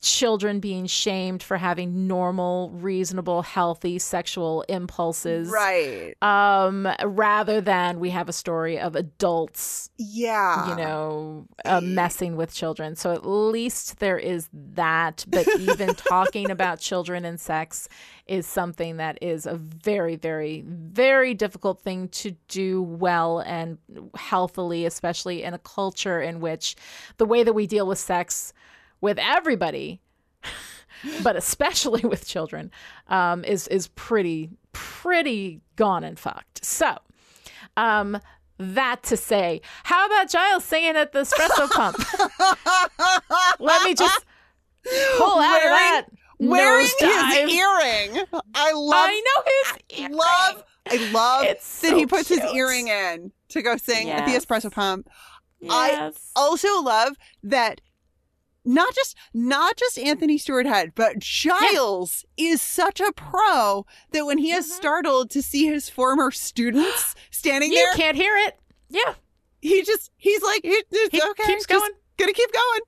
children 0.00 0.60
being 0.60 0.86
shamed 0.86 1.42
for 1.42 1.58
having 1.58 2.06
normal 2.06 2.70
reasonable 2.70 3.42
healthy 3.42 3.98
sexual 3.98 4.62
impulses. 4.62 5.50
Right. 5.50 6.14
Um 6.22 6.88
rather 7.04 7.60
than 7.60 8.00
we 8.00 8.10
have 8.10 8.28
a 8.28 8.32
story 8.32 8.78
of 8.78 8.96
adults 8.96 9.90
yeah. 9.98 10.70
you 10.70 10.76
know 10.76 11.46
uh, 11.66 11.82
messing 11.82 12.36
with 12.36 12.54
children. 12.54 12.96
So 12.96 13.12
at 13.12 13.26
least 13.26 13.98
there 13.98 14.18
is 14.18 14.48
that 14.52 15.24
but 15.28 15.46
even 15.58 15.94
talking 15.94 16.50
about 16.50 16.80
children 16.80 17.26
and 17.26 17.38
sex 17.38 17.88
is 18.26 18.46
something 18.46 18.96
that 18.96 19.18
is 19.20 19.44
a 19.44 19.56
very 19.56 20.16
very 20.16 20.64
very 20.66 21.34
difficult 21.34 21.80
thing 21.82 22.08
to 22.08 22.30
do 22.48 22.80
well 22.80 23.40
and 23.40 23.76
healthily 24.14 24.86
especially 24.86 25.42
in 25.42 25.52
a 25.52 25.58
culture 25.58 26.22
in 26.22 26.40
which 26.40 26.74
the 27.18 27.26
way 27.26 27.42
that 27.42 27.52
we 27.52 27.66
deal 27.66 27.86
with 27.86 27.98
sex 27.98 28.54
with 29.00 29.18
everybody 29.18 30.00
but 31.22 31.36
especially 31.36 32.02
with 32.08 32.26
children 32.26 32.70
um, 33.08 33.44
is 33.44 33.68
is 33.68 33.88
pretty 33.88 34.50
pretty 34.72 35.60
gone 35.76 36.04
and 36.04 36.18
fucked 36.18 36.64
so 36.64 36.96
um 37.76 38.18
that 38.58 39.02
to 39.02 39.16
say 39.16 39.60
how 39.84 40.06
about 40.06 40.28
giles 40.30 40.64
singing 40.64 40.96
at 40.96 41.12
the 41.12 41.20
espresso 41.20 41.68
pump 41.70 41.96
let 43.58 43.82
me 43.82 43.94
just 43.94 44.24
pull 45.18 45.38
out 45.38 45.56
of 45.56 45.70
that 45.70 46.06
wearing 46.40 46.86
his 46.86 47.52
earring. 47.52 48.24
I 48.54 48.72
love. 48.72 48.94
I 48.94 49.22
know 49.26 49.42
his 49.46 50.00
earring. 50.00 50.16
love. 50.16 50.64
I 50.86 51.10
love 51.12 51.44
It's 51.44 51.80
that 51.82 51.94
he 51.94 52.02
so 52.02 52.06
puts 52.06 52.28
his 52.28 52.40
earring 52.54 52.88
in 52.88 53.32
to 53.50 53.62
go 53.62 53.76
sing 53.76 54.10
at 54.10 54.26
the 54.26 54.32
espresso 54.32 54.72
pump. 54.72 55.08
I 55.68 56.10
also 56.34 56.80
love 56.82 57.16
that 57.42 57.80
not 58.74 58.94
just 58.94 59.16
not 59.34 59.76
just 59.76 59.98
Anthony 59.98 60.38
Stewart 60.38 60.66
Head, 60.66 60.92
but 60.94 61.18
Giles 61.18 62.24
is 62.36 62.60
such 62.62 63.00
a 63.00 63.12
pro 63.12 63.86
that 64.12 64.24
when 64.26 64.38
he 64.38 64.52
is 64.52 64.72
startled 64.72 65.30
to 65.30 65.42
see 65.42 65.66
his 65.66 65.88
former 65.88 66.30
students 66.30 67.14
standing 67.30 67.70
Mm-hmm. 67.70 67.76
you 67.76 67.90
can't 67.96 68.16
hear 68.16 68.36
it 68.36 68.58
yeah 68.88 69.14
he 69.60 69.82
just 69.82 70.10
he's 70.16 70.42
like 70.42 70.62
he, 70.62 70.70
it's 70.90 71.12
He 71.12 71.22
okay, 71.22 71.44
keeps 71.46 71.66
going. 71.66 71.90
gonna 72.18 72.32
keep 72.32 72.50
going. 72.52 72.80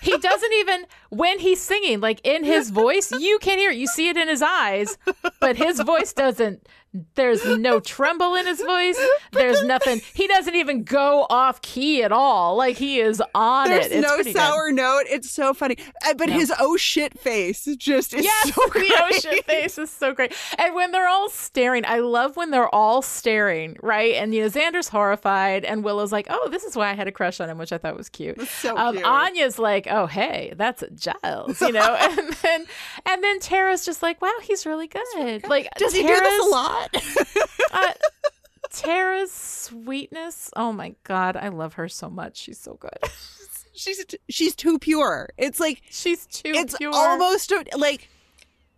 he 0.02 0.18
doesn't 0.18 0.52
even 0.54 0.84
when 1.10 1.38
he's 1.38 1.60
singing 1.60 2.00
like 2.00 2.20
in 2.24 2.42
his 2.44 2.70
voice 2.82 3.12
you 3.12 3.38
can 3.40 3.58
hear 3.58 3.70
it 3.70 3.76
you 3.76 3.86
see 3.86 4.08
it 4.08 4.16
in 4.16 4.26
his 4.28 4.42
eyes 4.42 4.98
but 5.40 5.56
his 5.56 5.78
voice 5.80 6.12
doesn't 6.12 6.66
There's 7.16 7.44
no 7.44 7.80
tremble 7.80 8.34
in 8.36 8.46
his 8.46 8.60
voice. 8.62 8.98
There's 9.32 9.64
nothing. 9.64 10.00
He 10.14 10.26
doesn't 10.28 10.54
even 10.54 10.84
go 10.84 11.26
off 11.28 11.60
key 11.60 12.02
at 12.04 12.12
all. 12.12 12.56
Like 12.56 12.76
he 12.76 13.00
is 13.00 13.20
on 13.34 13.68
There's 13.68 13.86
it. 13.86 13.92
It's 14.04 14.26
no 14.26 14.32
sour 14.32 14.70
note. 14.70 15.02
It's 15.08 15.30
so 15.30 15.52
funny. 15.54 15.76
Uh, 16.06 16.14
But 16.14 16.28
No. 16.28 16.34
his 16.34 16.52
oh 16.58 16.76
shit 16.76 17.18
face 17.18 17.64
just 17.78 18.14
is 18.14 18.24
Yes, 18.24 18.54
so 18.54 18.68
great. 18.68 18.88
the 18.90 19.20
shit 19.22 19.44
face 19.44 19.76
is 19.78 19.90
so 19.90 20.12
great. 20.14 20.32
And 20.58 20.74
when 20.74 20.92
they're 20.92 21.08
all 21.08 21.28
staring, 21.30 21.84
I 21.84 21.98
love 21.98 22.36
when 22.36 22.50
they're 22.52 22.72
all 22.74 23.02
staring, 23.02 23.76
right? 23.82 24.14
And 24.14 24.32
you 24.34 24.42
know, 24.42 24.48
Xander's 24.48 24.88
horrified, 24.88 25.64
and 25.64 25.82
Willow's 25.82 26.12
like, 26.12 26.26
"Oh, 26.30 26.48
this 26.48 26.62
is 26.64 26.76
why 26.76 26.90
I 26.90 26.94
had 26.94 27.08
a 27.08 27.12
crush 27.12 27.40
on 27.40 27.50
him," 27.50 27.58
which 27.58 27.72
I 27.72 27.78
thought 27.78 27.96
was 27.96 28.08
cute. 28.08 28.40
so 28.48 28.76
um, 28.76 28.94
cute. 28.94 29.04
Anya's 29.06 29.58
like, 29.58 29.88
"Oh, 29.90 30.06
hey, 30.06 30.52
that's 30.56 30.84
Giles," 30.94 31.60
you 31.60 31.72
know, 31.72 31.94
and 32.00 32.32
then 32.42 32.66
and 33.06 33.24
then 33.24 33.40
Tara's 33.40 33.84
just 33.84 34.02
like, 34.02 34.22
"Wow, 34.22 34.32
he's 34.42 34.64
really 34.64 34.86
good." 34.86 35.48
Like, 35.48 35.68
Does 35.76 35.92
he 35.92 36.02
do 36.02 36.08
this 36.08 36.18
a 36.18 36.20
Tara's- 36.22 36.52
lot? 36.92 37.48
uh, 37.72 37.92
Tara's 38.70 39.32
sweetness. 39.32 40.50
Oh 40.56 40.72
my 40.72 40.94
god, 41.04 41.36
I 41.36 41.48
love 41.48 41.74
her 41.74 41.88
so 41.88 42.10
much. 42.10 42.36
She's 42.36 42.58
so 42.58 42.74
good. 42.74 42.98
she's 43.74 44.04
she's 44.28 44.54
too 44.54 44.78
pure. 44.78 45.30
It's 45.36 45.60
like 45.60 45.82
she's 45.90 46.26
too 46.26 46.52
it's 46.54 46.76
pure. 46.76 46.92
almost 46.94 47.50
a, 47.52 47.64
like 47.76 48.08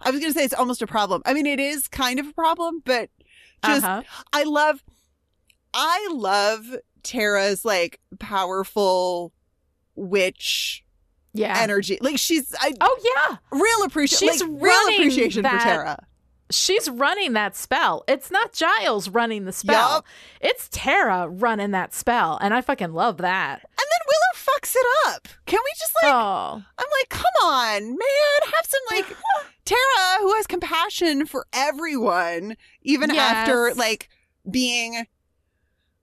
I 0.00 0.10
was 0.10 0.20
gonna 0.20 0.32
say 0.32 0.44
it's 0.44 0.54
almost 0.54 0.82
a 0.82 0.86
problem. 0.86 1.22
I 1.24 1.34
mean, 1.34 1.46
it 1.46 1.60
is 1.60 1.88
kind 1.88 2.18
of 2.18 2.28
a 2.28 2.32
problem, 2.32 2.82
but 2.84 3.10
just 3.64 3.84
Uh-huh. 3.84 4.02
I 4.32 4.44
love 4.44 4.84
I 5.72 6.08
love 6.12 6.76
Tara's 7.02 7.64
like 7.64 8.00
powerful 8.18 9.32
witch 9.94 10.84
yeah 11.32 11.58
energy. 11.60 11.98
Like 12.00 12.18
she's 12.18 12.54
I 12.58 12.72
oh 12.80 13.26
yeah 13.28 13.36
real 13.50 13.84
appreciation. 13.84 14.28
She's 14.32 14.42
like, 14.42 14.62
real 14.62 14.94
appreciation 14.94 15.42
for 15.42 15.58
Tara. 15.58 16.06
She's 16.50 16.88
running 16.88 17.32
that 17.32 17.56
spell. 17.56 18.04
It's 18.06 18.30
not 18.30 18.52
Giles 18.52 19.08
running 19.08 19.44
the 19.46 19.52
spell. 19.52 19.90
Yup. 19.96 20.04
It's 20.40 20.68
Tara 20.70 21.28
running 21.28 21.72
that 21.72 21.92
spell, 21.92 22.38
and 22.40 22.54
I 22.54 22.60
fucking 22.60 22.92
love 22.92 23.16
that. 23.18 23.62
And 23.62 23.78
then 23.78 24.06
Willow 24.06 24.56
fucks 24.58 24.74
it 24.76 24.86
up. 25.08 25.28
Can 25.46 25.58
we 25.64 25.70
just 25.78 25.92
like 26.02 26.12
Oh, 26.12 26.62
I'm 26.78 26.86
like, 27.00 27.08
come 27.08 27.24
on, 27.44 27.82
man, 27.88 28.52
have 28.54 28.66
some 28.66 28.80
like 28.90 29.06
Tara 29.64 30.18
who 30.20 30.34
has 30.34 30.46
compassion 30.46 31.26
for 31.26 31.46
everyone, 31.52 32.56
even 32.82 33.10
after 33.10 33.72
like 33.74 34.08
being 34.48 35.06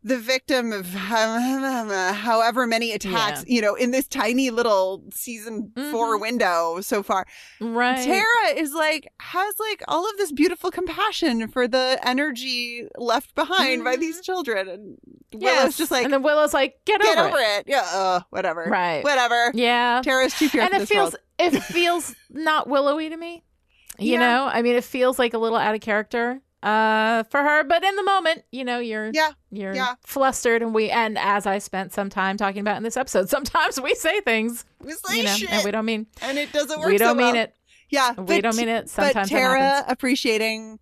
the 0.03 0.17
victim 0.19 0.71
of 0.73 0.85
however 0.93 2.67
many 2.67 2.91
attacks, 2.91 3.43
you 3.47 3.61
know, 3.61 3.75
in 3.75 3.91
this 3.91 4.07
tiny 4.07 4.49
little 4.49 5.03
season 5.13 5.71
4 5.91 6.17
window 6.19 6.79
so 6.81 7.03
far. 7.03 7.25
right. 7.61 8.03
Tara 8.03 8.55
is 8.55 8.73
like 8.73 9.07
has 9.19 9.55
like 9.59 9.81
all 9.87 10.09
of 10.09 10.17
this 10.17 10.31
beautiful 10.31 10.71
compassion 10.71 11.47
for 11.47 11.67
the 11.67 11.99
energy 12.03 12.87
left 12.97 13.33
behind 13.35 13.83
by 13.83 13.95
these 13.95 14.21
children 14.21 14.67
and 14.67 14.97
Willow's 15.33 15.41
Yes. 15.41 15.77
just 15.77 15.91
like 15.91 16.03
and 16.03 16.13
then 16.13 16.21
Willow's 16.23 16.53
like, 16.53 16.75
get, 16.85 17.01
get 17.01 17.17
over, 17.17 17.29
over 17.29 17.37
it. 17.39 17.63
Yeah, 17.67 17.81
uh, 17.93 18.19
whatever. 18.29 18.65
Right. 18.69 19.03
Whatever. 19.03 19.51
Yeah. 19.53 20.01
Tara's 20.03 20.33
too 20.33 20.49
pure 20.49 20.63
and 20.63 20.71
for 20.71 20.75
it 20.77 20.79
this 20.79 20.89
feels 20.89 21.15
world. 21.39 21.53
it 21.55 21.59
feels 21.63 22.15
not 22.29 22.67
willowy 22.67 23.09
to 23.09 23.17
me. 23.17 23.43
You 23.99 24.13
Yeah. 24.13 24.19
know, 24.19 24.45
I 24.51 24.61
mean, 24.63 24.75
it 24.75 24.83
feels 24.83 25.17
like 25.19 25.33
a 25.33 25.37
little 25.37 25.57
out 25.57 25.75
of 25.75 25.81
character 25.81 26.41
uh 26.63 27.23
for 27.23 27.41
her 27.43 27.63
but 27.63 27.83
in 27.83 27.95
the 27.95 28.03
moment 28.03 28.43
you 28.51 28.63
know 28.63 28.79
you're 28.79 29.11
Yeah. 29.13 29.31
you're 29.51 29.73
Yeah. 29.75 29.95
flustered 30.05 30.61
and 30.61 30.73
we 30.73 30.89
and 30.89 31.17
as 31.17 31.45
i 31.45 31.57
spent 31.59 31.91
some 31.93 32.09
time 32.09 32.37
talking 32.37 32.61
about 32.61 32.77
in 32.77 32.83
this 32.83 32.97
episode 32.97 33.29
sometimes 33.37 33.79
we 33.81 33.93
say 33.95 34.21
things 34.21 34.65
We 34.81 34.93
say 34.93 35.17
you 35.17 35.23
know 35.23 35.35
shit. 35.35 35.51
and 35.51 35.63
we 35.65 35.71
don't 35.71 35.85
mean 35.85 36.07
and 36.21 36.37
it 36.37 36.51
doesn't 36.53 36.79
work. 36.79 36.87
we 36.87 36.97
don't 36.97 37.09
so 37.09 37.15
mean 37.15 37.33
well. 37.35 37.43
it 37.43 37.55
Yeah, 37.89 38.13
we 38.13 38.41
don't 38.41 38.55
mean 38.55 38.69
it 38.69 38.89
sometimes 38.89 39.29
But 39.29 39.37
Tara 39.37 39.83
appreciating, 39.87 40.79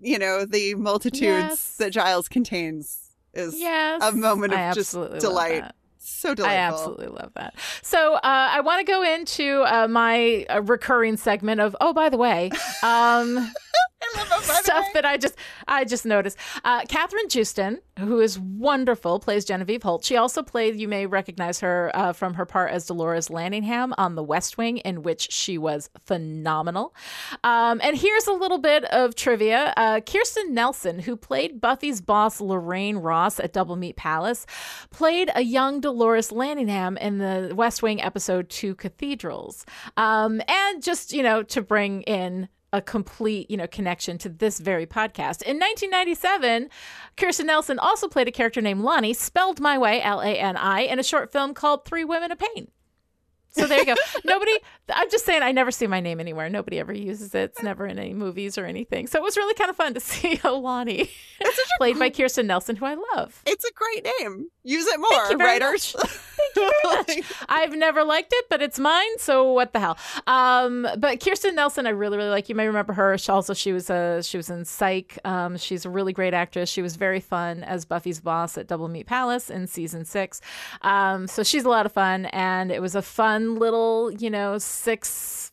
you 0.00 0.18
know, 0.18 0.44
the 0.44 0.74
multitudes 0.74 1.20
Yes. 1.22 1.76
that 1.78 1.90
Giles 1.92 2.28
contains 2.28 2.98
is 3.34 3.58
yes 3.58 4.02
a 4.04 4.12
moment 4.12 4.52
of 4.52 4.74
just 4.74 4.92
delight. 4.92 5.64
So 6.04 6.34
delightful. 6.34 6.52
I 6.52 6.56
absolutely 6.66 7.06
love 7.06 7.30
that. 7.34 7.54
So 7.82 8.14
uh, 8.14 8.20
I 8.22 8.60
want 8.60 8.84
to 8.84 8.92
go 8.92 9.02
into 9.02 9.62
uh, 9.62 9.86
my 9.88 10.44
uh, 10.50 10.60
recurring 10.62 11.16
segment 11.16 11.60
of 11.60 11.74
oh 11.80 11.92
by 11.92 12.08
the 12.10 12.16
way, 12.18 12.50
um, 12.82 13.52
stuff 14.42 14.86
that 14.94 15.04
I 15.04 15.16
just 15.16 15.36
I 15.68 15.84
just 15.84 16.04
noticed. 16.04 16.38
Uh, 16.64 16.82
Kathryn 16.82 17.28
Joosten, 17.28 17.80
who 17.98 18.20
is 18.20 18.38
wonderful, 18.38 19.20
plays 19.20 19.44
Genevieve 19.44 19.82
Holt. 19.82 20.04
She 20.04 20.16
also 20.16 20.42
played. 20.42 20.76
You 20.76 20.88
may 20.88 21.06
recognize 21.06 21.60
her 21.60 21.90
uh, 21.94 22.12
from 22.12 22.34
her 22.34 22.46
part 22.46 22.70
as 22.70 22.86
Dolores 22.86 23.28
Landingham 23.28 23.92
on 23.98 24.14
The 24.14 24.22
West 24.22 24.58
Wing, 24.58 24.78
in 24.78 25.02
which 25.02 25.30
she 25.32 25.58
was 25.58 25.90
phenomenal. 26.04 26.94
Um, 27.44 27.80
and 27.82 27.96
here's 27.96 28.26
a 28.26 28.32
little 28.32 28.58
bit 28.58 28.84
of 28.86 29.14
trivia: 29.14 29.72
uh, 29.76 30.00
Kirsten 30.00 30.54
Nelson, 30.54 31.00
who 31.00 31.16
played 31.16 31.60
Buffy's 31.60 32.00
boss 32.00 32.40
Lorraine 32.40 32.98
Ross 32.98 33.40
at 33.40 33.52
Double 33.52 33.76
Meat 33.76 33.96
Palace, 33.96 34.46
played 34.90 35.30
a 35.34 35.42
young 35.42 35.80
Dolores 35.80 36.30
Landingham 36.30 36.98
in 36.98 37.18
the 37.18 37.52
West 37.54 37.82
Wing 37.82 38.02
episode 38.02 38.48
Two 38.48 38.74
Cathedrals. 38.74 39.64
Um, 39.96 40.40
and 40.48 40.82
just 40.82 41.12
you 41.12 41.22
know 41.22 41.42
to 41.44 41.62
bring 41.62 42.02
in 42.02 42.48
a 42.72 42.80
complete, 42.80 43.50
you 43.50 43.56
know, 43.56 43.66
connection 43.66 44.18
to 44.18 44.28
this 44.28 44.58
very 44.58 44.86
podcast. 44.86 45.42
In 45.42 45.58
1997, 45.58 46.70
Kirsten 47.16 47.46
Nelson 47.46 47.78
also 47.78 48.08
played 48.08 48.28
a 48.28 48.32
character 48.32 48.60
named 48.60 48.82
Lani, 48.82 49.12
spelled 49.12 49.60
my 49.60 49.76
way, 49.76 50.00
L-A-N-I, 50.02 50.80
in 50.80 50.98
a 50.98 51.02
short 51.02 51.30
film 51.32 51.54
called 51.54 51.84
Three 51.84 52.04
Women 52.04 52.32
of 52.32 52.38
Pain. 52.38 52.68
So 53.52 53.66
there 53.66 53.78
you 53.78 53.84
go. 53.84 53.94
Nobody, 54.24 54.52
I'm 54.88 55.10
just 55.10 55.26
saying, 55.26 55.42
I 55.42 55.52
never 55.52 55.70
see 55.70 55.86
my 55.86 56.00
name 56.00 56.20
anywhere. 56.20 56.48
Nobody 56.48 56.78
ever 56.78 56.92
uses 56.92 57.34
it. 57.34 57.50
It's 57.50 57.62
never 57.62 57.86
in 57.86 57.98
any 57.98 58.14
movies 58.14 58.56
or 58.56 58.64
anything. 58.64 59.06
So 59.06 59.18
it 59.18 59.22
was 59.22 59.36
really 59.36 59.54
kind 59.54 59.68
of 59.68 59.76
fun 59.76 59.94
to 59.94 60.00
see 60.00 60.40
a 60.42 60.52
Lani 60.52 61.10
played 61.76 61.98
by 61.98 62.10
Kirsten 62.10 62.46
Nelson, 62.46 62.76
who 62.76 62.86
I 62.86 62.96
love. 63.14 63.42
It's 63.46 63.64
a 63.64 63.72
great 63.74 64.08
name. 64.20 64.48
Use 64.64 64.86
it 64.86 65.00
more, 65.00 65.36
writers. 65.38 65.94
Thank 65.98 66.56
you 66.56 66.72
very 66.82 66.96
much. 66.96 67.32
I've 67.48 67.74
never 67.74 68.04
liked 68.04 68.32
it, 68.34 68.46
but 68.48 68.62
it's 68.62 68.78
mine. 68.78 69.18
So 69.18 69.52
what 69.52 69.72
the 69.72 69.80
hell? 69.80 69.98
Um, 70.26 70.86
but 70.98 71.20
Kirsten 71.20 71.54
Nelson, 71.54 71.86
I 71.86 71.90
really, 71.90 72.16
really 72.16 72.30
like. 72.30 72.48
You 72.48 72.54
may 72.54 72.66
remember 72.66 72.92
her. 72.92 73.16
She 73.18 73.30
also 73.30 73.54
she 73.54 73.72
was 73.72 73.90
a 73.90 74.22
she 74.22 74.36
was 74.36 74.50
in 74.50 74.64
Psych. 74.64 75.18
Um, 75.24 75.56
she's 75.56 75.84
a 75.84 75.90
really 75.90 76.12
great 76.12 76.34
actress. 76.34 76.68
She 76.68 76.82
was 76.82 76.96
very 76.96 77.20
fun 77.20 77.62
as 77.64 77.84
Buffy's 77.84 78.20
boss 78.20 78.56
at 78.58 78.66
Double 78.66 78.88
Meat 78.88 79.06
Palace 79.06 79.50
in 79.50 79.66
season 79.66 80.04
six. 80.04 80.40
Um, 80.82 81.26
so 81.26 81.42
she's 81.42 81.64
a 81.64 81.68
lot 81.68 81.86
of 81.86 81.92
fun, 81.92 82.26
and 82.26 82.70
it 82.70 82.80
was 82.82 82.94
a 82.94 83.02
fun 83.02 83.56
little, 83.56 84.10
you 84.12 84.30
know, 84.30 84.58
six. 84.58 85.51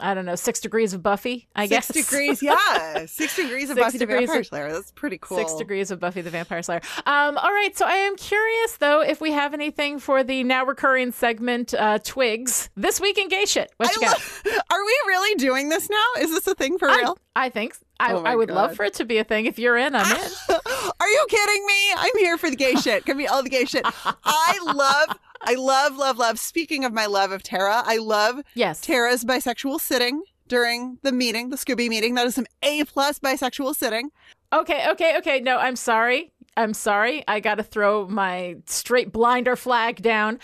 I 0.00 0.14
don't 0.14 0.24
know, 0.24 0.34
six 0.34 0.60
degrees 0.60 0.94
of 0.94 1.02
Buffy, 1.02 1.48
I 1.54 1.66
Six 1.66 1.88
guess. 1.92 2.06
degrees, 2.06 2.42
yeah. 2.42 3.06
Six 3.06 3.36
degrees 3.36 3.70
of 3.70 3.76
Six 3.76 3.86
Buffy 3.86 3.98
the 3.98 4.06
Vampire 4.06 4.42
Slayer. 4.44 4.72
That's 4.72 4.90
pretty 4.92 5.18
cool. 5.18 5.36
Six 5.38 5.54
degrees 5.54 5.90
of 5.90 6.00
Buffy 6.00 6.20
the 6.20 6.30
Vampire 6.30 6.62
Slayer. 6.62 6.80
Um, 7.06 7.36
all 7.38 7.52
right, 7.52 7.70
so 7.76 7.86
I 7.86 7.94
am 7.96 8.16
curious 8.16 8.76
though 8.76 9.02
if 9.02 9.20
we 9.20 9.32
have 9.32 9.54
anything 9.54 9.98
for 9.98 10.22
the 10.24 10.42
now 10.44 10.64
recurring 10.64 11.12
segment 11.12 11.74
uh, 11.74 11.98
Twigs 11.98 12.70
this 12.76 13.00
week 13.00 13.18
in 13.18 13.28
gay 13.28 13.44
shit. 13.44 13.72
What 13.76 13.94
you 13.94 14.00
got? 14.02 14.16
Are 14.70 14.84
we 14.84 14.98
really 15.06 15.34
doing 15.36 15.68
this 15.68 15.88
now? 15.90 16.06
Is 16.22 16.30
this 16.30 16.46
a 16.46 16.54
thing 16.54 16.78
for 16.78 16.88
real? 16.88 17.18
I 17.36 17.48
think 17.48 17.76
I, 17.98 18.12
Oh 18.12 18.22
I 18.24 18.34
would 18.34 18.50
love 18.50 18.74
for 18.74 18.84
it 18.84 18.94
to 18.94 19.04
be 19.04 19.18
a 19.18 19.24
thing. 19.24 19.46
If 19.46 19.58
you're 19.58 19.76
in, 19.76 19.94
I'm 19.94 20.10
in. 20.16 20.30
Are 21.00 21.08
you 21.08 21.26
kidding 21.28 21.66
me? 21.66 21.92
I'm 21.96 22.16
here 22.18 22.38
for 22.38 22.50
the 22.50 22.56
gay 22.56 22.74
shit. 22.74 23.04
Give 23.04 23.16
me 23.16 23.26
all 23.26 23.42
the 23.42 23.48
gay 23.50 23.64
shit. 23.64 23.84
I 24.24 24.58
love, 24.74 25.18
I 25.42 25.54
love, 25.54 25.96
love, 25.96 26.18
love. 26.18 26.38
Speaking 26.38 26.84
of 26.84 26.92
my 26.92 27.06
love 27.06 27.32
of 27.32 27.42
Tara, 27.42 27.82
I 27.84 27.96
love 27.96 28.40
yes. 28.54 28.80
Tara's 28.80 29.24
bisexual 29.24 29.80
sitting 29.80 30.22
during 30.48 30.98
the 31.02 31.12
meeting, 31.12 31.50
the 31.50 31.56
Scooby 31.56 31.88
meeting. 31.88 32.14
That 32.14 32.26
is 32.26 32.34
some 32.34 32.46
A 32.62 32.84
plus 32.84 33.18
bisexual 33.18 33.74
sitting. 33.74 34.10
Okay, 34.52 34.88
okay, 34.90 35.16
okay. 35.18 35.40
No, 35.40 35.58
I'm 35.58 35.76
sorry. 35.76 36.32
I'm 36.56 36.74
sorry. 36.74 37.24
I 37.28 37.40
got 37.40 37.54
to 37.54 37.62
throw 37.62 38.06
my 38.08 38.56
straight 38.66 39.12
blinder 39.12 39.56
flag 39.56 40.02
down. 40.02 40.38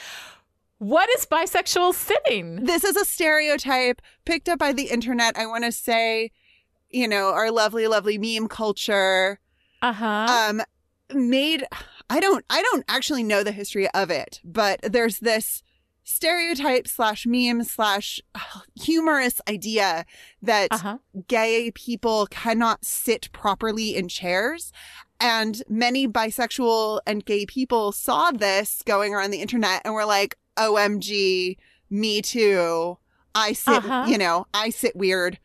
What 0.78 1.09
is 1.18 1.26
bisexual 1.26 1.94
sitting? 1.94 2.64
This 2.64 2.84
is 2.84 2.97
a 2.97 3.05
stereotype 3.05 4.01
picked 4.24 4.49
up 4.49 4.59
by 4.59 4.72
the 4.72 4.84
internet. 4.84 5.36
I 5.36 5.47
want 5.47 5.64
to 5.64 5.72
say, 5.72 6.30
you 6.90 7.09
know, 7.09 7.32
our 7.32 7.51
lovely, 7.51 7.86
lovely 7.86 8.18
meme 8.18 8.49
culture. 8.49 9.40
Uh 9.82 9.92
huh. 9.92 10.26
um 10.28 10.62
made 11.14 11.64
i 12.11 12.20
don't 12.20 12.44
i 12.50 12.62
don't 12.62 12.84
actually 12.88 13.22
know 13.22 13.42
the 13.42 13.52
history 13.52 13.88
of 13.90 14.11
it 14.11 14.40
but 14.44 14.80
there's 14.82 15.18
this 15.20 15.62
stereotype 16.04 16.86
slash 16.86 17.26
meme 17.26 17.64
slash 17.64 18.20
uh, 18.34 18.38
humorous 18.80 19.40
idea 19.48 20.04
that 20.40 20.68
Uh-huh. 20.70 20.98
gay 21.26 21.72
people 21.72 22.26
cannot 22.30 22.84
sit 22.84 23.28
properly 23.32 23.96
in 23.96 24.07
chairs. 24.09 24.72
And 25.18 25.62
many 25.68 26.07
bisexual 26.07 27.00
and 27.09 27.24
gay 27.24 27.44
people 27.44 27.90
saw 27.90 28.30
this 28.30 28.82
going 28.86 29.14
around 29.14 29.32
the 29.32 29.40
internet 29.42 29.82
and 29.84 29.94
were 29.94 30.04
like 30.04 30.36
omg 30.57 31.57
me 31.90 32.22
too. 32.22 32.98
I 33.34 33.52
sit 33.52 33.84
Uh-huh. 33.84 34.04
you 34.09 34.16
know 34.18 34.46
i 34.54 34.70
sit 34.70 34.94
weird 34.94 35.40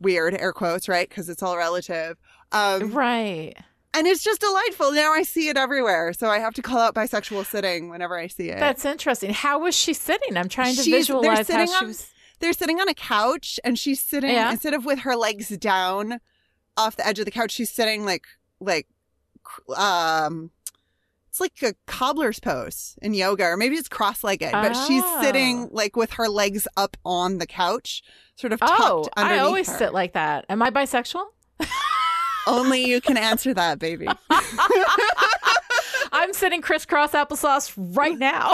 weird 0.00 0.32
air 0.34 0.54
quotes 0.54 0.88
right? 0.88 1.08
Because 1.08 1.28
it's 1.28 1.42
all 1.42 1.58
relative. 1.58 2.16
Um 2.52 2.90
right 2.92 3.54
and 3.96 4.06
it's 4.06 4.22
just 4.22 4.40
delightful. 4.40 4.92
Now 4.92 5.12
I 5.12 5.22
see 5.22 5.48
it 5.48 5.56
everywhere. 5.56 6.12
So 6.12 6.28
I 6.28 6.38
have 6.38 6.54
to 6.54 6.62
call 6.62 6.78
out 6.78 6.94
bisexual 6.94 7.46
sitting 7.46 7.88
whenever 7.88 8.16
I 8.18 8.26
see 8.28 8.50
it. 8.50 8.58
That's 8.60 8.84
interesting. 8.84 9.32
How 9.32 9.58
was 9.58 9.74
she 9.74 9.92
sitting? 9.94 10.36
I'm 10.36 10.48
trying 10.48 10.74
to 10.76 10.82
She's- 10.82 10.96
visualize 11.08 11.38
how 11.48 11.64
sitting 11.66 11.74
she 11.78 11.84
was. 11.86 12.10
They're 12.40 12.52
sitting 12.52 12.78
on 12.80 12.88
a 12.88 12.94
couch 12.94 13.58
and 13.64 13.78
she's 13.78 14.00
sitting 14.00 14.30
Yeah. 14.30 14.50
instead 14.50 14.74
of 14.74 14.84
with 14.84 15.00
her 15.00 15.16
legs 15.16 15.48
down 15.56 16.20
off 16.76 16.94
the 16.96 17.06
edge 17.06 17.18
of 17.18 17.24
the 17.24 17.30
couch, 17.30 17.50
she's 17.52 17.70
sitting 17.70 18.04
like 18.04 18.26
like 18.60 18.86
um 19.76 20.50
it's 21.28 21.40
like 21.40 21.52
a 21.62 21.74
cobbler's 21.86 22.40
pose 22.40 22.96
in 23.02 23.14
yoga 23.14 23.44
or 23.44 23.56
maybe 23.56 23.76
it's 23.76 23.88
cross-legged 23.88 24.50
but 24.52 24.72
she's 24.86 25.02
Oh. 25.04 25.22
sitting 25.22 25.68
like 25.70 25.94
with 25.96 26.12
her 26.12 26.28
legs 26.28 26.66
up 26.76 26.96
on 27.04 27.38
the 27.38 27.46
couch 27.46 28.02
sort 28.36 28.52
of 28.52 28.60
tucked 28.60 28.80
Oh, 28.82 29.08
I 29.16 29.38
always 29.38 29.68
her. 29.70 29.76
sit 29.78 29.92
like 29.94 30.12
that. 30.14 30.44
Am 30.48 30.60
I 30.62 30.70
bisexual? 30.70 31.24
only 32.46 32.84
you 32.84 33.00
can 33.00 33.16
answer 33.16 33.52
that 33.54 33.78
baby 33.78 34.08
I'm 36.12 36.32
sitting 36.32 36.62
crisscross 36.62 37.12
applesauce 37.12 37.72
right 37.76 38.18
now. 38.18 38.52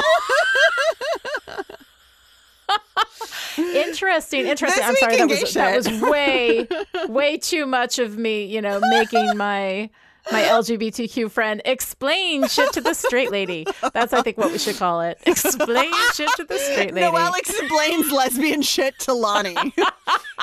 interesting, 3.59 4.47
interesting. 4.47 4.81
This 4.81 4.89
I'm 4.89 4.97
sorry, 4.97 5.17
that 5.17 5.29
was 5.29 5.55
that 5.55 5.77
was 5.77 6.01
way, 6.01 6.67
way 7.09 7.37
too 7.37 7.67
much 7.67 7.99
of 7.99 8.17
me. 8.19 8.45
You 8.45 8.61
know, 8.63 8.81
making 8.81 9.37
my 9.37 9.91
my 10.31 10.43
LGBTQ 10.43 11.31
friend 11.31 11.61
explain 11.65 12.47
shit 12.49 12.73
to 12.75 12.81
the 12.81 12.95
straight 12.95 13.31
lady. 13.33 13.67
That's 13.93 14.13
I 14.13 14.23
think 14.23 14.39
what 14.39 14.53
we 14.53 14.59
should 14.59 14.77
call 14.77 15.01
it. 15.01 15.19
Explain 15.27 15.93
shit 16.15 16.31
to 16.37 16.45
the 16.45 16.59
straight 16.59 16.95
lady. 16.95 17.07
noelle 17.11 17.35
explains 17.35 18.11
lesbian 18.13 18.63
shit 18.63 18.99
to 19.01 19.13
lani 19.15 19.55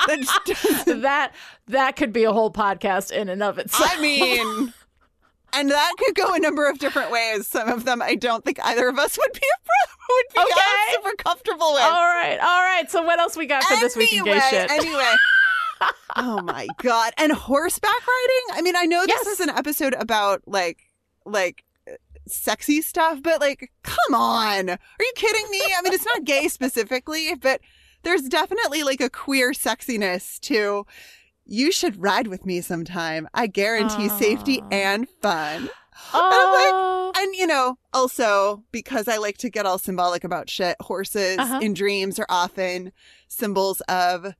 that 0.06 1.32
that 1.68 1.96
could 1.96 2.12
be 2.12 2.24
a 2.24 2.32
whole 2.32 2.50
podcast 2.52 3.10
in 3.12 3.28
and 3.28 3.42
of 3.42 3.58
itself. 3.58 3.90
i 3.94 4.00
mean 4.00 4.72
and 5.52 5.70
that 5.70 5.92
could 5.98 6.14
go 6.14 6.34
a 6.34 6.38
number 6.38 6.68
of 6.68 6.78
different 6.78 7.10
ways 7.10 7.46
some 7.46 7.68
of 7.68 7.84
them 7.84 8.00
i 8.02 8.14
don't 8.14 8.44
think 8.44 8.58
either 8.64 8.88
of 8.88 8.98
us 8.98 9.16
would 9.18 9.32
be 9.32 9.40
would 10.10 10.24
be 10.34 10.40
Okay. 10.40 10.92
super 10.94 11.14
comfortable 11.16 11.72
with 11.72 11.82
all 11.82 12.04
right, 12.14 12.38
all 12.40 12.62
right. 12.62 12.90
So 12.90 13.02
what 13.02 13.18
else 13.20 13.36
we 13.36 13.46
got 13.46 13.62
for 13.64 13.76
this 13.76 13.94
week 13.96 14.12
in 14.12 14.24
gay 14.24 14.30
Anyway, 14.32 14.46
shit? 14.50 14.70
Anyway. 14.70 15.14
oh 16.16 16.40
my 16.42 16.66
god. 16.78 17.12
And 17.16 17.30
horseback 17.32 17.90
riding? 17.92 18.58
I 18.58 18.62
mean, 18.62 18.74
I 18.76 18.86
know 18.86 19.06
this 19.06 19.22
Yes. 19.24 19.26
is 19.28 19.40
an 19.40 19.50
episode 19.50 19.94
about 19.94 20.42
like 20.46 20.78
like 21.24 21.64
sexy 22.26 22.82
stuff, 22.82 23.22
but 23.22 23.40
like 23.40 23.70
come 23.84 24.14
on. 24.14 24.70
Are 24.70 24.78
you 25.00 25.12
kidding 25.14 25.48
me? 25.50 25.60
I 25.78 25.80
mean, 25.82 25.92
it's 25.92 26.04
not 26.06 26.24
gay 26.24 26.48
specifically, 26.58 27.34
but 27.36 27.60
there's 28.02 28.22
definitely 28.22 28.82
like 28.82 29.00
a 29.00 29.10
queer 29.10 29.52
sexiness 29.52 30.40
to 30.40 30.86
you 31.46 31.72
should 31.72 32.00
ride 32.00 32.26
with 32.28 32.46
me 32.46 32.60
sometime. 32.60 33.28
I 33.34 33.46
guarantee 33.46 34.08
safety 34.08 34.60
Aw. 34.62 34.68
and 34.70 35.08
fun. 35.22 35.68
oh, 36.14 37.12
And 37.16 37.34
you 37.34 37.46
know, 37.46 37.76
also 37.92 38.64
because 38.72 39.08
I 39.08 39.16
like 39.18 39.38
to 39.38 39.50
get 39.50 39.66
all 39.66 39.78
symbolic 39.78 40.24
about 40.24 40.48
shit, 40.48 40.76
horses 40.80 41.38
Uh-huh. 41.38 41.58
in 41.62 41.74
dreams 41.74 42.18
are 42.18 42.26
often 42.28 42.92
symbols 43.28 43.80
of 43.82 44.34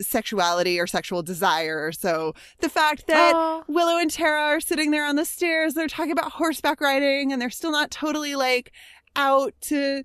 sexuality 0.00 0.78
or 0.78 0.86
sexual 0.86 1.22
desire. 1.22 1.90
So 1.92 2.34
the 2.60 2.68
fact 2.68 3.06
that 3.08 3.32
Oh. 3.34 3.64
Willow 3.68 3.98
and 3.98 4.10
Tara 4.10 4.42
are 4.42 4.60
sitting 4.60 4.90
there 4.90 5.04
on 5.06 5.16
the 5.16 5.24
stairs, 5.24 5.74
they're 5.74 5.88
talking 5.88 6.12
about 6.12 6.32
horseback 6.32 6.80
riding 6.80 7.32
and 7.32 7.40
they're 7.42 7.50
still 7.50 7.72
not 7.72 7.90
totally 7.90 8.34
like 8.36 8.72
out 9.16 9.54
to 9.62 10.04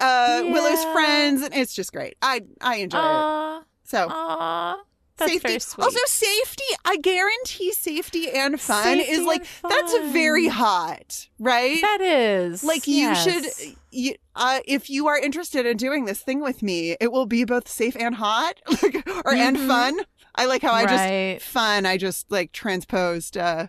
uh 0.00 0.42
Willow's 0.44 0.84
friends 0.92 1.42
and 1.42 1.52
it's 1.54 1.74
just 1.74 1.92
great. 1.92 2.16
I 2.22 2.42
I 2.60 2.76
enjoy 2.76 2.98
it. 2.98 3.64
So 3.84 4.06
aw. 4.10 4.76
That's 5.18 5.32
safety. 5.32 5.54
Also, 5.82 5.98
safety. 6.06 6.64
I 6.84 6.96
guarantee 6.96 7.72
safety 7.72 8.30
and 8.30 8.60
fun 8.60 8.82
Safety 8.84 9.12
is 9.12 9.26
like 9.26 9.46
and 9.62 9.70
that's 9.70 10.12
very 10.12 10.48
hot, 10.48 11.28
right? 11.38 11.80
that 11.82 12.00
is 12.00 12.64
like 12.64 12.86
you 12.86 13.14
should 13.14 13.44
you, 13.90 14.14
uh, 14.36 14.60
if 14.66 14.88
you 14.90 15.06
are 15.08 15.18
interested 15.18 15.66
in 15.66 15.76
doing 15.76 16.04
this 16.04 16.20
thing 16.20 16.40
with 16.40 16.62
me 16.62 16.96
it 17.00 17.10
will 17.12 17.26
be 17.26 17.44
both 17.44 17.68
safe 17.68 17.96
and 17.96 18.14
hot 18.16 18.54
or 19.24 19.34
and 19.34 19.56
Mhm. 19.56 19.66
fun 19.66 20.00
i 20.34 20.44
like 20.46 20.62
how 20.62 20.72
i 20.72 20.84
Right. 20.84 21.38
just 21.38 21.50
fun 21.50 21.86
i 21.86 21.96
just 21.96 22.30
like 22.30 22.52
transposed 22.52 23.36
uh 23.36 23.68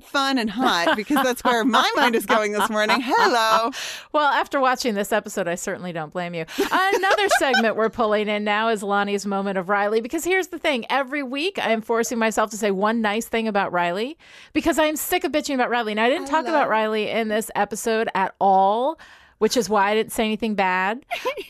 fun 0.00 0.36
and 0.38 0.50
hot 0.50 0.96
because 0.96 1.22
that's 1.22 1.44
where 1.44 1.64
my 1.64 1.88
mind 1.96 2.14
is 2.16 2.26
going 2.26 2.52
this 2.52 2.68
morning 2.68 3.00
hello 3.00 3.70
Well, 4.12 4.26
after 4.26 4.60
watching 4.60 4.94
this 4.94 5.12
episode, 5.12 5.48
I 5.48 5.54
certainly 5.54 5.92
don't 5.92 6.12
blame 6.12 6.34
you. 6.34 6.44
Another 6.70 7.28
segment 7.38 7.76
we're 7.76 7.88
pulling 7.88 8.28
in 8.28 8.44
now 8.44 8.68
is 8.68 8.82
Lani's 8.82 9.24
moment 9.24 9.56
of 9.58 9.68
Riley. 9.68 10.00
Because 10.00 10.24
here's 10.24 10.48
the 10.48 10.58
thing 10.58 10.84
every 10.90 11.22
week 11.22 11.58
I'm 11.62 11.80
forcing 11.80 12.18
myself 12.18 12.50
to 12.50 12.56
say 12.58 12.70
one 12.70 13.00
nice 13.00 13.26
thing 13.26 13.48
about 13.48 13.72
Riley 13.72 14.18
because 14.52 14.78
I'm 14.78 14.96
sick 14.96 15.24
of 15.24 15.32
bitching 15.32 15.54
about 15.54 15.70
Riley. 15.70 15.92
And 15.92 16.00
I 16.00 16.10
didn't 16.10 16.26
talk 16.26 16.46
about 16.46 16.68
Riley 16.68 17.08
in 17.08 17.28
this 17.28 17.50
episode 17.54 18.08
at 18.14 18.34
all. 18.40 18.98
Which 19.38 19.56
is 19.56 19.68
why 19.68 19.90
I 19.90 19.94
didn't 19.94 20.12
say 20.12 20.24
anything 20.24 20.54
bad, 20.54 21.04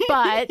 but 0.08 0.48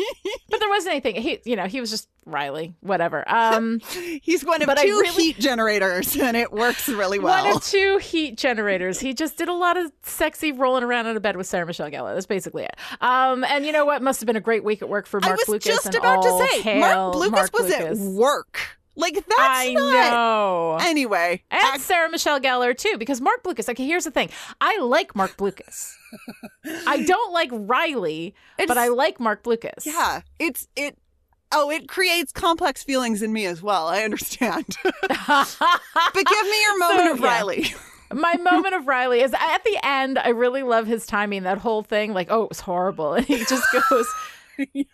but 0.48 0.60
there 0.60 0.68
wasn't 0.68 0.92
anything. 0.92 1.16
He, 1.16 1.40
you 1.44 1.56
know, 1.56 1.66
he 1.66 1.80
was 1.80 1.90
just 1.90 2.08
Riley, 2.24 2.74
whatever. 2.80 3.24
Um, 3.28 3.80
he's 4.22 4.44
one 4.44 4.62
of 4.62 4.66
But 4.66 4.78
two 4.78 4.88
really- 5.00 5.22
heat 5.22 5.38
generators 5.38 6.16
and 6.16 6.36
it 6.36 6.52
works 6.52 6.88
really 6.88 7.18
well 7.18 7.44
One 7.46 7.56
of 7.56 7.64
two 7.64 7.98
heat 7.98 8.36
generators. 8.36 9.00
He 9.00 9.12
just 9.14 9.36
did 9.38 9.48
a 9.48 9.52
lot 9.54 9.76
of 9.76 9.90
sexy 10.02 10.52
rolling 10.52 10.84
around 10.84 11.06
in 11.06 11.16
a 11.16 11.20
bed 11.20 11.36
with 11.36 11.46
Sarah 11.46 11.66
Michelle 11.66 11.90
Gellar. 11.90 12.14
That's 12.14 12.26
basically 12.26 12.64
it. 12.64 12.76
Um, 13.00 13.44
and 13.44 13.66
you 13.66 13.72
know 13.72 13.84
what? 13.84 14.02
Must 14.02 14.20
have 14.20 14.26
been 14.26 14.36
a 14.36 14.40
great 14.40 14.64
week 14.64 14.82
at 14.82 14.88
work 14.88 15.06
for 15.06 15.20
Mark 15.20 15.32
i 15.32 15.34
was 15.36 15.48
Lucas. 15.48 15.66
just 15.66 15.94
about 15.94 16.22
to 16.22 16.46
say 16.62 16.78
mark 16.80 17.14
blucas 17.14 17.30
Mark 17.32 17.52
was 17.52 17.68
Lucas. 17.68 18.00
at 18.00 18.12
work 18.12 18.58
like 18.94 19.14
that's 19.14 19.24
I 19.38 19.72
not 19.72 20.10
know. 20.12 20.78
anyway 20.82 21.42
and 21.50 21.60
act- 21.62 21.80
Sarah 21.80 22.10
Michelle 22.10 22.38
Gellar 22.40 22.76
too, 22.76 22.96
because 22.98 23.22
Mark 23.22 23.42
Blucas. 23.42 23.66
Okay, 23.70 23.86
here's 23.86 24.04
the 24.04 24.10
thing: 24.10 24.28
I 24.60 24.78
like 24.80 25.16
Mark 25.16 25.36
Blucas. 25.38 25.94
I 26.86 27.02
don't 27.02 27.32
like 27.32 27.48
Riley, 27.52 28.34
but 28.68 28.76
I 28.76 28.88
like 28.88 29.18
Mark 29.18 29.42
Blucas. 29.44 29.86
Yeah, 29.86 30.20
it's 30.38 30.68
it. 30.76 30.98
Oh, 31.52 31.70
it 31.70 31.88
creates 31.88 32.32
complex 32.32 32.82
feelings 32.82 33.22
in 33.22 33.32
me 33.32 33.46
as 33.46 33.62
well. 33.62 33.86
I 33.88 34.02
understand. 34.02 34.66
but 35.08 35.56
give 36.14 36.46
me 36.46 36.62
your 36.62 36.78
moment 36.78 37.00
So, 37.00 37.12
of 37.12 37.20
yeah. 37.20 37.26
Riley. 37.26 37.74
My 38.12 38.36
moment 38.36 38.74
of 38.74 38.86
Riley 38.86 39.20
is 39.22 39.32
at 39.32 39.64
the 39.64 39.78
end. 39.82 40.18
I 40.18 40.28
really 40.30 40.62
love 40.62 40.86
his 40.86 41.06
timing. 41.06 41.44
That 41.44 41.58
whole 41.58 41.82
thing, 41.82 42.12
like, 42.12 42.28
oh, 42.30 42.42
it 42.42 42.48
was 42.50 42.60
horrible, 42.60 43.14
and 43.14 43.24
he 43.24 43.38
just 43.44 43.64
goes, 43.88 44.06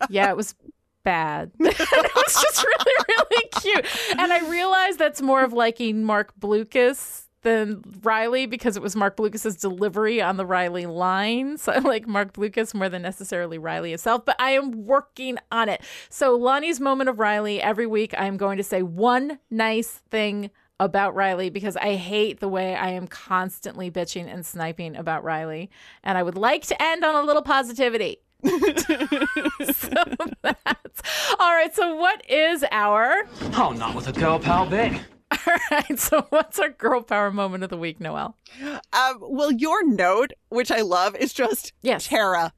"Yeah, 0.09 0.30
it 0.30 0.36
was 0.36 0.54
bad." 1.02 1.50
it 1.59 1.78
was 2.14 2.34
just 2.34 2.64
really, 2.64 2.92
really 3.09 3.48
cute. 3.61 4.18
And 4.18 4.32
I 4.32 4.48
realize 4.48 4.96
that's 4.98 5.20
more 5.20 5.42
of 5.42 5.52
liking 5.52 6.04
Mark 6.04 6.32
Blucas 6.38 7.28
than 7.43 7.82
Riley 8.03 8.47
because 8.47 8.76
it 8.76 8.82
was 8.82 8.97
Mark 8.97 9.16
Blucas's 9.16 9.57
delivery 9.57 10.20
on 10.20 10.36
the 10.36 10.47
Riley 10.47 10.86
line. 10.86 11.57
So 11.59 11.72
I 11.72 11.78
like 11.78 12.07
Mark 12.07 12.32
Blucas 12.32 12.74
more 12.74 12.89
than 12.89 13.03
necessarily 13.03 13.59
Riley 13.59 13.93
itself, 13.93 14.24
but 14.24 14.36
I 14.39 14.53
am 14.53 14.86
working 14.86 15.39
on 15.53 15.68
it. 15.68 15.82
So 16.09 16.36
Lani's 16.36 16.80
moment 16.80 17.09
of 17.11 17.18
Riley 17.18 17.61
every 17.62 17.86
week 17.86 18.14
I'm 18.18 18.36
going 18.36 18.57
to 18.59 18.64
say 18.64 18.82
one 18.82 19.39
nice 19.51 19.89
thing 20.11 20.51
about 20.80 21.14
Riley 21.14 21.51
because 21.51 21.76
I 21.76 21.97
hate 21.97 22.41
the 22.41 22.49
way 22.49 22.74
I 22.74 22.91
am 22.91 23.09
constantly 23.09 23.91
bitching 23.91 24.32
and 24.32 24.47
sniping 24.47 24.97
about 24.97 25.24
Riley. 25.24 25.70
And 26.05 26.16
I 26.16 26.22
would 26.22 26.36
like 26.36 26.66
to 26.66 26.82
end 26.82 27.05
on 27.05 27.14
a 27.14 27.22
little 27.22 27.43
positivity. 27.43 28.18
so 28.45 28.55
that's 30.43 31.03
all 31.41 31.53
right. 31.53 31.74
So, 31.74 31.97
what 31.97 32.28
is 32.30 32.64
our 32.70 33.24
Oh, 33.55 33.74
not 33.76 33.97
with 33.97 34.07
a 34.07 34.12
girl 34.12 34.39
pal 34.39 34.66
bit. 34.66 35.01
all 35.47 35.55
right? 35.70 35.99
So, 35.99 36.26
what's 36.31 36.59
our 36.59 36.70
girl 36.70 37.03
power 37.03 37.31
moment 37.31 37.64
of 37.64 37.70
the 37.70 37.76
week, 37.76 38.01
Noelle? 38.01 38.37
Um, 38.62 39.18
well, 39.20 39.53
your 39.53 39.87
note, 39.87 40.33
which 40.49 40.70
I 40.70 40.81
love, 40.81 41.16
is 41.16 41.33
just 41.33 41.72
Yes. 41.83 42.07
Tara. 42.07 42.53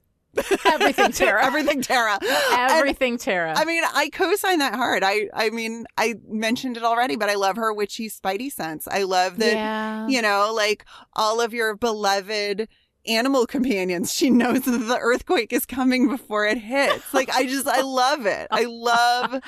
Everything 0.64 1.11
Tara. 1.12 1.45
Everything 1.45 1.83
Tara. 1.83 2.18
And, 2.23 2.73
Everything 2.73 3.18
Tara. 3.18 3.55
I 3.57 3.64
mean, 3.64 3.83
I 3.95 4.09
co-sign 4.11 4.61
that 4.61 4.75
hard. 4.75 5.03
I, 5.03 5.29
I 5.35 5.51
mean, 5.51 5.87
I 5.99 6.14
mentioned 6.29 6.77
it 6.77 6.85
already, 6.85 7.16
but 7.16 7.29
I 7.29 7.35
love 7.35 7.57
her 7.57 7.73
witchy 7.73 8.09
spidey 8.09 8.53
sense. 8.53 8.87
I 8.87 9.03
love 9.03 9.39
that, 9.39 9.53
yeah. 9.55 10.07
you 10.07 10.23
know, 10.23 10.53
like 10.55 10.85
all 11.14 11.41
of 11.41 11.53
your 11.53 11.75
beloved 11.77 12.68
animal 13.07 13.47
companions. 13.47 14.14
She 14.14 14.31
knows 14.31 14.61
that 14.62 14.79
the 14.79 14.99
earthquake 15.01 15.53
is 15.53 15.66
coming 15.66 16.09
before 16.09 16.47
it 16.47 16.59
hits. 16.59 17.12
Like, 17.12 17.31
I 17.31 17.47
just, 17.47 17.66
I 17.66 17.81
love 17.81 18.27
it. 18.27 18.47
I 18.51 18.64
love, 18.64 19.35
I 19.35 19.41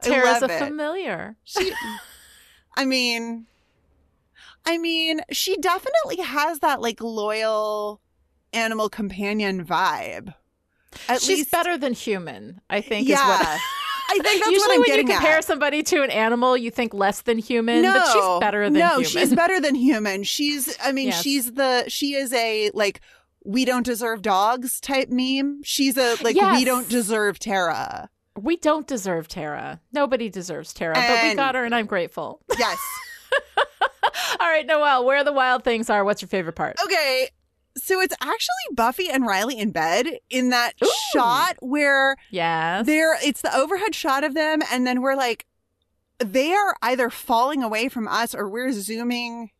Tara's 0.00 0.42
love 0.42 0.50
a 0.50 0.54
it. 0.54 0.58
familiar. 0.60 1.36
She, 1.44 1.72
I 2.76 2.84
mean, 2.84 3.46
I 4.66 4.78
mean, 4.78 5.20
she 5.30 5.56
definitely 5.56 6.16
has 6.24 6.60
that 6.60 6.80
like 6.80 7.00
loyal 7.00 8.00
animal 8.52 8.88
companion 8.88 9.64
vibe. 9.64 10.34
At 11.08 11.20
She's 11.22 11.38
least, 11.38 11.50
better 11.52 11.78
than 11.78 11.92
human, 11.92 12.60
I 12.68 12.80
think. 12.80 13.06
yeah. 13.08 13.14
Is 13.16 13.38
what 13.46 13.60
I 14.10 14.18
think 14.24 14.24
that's 14.42 14.50
Usually, 14.50 14.78
what 14.78 14.88
I'm 14.88 14.92
when 14.96 15.06
you 15.06 15.14
compare 15.14 15.38
at. 15.38 15.44
somebody 15.44 15.82
to 15.84 16.02
an 16.02 16.10
animal, 16.10 16.56
you 16.56 16.72
think 16.72 16.92
less 16.92 17.22
than 17.22 17.38
human, 17.38 17.82
no, 17.82 17.94
but 17.94 18.12
she's 18.12 18.40
better 18.40 18.64
than 18.64 18.74
human. 18.74 18.88
no, 18.88 18.94
human. 18.94 19.04
she's 19.04 19.34
better 19.36 19.60
than 19.60 19.74
human. 19.76 20.24
She's, 20.24 20.76
I 20.82 20.90
mean, 20.90 21.08
Yes. 21.08 21.22
she's 21.22 21.52
the, 21.52 21.84
she 21.86 22.14
is 22.14 22.32
a 22.32 22.72
like, 22.74 23.00
we 23.44 23.64
don't 23.64 23.86
deserve 23.86 24.20
dogs 24.22 24.80
type 24.80 25.10
meme. 25.10 25.62
She's 25.62 25.96
a 25.96 26.16
like, 26.24 26.34
we 26.34 26.64
don't 26.64 26.88
deserve 26.88 27.38
Tara. 27.38 28.10
We 28.42 28.56
don't 28.56 28.86
deserve 28.86 29.28
Tara. 29.28 29.80
Nobody 29.92 30.28
deserves 30.28 30.72
Tara, 30.72 30.94
but 30.94 31.22
we 31.22 31.34
got 31.34 31.54
her, 31.54 31.64
and 31.64 31.74
I'm 31.74 31.86
grateful. 31.86 32.40
Yes. 32.58 32.78
All 34.40 34.48
right, 34.48 34.66
Noelle, 34.66 35.04
where 35.04 35.22
the 35.24 35.32
wild 35.32 35.64
things 35.64 35.88
are. 35.90 36.04
What's 36.04 36.22
your 36.22 36.28
favorite 36.28 36.54
part? 36.56 36.76
Okay. 36.82 37.28
So 37.76 38.00
it's 38.00 38.14
actually 38.20 38.74
Buffy 38.74 39.08
and 39.08 39.24
Riley 39.26 39.58
in 39.58 39.70
bed 39.70 40.06
in 40.28 40.50
that 40.50 40.72
Ooh. 40.84 40.90
shot 41.12 41.56
where 41.60 42.16
Yes. 42.30 42.86
There, 42.86 43.16
it's 43.22 43.42
the 43.42 43.54
overhead 43.56 43.94
shot 43.94 44.24
of 44.24 44.34
them, 44.34 44.60
and 44.72 44.86
then 44.86 45.00
we're 45.02 45.14
like, 45.16 45.46
they 46.18 46.52
are 46.52 46.76
either 46.82 47.08
falling 47.10 47.62
away 47.62 47.88
from 47.88 48.08
us 48.08 48.34
or 48.34 48.48
we're 48.48 48.72
zooming 48.72 49.50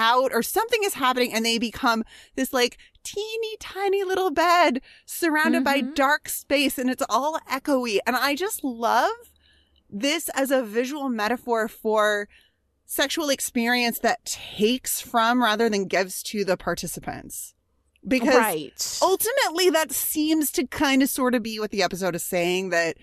out 0.00 0.32
or 0.32 0.42
something 0.42 0.80
is 0.82 0.94
happening 0.94 1.32
and 1.32 1.44
they 1.44 1.58
become 1.58 2.02
this 2.34 2.52
like 2.52 2.78
teeny 3.04 3.56
tiny 3.60 4.02
little 4.04 4.30
bed 4.30 4.80
surrounded 5.04 5.62
by 5.64 5.80
dark 5.80 6.28
space 6.28 6.78
and 6.78 6.88
it's 6.90 7.02
all 7.10 7.38
echoey. 7.50 7.98
And 8.06 8.16
I 8.16 8.34
just 8.34 8.64
love 8.64 9.12
this 9.88 10.28
as 10.30 10.50
a 10.50 10.62
visual 10.62 11.08
metaphor 11.08 11.68
for 11.68 12.28
sexual 12.86 13.28
experience 13.30 13.98
that 14.00 14.24
takes 14.24 15.00
from 15.00 15.42
rather 15.42 15.68
than 15.68 15.86
gives 15.86 16.22
to 16.24 16.44
the 16.44 16.56
participants. 16.56 17.54
Because 18.06 18.34
Right. 18.34 18.98
ultimately 19.02 19.68
that 19.70 19.92
seems 19.92 20.50
to 20.52 20.66
kind 20.66 21.02
of 21.02 21.10
sort 21.10 21.34
of 21.34 21.42
be 21.42 21.60
what 21.60 21.70
the 21.70 21.82
episode 21.82 22.14
is 22.14 22.22
saying 22.24 22.70
that 22.70 22.96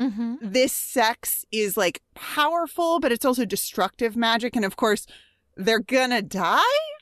Mm-hmm. 0.00 0.36
this 0.40 0.72
sex 0.72 1.44
is 1.52 1.76
like 1.76 2.00
powerful, 2.14 3.00
but 3.00 3.12
it's 3.12 3.26
also 3.26 3.44
destructive 3.44 4.16
magic. 4.16 4.56
And 4.56 4.64
of 4.64 4.76
course, 4.76 5.06
they're 5.56 5.80
gonna 5.80 6.22
die, 6.22 6.58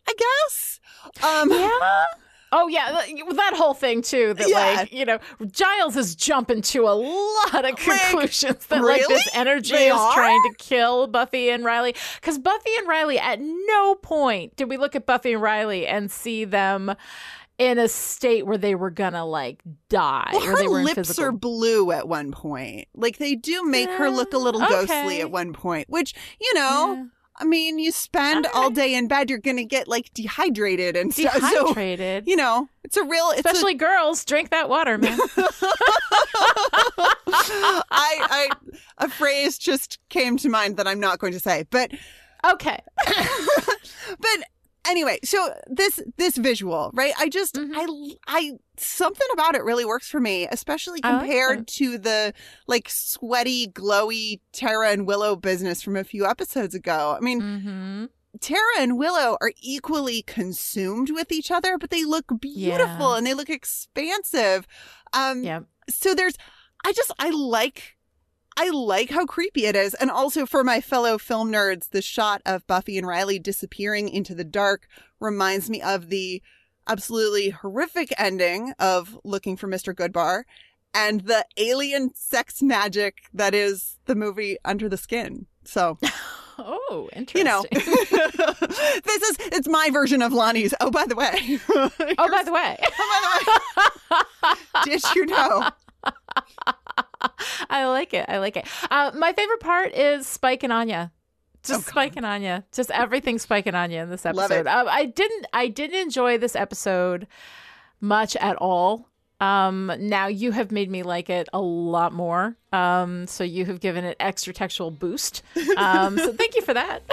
I 0.08 0.14
guess. 0.16 0.80
Um, 1.22 1.50
yeah. 1.50 2.04
Oh 2.50 2.66
yeah, 2.68 3.02
that 3.32 3.52
whole 3.54 3.74
thing 3.74 4.00
too. 4.00 4.32
That 4.32 4.48
Yeah. 4.48 4.56
like 4.80 4.92
you 4.92 5.04
know, 5.04 5.18
Giles 5.50 5.96
is 5.96 6.14
jumping 6.16 6.62
to 6.62 6.88
a 6.88 6.94
lot 6.96 7.64
of 7.70 7.76
conclusions 7.76 8.66
that 8.68 8.82
like 8.82 9.06
this 9.06 9.28
energy 9.34 9.72
They 9.74 9.88
is 9.88 9.94
are? 9.94 10.14
trying 10.14 10.42
to 10.44 10.54
kill 10.56 11.08
Buffy 11.08 11.50
and 11.50 11.62
Riley. 11.62 11.94
Because 12.20 12.38
Buffy 12.38 12.70
and 12.78 12.88
Riley, 12.88 13.18
at 13.18 13.38
no 13.40 13.96
point 13.96 14.56
did 14.56 14.70
we 14.70 14.78
look 14.78 14.96
at 14.96 15.04
Buffy 15.04 15.34
and 15.34 15.42
Riley 15.42 15.86
and 15.86 16.10
see 16.10 16.46
them 16.46 16.94
in 17.58 17.76
a 17.78 17.88
state 17.88 18.46
where 18.46 18.56
they 18.56 18.74
were 18.74 18.90
gonna 18.90 19.26
like 19.26 19.60
die, 19.90 20.30
Well, 20.32 20.40
her 20.46 20.70
were 20.70 20.82
lips 20.84 20.94
physical. 20.94 21.24
are 21.24 21.32
blue 21.32 21.90
at 21.92 22.08
one 22.08 22.30
point. 22.32 22.88
Like 22.94 23.18
they 23.18 23.34
do 23.34 23.62
make 23.66 23.90
her 23.90 24.08
look 24.08 24.32
a 24.32 24.38
little 24.38 24.60
ghostly 24.60 25.20
at 25.20 25.30
one 25.30 25.52
point, 25.52 25.90
which, 25.90 26.14
you 26.40 26.54
know, 26.54 27.08
I 27.40 27.44
mean, 27.44 27.78
you 27.78 27.92
spend 27.92 28.46
all 28.52 28.68
day 28.70 28.94
in 28.94 29.06
bed, 29.06 29.30
you're 29.30 29.38
going 29.38 29.58
to 29.58 29.64
get 29.64 29.86
like 29.88 30.12
dehydrated 30.12 30.96
and 30.96 31.14
stuff. 31.14 31.34
So, 31.38 31.68
Dehydrated. 31.68 32.24
you 32.26 32.34
know, 32.36 32.68
it's 32.82 32.96
a 32.96 33.04
real, 33.04 33.30
it's 33.30 33.44
a- 33.44 33.50
Especially 33.50 33.74
girls, 33.74 34.24
drink 34.24 34.50
that 34.50 34.68
water, 34.68 34.98
man. 34.98 35.18
I, 37.30 37.80
I, 37.90 38.48
a 38.98 39.08
phrase 39.08 39.58
just 39.58 39.98
came 40.08 40.36
to 40.38 40.48
mind 40.48 40.76
that 40.78 40.86
I'm 40.88 41.00
not 41.00 41.18
going 41.18 41.32
to 41.32 41.40
say, 41.40 41.64
but 41.70 41.92
okay. 42.44 42.78
but 44.18 44.38
anyway, 44.88 45.18
so 45.24 45.52
this 45.66 46.00
this 46.16 46.36
visual, 46.36 46.90
right? 46.94 47.12
I 47.18 47.28
just 47.28 47.54
Mm-hmm. 47.54 47.72
I 47.76 48.14
I 48.26 48.50
something 48.76 49.26
about 49.32 49.54
it 49.54 49.64
really 49.64 49.84
works 49.84 50.08
for 50.08 50.20
me, 50.20 50.46
especially 50.50 51.00
I 51.02 51.12
like 51.12 51.20
compared 51.20 51.68
to 51.68 51.98
the 51.98 52.32
like 52.66 52.88
sweaty, 52.88 53.68
glowy 53.68 54.40
Tara 54.52 54.90
and 54.90 55.06
Willow 55.06 55.36
business 55.36 55.82
from 55.82 55.96
a 55.96 56.04
few 56.04 56.26
episodes 56.26 56.74
ago. 56.74 57.16
I 57.16 57.20
mean, 57.20 57.40
mm-hmm. 57.40 58.04
Tara 58.40 58.60
and 58.78 58.96
Willow 58.98 59.36
are 59.40 59.52
equally 59.60 60.22
consumed 60.22 61.10
with 61.10 61.32
each 61.32 61.50
other, 61.50 61.76
but 61.78 61.90
they 61.90 62.04
look 62.04 62.26
beautiful 62.40 63.10
Yeah. 63.12 63.16
and 63.18 63.26
they 63.26 63.34
look 63.34 63.50
expansive. 63.50 64.66
Um 65.12 65.42
Yep. 65.44 65.64
so 65.90 66.14
there's 66.14 66.36
I 66.84 66.92
just 66.92 67.12
I 67.18 67.30
like 67.30 67.96
I 68.60 68.70
like 68.70 69.10
how 69.10 69.24
creepy 69.24 69.66
it 69.66 69.76
is. 69.76 69.94
And 69.94 70.10
also 70.10 70.44
for 70.44 70.64
my 70.64 70.80
fellow 70.80 71.16
film 71.16 71.52
nerds, 71.52 71.90
the 71.90 72.02
shot 72.02 72.42
of 72.44 72.66
Buffy 72.66 72.98
and 72.98 73.06
Riley 73.06 73.38
disappearing 73.38 74.08
into 74.08 74.34
the 74.34 74.42
dark 74.42 74.88
reminds 75.20 75.70
me 75.70 75.80
of 75.80 76.08
the 76.08 76.42
absolutely 76.88 77.50
horrific 77.50 78.12
ending 78.18 78.72
of 78.80 79.16
Looking 79.22 79.56
for 79.56 79.68
Mr. 79.68 79.94
Goodbar 79.94 80.42
and 80.92 81.20
the 81.20 81.46
alien 81.56 82.12
sex 82.16 82.60
magic 82.60 83.18
that 83.32 83.54
is 83.54 83.98
the 84.06 84.16
movie 84.16 84.56
Under 84.64 84.88
the 84.88 84.96
Skin. 84.96 85.46
So, 85.64 85.96
Oh, 86.60 87.08
interesting. 87.12 87.38
you 87.38 87.44
know, 87.44 87.62
this 87.70 89.22
is 89.22 89.36
it's 89.52 89.68
my 89.68 89.90
version 89.92 90.20
of 90.22 90.32
Lani's. 90.32 90.74
Oh, 90.80 90.90
by 90.90 91.06
the 91.06 91.14
way. 91.14 91.60
oh, 91.68 92.28
by 92.28 92.42
the 92.42 92.52
way. 92.52 92.76
Oh, 94.10 94.56
Did 94.84 95.02
you 95.14 95.26
know? 95.26 95.68
I 97.70 97.86
like 97.86 98.14
it. 98.14 98.26
I 98.28 98.38
like 98.38 98.56
it. 98.56 98.66
Uh, 98.90 99.10
my 99.16 99.32
favorite 99.32 99.60
part 99.60 99.92
is 99.94 100.26
Spike 100.26 100.62
and 100.62 100.72
Anya. 100.72 101.12
Just 101.64 101.88
Oh, 101.88 101.90
Spike 101.90 102.16
and 102.16 102.24
Anya. 102.24 102.64
Just 102.72 102.90
everything 102.92 103.38
Spike 103.38 103.66
and 103.66 103.76
Anya 103.76 104.02
in 104.02 104.10
this 104.10 104.24
episode. 104.24 104.66
Um, 104.66 104.86
I 104.88 105.06
didn't. 105.06 105.46
I 105.52 105.68
didn't 105.68 105.98
enjoy 106.00 106.38
this 106.38 106.54
episode 106.54 107.26
much 108.00 108.36
at 108.36 108.56
all. 108.56 109.08
Um, 109.40 109.92
now 110.00 110.26
you 110.26 110.50
have 110.52 110.72
made 110.72 110.90
me 110.90 111.02
like 111.02 111.30
it 111.30 111.48
a 111.52 111.60
lot 111.60 112.12
more. 112.12 112.56
Um, 112.72 113.26
so 113.26 113.44
you 113.44 113.64
have 113.66 113.80
given 113.80 114.04
it 114.04 114.16
extra 114.20 114.52
textual 114.52 114.90
boost. 114.90 115.42
Um, 115.76 116.18
so 116.18 116.32
thank 116.32 116.54
you 116.56 116.62
for 116.62 116.74
that. 116.74 117.02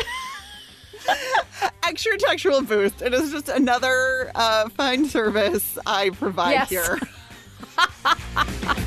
Extra 1.84 2.18
textual 2.18 2.64
boost. 2.64 3.00
It 3.04 3.14
is 3.14 3.32
just 3.32 3.48
another 3.48 4.32
uh, 4.34 4.70
fine 4.70 5.06
service 5.06 5.78
I 5.86 6.10
provide 6.10 6.52
Yes. 6.54 6.70
here. 6.70 7.00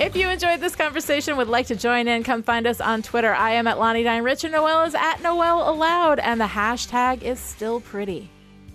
If 0.00 0.16
you 0.16 0.30
enjoyed 0.30 0.60
this 0.60 0.74
conversation, 0.74 1.36
would 1.36 1.48
like 1.48 1.66
to 1.66 1.76
join 1.76 2.08
in, 2.08 2.22
come 2.22 2.42
find 2.42 2.66
us 2.66 2.80
on 2.80 3.02
Twitter. 3.02 3.34
I 3.34 3.50
am 3.50 3.66
at 3.66 3.78
Lani 3.78 4.02
Diane 4.02 4.24
Rich 4.24 4.44
and 4.44 4.52
Noelle 4.54 4.84
is 4.84 4.94
at 4.94 5.20
Noel 5.20 5.68
Aloud, 5.68 6.18
and 6.18 6.40
the 6.40 6.46
hashtag 6.46 7.20
is 7.20 7.38
still 7.38 7.82
pretty. 7.82 8.30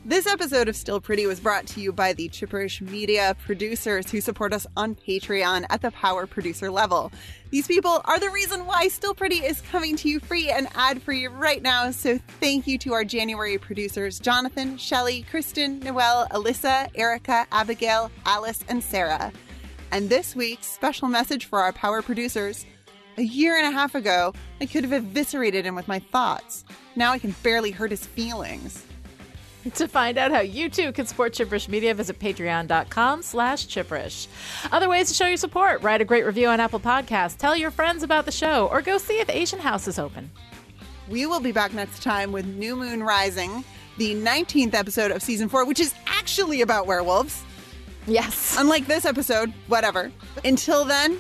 This 0.06 0.28
episode 0.28 0.70
of 0.70 0.76
Still 0.76 1.02
Pretty 1.02 1.26
was 1.26 1.40
brought 1.40 1.66
to 1.66 1.82
you 1.82 1.92
by 1.92 2.14
the 2.14 2.30
Chipperish 2.30 2.80
Media 2.80 3.36
producers 3.44 4.12
who 4.12 4.22
support 4.22 4.54
us 4.54 4.68
on 4.78 4.94
Patreon 4.94 5.66
at 5.72 5.82
the 5.82 5.90
power 5.90 6.28
producer 6.28 6.70
level. 6.70 7.12
These 7.50 7.66
people 7.66 8.02
are 8.06 8.20
the 8.20 8.30
reason 8.30 8.68
why 8.68 8.88
Still 8.90 9.16
Pretty 9.16 9.38
is 9.38 9.62
coming 9.62 9.96
to 9.96 10.08
you 10.08 10.20
free 10.20 10.52
and 10.52 10.68
ad 10.76 11.02
free 11.02 11.26
right 11.26 11.64
now. 11.64 11.90
So 11.90 12.20
thank 12.40 12.68
you 12.68 12.78
to 12.78 12.94
our 12.94 13.04
January 13.04 13.58
producers 13.58 14.20
Jonathan, 14.20 14.78
Shelley, 14.78 15.26
Kristen, 15.32 15.80
Noel, 15.80 16.28
Alyssa, 16.30 16.88
Erica, 16.94 17.48
Abigail, 17.52 18.12
Alice, 18.28 18.64
and 18.70 18.84
Sarah. 18.84 19.34
And 19.96 20.10
this 20.10 20.36
week's 20.36 20.68
special 20.68 21.08
message 21.08 21.46
for 21.46 21.60
our 21.60 21.72
power 21.72 22.02
producers. 22.02 22.66
A 23.18 23.22
year 23.22 23.58
and 23.58 23.66
a 23.66 23.72
half 23.72 23.96
ago, 23.96 24.34
I 24.60 24.66
could 24.66 24.84
have 24.84 24.92
eviscerated 24.92 25.64
him 25.64 25.74
with 25.74 25.88
my 25.88 26.00
thoughts. 26.00 26.66
Now 26.98 27.14
I 27.14 27.18
can 27.18 27.34
barely 27.44 27.72
hurt 27.72 27.92
his 27.92 28.06
feelings. 28.06 28.86
To 29.76 29.88
find 29.88 30.18
out 30.18 30.34
how 30.34 30.42
you 30.42 30.68
too 30.68 30.92
can 30.92 31.06
support 31.06 31.32
Chipperish 31.32 31.70
Media, 31.70 31.94
visit 31.94 32.20
patreon.com 32.20 33.22
slash 33.22 33.68
chipperish. 33.68 34.28
Other 34.70 34.90
ways 34.90 35.08
to 35.08 35.14
show 35.14 35.28
your 35.28 35.38
support, 35.38 35.82
write 35.82 36.02
a 36.02 36.06
great 36.06 36.26
review 36.26 36.50
on 36.50 36.60
Apple 36.60 36.82
Podcasts, 36.82 37.38
tell 37.38 37.56
your 37.56 37.72
friends 37.72 38.04
about 38.04 38.26
the 38.26 38.34
show, 38.34 38.68
or 38.74 38.82
go 38.82 38.98
see 38.98 39.22
if 39.22 39.30
Asian 39.30 39.60
House 39.60 39.88
is 39.88 39.98
open. 39.98 40.30
We 41.10 41.26
will 41.26 41.40
be 41.40 41.54
back 41.54 41.74
next 41.74 42.04
time 42.04 42.34
with 42.34 42.46
New 42.46 42.76
Moon 42.76 43.02
Rising, 43.02 43.64
the 43.98 44.14
19th 44.14 44.74
episode 44.74 45.12
of 45.12 45.24
season 45.24 45.48
four, 45.48 45.66
which 45.66 45.80
is 45.80 45.96
actually 46.06 46.60
about 46.60 46.86
werewolves. 46.86 47.45
Yes. 48.08 48.56
Unlike 48.58 48.88
this 48.88 49.06
episode, 49.06 49.54
whatever. 49.68 50.12
Until 50.44 50.86
then, 50.86 51.20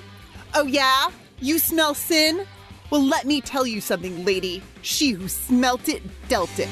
oh 0.54 0.68
yeah, 0.68 1.10
you 1.40 1.60
smell 1.60 1.94
sin? 1.94 2.46
Well, 2.92 3.04
let 3.04 3.26
me 3.26 3.42
tell 3.42 3.66
you 3.66 3.82
something, 3.82 4.24
lady. 4.24 4.62
She 4.82 5.12
who 5.12 5.28
smelt 5.28 5.90
it 5.90 6.04
dealt 6.28 6.60
it. 6.60 6.70